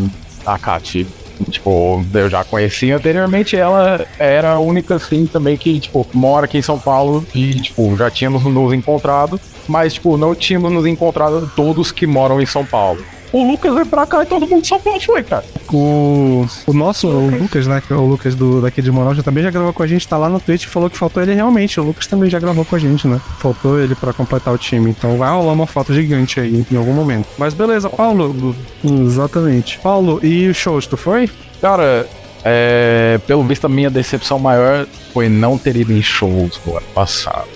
a 0.44 0.58
Kati, 0.58 1.06
tipo, 1.50 2.04
eu 2.14 2.28
já 2.30 2.44
conhecia 2.44 2.96
anteriormente. 2.96 3.56
Ela 3.56 4.06
era 4.18 4.52
a 4.52 4.58
única, 4.58 4.96
assim, 4.96 5.26
também 5.26 5.56
que, 5.56 5.80
tipo, 5.80 6.06
mora 6.12 6.46
aqui 6.46 6.58
em 6.58 6.62
São 6.62 6.78
Paulo 6.78 7.24
e, 7.34 7.54
tipo, 7.54 7.96
já 7.96 8.10
tínhamos 8.10 8.44
nos 8.44 8.72
encontrado. 8.72 9.40
Mas, 9.66 9.94
tipo, 9.94 10.16
não 10.16 10.34
tínhamos 10.34 10.72
nos 10.72 10.86
encontrado 10.86 11.50
todos 11.56 11.90
que 11.90 12.06
moram 12.06 12.40
em 12.40 12.46
São 12.46 12.64
Paulo. 12.64 13.02
O 13.34 13.42
Lucas 13.50 13.74
veio 13.74 13.86
pra 13.86 14.06
cá 14.06 14.22
e 14.22 14.26
todo 14.26 14.46
mundo 14.46 14.64
Paulo 14.64 15.04
foi, 15.04 15.24
cara. 15.24 15.44
O, 15.72 16.46
o 16.68 16.72
nosso, 16.72 17.08
o 17.08 17.28
Lucas, 17.28 17.66
né? 17.66 17.82
que 17.84 17.92
é 17.92 17.96
O 17.96 18.06
Lucas 18.06 18.36
do, 18.36 18.60
daqui 18.60 18.80
de 18.80 18.92
Manaus 18.92 19.16
já 19.16 19.24
também 19.24 19.42
já 19.42 19.50
gravou 19.50 19.72
com 19.72 19.82
a 19.82 19.88
gente, 19.88 20.06
tá 20.06 20.16
lá 20.16 20.28
no 20.28 20.38
Twitch 20.38 20.62
e 20.62 20.68
falou 20.68 20.88
que 20.88 20.96
faltou 20.96 21.20
ele 21.20 21.34
realmente. 21.34 21.80
O 21.80 21.82
Lucas 21.82 22.06
também 22.06 22.30
já 22.30 22.38
gravou 22.38 22.64
com 22.64 22.76
a 22.76 22.78
gente, 22.78 23.08
né? 23.08 23.20
Faltou 23.40 23.80
ele 23.80 23.96
pra 23.96 24.12
completar 24.12 24.54
o 24.54 24.56
time. 24.56 24.88
Então 24.88 25.18
vai 25.18 25.28
rolar 25.32 25.52
uma 25.52 25.66
foto 25.66 25.92
gigante 25.92 26.38
aí 26.38 26.64
em 26.70 26.76
algum 26.76 26.92
momento. 26.92 27.26
Mas 27.36 27.54
beleza, 27.54 27.90
Paulo. 27.90 28.54
Exatamente. 28.84 29.80
Paulo, 29.80 30.20
e 30.22 30.46
os 30.46 30.56
shows, 30.56 30.86
tu 30.86 30.96
foi? 30.96 31.28
Cara, 31.60 32.08
é, 32.44 33.18
pelo 33.26 33.42
visto 33.42 33.64
a 33.64 33.68
minha 33.68 33.90
decepção 33.90 34.38
maior 34.38 34.86
foi 35.12 35.28
não 35.28 35.58
ter 35.58 35.74
ido 35.74 35.92
em 35.92 36.02
shows 36.02 36.60
no 36.64 36.76
ano 36.76 36.86
passado. 36.94 37.48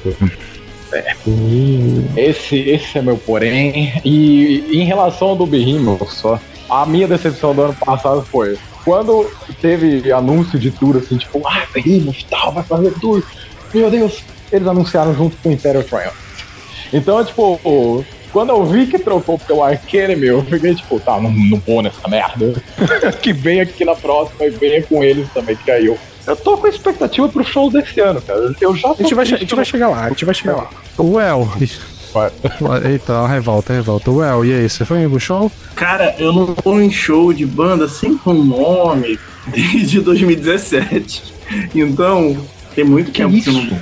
É. 0.93 1.15
Esse, 2.17 2.57
esse 2.57 2.99
é 2.99 3.03
meu 3.03 3.17
porém. 3.17 4.01
E 4.05 4.65
em 4.73 4.85
relação 4.85 5.29
ao 5.29 5.37
do 5.37 5.47
Behemoth 5.47 6.09
só, 6.09 6.41
a 6.69 6.87
minha 6.87 7.07
decepção 7.07 7.55
do 7.55 7.63
ano 7.63 7.75
passado 7.75 8.23
foi 8.23 8.59
quando 8.85 9.31
teve 9.61 10.11
anúncio 10.13 10.59
de 10.59 10.71
tour, 10.71 10.97
assim, 10.97 11.19
tipo, 11.19 11.47
ah, 11.47 11.67
Behemoth 11.75 12.25
tal, 12.31 12.53
vai 12.53 12.65
fazer 12.65 12.93
tour. 13.01 13.23
Meu 13.75 13.91
Deus, 13.91 14.23
eles 14.51 14.67
anunciaram 14.67 15.15
junto 15.15 15.37
com 15.37 15.51
o 15.51 15.53
Imperial 15.53 15.85
Triumph. 15.85 16.15
Então, 16.93 17.23
tipo, 17.23 17.61
quando 18.33 18.51
eu 18.51 18.65
vi 18.65 18.87
que 18.87 18.99
trocou 18.99 19.39
pelo 19.39 19.63
Arcanime, 19.63 20.27
eu 20.27 20.43
fiquei 20.45 20.75
tipo, 20.75 20.99
tá, 21.01 21.21
não, 21.21 21.31
não 21.31 21.59
vou 21.67 21.83
nessa 21.83 22.07
merda. 22.09 22.55
que 23.21 23.33
venha 23.33 23.63
aqui 23.63 23.85
na 23.85 23.95
próxima 23.95 24.45
e 24.47 24.51
venha 24.51 24.83
com 24.83 25.03
eles 25.03 25.29
também, 25.33 25.57
que 25.57 25.71
aí 25.71 25.87
eu. 25.87 25.99
Eu 26.27 26.37
tô 26.37 26.59
com 26.59 26.67
expectativa 26.67 27.27
pro 27.29 27.43
show 27.43 27.71
desse 27.71 27.99
ano, 28.01 28.21
cara. 28.21 28.55
Eu 28.61 28.77
já 28.77 28.91
A 28.91 28.95
gente, 28.95 29.15
vai, 29.15 29.25
a 29.25 29.29
gente 29.29 29.55
vai 29.55 29.65
chegar 29.65 29.89
lá, 29.89 30.05
a 30.05 30.09
gente 30.11 30.25
vai 30.27 30.35
chegar 30.35 30.57
lá. 30.57 30.71
Vai. 32.13 32.31
Eita, 32.93 33.27
revolta, 33.27 33.73
revolta. 33.73 34.11
O 34.11 34.23
El, 34.23 34.45
e 34.45 34.53
aí, 34.53 34.69
você 34.69 34.85
foi 34.85 35.07
no 35.07 35.21
show? 35.21 35.51
Cara, 35.75 36.15
eu 36.19 36.33
não 36.33 36.55
vou 36.63 36.81
em 36.81 36.91
show 36.91 37.33
de 37.33 37.47
banda 37.47 37.85
assim 37.87 38.17
com 38.19 38.33
nome 38.35 39.19
desde 39.47 40.01
2017. 40.05 41.23
Então, 41.75 42.37
tem 42.75 42.85
muito 42.85 43.11
tempo 43.11 43.33
que 43.43 43.49
eu 43.49 43.53
não. 43.55 43.79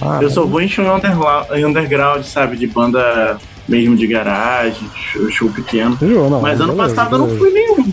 Ah, 0.00 0.18
Eu 0.20 0.28
só 0.30 0.44
vou 0.44 0.60
em 0.60 0.68
show 0.68 0.84
underla- 0.84 1.46
underground, 1.54 2.22
sabe? 2.24 2.56
De 2.56 2.66
banda 2.66 3.38
mesmo 3.68 3.96
de 3.96 4.06
garagem, 4.06 4.88
show, 4.94 5.30
show 5.30 5.50
pequeno. 5.50 5.96
Não, 6.00 6.40
Mas 6.40 6.60
ano 6.60 6.72
beleza, 6.72 6.94
passado 6.94 7.16
eu 7.16 7.18
não 7.20 7.38
fui 7.38 7.50
nenhum. 7.50 7.92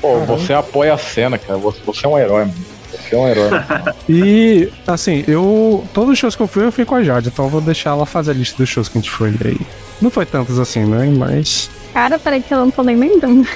Pô, 0.00 0.18
você 0.20 0.52
apoia 0.52 0.94
a 0.94 0.98
cena, 0.98 1.38
cara. 1.38 1.58
Você, 1.58 1.78
você 1.84 2.06
é 2.06 2.08
um 2.08 2.18
herói, 2.18 2.44
mano. 2.46 2.54
Você 2.90 3.14
é 3.14 3.18
um 3.18 3.28
herói. 3.28 3.50
E, 4.08 4.68
assim, 4.86 5.24
eu. 5.26 5.84
Todos 5.92 6.12
os 6.12 6.18
shows 6.18 6.36
que 6.36 6.42
eu 6.42 6.46
fui, 6.46 6.64
eu 6.64 6.72
fui 6.72 6.84
com 6.84 6.94
a 6.94 7.02
Jade, 7.02 7.28
então 7.28 7.46
eu 7.46 7.50
vou 7.50 7.60
deixar 7.60 7.90
ela 7.90 8.06
fazer 8.06 8.30
a 8.30 8.34
lista 8.34 8.56
dos 8.56 8.68
shows 8.68 8.88
que 8.88 8.98
a 8.98 9.00
gente 9.00 9.10
foi 9.10 9.34
aí. 9.44 9.58
Não 10.00 10.10
foi 10.10 10.26
tantos 10.26 10.58
assim, 10.58 10.84
né? 10.84 11.06
Mas. 11.16 11.70
Cara, 11.92 12.18
peraí 12.18 12.42
que 12.42 12.52
eu 12.52 12.58
não 12.58 12.70
tô 12.70 12.82
nem 12.82 12.96
lembrando. 12.96 13.46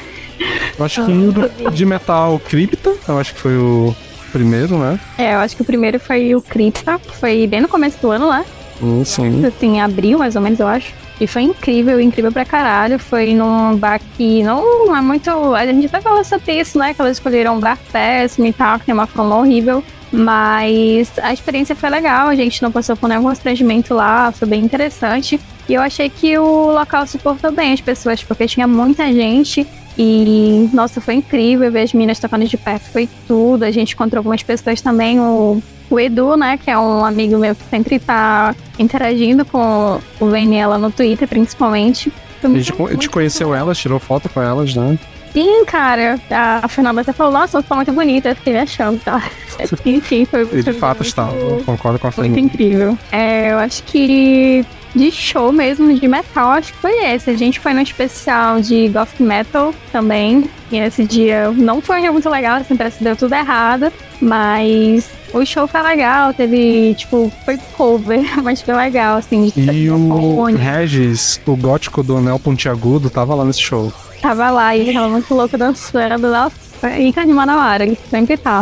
Eu 0.79 0.85
acho 0.85 1.05
que 1.05 1.13
o 1.13 1.71
de 1.71 1.85
metal 1.85 2.41
Cripta, 2.49 2.95
eu 3.07 3.19
acho 3.19 3.35
que 3.35 3.41
foi 3.41 3.57
o 3.57 3.95
primeiro, 4.33 4.79
né? 4.79 4.99
É, 5.19 5.35
eu 5.35 5.39
acho 5.39 5.55
que 5.55 5.63
o 5.63 5.65
primeiro 5.65 6.01
foi 6.01 6.35
o 6.35 6.41
Cripta, 6.41 6.99
que 6.99 7.17
foi 7.17 7.47
bem 7.47 7.61
no 7.61 7.69
começo 7.69 7.99
do 8.01 8.11
ano 8.11 8.29
lá. 8.29 8.45
Hum, 8.83 9.05
sim. 9.05 9.45
Assim, 9.45 9.77
em 9.77 9.81
abril, 9.81 10.19
mais 10.19 10.37
ou 10.37 10.43
menos, 10.43 10.59
eu 10.59 10.67
acho. 10.67 10.93
E 11.21 11.27
foi 11.27 11.43
incrível, 11.43 12.01
incrível 12.01 12.33
pra 12.33 12.47
caralho. 12.47 12.99
Foi 12.99 13.35
num 13.35 13.77
bar 13.77 14.01
que 14.17 14.43
não 14.43 14.97
é 14.97 15.01
muito. 15.03 15.31
A 15.55 15.67
gente 15.67 15.87
até 15.87 16.01
falou 16.01 16.25
sobre 16.25 16.59
isso, 16.59 16.79
né? 16.79 16.95
Que 16.95 17.01
elas 17.01 17.19
escolheram 17.19 17.57
um 17.57 17.61
bar 17.61 17.79
péssimo 17.93 18.47
e 18.47 18.53
tal, 18.53 18.79
que 18.79 18.87
tem 18.87 18.95
uma 18.95 19.07
fama 19.07 19.37
horrível. 19.37 19.85
Mas 20.13 21.13
a 21.19 21.33
experiência 21.33 21.77
foi 21.77 21.89
legal, 21.89 22.29
a 22.29 22.35
gente 22.35 22.61
não 22.63 22.73
passou 22.73 22.97
por 22.97 23.09
nenhum 23.09 23.23
constrangimento 23.23 23.95
lá, 23.95 24.33
foi 24.33 24.49
bem 24.49 24.65
interessante. 24.65 25.39
E 25.69 25.75
eu 25.75 25.81
achei 25.81 26.09
que 26.09 26.37
o 26.37 26.73
local 26.73 27.07
suportou 27.07 27.53
bem 27.53 27.73
as 27.73 27.81
pessoas, 27.81 28.25
porque 28.25 28.47
tinha 28.47 28.67
muita 28.67 29.07
gente. 29.13 29.65
E, 29.97 30.69
nossa, 30.73 31.01
foi 31.01 31.15
incrível 31.15 31.71
ver 31.71 31.83
as 31.83 31.93
minas 31.93 32.19
tocando 32.19 32.45
de 32.45 32.57
perto, 32.57 32.85
foi 32.91 33.09
tudo. 33.29 33.65
A 33.65 33.71
gente 33.71 33.95
encontrou 33.95 34.21
algumas 34.21 34.43
pessoas 34.43 34.81
também, 34.81 35.21
o, 35.21 35.63
o 35.91 35.99
Edu, 36.01 36.37
né, 36.37 36.57
que 36.57 36.71
é 36.71 36.79
um 36.79 37.05
amigo 37.05 37.37
meu 37.37 37.55
que 37.55 37.65
sempre 37.65 37.99
tá 37.99 38.55
interagindo 38.79 39.45
com 39.45 40.01
o 40.21 40.27
lá 40.69 40.79
no 40.79 40.91
Twitter, 40.91 41.27
principalmente. 41.29 42.13
Foi 42.41 42.51
A 42.51 42.55
gente, 42.55 42.71
muito, 42.71 42.83
a 42.85 42.87
gente 42.93 42.97
muito 42.97 43.11
conheceu 43.11 43.55
elas, 43.55 43.77
tirou 43.79 43.99
foto 43.99 44.29
com 44.29 44.41
elas, 44.41 44.75
né? 44.75 44.99
Sim, 45.33 45.65
cara. 45.65 46.19
A 46.31 46.67
Fernanda 46.67 47.03
até 47.03 47.13
falou, 47.13 47.33
nossa, 47.33 47.61
você 47.61 47.69
tá 47.69 47.77
muito 47.77 47.93
bonita. 47.93 48.31
Eu 48.31 48.37
fiquei 48.37 48.53
me 48.53 48.59
achando, 48.61 48.99
tá? 49.01 49.23
Enfim, 49.87 50.25
foi, 50.25 50.43
E 50.53 50.63
de 50.63 50.73
fato 50.73 50.99
muito- 50.99 51.09
está. 51.09 51.29
Concordo 51.65 51.99
com 51.99 52.07
a 52.09 52.11
Muito 52.11 52.15
Fernanda. 52.23 52.41
incrível. 52.41 52.99
É, 53.13 53.53
eu 53.53 53.59
acho 53.59 53.83
que 53.85 54.65
de 54.93 55.11
show 55.13 55.53
mesmo, 55.53 55.95
de 55.97 56.09
metal, 56.09 56.49
acho 56.51 56.73
que 56.73 56.79
foi 56.81 57.05
esse. 57.05 57.31
A 57.31 57.37
gente 57.37 57.61
foi 57.61 57.73
no 57.73 57.81
especial 57.81 58.61
de 58.61 58.89
Gothic 58.89 59.23
Metal 59.23 59.73
também. 59.93 60.51
E 60.73 60.79
esse 60.79 61.05
dia 61.05 61.51
não 61.53 61.81
foi 61.81 62.01
muito 62.11 62.29
legal, 62.29 62.57
assim, 62.57 62.75
parece 62.77 62.99
que 62.99 63.05
deu 63.05 63.15
tudo 63.15 63.33
errado. 63.35 63.93
Mas 64.21 65.09
o 65.33 65.45
show 65.45 65.67
foi 65.69 65.83
legal, 65.83 66.33
teve, 66.35 66.95
tipo, 66.95 67.31
foi 67.45 67.57
cover, 67.77 68.21
mas 68.43 68.61
foi 68.63 68.75
legal, 68.75 69.17
assim. 69.19 69.53
de 69.55 69.71
E 69.71 69.91
o. 69.91 70.45
Regis, 70.57 71.41
o 71.47 71.57
gótico 71.57 72.03
do 72.03 72.17
Anel 72.17 72.39
Pontiagudo, 72.39 73.09
tava 73.11 73.35
lá 73.35 73.45
nesse 73.45 73.61
show. 73.61 73.93
Tava 74.21 74.51
lá 74.51 74.77
e 74.77 74.81
ele 74.81 74.93
tava 74.93 75.09
muito 75.09 75.33
louco 75.35 75.57
dançando. 75.57 76.29
Nossa, 76.31 76.55
Ica 76.99 77.25
de 77.25 77.33
Manauara, 77.33 77.85
ele 77.85 77.99
sempre 78.11 78.37
tá. 78.37 78.61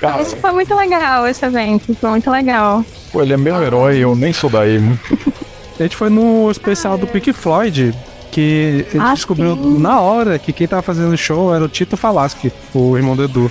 Cara, 0.00 0.22
Isso 0.22 0.36
foi 0.36 0.52
muito 0.52 0.74
legal, 0.74 1.26
esse 1.26 1.44
evento. 1.44 1.94
Foi 1.94 2.10
muito 2.10 2.30
legal. 2.30 2.84
pô, 3.12 3.20
ele 3.22 3.32
é 3.32 3.36
meu 3.36 3.62
herói, 3.62 3.98
eu 3.98 4.14
nem 4.16 4.32
sou 4.32 4.48
daí. 4.48 4.78
mano. 4.78 4.98
A 5.78 5.82
gente 5.82 5.96
foi 5.96 6.08
no 6.08 6.50
especial 6.50 6.96
do 6.96 7.06
Pink 7.06 7.32
Floyd, 7.32 7.92
que 8.30 8.86
a 8.88 8.92
gente 8.92 8.98
Ah, 9.04 9.14
descobriu 9.14 9.56
sim. 9.56 9.78
na 9.78 10.00
hora 10.00 10.38
que 10.38 10.52
quem 10.52 10.66
tava 10.68 10.82
fazendo 10.82 11.12
o 11.12 11.16
show 11.18 11.54
era 11.54 11.64
o 11.64 11.68
Tito 11.68 11.96
Falaschi, 11.96 12.52
o 12.72 12.96
irmão 12.96 13.16
do 13.16 13.24
Edu. 13.24 13.50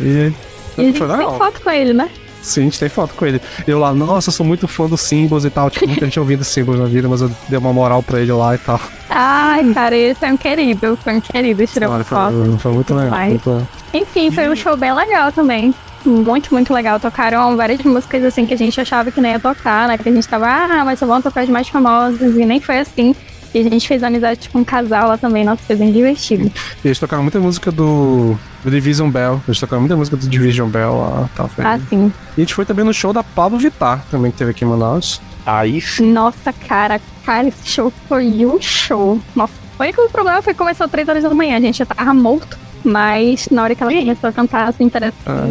E 0.00 0.32
E 0.78 0.82
a 0.82 0.84
gente 0.84 0.98
tem 0.98 1.06
legal. 1.08 1.38
foto 1.38 1.60
com 1.60 1.70
ele, 1.70 1.92
né? 1.92 2.08
Sim, 2.40 2.60
a 2.60 2.64
gente 2.64 2.78
tem 2.78 2.88
foto 2.88 3.14
com 3.14 3.26
ele. 3.26 3.40
Eu 3.66 3.78
lá, 3.80 3.92
nossa, 3.92 4.28
eu 4.28 4.32
sou 4.32 4.46
muito 4.46 4.66
fã 4.68 4.86
dos 4.86 5.00
símbolos 5.00 5.44
e 5.44 5.50
tal. 5.50 5.68
Tipo, 5.70 5.86
muita 5.88 6.04
gente 6.06 6.18
ouvindo 6.20 6.44
símbolos 6.44 6.80
na 6.80 6.86
vida, 6.86 7.08
mas 7.08 7.20
eu 7.20 7.30
dei 7.48 7.58
uma 7.58 7.72
moral 7.72 8.02
pra 8.02 8.20
ele 8.20 8.32
lá 8.32 8.54
e 8.54 8.58
tal. 8.58 8.80
Ai, 9.10 9.72
cara, 9.74 9.96
ele 9.96 10.14
foi 10.14 10.30
um 10.30 10.36
querido, 10.36 10.96
foi 11.02 11.14
um 11.14 11.20
querido, 11.20 11.66
tirou 11.66 11.90
Olha, 11.90 11.98
uma 11.98 12.04
foi, 12.04 12.16
foto. 12.16 12.58
foi 12.58 12.72
muito 12.72 12.94
legal. 12.94 13.20
Muito. 13.20 13.68
Enfim, 13.92 14.30
foi 14.30 14.48
um 14.48 14.54
show 14.56 14.76
bem 14.76 14.92
legal 14.94 15.32
também. 15.32 15.74
Muito, 16.06 16.54
muito 16.54 16.72
legal. 16.72 17.00
Tocaram 17.00 17.56
várias 17.56 17.82
músicas 17.82 18.24
assim 18.24 18.46
que 18.46 18.54
a 18.54 18.56
gente 18.56 18.80
achava 18.80 19.10
que 19.10 19.20
nem 19.20 19.32
ia 19.32 19.40
tocar, 19.40 19.88
né? 19.88 19.98
Que 19.98 20.08
a 20.08 20.12
gente 20.12 20.28
tava, 20.28 20.46
ah, 20.46 20.84
mas 20.84 20.98
só 21.00 21.06
vão 21.06 21.20
tocar 21.20 21.42
as 21.42 21.48
mais 21.48 21.68
famosas. 21.68 22.36
E 22.36 22.46
nem 22.46 22.60
foi 22.60 22.78
assim. 22.78 23.14
E 23.54 23.60
a 23.60 23.62
gente 23.62 23.88
fez 23.88 24.02
amizade 24.02 24.48
com 24.50 24.58
um 24.60 24.64
casal 24.64 25.08
lá 25.08 25.16
também. 25.18 25.44
Nossa, 25.44 25.62
foi 25.62 25.76
bem 25.76 25.92
divertido. 25.92 26.50
E 26.84 26.88
eles 26.88 26.98
tocaram 26.98 27.22
muita 27.22 27.40
música 27.40 27.72
do, 27.72 28.36
do 28.62 28.70
Division 28.70 29.10
Bell. 29.10 29.40
Eles 29.48 29.58
tocaram 29.58 29.80
muita 29.80 29.96
música 29.96 30.16
do 30.16 30.28
Division 30.28 30.68
Bell 30.68 30.98
lá. 30.98 31.30
Tá, 31.34 31.48
foi. 31.48 31.64
Ah, 31.64 31.78
sim. 31.88 32.12
E 32.36 32.40
a 32.40 32.42
gente 32.42 32.54
foi 32.54 32.64
também 32.64 32.84
no 32.84 32.92
show 32.92 33.12
da 33.12 33.22
Pablo 33.22 33.58
Vittar, 33.58 34.04
também 34.10 34.30
que 34.30 34.36
teve 34.38 34.50
aqui 34.50 34.64
em 34.64 34.68
Manaus. 34.68 35.20
Aí 35.46 35.80
sim. 35.80 36.12
Nossa, 36.12 36.52
cara, 36.52 37.00
cara, 37.24 37.48
esse 37.48 37.66
show 37.66 37.92
foi 38.06 38.44
um 38.44 38.60
show. 38.60 39.18
Nossa, 39.34 39.52
o 39.78 39.82
único 39.82 40.08
problema 40.10 40.42
foi 40.42 40.52
que 40.52 40.58
começou 40.58 40.84
às 40.84 40.90
3 40.90 41.08
horas 41.08 41.22
da 41.22 41.30
manhã, 41.34 41.56
a 41.56 41.60
gente 41.60 41.78
já 41.78 41.86
tava 41.86 42.12
morto. 42.12 42.58
Mas 42.84 43.48
na 43.50 43.62
hora 43.62 43.74
que 43.74 43.82
ela 43.82 43.92
começou 43.92 44.30
a 44.30 44.32
cantar, 44.32 44.68
assim, 44.68 44.88
parece 44.88 45.16
Ah. 45.26 45.46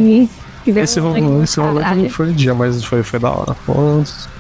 Esse 0.72 1.00
rolê, 1.00 1.44
esse 1.44 1.60
rolê 1.60 1.82
Caralho. 1.82 2.04
não 2.04 2.10
foi 2.10 2.32
dia, 2.32 2.54
mas 2.54 2.84
foi, 2.84 3.04
foi 3.04 3.20
da 3.20 3.32
hora. 3.32 3.56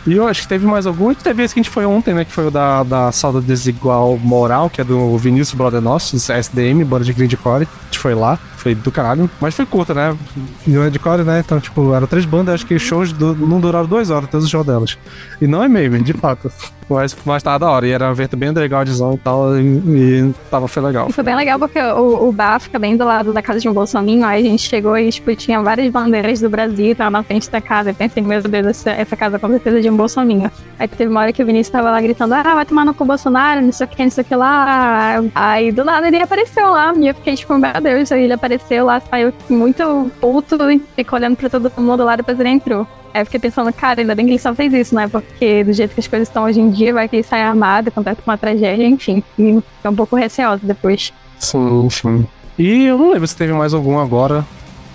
E 0.05 0.13
eu 0.13 0.27
acho 0.27 0.41
que 0.43 0.47
teve 0.47 0.65
mais 0.65 0.85
algum. 0.85 1.13
Teve 1.13 1.43
esse 1.43 1.53
que 1.53 1.59
a 1.59 1.63
gente 1.63 1.71
foi 1.71 1.85
ontem, 1.85 2.13
né? 2.13 2.25
Que 2.25 2.31
foi 2.31 2.47
o 2.47 2.51
da, 2.51 2.83
da 2.83 3.11
Salda 3.11 3.41
Desigual 3.41 4.17
Moral, 4.17 4.69
que 4.69 4.81
é 4.81 4.83
do 4.83 5.17
Vinícius 5.17 5.53
Brother 5.53 5.81
Nossos, 5.81 6.29
SDM, 6.29 6.83
bora 6.85 7.03
de 7.03 7.13
Grindcore. 7.13 7.63
A 7.63 7.85
gente 7.85 7.99
foi 7.99 8.15
lá, 8.15 8.39
foi 8.57 8.75
do 8.75 8.91
caralho. 8.91 9.29
Mas 9.39 9.55
foi 9.55 9.65
curta, 9.65 9.93
né? 9.93 10.17
Grindcore, 10.65 11.23
né? 11.23 11.39
Então, 11.45 11.59
tipo, 11.59 11.93
eram 11.93 12.07
três 12.07 12.25
bandas, 12.25 12.55
acho 12.55 12.65
que 12.65 12.73
os 12.75 12.81
shows 12.81 13.11
du- 13.13 13.35
não 13.35 13.59
duraram 13.59 13.87
duas 13.87 14.09
horas, 14.09 14.29
todos 14.29 14.45
os 14.45 14.51
shows 14.51 14.65
delas. 14.65 14.97
E 15.41 15.47
não 15.47 15.63
é 15.63 15.67
meio, 15.69 15.87
de 16.03 16.13
fato. 16.13 16.51
Mas, 16.89 17.13
mas 17.25 17.43
tava 17.43 17.59
da 17.59 17.69
hora. 17.69 17.85
E 17.85 17.91
era 17.91 18.07
um 18.07 18.11
evento 18.13 18.37
bem 18.37 18.47
undergroundzão 18.49 19.15
e 19.15 19.17
tal. 19.17 19.57
E, 19.59 19.61
e 19.61 20.33
tava, 20.49 20.69
foi 20.69 20.81
legal. 20.81 21.09
E 21.09 21.11
foi 21.11 21.21
bem 21.21 21.35
legal 21.35 21.59
porque 21.59 21.77
o, 21.81 22.29
o 22.29 22.31
bar 22.31 22.61
fica 22.61 22.79
bem 22.79 22.95
do 22.95 23.03
lado 23.03 23.33
da 23.33 23.41
casa 23.41 23.59
de 23.59 23.67
um 23.67 23.73
bolsominho. 23.73 24.25
Aí 24.25 24.39
a 24.47 24.49
gente 24.49 24.61
chegou 24.69 24.97
e, 24.97 25.11
tipo, 25.11 25.35
tinha 25.35 25.61
várias 25.61 25.91
bandeiras 25.91 26.39
do 26.39 26.49
Brasil, 26.49 26.95
tava 26.95 27.11
na 27.11 27.23
frente 27.23 27.49
da 27.51 27.59
casa. 27.59 27.89
Eu 27.89 27.93
pensei, 27.93 28.23
meu 28.23 28.41
Deus, 28.41 28.67
essa, 28.67 28.91
essa 28.91 29.17
casa 29.17 29.37
com 29.37 29.49
certeza 29.49 29.79
é 29.79 29.81
de 29.81 29.89
um 29.89 29.97
bolsominho. 29.97 30.49
Aí 30.79 30.87
teve 30.87 31.11
uma 31.11 31.19
hora 31.19 31.33
que 31.33 31.43
o 31.43 31.45
Vinícius 31.45 31.73
tava 31.73 31.91
lá 31.91 31.99
gritando, 31.99 32.33
ah, 32.33 32.41
vai 32.55 32.65
tomar 32.65 32.85
no 32.85 32.93
cu 32.93 33.03
Bolsonaro, 33.03 33.61
não 33.61 33.73
sei 33.73 33.85
o 33.85 33.89
que, 33.89 34.03
não 34.05 34.09
sei 34.11 34.21
o 34.21 34.25
que 34.25 34.35
lá. 34.37 35.21
Aí 35.35 35.73
do 35.73 35.83
nada 35.83 36.07
ele 36.07 36.21
apareceu 36.21 36.69
lá. 36.69 36.93
E 36.95 37.05
eu 37.09 37.13
fiquei, 37.15 37.35
tipo, 37.35 37.53
meu 37.57 37.81
Deus, 37.83 38.09
aí 38.13 38.23
ele 38.23 38.31
apareceu 38.31 38.46
lá, 38.83 38.99
saiu 38.99 39.33
muito 39.49 40.11
puto 40.19 40.57
e 40.71 40.79
ficou 40.95 41.19
olhando 41.19 41.35
pra 41.35 41.49
todo 41.49 41.71
mundo 41.77 42.03
lá, 42.03 42.15
depois 42.15 42.39
ele 42.39 42.49
entrou. 42.49 42.87
Aí 43.13 43.21
eu 43.21 43.25
fiquei 43.25 43.39
pensando, 43.39 43.71
cara, 43.73 44.01
ainda 44.01 44.13
bem 44.13 44.25
que 44.25 44.31
ele 44.33 44.39
só 44.39 44.53
fez 44.53 44.73
isso, 44.73 44.93
né? 44.93 45.07
Porque 45.07 45.63
do 45.63 45.73
jeito 45.73 45.93
que 45.93 45.99
as 45.99 46.07
coisas 46.07 46.27
estão 46.27 46.43
hoje 46.43 46.59
em 46.59 46.69
dia, 46.69 46.93
vai 46.93 47.07
que 47.07 47.15
ele 47.15 47.23
sai 47.23 47.41
armado, 47.41 47.89
acontece 47.89 48.21
uma 48.25 48.37
tragédia, 48.37 48.85
enfim. 48.85 49.23
E 49.39 49.61
fiquei 49.75 49.91
um 49.91 49.95
pouco 49.95 50.15
receosa 50.15 50.61
depois. 50.63 51.11
Sim, 51.39 51.89
sim. 51.89 52.27
E 52.59 52.85
eu 52.85 52.97
não 52.97 53.11
lembro 53.11 53.27
se 53.27 53.35
teve 53.35 53.53
mais 53.53 53.73
algum 53.73 53.99
agora. 53.99 54.45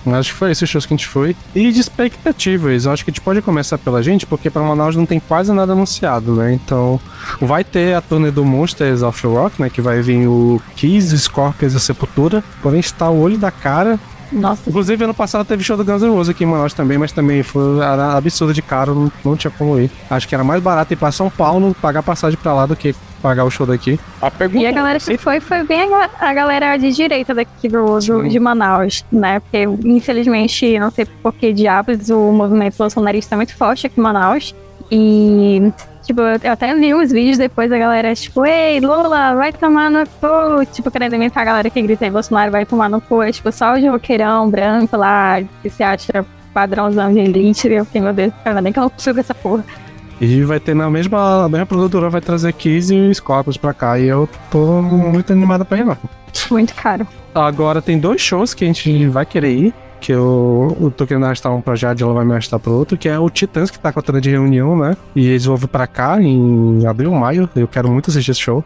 Acho 0.07 0.33
que 0.33 0.39
foi 0.39 0.51
esses 0.51 0.69
shows 0.69 0.85
que 0.85 0.95
a 0.95 0.97
gente 0.97 1.07
foi. 1.07 1.37
E 1.55 1.71
de 1.71 1.81
expectativas, 1.81 2.85
eu 2.85 2.93
acho 2.93 3.05
que 3.05 3.11
a 3.11 3.13
gente 3.13 3.21
pode 3.21 3.41
começar 3.43 3.79
pela 3.79 4.03
gente, 4.03 4.27
porque 4.27 4.51
pra 4.51 4.63
Manaus 4.63 4.97
não 4.97 5.07
tem 5.07 5.21
quase 5.21 5.53
nada 5.53 5.73
anunciado, 5.73 6.35
né? 6.35 6.53
Então, 6.53 7.01
vai 7.41 7.63
ter 7.63 7.95
a 7.95 8.01
turnê 8.01 8.31
do 8.31 8.45
Monsters 8.45 9.03
of 9.03 9.27
Rock, 9.27 9.61
né? 9.61 9.71
Que 9.71 9.81
vai 9.81 10.03
vir 10.03 10.27
o 10.27 10.61
Kiss, 10.77 11.17
Scorpions 11.19 11.75
e 11.75 11.77
a 11.77 11.81
Sepultura. 11.81 12.43
Porém, 12.63 12.81
está 12.81 13.09
o 13.09 13.21
olho 13.21 13.39
da 13.39 13.51
cara. 13.51 13.99
Nossa, 14.33 14.63
Inclusive, 14.69 15.05
ano 15.05 15.13
passado 15.15 15.45
teve 15.45 15.63
show 15.63 15.77
do 15.77 15.85
Guns 15.85 16.01
N' 16.03 16.09
Roses 16.09 16.31
aqui 16.31 16.45
em 16.45 16.47
Manaus 16.47 16.73
também, 16.73 16.97
mas 16.97 17.13
também 17.13 17.43
foi 17.43 17.79
era 17.81 18.17
absurdo 18.17 18.55
de 18.55 18.63
caro, 18.63 18.95
não, 18.95 19.13
não 19.25 19.37
tinha 19.37 19.51
como 19.51 19.79
ir. 19.79 19.91
Acho 20.09 20.27
que 20.27 20.35
era 20.35 20.43
mais 20.43 20.63
barato 20.63 20.93
ir 20.93 20.97
pra 20.97 21.13
São 21.13 21.29
Paulo, 21.29 21.77
pagar 21.83 22.03
passagem 22.03 22.39
pra 22.43 22.55
lá 22.55 22.65
do 22.65 22.75
que 22.75 22.95
pagar 23.23 23.45
o 23.45 23.51
show 23.51 23.65
daqui. 23.67 23.99
A 24.21 24.31
pergunta 24.31 24.63
E 24.65 24.67
a 24.67 24.73
galera 24.73 24.99
que 24.99 25.17
foi, 25.17 25.41
foi 25.41 25.63
bem 25.63 25.83
a, 25.83 25.87
ga- 25.89 26.11
a 26.21 26.35
galera 26.35 26.77
de 26.77 26.91
direita 26.93 27.33
daqui 27.35 27.69
do, 27.69 27.99
do- 28.01 28.29
de 28.29 28.39
Manaus, 28.41 29.05
né? 29.13 29.41
Porque, 29.41 29.63
infelizmente, 29.89 30.79
não 30.79 30.91
sei 30.91 31.07
por 31.23 31.33
que 31.33 31.53
diabos, 31.53 32.11
o 32.11 32.33
movimento 32.33 32.77
bolsonarista 32.77 33.35
é 33.35 33.37
muito 33.37 33.57
forte 33.57 33.87
aqui 33.87 33.99
em 33.99 34.03
Manaus. 34.03 34.55
E, 34.91 35.73
tipo, 36.03 36.21
eu 36.21 36.53
até 36.53 36.75
vi 36.75 36.95
uns 36.95 37.11
vídeos 37.11 37.39
depois 37.39 37.71
da 37.71 37.79
galera, 37.79 38.15
tipo, 38.15 38.45
ei, 38.45 38.79
Lula, 38.81 39.35
vai 39.35 39.53
tomar 39.53 39.91
no 39.91 40.07
cu. 40.07 40.67
Tipo, 40.73 40.91
querendo 40.91 41.15
imitar 41.15 41.43
a 41.43 41.47
galera 41.47 41.71
que 41.71 41.81
grita 41.81 42.05
aí, 42.05 42.11
Bolsonaro 42.11 42.51
vai 42.53 42.67
tomar 42.67 42.91
no 42.91 43.01
cu. 43.01 43.23
É, 43.23 43.33
tipo, 43.33 43.51
só 43.53 43.75
o 43.75 43.91
roqueirão 43.93 44.51
branco 44.51 44.97
lá, 44.97 45.41
que 45.63 45.71
se 45.71 45.83
acha 45.83 46.25
padrãozão 46.53 47.11
de 47.13 47.21
elite. 47.21 47.69
E 47.69 47.75
eu 47.75 47.85
fiquei, 47.87 48.01
meu 48.03 48.13
Deus, 48.13 48.33
ainda 48.45 48.61
bem 48.61 48.73
que 48.73 48.79
eu 48.79 48.83
não 48.83 48.91
consigo 48.91 49.19
essa 49.19 49.35
porra. 49.35 49.65
E 50.23 50.45
vai 50.45 50.61
ter 50.61 50.73
na 50.73 50.89
mesma, 50.89 51.45
a 51.45 51.49
mesma 51.49 51.67
produtora, 51.67 52.09
vai 52.09 52.21
trazer 52.21 52.53
Kiss 52.53 52.95
e 52.95 53.13
Scorpions 53.13 53.57
pra 53.57 53.75
cá. 53.75 53.99
E 53.99 54.07
eu 54.07 54.29
tô 54.53 54.81
muito 54.81 55.33
animada 55.33 55.65
pra 55.65 55.79
ir 55.79 55.85
lá. 55.85 55.99
Muito 56.49 56.73
caro. 56.77 57.05
Agora 57.35 57.83
tem 57.83 57.99
dois 57.99 58.21
shows 58.21 58.55
que 58.55 58.63
a 58.65 58.67
gente 58.69 59.09
vai 59.09 59.27
querer 59.27 59.51
ir. 59.51 59.75
Que 60.01 60.13
eu, 60.13 60.77
eu 60.81 60.91
tô 60.93 61.07
querendo 61.07 61.25
arrastar 61.25 61.53
um 61.53 61.61
pra 61.61 61.75
Jade, 61.75 62.05
ela 62.05 62.13
vai 62.13 62.25
me 62.25 62.33
arrastar 62.33 62.61
pro 62.61 62.73
outro, 62.73 62.97
que 62.97 63.09
é 63.09 63.19
o 63.19 63.29
Titãs, 63.29 63.71
que 63.71 63.79
tá 63.79 63.93
com 63.93 63.99
a 63.99 64.03
turnê 64.03 64.21
de 64.21 64.31
reunião, 64.31 64.77
né? 64.77 64.97
E 65.15 65.29
eles 65.29 65.45
vão 65.45 65.57
vir 65.57 65.69
pra 65.69 65.89
cá 65.89 66.21
em 66.23 66.87
abril, 66.87 67.13
maio. 67.13 67.49
Eu 67.57 67.67
quero 67.67 67.91
muito 67.91 68.11
assistir 68.11 68.31
esse 68.31 68.41
show. 68.41 68.65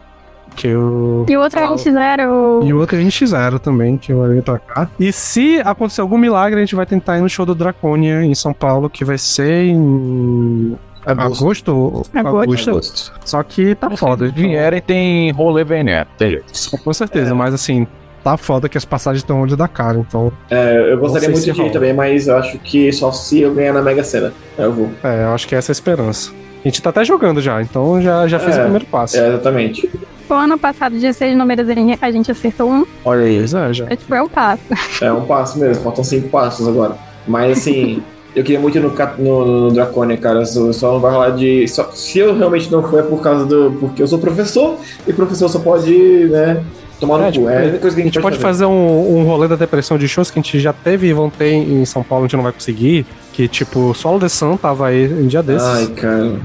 Que 0.55 0.67
eu. 0.67 1.25
E 1.27 1.37
o 1.37 1.41
outro 1.41 1.59
a 1.59 1.67
gente 1.67 1.91
zero. 1.91 2.61
E 2.63 2.71
o 2.71 2.79
outro 2.79 2.97
a 2.97 3.01
gente 3.01 3.25
zero 3.25 3.57
também, 3.57 3.97
que 3.97 4.13
vai 4.13 4.29
vir 4.29 4.43
pra 4.43 4.59
cá. 4.59 4.89
E 4.99 5.11
se 5.11 5.59
acontecer 5.61 6.01
algum 6.01 6.17
milagre, 6.19 6.59
a 6.59 6.63
gente 6.63 6.75
vai 6.75 6.85
tentar 6.85 7.17
ir 7.17 7.21
no 7.21 7.29
show 7.29 7.45
do 7.45 7.55
Draconia 7.55 8.23
em 8.23 8.35
São 8.35 8.53
Paulo, 8.53 8.89
que 8.89 9.03
vai 9.03 9.17
ser 9.17 9.65
em. 9.65 10.75
Agosto? 11.11 12.03
Agosto. 12.13 12.69
Agosto. 12.69 13.13
Só 13.25 13.43
que 13.43 13.75
tá 13.75 13.89
foda. 13.91 14.27
Se 14.27 14.33
vierem, 14.33 14.81
tem 14.81 15.31
rolê 15.31 15.63
VNE. 15.63 16.05
Tem 16.17 16.31
jeito. 16.31 16.79
Com 16.83 16.93
certeza, 16.93 17.33
mas 17.33 17.53
assim, 17.53 17.87
tá 18.23 18.35
foda 18.37 18.67
que 18.67 18.77
as 18.77 18.85
passagens 18.85 19.21
estão 19.23 19.41
onde 19.41 19.55
da 19.55 19.67
cara, 19.67 19.97
então. 19.97 20.31
É, 20.49 20.91
eu 20.91 20.97
gostaria 20.97 21.29
muito 21.29 21.43
de 21.43 21.61
ir 21.61 21.71
também, 21.71 21.93
mas 21.93 22.27
eu 22.27 22.37
acho 22.37 22.57
que 22.59 22.91
só 22.91 23.11
se 23.11 23.41
eu 23.41 23.53
ganhar 23.53 23.73
na 23.73 23.81
Mega 23.81 24.03
Sena. 24.03 24.33
Aí 24.57 24.65
Eu 24.65 24.73
vou. 24.73 24.89
É, 25.03 25.23
eu 25.23 25.33
acho 25.33 25.47
que 25.47 25.55
essa 25.55 25.71
é 25.71 25.73
a 25.73 25.75
esperança. 25.75 26.31
A 26.63 26.67
gente 26.67 26.81
tá 26.81 26.89
até 26.89 27.05
jogando 27.05 27.41
já, 27.41 27.61
então 27.61 28.01
já, 28.01 28.27
já 28.27 28.39
fez 28.39 28.57
É, 28.57 28.59
o 28.59 28.63
primeiro 28.63 28.85
passo. 28.87 29.17
É, 29.17 29.29
exatamente. 29.29 29.89
O 30.29 30.33
ano 30.33 30.57
passado, 30.57 30.99
de 30.99 31.13
seis 31.13 31.37
números, 31.37 31.65
a 32.01 32.11
gente 32.11 32.29
acertou 32.31 32.69
um. 32.69 32.85
Olha 33.05 33.21
aí. 33.23 33.37
Pois 33.37 33.53
é, 33.53 33.73
já. 33.73 33.85
É 33.89 33.95
tipo, 33.95 34.13
é 34.13 34.21
um 34.21 34.27
passo. 34.27 34.61
É 35.01 35.13
um 35.13 35.25
passo 35.25 35.57
mesmo, 35.57 35.83
faltam 35.83 36.03
cinco 36.03 36.27
passos 36.27 36.67
agora. 36.67 36.97
Mas 37.25 37.59
assim, 37.59 38.03
eu 38.37 38.43
queria 38.43 38.59
muito 38.59 38.77
ir 38.77 38.81
no, 38.81 38.93
no, 39.17 39.45
no 39.63 39.71
Draconia, 39.71 40.15
cara. 40.17 40.45
Só, 40.45 40.71
só 40.71 40.91
não 40.93 40.99
vai 40.99 41.11
rolar 41.11 41.31
de. 41.31 41.67
Só, 41.67 41.89
se 41.91 42.19
eu 42.19 42.37
realmente 42.37 42.71
não 42.71 42.83
for 42.83 42.99
é 42.99 43.03
por 43.03 43.19
causa 43.21 43.45
do. 43.45 43.71
Porque 43.79 44.01
eu 44.01 44.07
sou 44.07 44.19
professor 44.19 44.77
e 45.07 45.11
professor 45.11 45.49
só 45.49 45.57
pode, 45.59 45.91
né, 46.29 46.63
tomar 46.99 47.17
no 47.17 47.23
É, 47.23 47.27
cu. 47.27 47.31
tipo, 47.33 47.49
é 47.49 47.57
a 47.57 47.61
única 47.63 47.77
coisa 47.79 47.95
que 47.95 48.01
A 48.01 48.05
gente 48.05 48.21
pode 48.21 48.37
fazer 48.37 48.65
um, 48.65 49.17
um 49.17 49.23
rolê 49.25 49.47
da 49.47 49.55
depressão 49.55 49.97
de 49.97 50.07
shows 50.07 50.29
que 50.29 50.37
a 50.37 50.41
gente 50.41 50.59
já 50.59 50.71
teve 50.71 51.07
e 51.07 51.13
vão 51.13 51.29
ter 51.31 51.51
em 51.53 51.83
São 51.85 52.03
Paulo, 52.03 52.25
a 52.25 52.27
gente 52.27 52.35
não 52.35 52.43
vai 52.43 52.51
conseguir. 52.53 53.05
Que 53.33 53.47
tipo, 53.47 53.93
Solo 53.95 54.19
The 54.19 54.29
Sun 54.29 54.55
tava 54.57 54.87
aí 54.87 55.11
um 55.11 55.25
dia 55.27 55.41
desses. 55.41 55.67
Ai, 55.67 55.87
cara. 55.87 56.35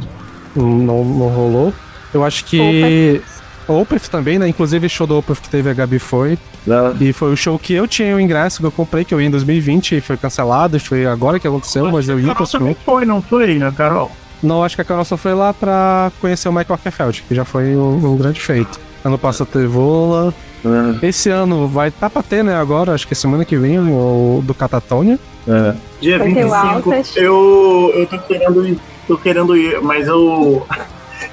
Não, 0.57 1.05
não 1.05 1.29
rolou. 1.29 1.73
Eu 2.13 2.25
acho 2.25 2.45
que. 2.47 3.21
Opeth 3.69 4.09
também, 4.11 4.39
né? 4.39 4.49
Inclusive 4.49 4.89
show 4.89 5.07
do 5.07 5.17
Opeth 5.19 5.37
que 5.43 5.49
teve 5.49 5.71
a 5.71 5.73
Gabi 5.75 5.99
foi. 5.99 6.39
Não. 6.67 6.95
E 7.01 7.13
foi 7.13 7.33
o 7.33 7.37
show 7.37 7.59
que 7.59 7.73
eu 7.73 7.87
tinha 7.89 8.15
o 8.15 8.21
ingresso 8.21 8.61
que 8.61 8.67
eu 8.67 8.71
comprei, 8.73 9.05
que 9.05 9.13
eu 9.13 9.21
ia 9.21 9.27
em 9.27 9.31
2020 9.31 9.97
e 9.97 10.01
foi 10.01 10.17
cancelado. 10.17 10.77
E 10.77 10.81
foi 10.81 11.07
agora 11.07 11.39
que 11.41 11.47
aconteceu, 11.49 11.91
mas 11.91 12.09
eu 12.09 12.21
ia 12.21 12.35
também 12.35 12.77
foi, 12.85 13.05
não 13.05 13.21
foi, 13.21 13.55
né, 13.59 13.73
Carol? 13.77 14.11
Não, 14.43 14.63
acho 14.65 14.75
que 14.77 14.83
a 14.83 14.85
Carol 14.85 15.05
só 15.05 15.17
foi 15.17 15.35
lá 15.35 15.53
pra 15.55 16.11
conhecer 16.21 16.49
o 16.49 16.53
Michael 16.53 16.73
Arkerfeld, 16.75 17.25
que 17.29 17.35
já 17.35 17.45
foi 17.45 17.77
um, 17.77 18.13
um 18.13 18.17
grande 18.17 18.41
feito. 18.41 18.79
Ano 19.05 19.19
passado 19.19 19.49
teve 19.53 19.67
Vola. 19.67 20.33
É, 20.65 21.07
Esse 21.09 21.29
ano 21.31 21.67
vai 21.67 21.91
tá 21.91 22.09
pra 22.09 22.23
ter, 22.23 22.45
né? 22.45 22.55
Agora, 22.55 22.93
acho 22.95 23.07
que 23.07 23.15
é 23.15 23.17
semana 23.17 23.45
que 23.45 23.57
vem, 23.57 23.79
o 23.81 24.41
do 24.45 24.55
Catatonia. 24.55 25.19
é. 25.49 25.75
Dia 26.01 26.19
Vai 26.19 26.33
ter 26.35 26.45
o 26.45 26.51
25, 26.51 26.57
Altas. 26.91 27.17
eu, 27.17 27.93
eu 27.95 28.07
tô 28.07 28.19
querendo 28.19 28.67
ir, 28.69 28.79
tô 29.07 29.17
querendo 29.19 29.57
ir, 29.57 29.81
mas 29.83 30.07
eu 30.09 30.67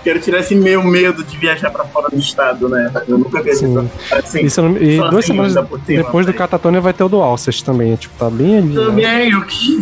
quero 0.04 0.20
tirar 0.20 0.40
esse 0.40 0.56
meu 0.56 0.84
medo 0.84 1.24
de 1.24 1.38
viajar 1.38 1.70
pra 1.72 1.84
fora 1.86 2.10
do 2.10 2.18
estado, 2.18 2.68
né? 2.70 2.92
Eu 3.08 3.18
nunca 3.18 3.42
viajei 3.42 3.68
Sim. 3.68 3.90
pra 4.10 4.20
assim. 4.20 4.40
E, 4.40 4.62
não- 4.62 4.78
e 4.78 5.10
duas 5.10 5.26
semanas 5.26 5.54
cima, 5.54 5.68
depois 5.86 6.26
do 6.26 6.32
velho. 6.32 6.38
Catatonia 6.38 6.82
vai 6.82 6.94
ter 6.94 7.04
o 7.04 7.10
do 7.10 7.22
Alcest 7.22 7.64
também. 7.64 7.96
Tipo, 7.96 8.16
tá 8.18 8.30
bem 8.30 8.58
ali. 8.58 8.68
né? 8.68 8.86
Também, 8.86 9.32
eu 9.32 9.42
que. 9.42 9.80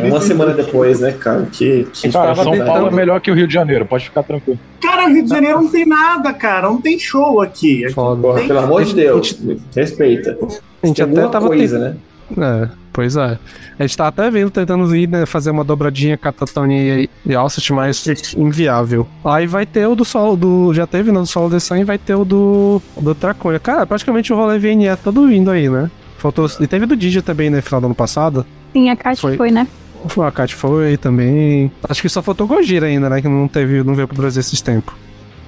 É 0.00 0.04
uma 0.08 0.20
semana 0.20 0.52
depois, 0.52 1.00
né, 1.00 1.12
cara? 1.12 1.46
Que, 1.52 1.86
que 1.92 2.10
Cara, 2.10 2.28
tava 2.34 2.42
São 2.44 2.52
Paulo 2.52 2.62
é 2.62 2.74
tentando- 2.74 2.92
melhor 2.96 3.20
que 3.20 3.30
o 3.30 3.34
Rio 3.34 3.46
de 3.46 3.54
Janeiro, 3.54 3.84
pode 3.86 4.04
ficar 4.04 4.22
tranquilo. 4.22 4.58
Cara, 4.80 5.08
Rio 5.08 5.22
de 5.24 5.28
Janeiro 5.28 5.62
não 5.62 5.68
tem 5.70 5.86
nada, 5.86 6.32
cara. 6.32 6.68
Não 6.68 6.80
tem 6.80 6.98
show 6.98 7.40
aqui. 7.40 7.84
Aqui 7.84 7.94
Foda. 7.94 8.20
Porra, 8.22 8.38
tem- 8.38 8.48
pelo 8.48 8.58
amor 8.60 8.84
de 8.84 8.94
Deus, 8.94 9.38
respeita. 9.74 10.36
A 10.82 10.86
gente 10.86 11.04
Tem 11.04 11.18
até 11.18 11.28
tava 11.28 11.46
coisa, 11.48 11.78
né? 11.78 11.96
É, 12.38 12.68
pois 12.96 13.14
é. 13.14 13.38
A 13.78 13.82
gente 13.82 13.94
tá 13.94 14.08
até 14.08 14.30
vendo, 14.30 14.50
tentando 14.50 14.96
ir, 14.96 15.06
né, 15.06 15.26
fazer 15.26 15.50
uma 15.50 15.62
dobradinha 15.62 16.16
Catatonia 16.16 17.02
e, 17.02 17.10
e 17.26 17.34
Alcest, 17.34 17.70
mas 17.70 18.34
inviável. 18.34 19.06
Aí 19.22 19.46
vai 19.46 19.66
ter 19.66 19.86
o 19.86 19.94
do 19.94 20.02
solo, 20.02 20.34
do, 20.34 20.72
já 20.72 20.86
teve 20.86 21.12
no 21.12 21.20
do 21.20 21.26
solo 21.26 21.50
The 21.50 21.60
Sun 21.60 21.76
e 21.76 21.84
vai 21.84 21.98
ter 21.98 22.14
o 22.14 22.24
do, 22.24 22.80
do 22.98 23.14
Traconia. 23.14 23.60
Cara, 23.60 23.86
praticamente 23.86 24.32
o 24.32 24.36
rolê 24.36 24.58
VNE 24.58 24.86
é 24.86 24.96
todo 24.96 25.30
indo 25.30 25.50
aí, 25.50 25.68
né? 25.68 25.90
Faltou, 26.16 26.50
e 26.58 26.66
teve 26.66 26.86
do 26.86 26.96
Digi 26.96 27.20
também, 27.20 27.50
né, 27.50 27.60
final 27.60 27.82
do 27.82 27.84
ano 27.84 27.94
passado. 27.94 28.46
Sim, 28.72 28.88
a 28.88 28.96
Kátia 28.96 29.20
Foi. 29.20 29.36
foi, 29.36 29.50
né? 29.50 29.68
A 30.26 30.30
Kat 30.30 30.54
foi 30.54 30.96
também. 30.96 31.70
Acho 31.86 32.00
que 32.00 32.08
só 32.08 32.22
faltou 32.22 32.46
Gojira 32.46 32.86
ainda, 32.86 33.10
né, 33.10 33.20
que 33.20 33.28
não 33.28 33.46
teve, 33.46 33.82
não 33.82 33.94
veio 33.94 34.08
pro 34.08 34.16
Brasil 34.16 34.40
esses 34.40 34.62
tempos. 34.62 34.94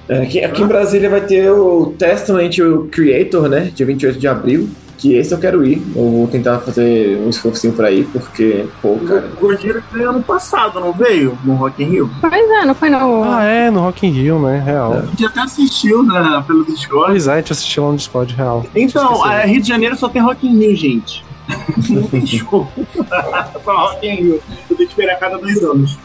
É, 0.07 0.21
aqui, 0.21 0.43
aqui 0.43 0.61
em 0.61 0.67
Brasília 0.67 1.09
vai 1.09 1.21
ter 1.21 1.49
o 1.49 1.95
Testament 1.97 2.59
o 2.59 2.87
Creator, 2.91 3.49
né? 3.49 3.71
Dia 3.73 3.85
28 3.87 4.19
de 4.19 4.27
abril. 4.27 4.69
Que 4.99 5.15
esse 5.15 5.33
eu 5.33 5.39
quero 5.39 5.65
ir. 5.65 5.81
Eu 5.95 6.11
vou 6.11 6.27
tentar 6.27 6.59
fazer 6.59 7.17
um 7.17 7.29
esforcinho 7.29 7.71
pra 7.71 7.89
ir, 7.89 8.05
porque, 8.11 8.65
pô, 8.81 8.97
cara. 8.97 9.31
O 9.37 9.39
Gojira 9.39 9.81
veio 9.93 10.09
ano 10.09 10.21
passado, 10.21 10.77
não 10.77 10.91
veio? 10.91 11.37
No 11.45 11.55
Rock 11.55 11.81
in 11.81 11.87
Rio? 11.87 12.09
Pois 12.19 12.33
é, 12.51 12.65
não 12.65 12.75
foi 12.75 12.89
no. 12.89 13.23
Ah, 13.23 13.43
é, 13.45 13.71
no 13.71 13.79
Rock 13.79 14.05
in 14.05 14.11
Rio, 14.11 14.39
né, 14.39 14.61
real. 14.63 14.93
A 14.93 15.05
gente 15.05 15.25
até 15.25 15.39
assistiu 15.39 16.03
né, 16.03 16.43
pelo 16.45 16.65
Discord. 16.65 17.11
Pois 17.11 17.27
é, 17.27 17.33
a 17.33 17.37
gente 17.37 17.53
assistiu 17.53 17.83
lá 17.83 17.91
no 17.91 17.95
Discord 17.97 18.35
real. 18.35 18.65
Então, 18.75 19.23
a 19.23 19.39
Rio 19.45 19.61
de 19.61 19.67
Janeiro 19.69 19.95
só 19.95 20.09
tem 20.09 20.21
Rock 20.21 20.45
in 20.45 20.59
Rio, 20.59 20.75
gente. 20.75 21.23
Não 21.89 22.03
tem 22.03 22.25
show. 22.27 22.67
Só 23.63 23.77
Rock 23.77 24.05
in 24.05 24.15
Rio. 24.15 24.41
Eu 24.69 24.75
tenho 24.75 24.77
que 24.77 24.83
esperar 24.83 25.13
a 25.13 25.17
cada 25.17 25.37
dois 25.37 25.63
anos. 25.63 25.97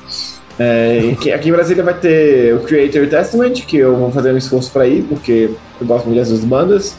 É, 0.57 1.11
aqui, 1.13 1.33
aqui 1.33 1.49
em 1.49 1.53
Brasília 1.53 1.83
vai 1.83 1.95
ter 1.95 2.55
o 2.55 2.61
Creator 2.61 3.09
Testament, 3.09 3.55
que 3.67 3.77
eu 3.77 3.97
vou 3.97 4.13
fazer 4.13 4.33
um 4.33 4.37
esforço 4.37 4.71
pra 4.71 4.87
ir, 4.87 5.03
porque 5.03 5.51
eu 5.81 5.87
gosto 5.87 6.07
muito 6.07 6.19
dessas 6.19 6.45
bandas. 6.45 6.97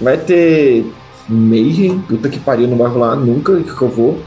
Vai 0.00 0.16
ter 0.16 0.84
Mayhem, 1.28 1.98
puta 2.00 2.28
que 2.28 2.38
pariu, 2.38 2.66
não 2.68 2.76
vai 2.78 2.88
rolar 2.88 3.16
nunca 3.16 3.54
que 3.60 3.82
eu 3.82 3.88
vou. 3.88 4.18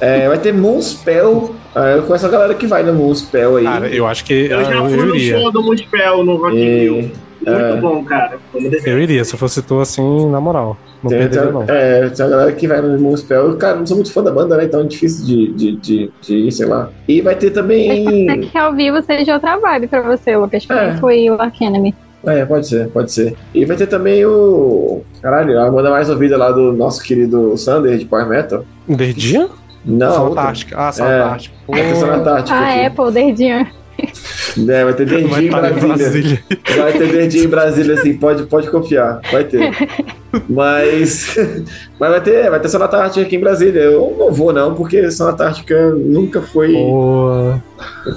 É, 0.00 0.28
vai 0.28 0.38
ter 0.38 0.52
Moonspell. 0.52 1.54
Ah, 1.74 1.90
eu 1.90 2.02
conheço 2.02 2.26
a 2.26 2.30
galera 2.30 2.54
que 2.54 2.66
vai 2.66 2.82
no 2.82 2.92
Moonspell 2.94 3.56
aí. 3.56 3.64
Cara, 3.64 3.88
eu 3.88 4.06
acho 4.06 4.24
que 4.24 4.32
Eu 4.32 4.64
já 4.64 4.72
eu, 4.72 4.86
fui 4.86 4.96
no 4.96 5.14
iria. 5.14 5.38
show 5.38 5.52
do 5.52 5.62
Muspel 5.62 6.24
no 6.24 6.36
Rock 6.36 6.56
in 6.56 6.64
Rio. 6.64 6.94
Muito 6.94 7.48
é. 7.48 7.76
bom, 7.80 8.04
cara. 8.04 8.38
Eu 8.84 9.00
iria, 9.00 9.24
se 9.24 9.34
eu 9.34 9.38
fosse 9.38 9.62
tu 9.62 9.80
assim, 9.80 10.30
na 10.30 10.40
moral. 10.40 10.76
Não 11.02 11.08
Tem, 11.08 11.18
perderia, 11.20 11.50
não. 11.50 11.64
é, 11.66 12.10
tem 12.10 12.26
a 12.26 12.28
galera 12.28 12.52
que 12.52 12.66
vai 12.66 12.82
no 12.82 12.98
Moonspell. 12.98 13.56
Cara, 13.56 13.76
não 13.76 13.86
sou 13.86 13.96
muito 13.96 14.12
fã 14.12 14.22
da 14.22 14.30
banda, 14.30 14.56
né? 14.56 14.64
Então 14.64 14.80
é 14.80 14.84
difícil 14.84 15.24
de, 15.24 15.52
de, 15.54 15.76
de, 15.76 16.10
de 16.20 16.34
ir, 16.36 16.52
sei 16.52 16.66
lá. 16.66 16.90
E 17.08 17.22
vai 17.22 17.34
ter 17.34 17.50
pode 17.50 17.54
também. 17.54 18.26
ser 18.26 18.38
que 18.38 18.58
ao 18.58 18.74
vivo 18.74 19.00
seja 19.02 19.34
outra 19.34 19.56
vibe 19.56 19.88
pra 19.88 20.02
você, 20.02 20.36
Lucas. 20.36 20.66
É. 20.68 20.96
foi 20.98 21.30
o 21.30 21.40
Ark 21.40 21.64
Enemy. 21.64 21.94
É, 22.24 22.44
pode 22.44 22.68
ser, 22.68 22.88
pode 22.88 23.10
ser. 23.12 23.34
E 23.54 23.64
vai 23.64 23.76
ter 23.76 23.86
também 23.86 24.24
o. 24.26 25.02
Caralho, 25.22 25.58
a 25.58 25.70
banda 25.70 25.90
mais 25.90 26.10
ouvida 26.10 26.36
lá 26.36 26.50
do 26.50 26.72
nosso 26.72 27.02
querido 27.02 27.56
Sander 27.56 27.96
de 27.98 28.04
Power 28.04 28.28
Metal. 28.28 28.64
Derdia? 28.86 29.48
Não. 29.84 30.28
Fantástica. 30.28 30.76
Ah, 30.78 30.92
Fantástica. 30.92 31.56
Pô, 31.66 31.72
Vai 31.72 31.82
ter 31.82 31.96
só 31.96 32.06
na 32.06 32.16
Antártica. 32.16 32.58
Ah, 32.58 32.68
aqui. 32.70 32.86
Apple, 32.86 33.12
Derdinho. 33.12 33.66
É, 34.68 34.84
vai 34.84 34.94
ter 34.94 35.06
vai 35.06 35.22
Dendinho 35.22 35.42
em 35.42 35.50
Brasília. 35.50 35.96
Brasília. 35.96 36.44
Vai 36.76 36.92
ter 36.92 37.12
Dendinho 37.12 37.44
em 37.44 37.48
Brasília, 37.48 37.94
assim, 37.94 38.16
pode, 38.16 38.42
pode 38.44 38.70
confiar. 38.70 39.20
Vai 39.30 39.44
ter. 39.44 39.70
Mas. 40.48 41.36
Mas 41.98 42.10
vai 42.10 42.20
ter, 42.20 42.50
vai 42.50 42.60
ter 42.60 42.68
Sonata 42.68 42.96
Ártica 42.96 43.26
aqui 43.26 43.36
em 43.36 43.40
Brasília. 43.40 43.80
Eu 43.80 44.16
não 44.18 44.32
vou, 44.32 44.52
não, 44.52 44.74
porque 44.74 45.10
Sonata 45.10 45.44
Ártica 45.44 45.90
nunca 45.90 46.40
foi 46.40 46.72
Boa. 46.72 47.62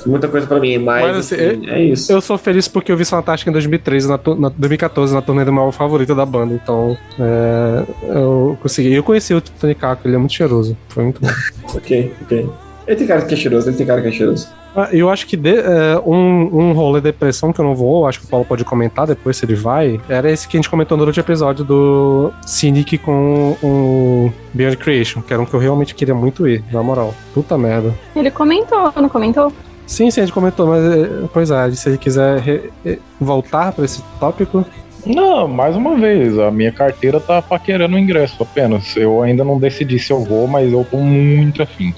muita 0.05 0.27
coisa 0.27 0.47
pra 0.47 0.60
mim. 0.60 0.77
Mas, 0.77 1.03
Mas, 1.03 1.18
assim, 1.18 1.35
assim, 1.35 1.69
é 1.69 1.84
isso. 1.84 2.11
Eu 2.11 2.22
sou 2.22 2.38
feliz 2.38 2.68
porque 2.68 2.91
eu 2.91 2.97
vi 2.97 3.03
Fantástica 3.03 3.49
em 3.49 3.53
2013, 3.53 4.07
na, 4.07 4.19
na 4.38 4.49
2014, 4.49 5.14
na 5.14 5.22
turnê 5.22 5.43
do 5.43 5.51
meu 5.51 5.72
favorito 5.72 6.15
da 6.15 6.26
banda. 6.26 6.53
Então, 6.53 6.97
é, 7.19 7.84
eu 8.03 8.57
consegui. 8.61 8.93
Eu 8.93 9.03
conheci 9.03 9.34
o 9.34 9.41
Tonicaco, 9.41 10.07
ele 10.07 10.15
é 10.15 10.18
muito 10.18 10.34
cheiroso. 10.34 10.77
Foi 10.88 11.03
muito 11.03 11.19
bom. 11.19 11.27
Ok, 11.76 12.14
ok. 12.22 12.49
Ele 12.85 12.95
tem 12.97 13.07
cara 13.07 13.22
que 13.22 13.34
é 13.34 13.38
cheiroso, 13.38 13.69
ele 13.69 13.77
tem 13.77 13.85
cara 13.85 14.01
que 14.01 14.07
é 14.07 14.11
cheiroso. 14.11 14.49
Ah, 14.76 14.89
Eu 14.91 15.10
acho 15.10 15.26
que 15.27 15.38
de- 15.38 15.55
é, 15.57 15.99
um, 16.05 16.49
um 16.51 16.73
rolê 16.73 16.99
de 16.99 17.05
depressão 17.05 17.53
que 17.53 17.60
eu 17.61 17.65
não 17.65 17.76
vou, 17.76 18.07
acho 18.07 18.19
que 18.19 18.26
o 18.26 18.30
Paulo 18.30 18.45
pode 18.45 18.65
comentar 18.65 19.05
depois 19.07 19.38
se 19.38 19.45
ele 19.45 19.55
vai, 19.55 20.01
era 20.10 20.30
esse 20.31 20.47
que 20.47 20.57
a 20.57 20.60
gente 20.60 20.69
comentou 20.69 20.97
no 20.97 21.05
último 21.05 21.23
episódio 21.23 21.64
do 21.64 22.31
Cynic 22.45 22.97
com 22.97 23.55
o 23.64 24.34
Beyond 24.53 24.77
Creation, 24.77 25.22
que 25.22 25.31
era 25.31 25.41
um 25.41 25.45
que 25.45 25.53
eu 25.53 25.60
realmente 25.60 25.93
queria 25.95 26.15
muito 26.15 26.47
ir, 26.47 26.64
na 26.72 26.81
moral. 26.84 27.14
Puta 27.34 27.57
merda. 27.57 27.93
Ele 28.15 28.31
comentou, 28.31 28.91
não 28.95 29.07
comentou? 29.10 29.51
Sim, 29.85 30.10
sim, 30.10 30.22
a 30.22 30.26
gente 30.26 30.34
comentou, 30.34 30.65
mas 30.68 30.84
é, 30.84 31.10
pois 31.31 31.51
é, 31.51 31.72
se 31.72 31.89
ele 31.89 31.97
quiser 31.97 32.39
re- 32.39 32.69
re- 32.84 32.99
voltar 33.19 33.72
pra 33.73 33.85
esse 33.85 34.01
tópico. 34.19 34.65
Não, 35.05 35.47
mais 35.49 35.76
uma 35.76 35.95
vez, 35.97 36.39
a 36.39 36.49
minha 36.49 36.72
carteira 36.72 37.19
tá 37.19 37.41
paquerando 37.41 37.95
o 37.95 37.99
ingresso 37.99 38.41
apenas. 38.41 38.95
Eu 38.95 39.22
ainda 39.22 39.43
não 39.43 39.60
decidi 39.60 39.99
se 39.99 40.11
eu 40.11 40.23
vou, 40.23 40.47
mas 40.47 40.72
eu 40.72 40.85
tô 40.89 40.95
muito 40.97 41.61
afim. 41.61 41.93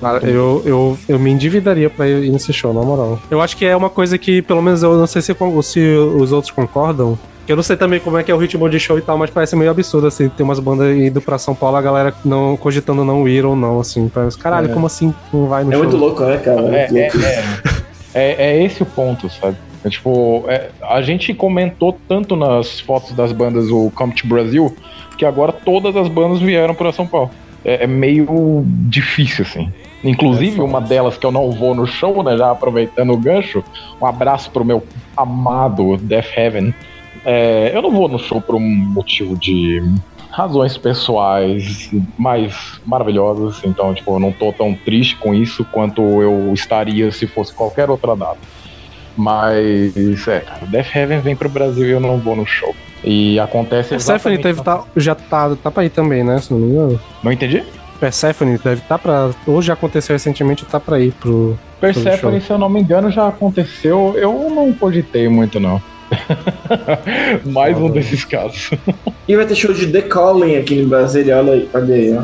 Cara, 0.00 0.26
eu, 0.28 0.62
eu, 0.64 0.98
eu 1.08 1.18
me 1.18 1.30
endividaria 1.30 1.88
pra 1.88 2.08
ir 2.08 2.30
nesse 2.30 2.52
show, 2.52 2.72
na 2.74 2.82
moral. 2.82 3.18
Eu 3.30 3.40
acho 3.40 3.56
que 3.56 3.64
é 3.64 3.76
uma 3.76 3.88
coisa 3.90 4.18
que, 4.18 4.42
pelo 4.42 4.60
menos, 4.60 4.82
eu 4.82 4.96
não 4.98 5.06
sei 5.06 5.22
se, 5.22 5.34
se 5.62 5.80
os 5.96 6.32
outros 6.32 6.52
concordam. 6.52 7.18
Que 7.46 7.52
eu 7.52 7.56
não 7.56 7.62
sei 7.62 7.76
também 7.76 8.00
como 8.00 8.18
é 8.18 8.22
que 8.22 8.30
é 8.30 8.34
o 8.34 8.38
ritmo 8.38 8.68
de 8.68 8.78
show 8.80 8.98
e 8.98 9.02
tal, 9.02 9.16
mas 9.16 9.30
parece 9.30 9.54
meio 9.56 9.70
absurdo, 9.70 10.06
assim, 10.06 10.28
ter 10.28 10.42
umas 10.42 10.58
bandas 10.60 10.96
indo 10.96 11.20
pra 11.20 11.38
São 11.38 11.54
Paulo, 11.54 11.76
a 11.76 11.82
galera 11.82 12.14
não 12.24 12.56
cogitando 12.56 13.04
não 13.04 13.26
ir 13.28 13.44
ou 13.44 13.54
não, 13.56 13.80
assim. 13.80 14.08
Parece, 14.08 14.36
caralho, 14.38 14.70
É. 14.70 14.72
como 14.74 14.86
assim 14.86 15.14
não 15.32 15.46
vai 15.46 15.64
no 15.64 15.70
É 15.70 15.74
show? 15.74 15.82
muito 15.84 15.96
louco, 15.96 16.22
né, 16.24 16.36
cara? 16.38 16.60
É, 16.76 16.84
é, 16.86 17.10
louco. 17.12 17.18
é, 17.26 17.44
é, 18.14 18.34
é 18.58 18.64
esse 18.64 18.82
o 18.82 18.86
ponto, 18.86 19.28
sabe? 19.30 19.56
É, 19.84 19.88
tipo, 19.88 20.44
é, 20.48 20.68
a 20.82 21.00
gente 21.00 21.32
comentou 21.32 21.96
tanto 22.06 22.36
nas 22.36 22.80
fotos 22.80 23.12
das 23.12 23.32
bandas 23.32 23.70
o 23.70 23.90
Come 23.94 24.12
to 24.14 24.26
Brasil 24.26 24.74
que 25.16 25.24
agora 25.24 25.52
todas 25.52 25.96
as 25.96 26.06
bandas 26.08 26.38
vieram 26.40 26.74
para 26.74 26.92
São 26.92 27.06
Paulo. 27.06 27.30
É, 27.64 27.84
é 27.84 27.86
meio 27.86 28.62
difícil, 28.64 29.44
assim. 29.44 29.72
Inclusive, 30.02 30.60
uma 30.60 30.80
delas 30.80 31.18
que 31.18 31.26
eu 31.26 31.32
não 31.32 31.50
vou 31.50 31.74
no 31.74 31.86
show, 31.86 32.22
né? 32.22 32.36
Já 32.36 32.50
aproveitando 32.50 33.12
o 33.12 33.16
gancho, 33.16 33.62
um 34.00 34.06
abraço 34.06 34.50
pro 34.50 34.64
meu 34.64 34.82
amado 35.16 35.96
Death 35.98 36.36
Heaven. 36.36 36.74
É, 37.24 37.70
eu 37.74 37.82
não 37.82 37.90
vou 37.90 38.08
no 38.08 38.18
show 38.18 38.40
por 38.40 38.54
um 38.54 38.60
motivo 38.60 39.36
de 39.36 39.82
razões 40.30 40.78
pessoais 40.78 41.90
mais 42.16 42.80
maravilhosas, 42.86 43.60
então, 43.64 43.92
tipo, 43.92 44.14
eu 44.14 44.20
não 44.20 44.32
tô 44.32 44.52
tão 44.52 44.74
triste 44.74 45.16
com 45.16 45.34
isso 45.34 45.64
quanto 45.66 46.00
eu 46.00 46.52
estaria 46.54 47.10
se 47.10 47.26
fosse 47.26 47.52
qualquer 47.52 47.90
outra 47.90 48.16
data. 48.16 48.38
Mas, 49.16 50.26
é, 50.28 50.40
cara, 50.40 50.66
Death 50.66 50.96
Heaven 50.96 51.20
vem 51.20 51.36
pro 51.36 51.48
Brasil 51.48 51.86
e 51.86 51.90
eu 51.90 52.00
não 52.00 52.16
vou 52.18 52.34
no 52.34 52.46
show. 52.46 52.74
E 53.02 53.40
acontece 53.40 53.90
Persephone 53.90 54.38
deve 54.38 54.62
tá, 54.62 54.84
já 54.96 55.14
tá, 55.14 55.56
tá 55.56 55.70
pra 55.70 55.84
ir 55.84 55.90
também, 55.90 56.22
né? 56.22 56.38
Se 56.38 56.52
não 56.52 56.60
me 56.60 56.72
engano. 56.72 57.00
Não 57.22 57.32
entendi? 57.32 57.64
Persephone 57.98 58.58
deve 58.58 58.82
estar 58.82 58.96
tá 58.96 58.98
pra. 58.98 59.30
Ou 59.46 59.60
já 59.60 59.74
aconteceu 59.74 60.14
recentemente, 60.14 60.64
tá 60.64 60.78
pra 60.78 61.00
ir 61.00 61.12
pro. 61.12 61.58
Persephone, 61.80 62.38
show. 62.38 62.46
se 62.46 62.52
eu 62.52 62.58
não 62.58 62.68
me 62.68 62.80
engano, 62.80 63.10
já 63.10 63.28
aconteceu. 63.28 64.14
Eu 64.16 64.50
não 64.50 64.72
cogitei 64.72 65.28
muito, 65.28 65.58
não. 65.58 65.80
Mais 67.46 67.76
um 67.78 67.88
desses 67.88 68.24
casos. 68.24 68.70
E 69.26 69.36
vai 69.36 69.46
ter 69.46 69.54
show 69.54 69.72
de 69.72 69.86
The 69.86 70.02
Calling 70.02 70.56
aqui 70.56 70.74
em 70.74 70.86
Brasília, 70.86 71.38
olha 71.38 71.52
aí, 71.52 71.68
olha 71.72 71.94
aí, 71.94 72.18
ó. 72.18 72.22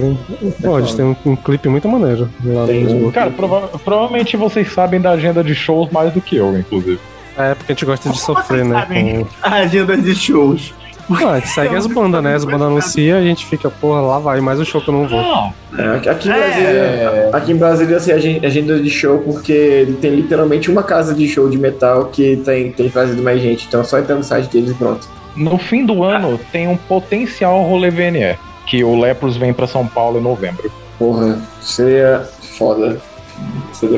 Hein? 0.00 0.18
Pô, 0.62 0.78
eles 0.78 0.94
têm 0.94 1.04
um, 1.04 1.16
um 1.24 1.36
clipe 1.36 1.68
muito 1.68 1.88
maneiro. 1.88 2.28
Lá 2.44 2.66
Tem, 2.66 2.84
no. 2.84 3.10
Cara, 3.10 3.30
prova- 3.30 3.68
provavelmente 3.78 4.36
vocês 4.36 4.70
sabem 4.72 5.00
da 5.00 5.12
agenda 5.12 5.42
de 5.42 5.54
shows 5.54 5.90
mais 5.90 6.12
do 6.12 6.20
que 6.20 6.36
eu, 6.36 6.56
inclusive. 6.56 7.00
É, 7.38 7.54
porque 7.54 7.72
a 7.72 7.74
gente 7.74 7.84
gosta 7.84 8.10
de 8.10 8.18
sofrer, 8.20 8.64
né? 8.64 8.86
Com... 8.88 9.26
A 9.42 9.54
agenda 9.56 9.96
de 9.96 10.14
shows. 10.14 10.72
Ah, 11.08 11.32
a 11.32 11.38
gente 11.38 11.50
segue 11.50 11.76
as 11.76 11.86
bandas, 11.86 12.22
né? 12.22 12.34
As 12.34 12.44
bandas 12.44 12.62
anunciam, 12.62 13.18
a 13.18 13.22
gente 13.22 13.46
fica, 13.46 13.70
porra, 13.70 14.00
lá 14.00 14.18
vai 14.18 14.40
mais 14.40 14.58
um 14.58 14.64
show 14.64 14.80
que 14.80 14.88
eu 14.88 14.94
não 14.94 15.06
vou. 15.06 15.22
Não, 15.22 15.54
É, 15.78 16.10
aqui, 16.10 16.28
em 16.28 16.32
É. 16.32 16.34
Brasília, 16.34 17.30
aqui 17.32 17.52
em 17.52 17.56
Brasília 17.56 17.96
assim, 17.98 18.44
agenda 18.44 18.80
de 18.80 18.90
show, 18.90 19.18
porque 19.20 19.94
tem 20.00 20.16
literalmente 20.16 20.68
uma 20.68 20.82
casa 20.82 21.14
de 21.14 21.28
show 21.28 21.48
de 21.48 21.58
metal 21.58 22.06
que 22.06 22.36
tem, 22.44 22.72
tem 22.72 22.90
trazido 22.90 23.22
mais 23.22 23.40
gente. 23.40 23.66
Então 23.68 23.82
é 23.82 23.84
só 23.84 23.98
entrar 23.98 24.16
no 24.16 24.24
site 24.24 24.48
deles 24.50 24.72
e 24.72 24.74
pronto. 24.74 25.08
no 25.36 25.58
fim 25.58 25.86
do 25.86 26.02
ano 26.02 26.40
tem 26.50 26.66
um 26.66 26.76
potencial 26.76 27.62
rolê 27.62 27.90
VNE. 27.90 28.36
Que 28.66 28.82
o 28.82 28.98
Lepros 29.00 29.36
vem 29.36 29.52
pra 29.52 29.68
São 29.68 29.86
Paulo 29.86 30.18
em 30.18 30.22
novembro. 30.22 30.72
Porra, 30.98 31.38
seria 31.60 32.26
foda. 32.58 33.00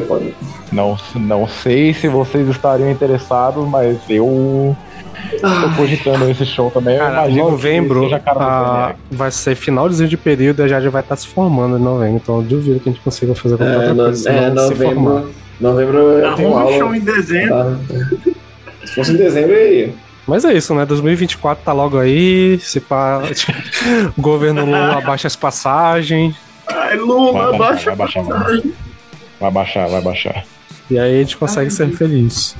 Foda. 0.07 0.27
Não, 0.73 0.97
não 1.15 1.47
sei 1.47 1.95
se 1.95 2.09
vocês 2.09 2.49
estariam 2.49 2.91
interessados, 2.91 3.67
mas 3.69 3.97
eu 4.09 4.77
tô 5.41 5.77
cogitando 5.77 6.29
esse 6.31 6.45
show 6.45 6.71
também. 6.71 6.99
Cara, 6.99 7.29
novembro 7.29 8.09
a 8.13 8.21
ah, 8.27 8.95
vai 9.11 9.31
ser 9.31 9.55
finalzinho 9.55 10.09
de 10.09 10.17
período 10.17 10.61
e 10.61 10.65
a 10.65 10.69
Jade 10.69 10.89
vai 10.89 11.03
estar 11.03 11.15
se 11.17 11.29
formando 11.29 11.79
em 11.79 11.83
novembro. 11.83 12.17
Então 12.17 12.37
eu 12.39 12.43
duvido 12.43 12.81
que 12.81 12.89
a 12.89 12.93
gente 12.93 13.03
consiga 13.03 13.35
fazer 13.37 13.57
qualquer 13.57 13.75
É, 13.75 13.79
outra 13.79 13.95
no- 13.95 14.03
coisa. 14.05 14.31
é, 14.31 14.49
senão 14.49 14.69
se 14.69 14.75
formar. 14.75 15.11
novembro. 15.11 15.35
Novembro 15.61 15.99
eu 15.99 16.35
tenho 16.35 16.57
um 16.57 16.79
show 16.79 16.95
em 16.95 17.01
dezembro. 17.01 17.49
Tá? 17.55 17.77
Se 18.85 18.95
fosse 18.95 19.13
em 19.13 19.17
dezembro, 19.17 19.53
eu 19.53 19.73
ia. 19.73 19.95
Mas 20.27 20.45
é 20.45 20.53
isso, 20.53 20.75
né? 20.75 20.85
2024 20.85 21.65
tá 21.65 21.73
logo 21.73 21.99
aí. 21.99 22.59
Se 22.61 22.81
pá, 22.81 23.23
o 24.17 24.21
governo 24.21 24.65
Lula 24.65 24.99
abaixa 24.99 25.27
as 25.29 25.37
passagens. 25.37 26.35
Ai, 26.67 26.97
Lula, 26.97 27.49
Vai 27.51 27.59
baixa 27.59 27.95
baixar, 27.95 28.23
vai 28.25 28.39
baixar. 28.39 28.63
Vai 29.41 29.51
baixar, 29.51 29.89
vai 29.89 30.01
baixar. 30.01 30.45
E 30.91 30.99
aí 30.99 31.17
a 31.17 31.19
gente 31.21 31.37
consegue 31.37 31.71
ser 31.71 31.91
feliz. 31.91 32.57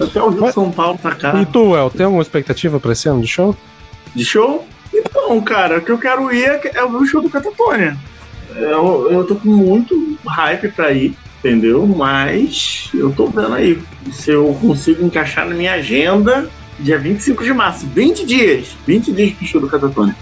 Até 0.00 0.22
o 0.22 0.30
Rio 0.30 0.44
de 0.44 0.52
São 0.52 0.70
Paulo 0.70 0.98
pra 0.98 1.14
cá. 1.14 1.40
E 1.40 1.46
tu, 1.46 1.76
El, 1.76 1.90
tem 1.90 2.06
alguma 2.06 2.22
expectativa 2.22 2.78
pra 2.78 2.92
esse 2.92 3.08
ano 3.08 3.20
de 3.20 3.26
show? 3.26 3.56
De 4.14 4.24
show? 4.24 4.66
Então, 4.94 5.40
cara, 5.40 5.78
o 5.78 5.80
que 5.82 5.90
eu 5.90 5.98
quero 5.98 6.32
ir 6.32 6.44
é, 6.44 6.60
é 6.74 6.86
ver 6.86 6.96
o 6.96 7.06
show 7.06 7.20
do 7.20 7.28
Catatonia. 7.28 7.96
Eu, 8.54 9.08
eu 9.10 9.26
tô 9.26 9.34
com 9.36 9.48
muito 9.48 10.18
hype 10.26 10.68
pra 10.68 10.92
ir, 10.92 11.16
entendeu? 11.38 11.86
Mas 11.86 12.90
eu 12.94 13.10
tô 13.12 13.26
vendo 13.26 13.54
aí 13.54 13.82
se 14.12 14.30
eu 14.30 14.56
consigo 14.60 15.04
encaixar 15.04 15.48
na 15.48 15.54
minha 15.54 15.72
agenda 15.72 16.48
dia 16.78 16.98
25 16.98 17.44
de 17.44 17.52
março. 17.52 17.86
20 17.86 18.26
dias. 18.26 18.76
20 18.86 19.12
dias 19.12 19.32
pro 19.32 19.46
show 19.46 19.60
do 19.60 19.68
Catatonia. 19.68 20.16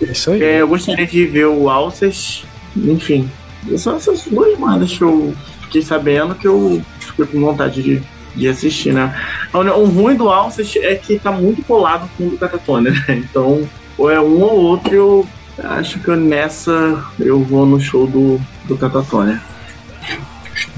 Isso 0.00 0.30
aí. 0.30 0.42
É, 0.42 0.60
eu 0.60 0.68
gostaria 0.68 1.06
de 1.06 1.26
ver 1.26 1.46
o 1.46 1.68
Alces, 1.68 2.44
enfim. 2.76 3.28
São 3.76 3.96
essas 3.96 4.24
duas 4.24 4.58
bandas 4.58 4.96
que 4.96 5.02
eu 5.02 5.34
fiquei 5.62 5.82
sabendo 5.82 6.34
que 6.34 6.46
eu 6.46 6.82
fiquei 6.98 7.26
com 7.26 7.40
vontade 7.40 7.82
de, 7.82 8.02
de 8.34 8.48
assistir, 8.48 8.92
né? 8.92 9.14
O, 9.52 9.84
ruim 9.84 10.16
do 10.16 10.28
Alces 10.28 10.76
é 10.76 10.94
que 10.94 11.18
tá 11.18 11.30
muito 11.30 11.62
colado 11.62 12.08
com 12.16 12.26
o 12.26 12.30
do 12.30 12.38
Catatonia, 12.38 12.92
né? 12.92 13.04
Então, 13.30 13.68
ou 13.96 14.10
é 14.10 14.20
um 14.20 14.40
ou 14.40 14.56
outro, 14.56 14.94
eu 14.94 15.28
acho 15.64 15.98
que 15.98 16.10
nessa 16.12 17.04
eu 17.18 17.42
vou 17.42 17.66
no 17.66 17.80
show 17.80 18.06
do, 18.06 18.40
do 18.64 18.76
Catatonia. 18.76 19.40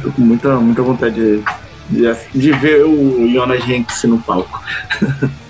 Tô 0.03 0.11
com 0.11 0.23
muita, 0.23 0.57
muita 0.57 0.83
vontade 0.83 1.15
de, 1.15 1.45
de, 1.89 2.17
de 2.35 2.53
ver 2.53 2.85
o 2.85 3.31
Jonas 3.31 3.63
Jenks 3.65 4.05
no 4.05 4.19
palco. 4.19 4.61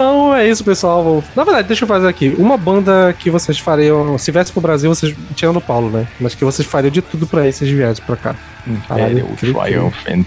Então 0.00 0.34
é 0.34 0.48
isso, 0.48 0.64
pessoal. 0.64 1.22
Na 1.36 1.44
verdade, 1.44 1.68
deixa 1.68 1.84
eu 1.84 1.88
fazer 1.88 2.08
aqui. 2.08 2.34
Uma 2.38 2.56
banda 2.56 3.14
que 3.18 3.28
vocês 3.28 3.58
fariam. 3.58 4.16
Se 4.16 4.32
viesse 4.32 4.50
pro 4.50 4.62
Brasil, 4.62 4.88
vocês. 4.88 5.14
Tirando 5.34 5.58
o 5.58 5.60
Paulo, 5.60 5.90
né? 5.90 6.08
Mas 6.18 6.34
que 6.34 6.42
vocês 6.42 6.66
fariam 6.66 6.90
de 6.90 7.02
tudo 7.02 7.26
pra 7.26 7.46
ir 7.46 7.52
se 7.52 7.66
viessem 7.66 8.02
pra 8.06 8.16
cá. 8.16 8.34
Caralho, 8.88 9.18
É, 9.18 9.22
o 9.22 9.36
que 9.36 9.46
loucura. 9.48 9.66
Triumphant. 9.66 10.26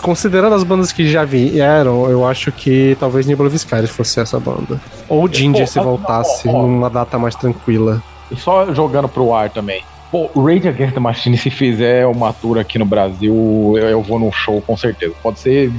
Considerando 0.00 0.54
as 0.54 0.64
bandas 0.64 0.92
que 0.92 1.06
já 1.06 1.26
vieram, 1.26 2.08
eu 2.08 2.26
acho 2.26 2.50
que 2.50 2.96
talvez 2.98 3.26
Nebula 3.26 3.50
Viscaris 3.50 3.90
fosse 3.90 4.18
essa 4.18 4.40
banda. 4.40 4.80
Ou 5.06 5.30
Ginger 5.30 5.66
Pô, 5.66 5.70
se 5.70 5.78
ah, 5.78 5.82
voltasse 5.82 6.48
numa 6.48 6.88
data 6.88 7.18
mais 7.18 7.34
tranquila. 7.34 8.02
E 8.30 8.36
só 8.36 8.72
jogando 8.72 9.10
pro 9.10 9.34
ar 9.34 9.50
também. 9.50 9.84
Pô, 10.10 10.30
Rage 10.34 10.68
Against 10.68 10.94
the 10.94 11.00
Machine, 11.00 11.36
se 11.36 11.50
fizer 11.50 12.06
uma 12.06 12.32
tour 12.32 12.58
aqui 12.58 12.78
no 12.78 12.86
Brasil, 12.86 13.74
eu, 13.76 13.90
eu 13.90 14.02
vou 14.02 14.18
num 14.18 14.32
show 14.32 14.62
com 14.62 14.74
certeza. 14.74 15.12
Pode 15.22 15.38
ser 15.38 15.70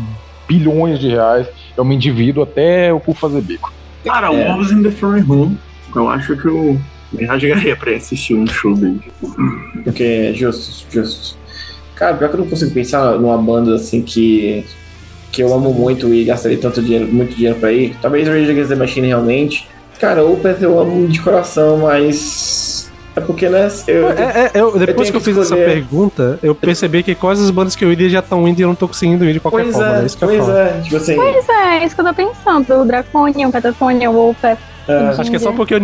bilhões 0.48 1.00
de 1.00 1.10
reais, 1.10 1.48
eu 1.78 1.86
me 1.86 1.96
endivido 1.96 2.42
até 2.42 2.92
o 2.94 3.00
cu 3.00 3.14
fazer 3.14 3.42
bico. 3.42 3.72
Cara, 4.04 4.32
o 4.32 4.36
É. 4.36 4.48
Wolves 4.54 4.72
in 4.72 4.84
the 4.84 4.92
Front 4.92 5.26
Room, 5.28 5.56
eu 5.96 6.10
acho 6.10 6.36
que 6.38 6.48
eu 6.48 6.80
me 7.12 7.26
rasgaria 7.26 7.76
pra 7.76 7.92
ir 7.92 7.96
assistir 7.96 8.36
um 8.36 8.46
show 8.48 8.76
dele. 8.76 9.02
Porque 9.84 10.04
é 10.04 10.34
justo, 10.34 10.86
justo. 10.92 11.38
Cara, 11.96 12.16
pior 12.16 12.30
que 12.30 12.36
eu 12.36 12.40
não 12.42 12.48
consigo 12.48 12.72
pensar 12.72 13.18
numa 13.20 13.38
banda 13.38 13.76
assim 13.76 14.02
que. 14.02 14.66
que 15.32 15.42
eu 15.42 15.54
amo 15.54 15.74
muito 15.74 16.14
e 16.14 16.24
gastaria 16.26 16.58
tanto 16.58 16.82
dinheiro, 16.82 17.08
muito 17.08 17.36
dinheiro 17.36 17.58
pra 17.60 17.72
ir. 17.72 17.96
Talvez 18.02 18.28
Rage 18.28 18.52
Against 18.52 18.70
the 18.70 18.76
Machine 18.76 19.08
realmente. 19.08 19.68
Cara, 20.00 20.24
Opeth 20.26 20.58
eu 20.62 20.78
amo 20.80 21.08
de 21.08 21.20
coração, 21.22 21.78
mas. 21.78 22.92
É 23.16 23.22
porque, 23.22 23.48
né? 23.48 23.70
Eu, 23.88 24.10
É, 24.10 24.14
é, 24.14 24.52
eu- 24.56 24.78
depois 24.78 25.08
tenho 25.08 25.12
que 25.12 25.16
eu 25.18 25.22
fiz 25.22 25.38
essa 25.38 25.56
pergunta, 25.56 26.38
eu 26.44 26.54
percebi 26.54 27.02
que 27.02 27.16
quase 27.16 27.42
as 27.46 27.50
bandas 27.50 27.74
que 27.74 27.86
eu 27.86 27.90
iria 27.90 28.10
já 28.10 28.20
estão 28.20 28.46
indo 28.46 28.60
e 28.60 28.64
eu 28.64 28.68
não 28.68 28.76
tô 28.76 28.90
conseguindo 28.90 29.24
ir 29.24 29.32
de 29.32 29.40
qualquer 29.40 29.64
pois 29.64 29.74
forma. 29.74 29.90
é, 29.90 30.00
né? 30.02 30.06
Isso 30.06 30.18
que 30.18 30.24
eu 30.26 30.28
pois 30.28 30.40
falo. 30.42 30.52
é. 30.58 30.82
Tipo 30.82 30.96
assim. 30.98 31.16
Pois 31.16 31.50
é, 31.50 31.55
é 31.76 31.86
isso 31.86 31.96
que 31.96 32.02
eu 32.02 32.06
tô 32.06 32.14
pensando. 32.14 32.82
O 32.82 32.86
Draconian, 32.86 33.48
o 33.48 33.52
Catatonia, 33.52 34.10
o 34.10 34.14
Wolfpack. 34.14 34.62
é, 34.88 34.94
Acho 35.18 35.30
que 35.30 35.36
é 35.36 35.40
só 35.40 35.52
porque 35.52 35.74
o 35.76 35.80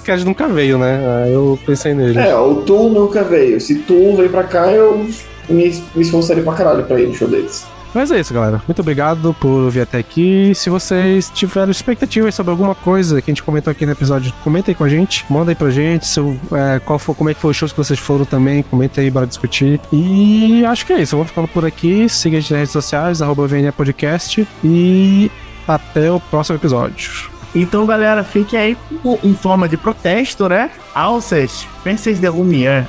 Cat 0.00 0.24
nunca 0.24 0.46
veio, 0.48 0.78
né? 0.78 1.22
Aí 1.24 1.32
eu 1.32 1.58
pensei 1.66 1.94
nele. 1.94 2.18
É, 2.18 2.34
o 2.36 2.56
Tool 2.56 2.90
nunca 2.90 3.22
veio. 3.22 3.60
Se 3.60 3.76
Tool 3.80 4.16
vem 4.16 4.28
pra 4.28 4.44
cá, 4.44 4.70
eu 4.72 5.06
me, 5.48 5.82
me 5.94 6.02
esforçaria 6.02 6.42
pra 6.42 6.54
caralho 6.54 6.84
pra 6.84 7.00
ir 7.00 7.08
no 7.08 7.14
show 7.14 7.28
deles. 7.28 7.66
Mas 7.94 8.10
é 8.10 8.18
isso, 8.20 8.32
galera. 8.32 8.62
Muito 8.66 8.80
obrigado 8.80 9.34
por 9.38 9.68
vir 9.70 9.82
até 9.82 9.98
aqui. 9.98 10.52
Se 10.54 10.70
vocês 10.70 11.30
tiveram 11.34 11.70
expectativas 11.70 12.34
sobre 12.34 12.50
alguma 12.50 12.74
coisa 12.74 13.20
que 13.20 13.30
a 13.30 13.32
gente 13.34 13.42
comentou 13.42 13.70
aqui 13.70 13.84
no 13.84 13.92
episódio, 13.92 14.32
comentem 14.42 14.74
com 14.74 14.84
a 14.84 14.88
gente. 14.88 15.26
Manda 15.28 15.50
aí 15.50 15.54
pra 15.54 15.68
gente 15.70 16.06
se, 16.06 16.18
o- 16.18 16.38
é, 16.52 16.78
qual 16.80 16.98
foi, 16.98 17.14
como 17.14 17.28
é 17.28 17.34
que 17.34 17.40
foi 17.40 17.50
os 17.50 17.56
shows 17.56 17.70
que 17.72 17.76
vocês 17.78 17.98
foram 18.00 18.24
também. 18.24 18.62
Comenta 18.62 19.00
aí, 19.02 19.10
bora 19.10 19.26
discutir. 19.26 19.78
E 19.92 20.64
acho 20.64 20.86
que 20.86 20.92
é 20.94 21.02
isso. 21.02 21.16
Vamos 21.16 21.28
ficando 21.30 21.48
por 21.48 21.66
aqui. 21.66 22.08
Siga 22.08 22.38
a 22.38 22.40
gente 22.40 22.50
nas 22.52 22.58
redes 22.60 22.72
sociais, 22.72 23.20
arroba 23.20 23.46
Podcast. 23.76 24.48
E 24.64 25.30
até 25.68 26.10
o 26.10 26.18
próximo 26.18 26.56
episódio. 26.56 27.30
Então, 27.54 27.84
galera, 27.84 28.24
fique 28.24 28.56
aí 28.56 28.74
em 29.22 29.34
forma 29.34 29.68
de 29.68 29.76
protesto, 29.76 30.48
né? 30.48 30.70
Alças, 30.94 31.66
Princess 31.82 32.18
de 32.18 32.28
Lumière. 32.28 32.86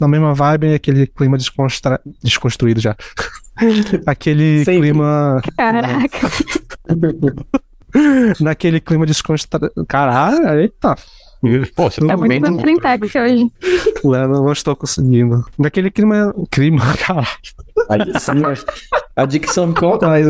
Na 0.00 0.08
mesma 0.08 0.32
vibe, 0.34 0.74
aquele 0.74 1.06
clima 1.06 1.36
desconstra... 1.36 2.00
desconstruído 2.22 2.80
já. 2.80 2.96
aquele 4.06 4.64
Sempre. 4.64 4.80
clima. 4.90 5.42
Caraca. 5.56 6.18
Naquele 8.40 8.80
clima 8.80 9.04
desconstruído. 9.04 9.70
Caralho, 9.86 10.60
eita. 10.60 10.96
Pô, 11.74 11.90
você 11.90 12.04
É 12.04 12.06
tá 12.06 12.16
muito 12.16 12.30
vendo? 12.30 12.50
no 12.50 12.58
hoje. 13.18 13.50
Eu 14.04 14.28
não 14.28 14.52
estou 14.52 14.76
conseguindo. 14.76 15.44
Naquele 15.58 15.90
clima. 15.90 16.34
Clima, 16.50 16.82
caralho. 17.04 17.26
A 17.88 17.96
dicção, 17.96 18.34
a 19.16 19.24
dicção 19.24 19.66
me 19.68 19.74
conta, 19.74 20.06
mas. 20.08 20.26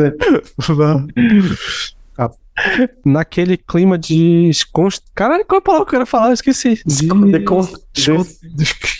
É. 2.83 2.89
Naquele 3.05 3.57
clima 3.57 3.99
de. 3.99 4.47
desconst- 4.49 5.05
Caralho, 5.15 5.45
qual 5.47 5.59
é 5.59 5.61
a 5.61 5.63
palavra 5.63 5.87
que 5.87 5.95
eu 5.95 5.99
quero 5.99 6.07
falar? 6.07 6.29
Eu 6.29 6.35
esqueci. 6.35 6.81
De... 6.85 7.09
Decon- 7.09 7.69
descon- 7.95 8.27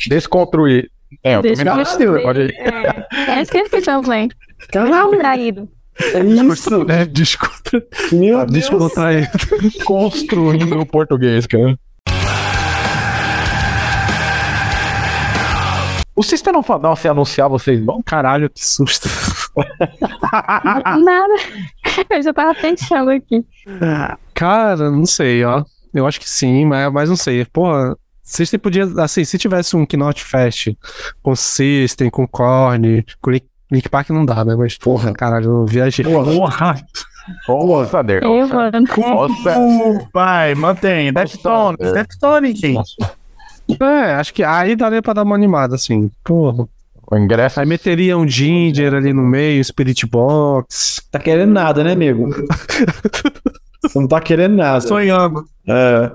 Desconstruir. 0.09 0.91
É, 1.25 1.35
eu 1.37 1.43
também 1.43 1.65
não. 1.65 1.77
ver. 2.13 2.23
Pode 2.23 2.41
ir. 2.41 2.55
É, 2.55 3.39
é 3.39 3.43
esqueci 3.43 3.81
também. 3.83 4.29
Traído. 5.19 5.69
é 5.99 6.21
isso. 6.25 6.87
É, 6.89 7.05
descontra... 7.05 7.83
Meu 8.13 8.39
Deus. 8.47 8.51
Descontraído. 8.53 9.29
Construindo 9.85 10.79
o 10.81 10.87
português, 10.87 11.47
cara. 11.47 11.77
O 16.15 16.23
sistema 16.23 16.61
não, 16.69 16.79
não 16.79 16.95
se 16.97 17.09
anunciar, 17.09 17.49
vocês 17.49 17.83
vão? 17.83 18.03
Caralho, 18.03 18.51
que 18.51 18.63
susto. 18.65 19.09
Nada. 21.03 21.35
Eu 22.11 22.23
já 22.23 22.33
tava 22.33 22.55
pensando 22.55 23.11
aqui. 23.11 23.45
Cara, 24.35 24.91
não 24.91 25.07
sei, 25.07 25.45
ó. 25.45 25.65
Eu 25.93 26.07
acho 26.07 26.21
que 26.21 26.29
sim, 26.29 26.65
mas, 26.65 26.93
mas 26.93 27.09
não 27.09 27.17
sei. 27.17 27.45
Porra, 27.45 27.97
System 28.23 28.61
podia. 28.61 28.85
Assim, 28.99 29.25
se 29.25 29.37
tivesse 29.39 29.77
um 29.77 29.85
Knot 29.87 30.23
Fest 30.25 30.69
com 31.23 31.35
System, 31.35 32.09
com 32.11 32.27
Korn, 32.29 33.05
com 33.21 33.31
Link, 33.31 33.45
Link 33.71 33.89
Park 33.89 34.11
não 34.11 34.25
dá, 34.25 34.45
né? 34.45 34.55
Mas, 34.57 34.79
porra, 34.79 35.13
caralho, 35.13 35.47
eu 35.47 35.67
viajei. 35.67 36.05
Porra. 36.05 36.77
Nossa, 37.49 38.03
Deus. 38.03 38.23
Eu, 38.23 38.49
mano. 38.49 38.85
Nossa. 38.97 40.09
Vai, 40.13 40.55
mantém. 40.55 41.13
Deftones, 41.13 41.81
É. 41.81 41.93
Deftones, 41.93 42.59
gente. 42.59 42.97
É, 43.81 44.15
acho 44.15 44.35
que 44.35 44.43
aí 44.43 44.75
daria 44.75 45.03
pra 45.03 45.13
dar 45.13 45.23
uma 45.23 45.35
animada, 45.35 45.75
assim. 45.75 46.11
Porra. 46.25 46.67
O 47.11 47.19
ingresso 47.19 47.59
Aí 47.59 47.67
meteria 47.67 48.17
um 48.17 48.27
Ginger 48.27 48.95
ali 48.95 49.13
no 49.13 49.23
meio, 49.23 49.65
Spirit 49.65 50.07
Box. 50.07 51.03
Tá 51.11 51.19
querendo 51.19 51.53
nada, 51.53 51.83
né, 51.83 51.93
amigo? 51.93 52.29
Você 53.83 53.99
não 53.99 54.07
tá 54.07 54.21
querendo 54.21 54.57
nada. 54.57 54.81
Sonhando. 54.81 55.45
É. 55.67 56.13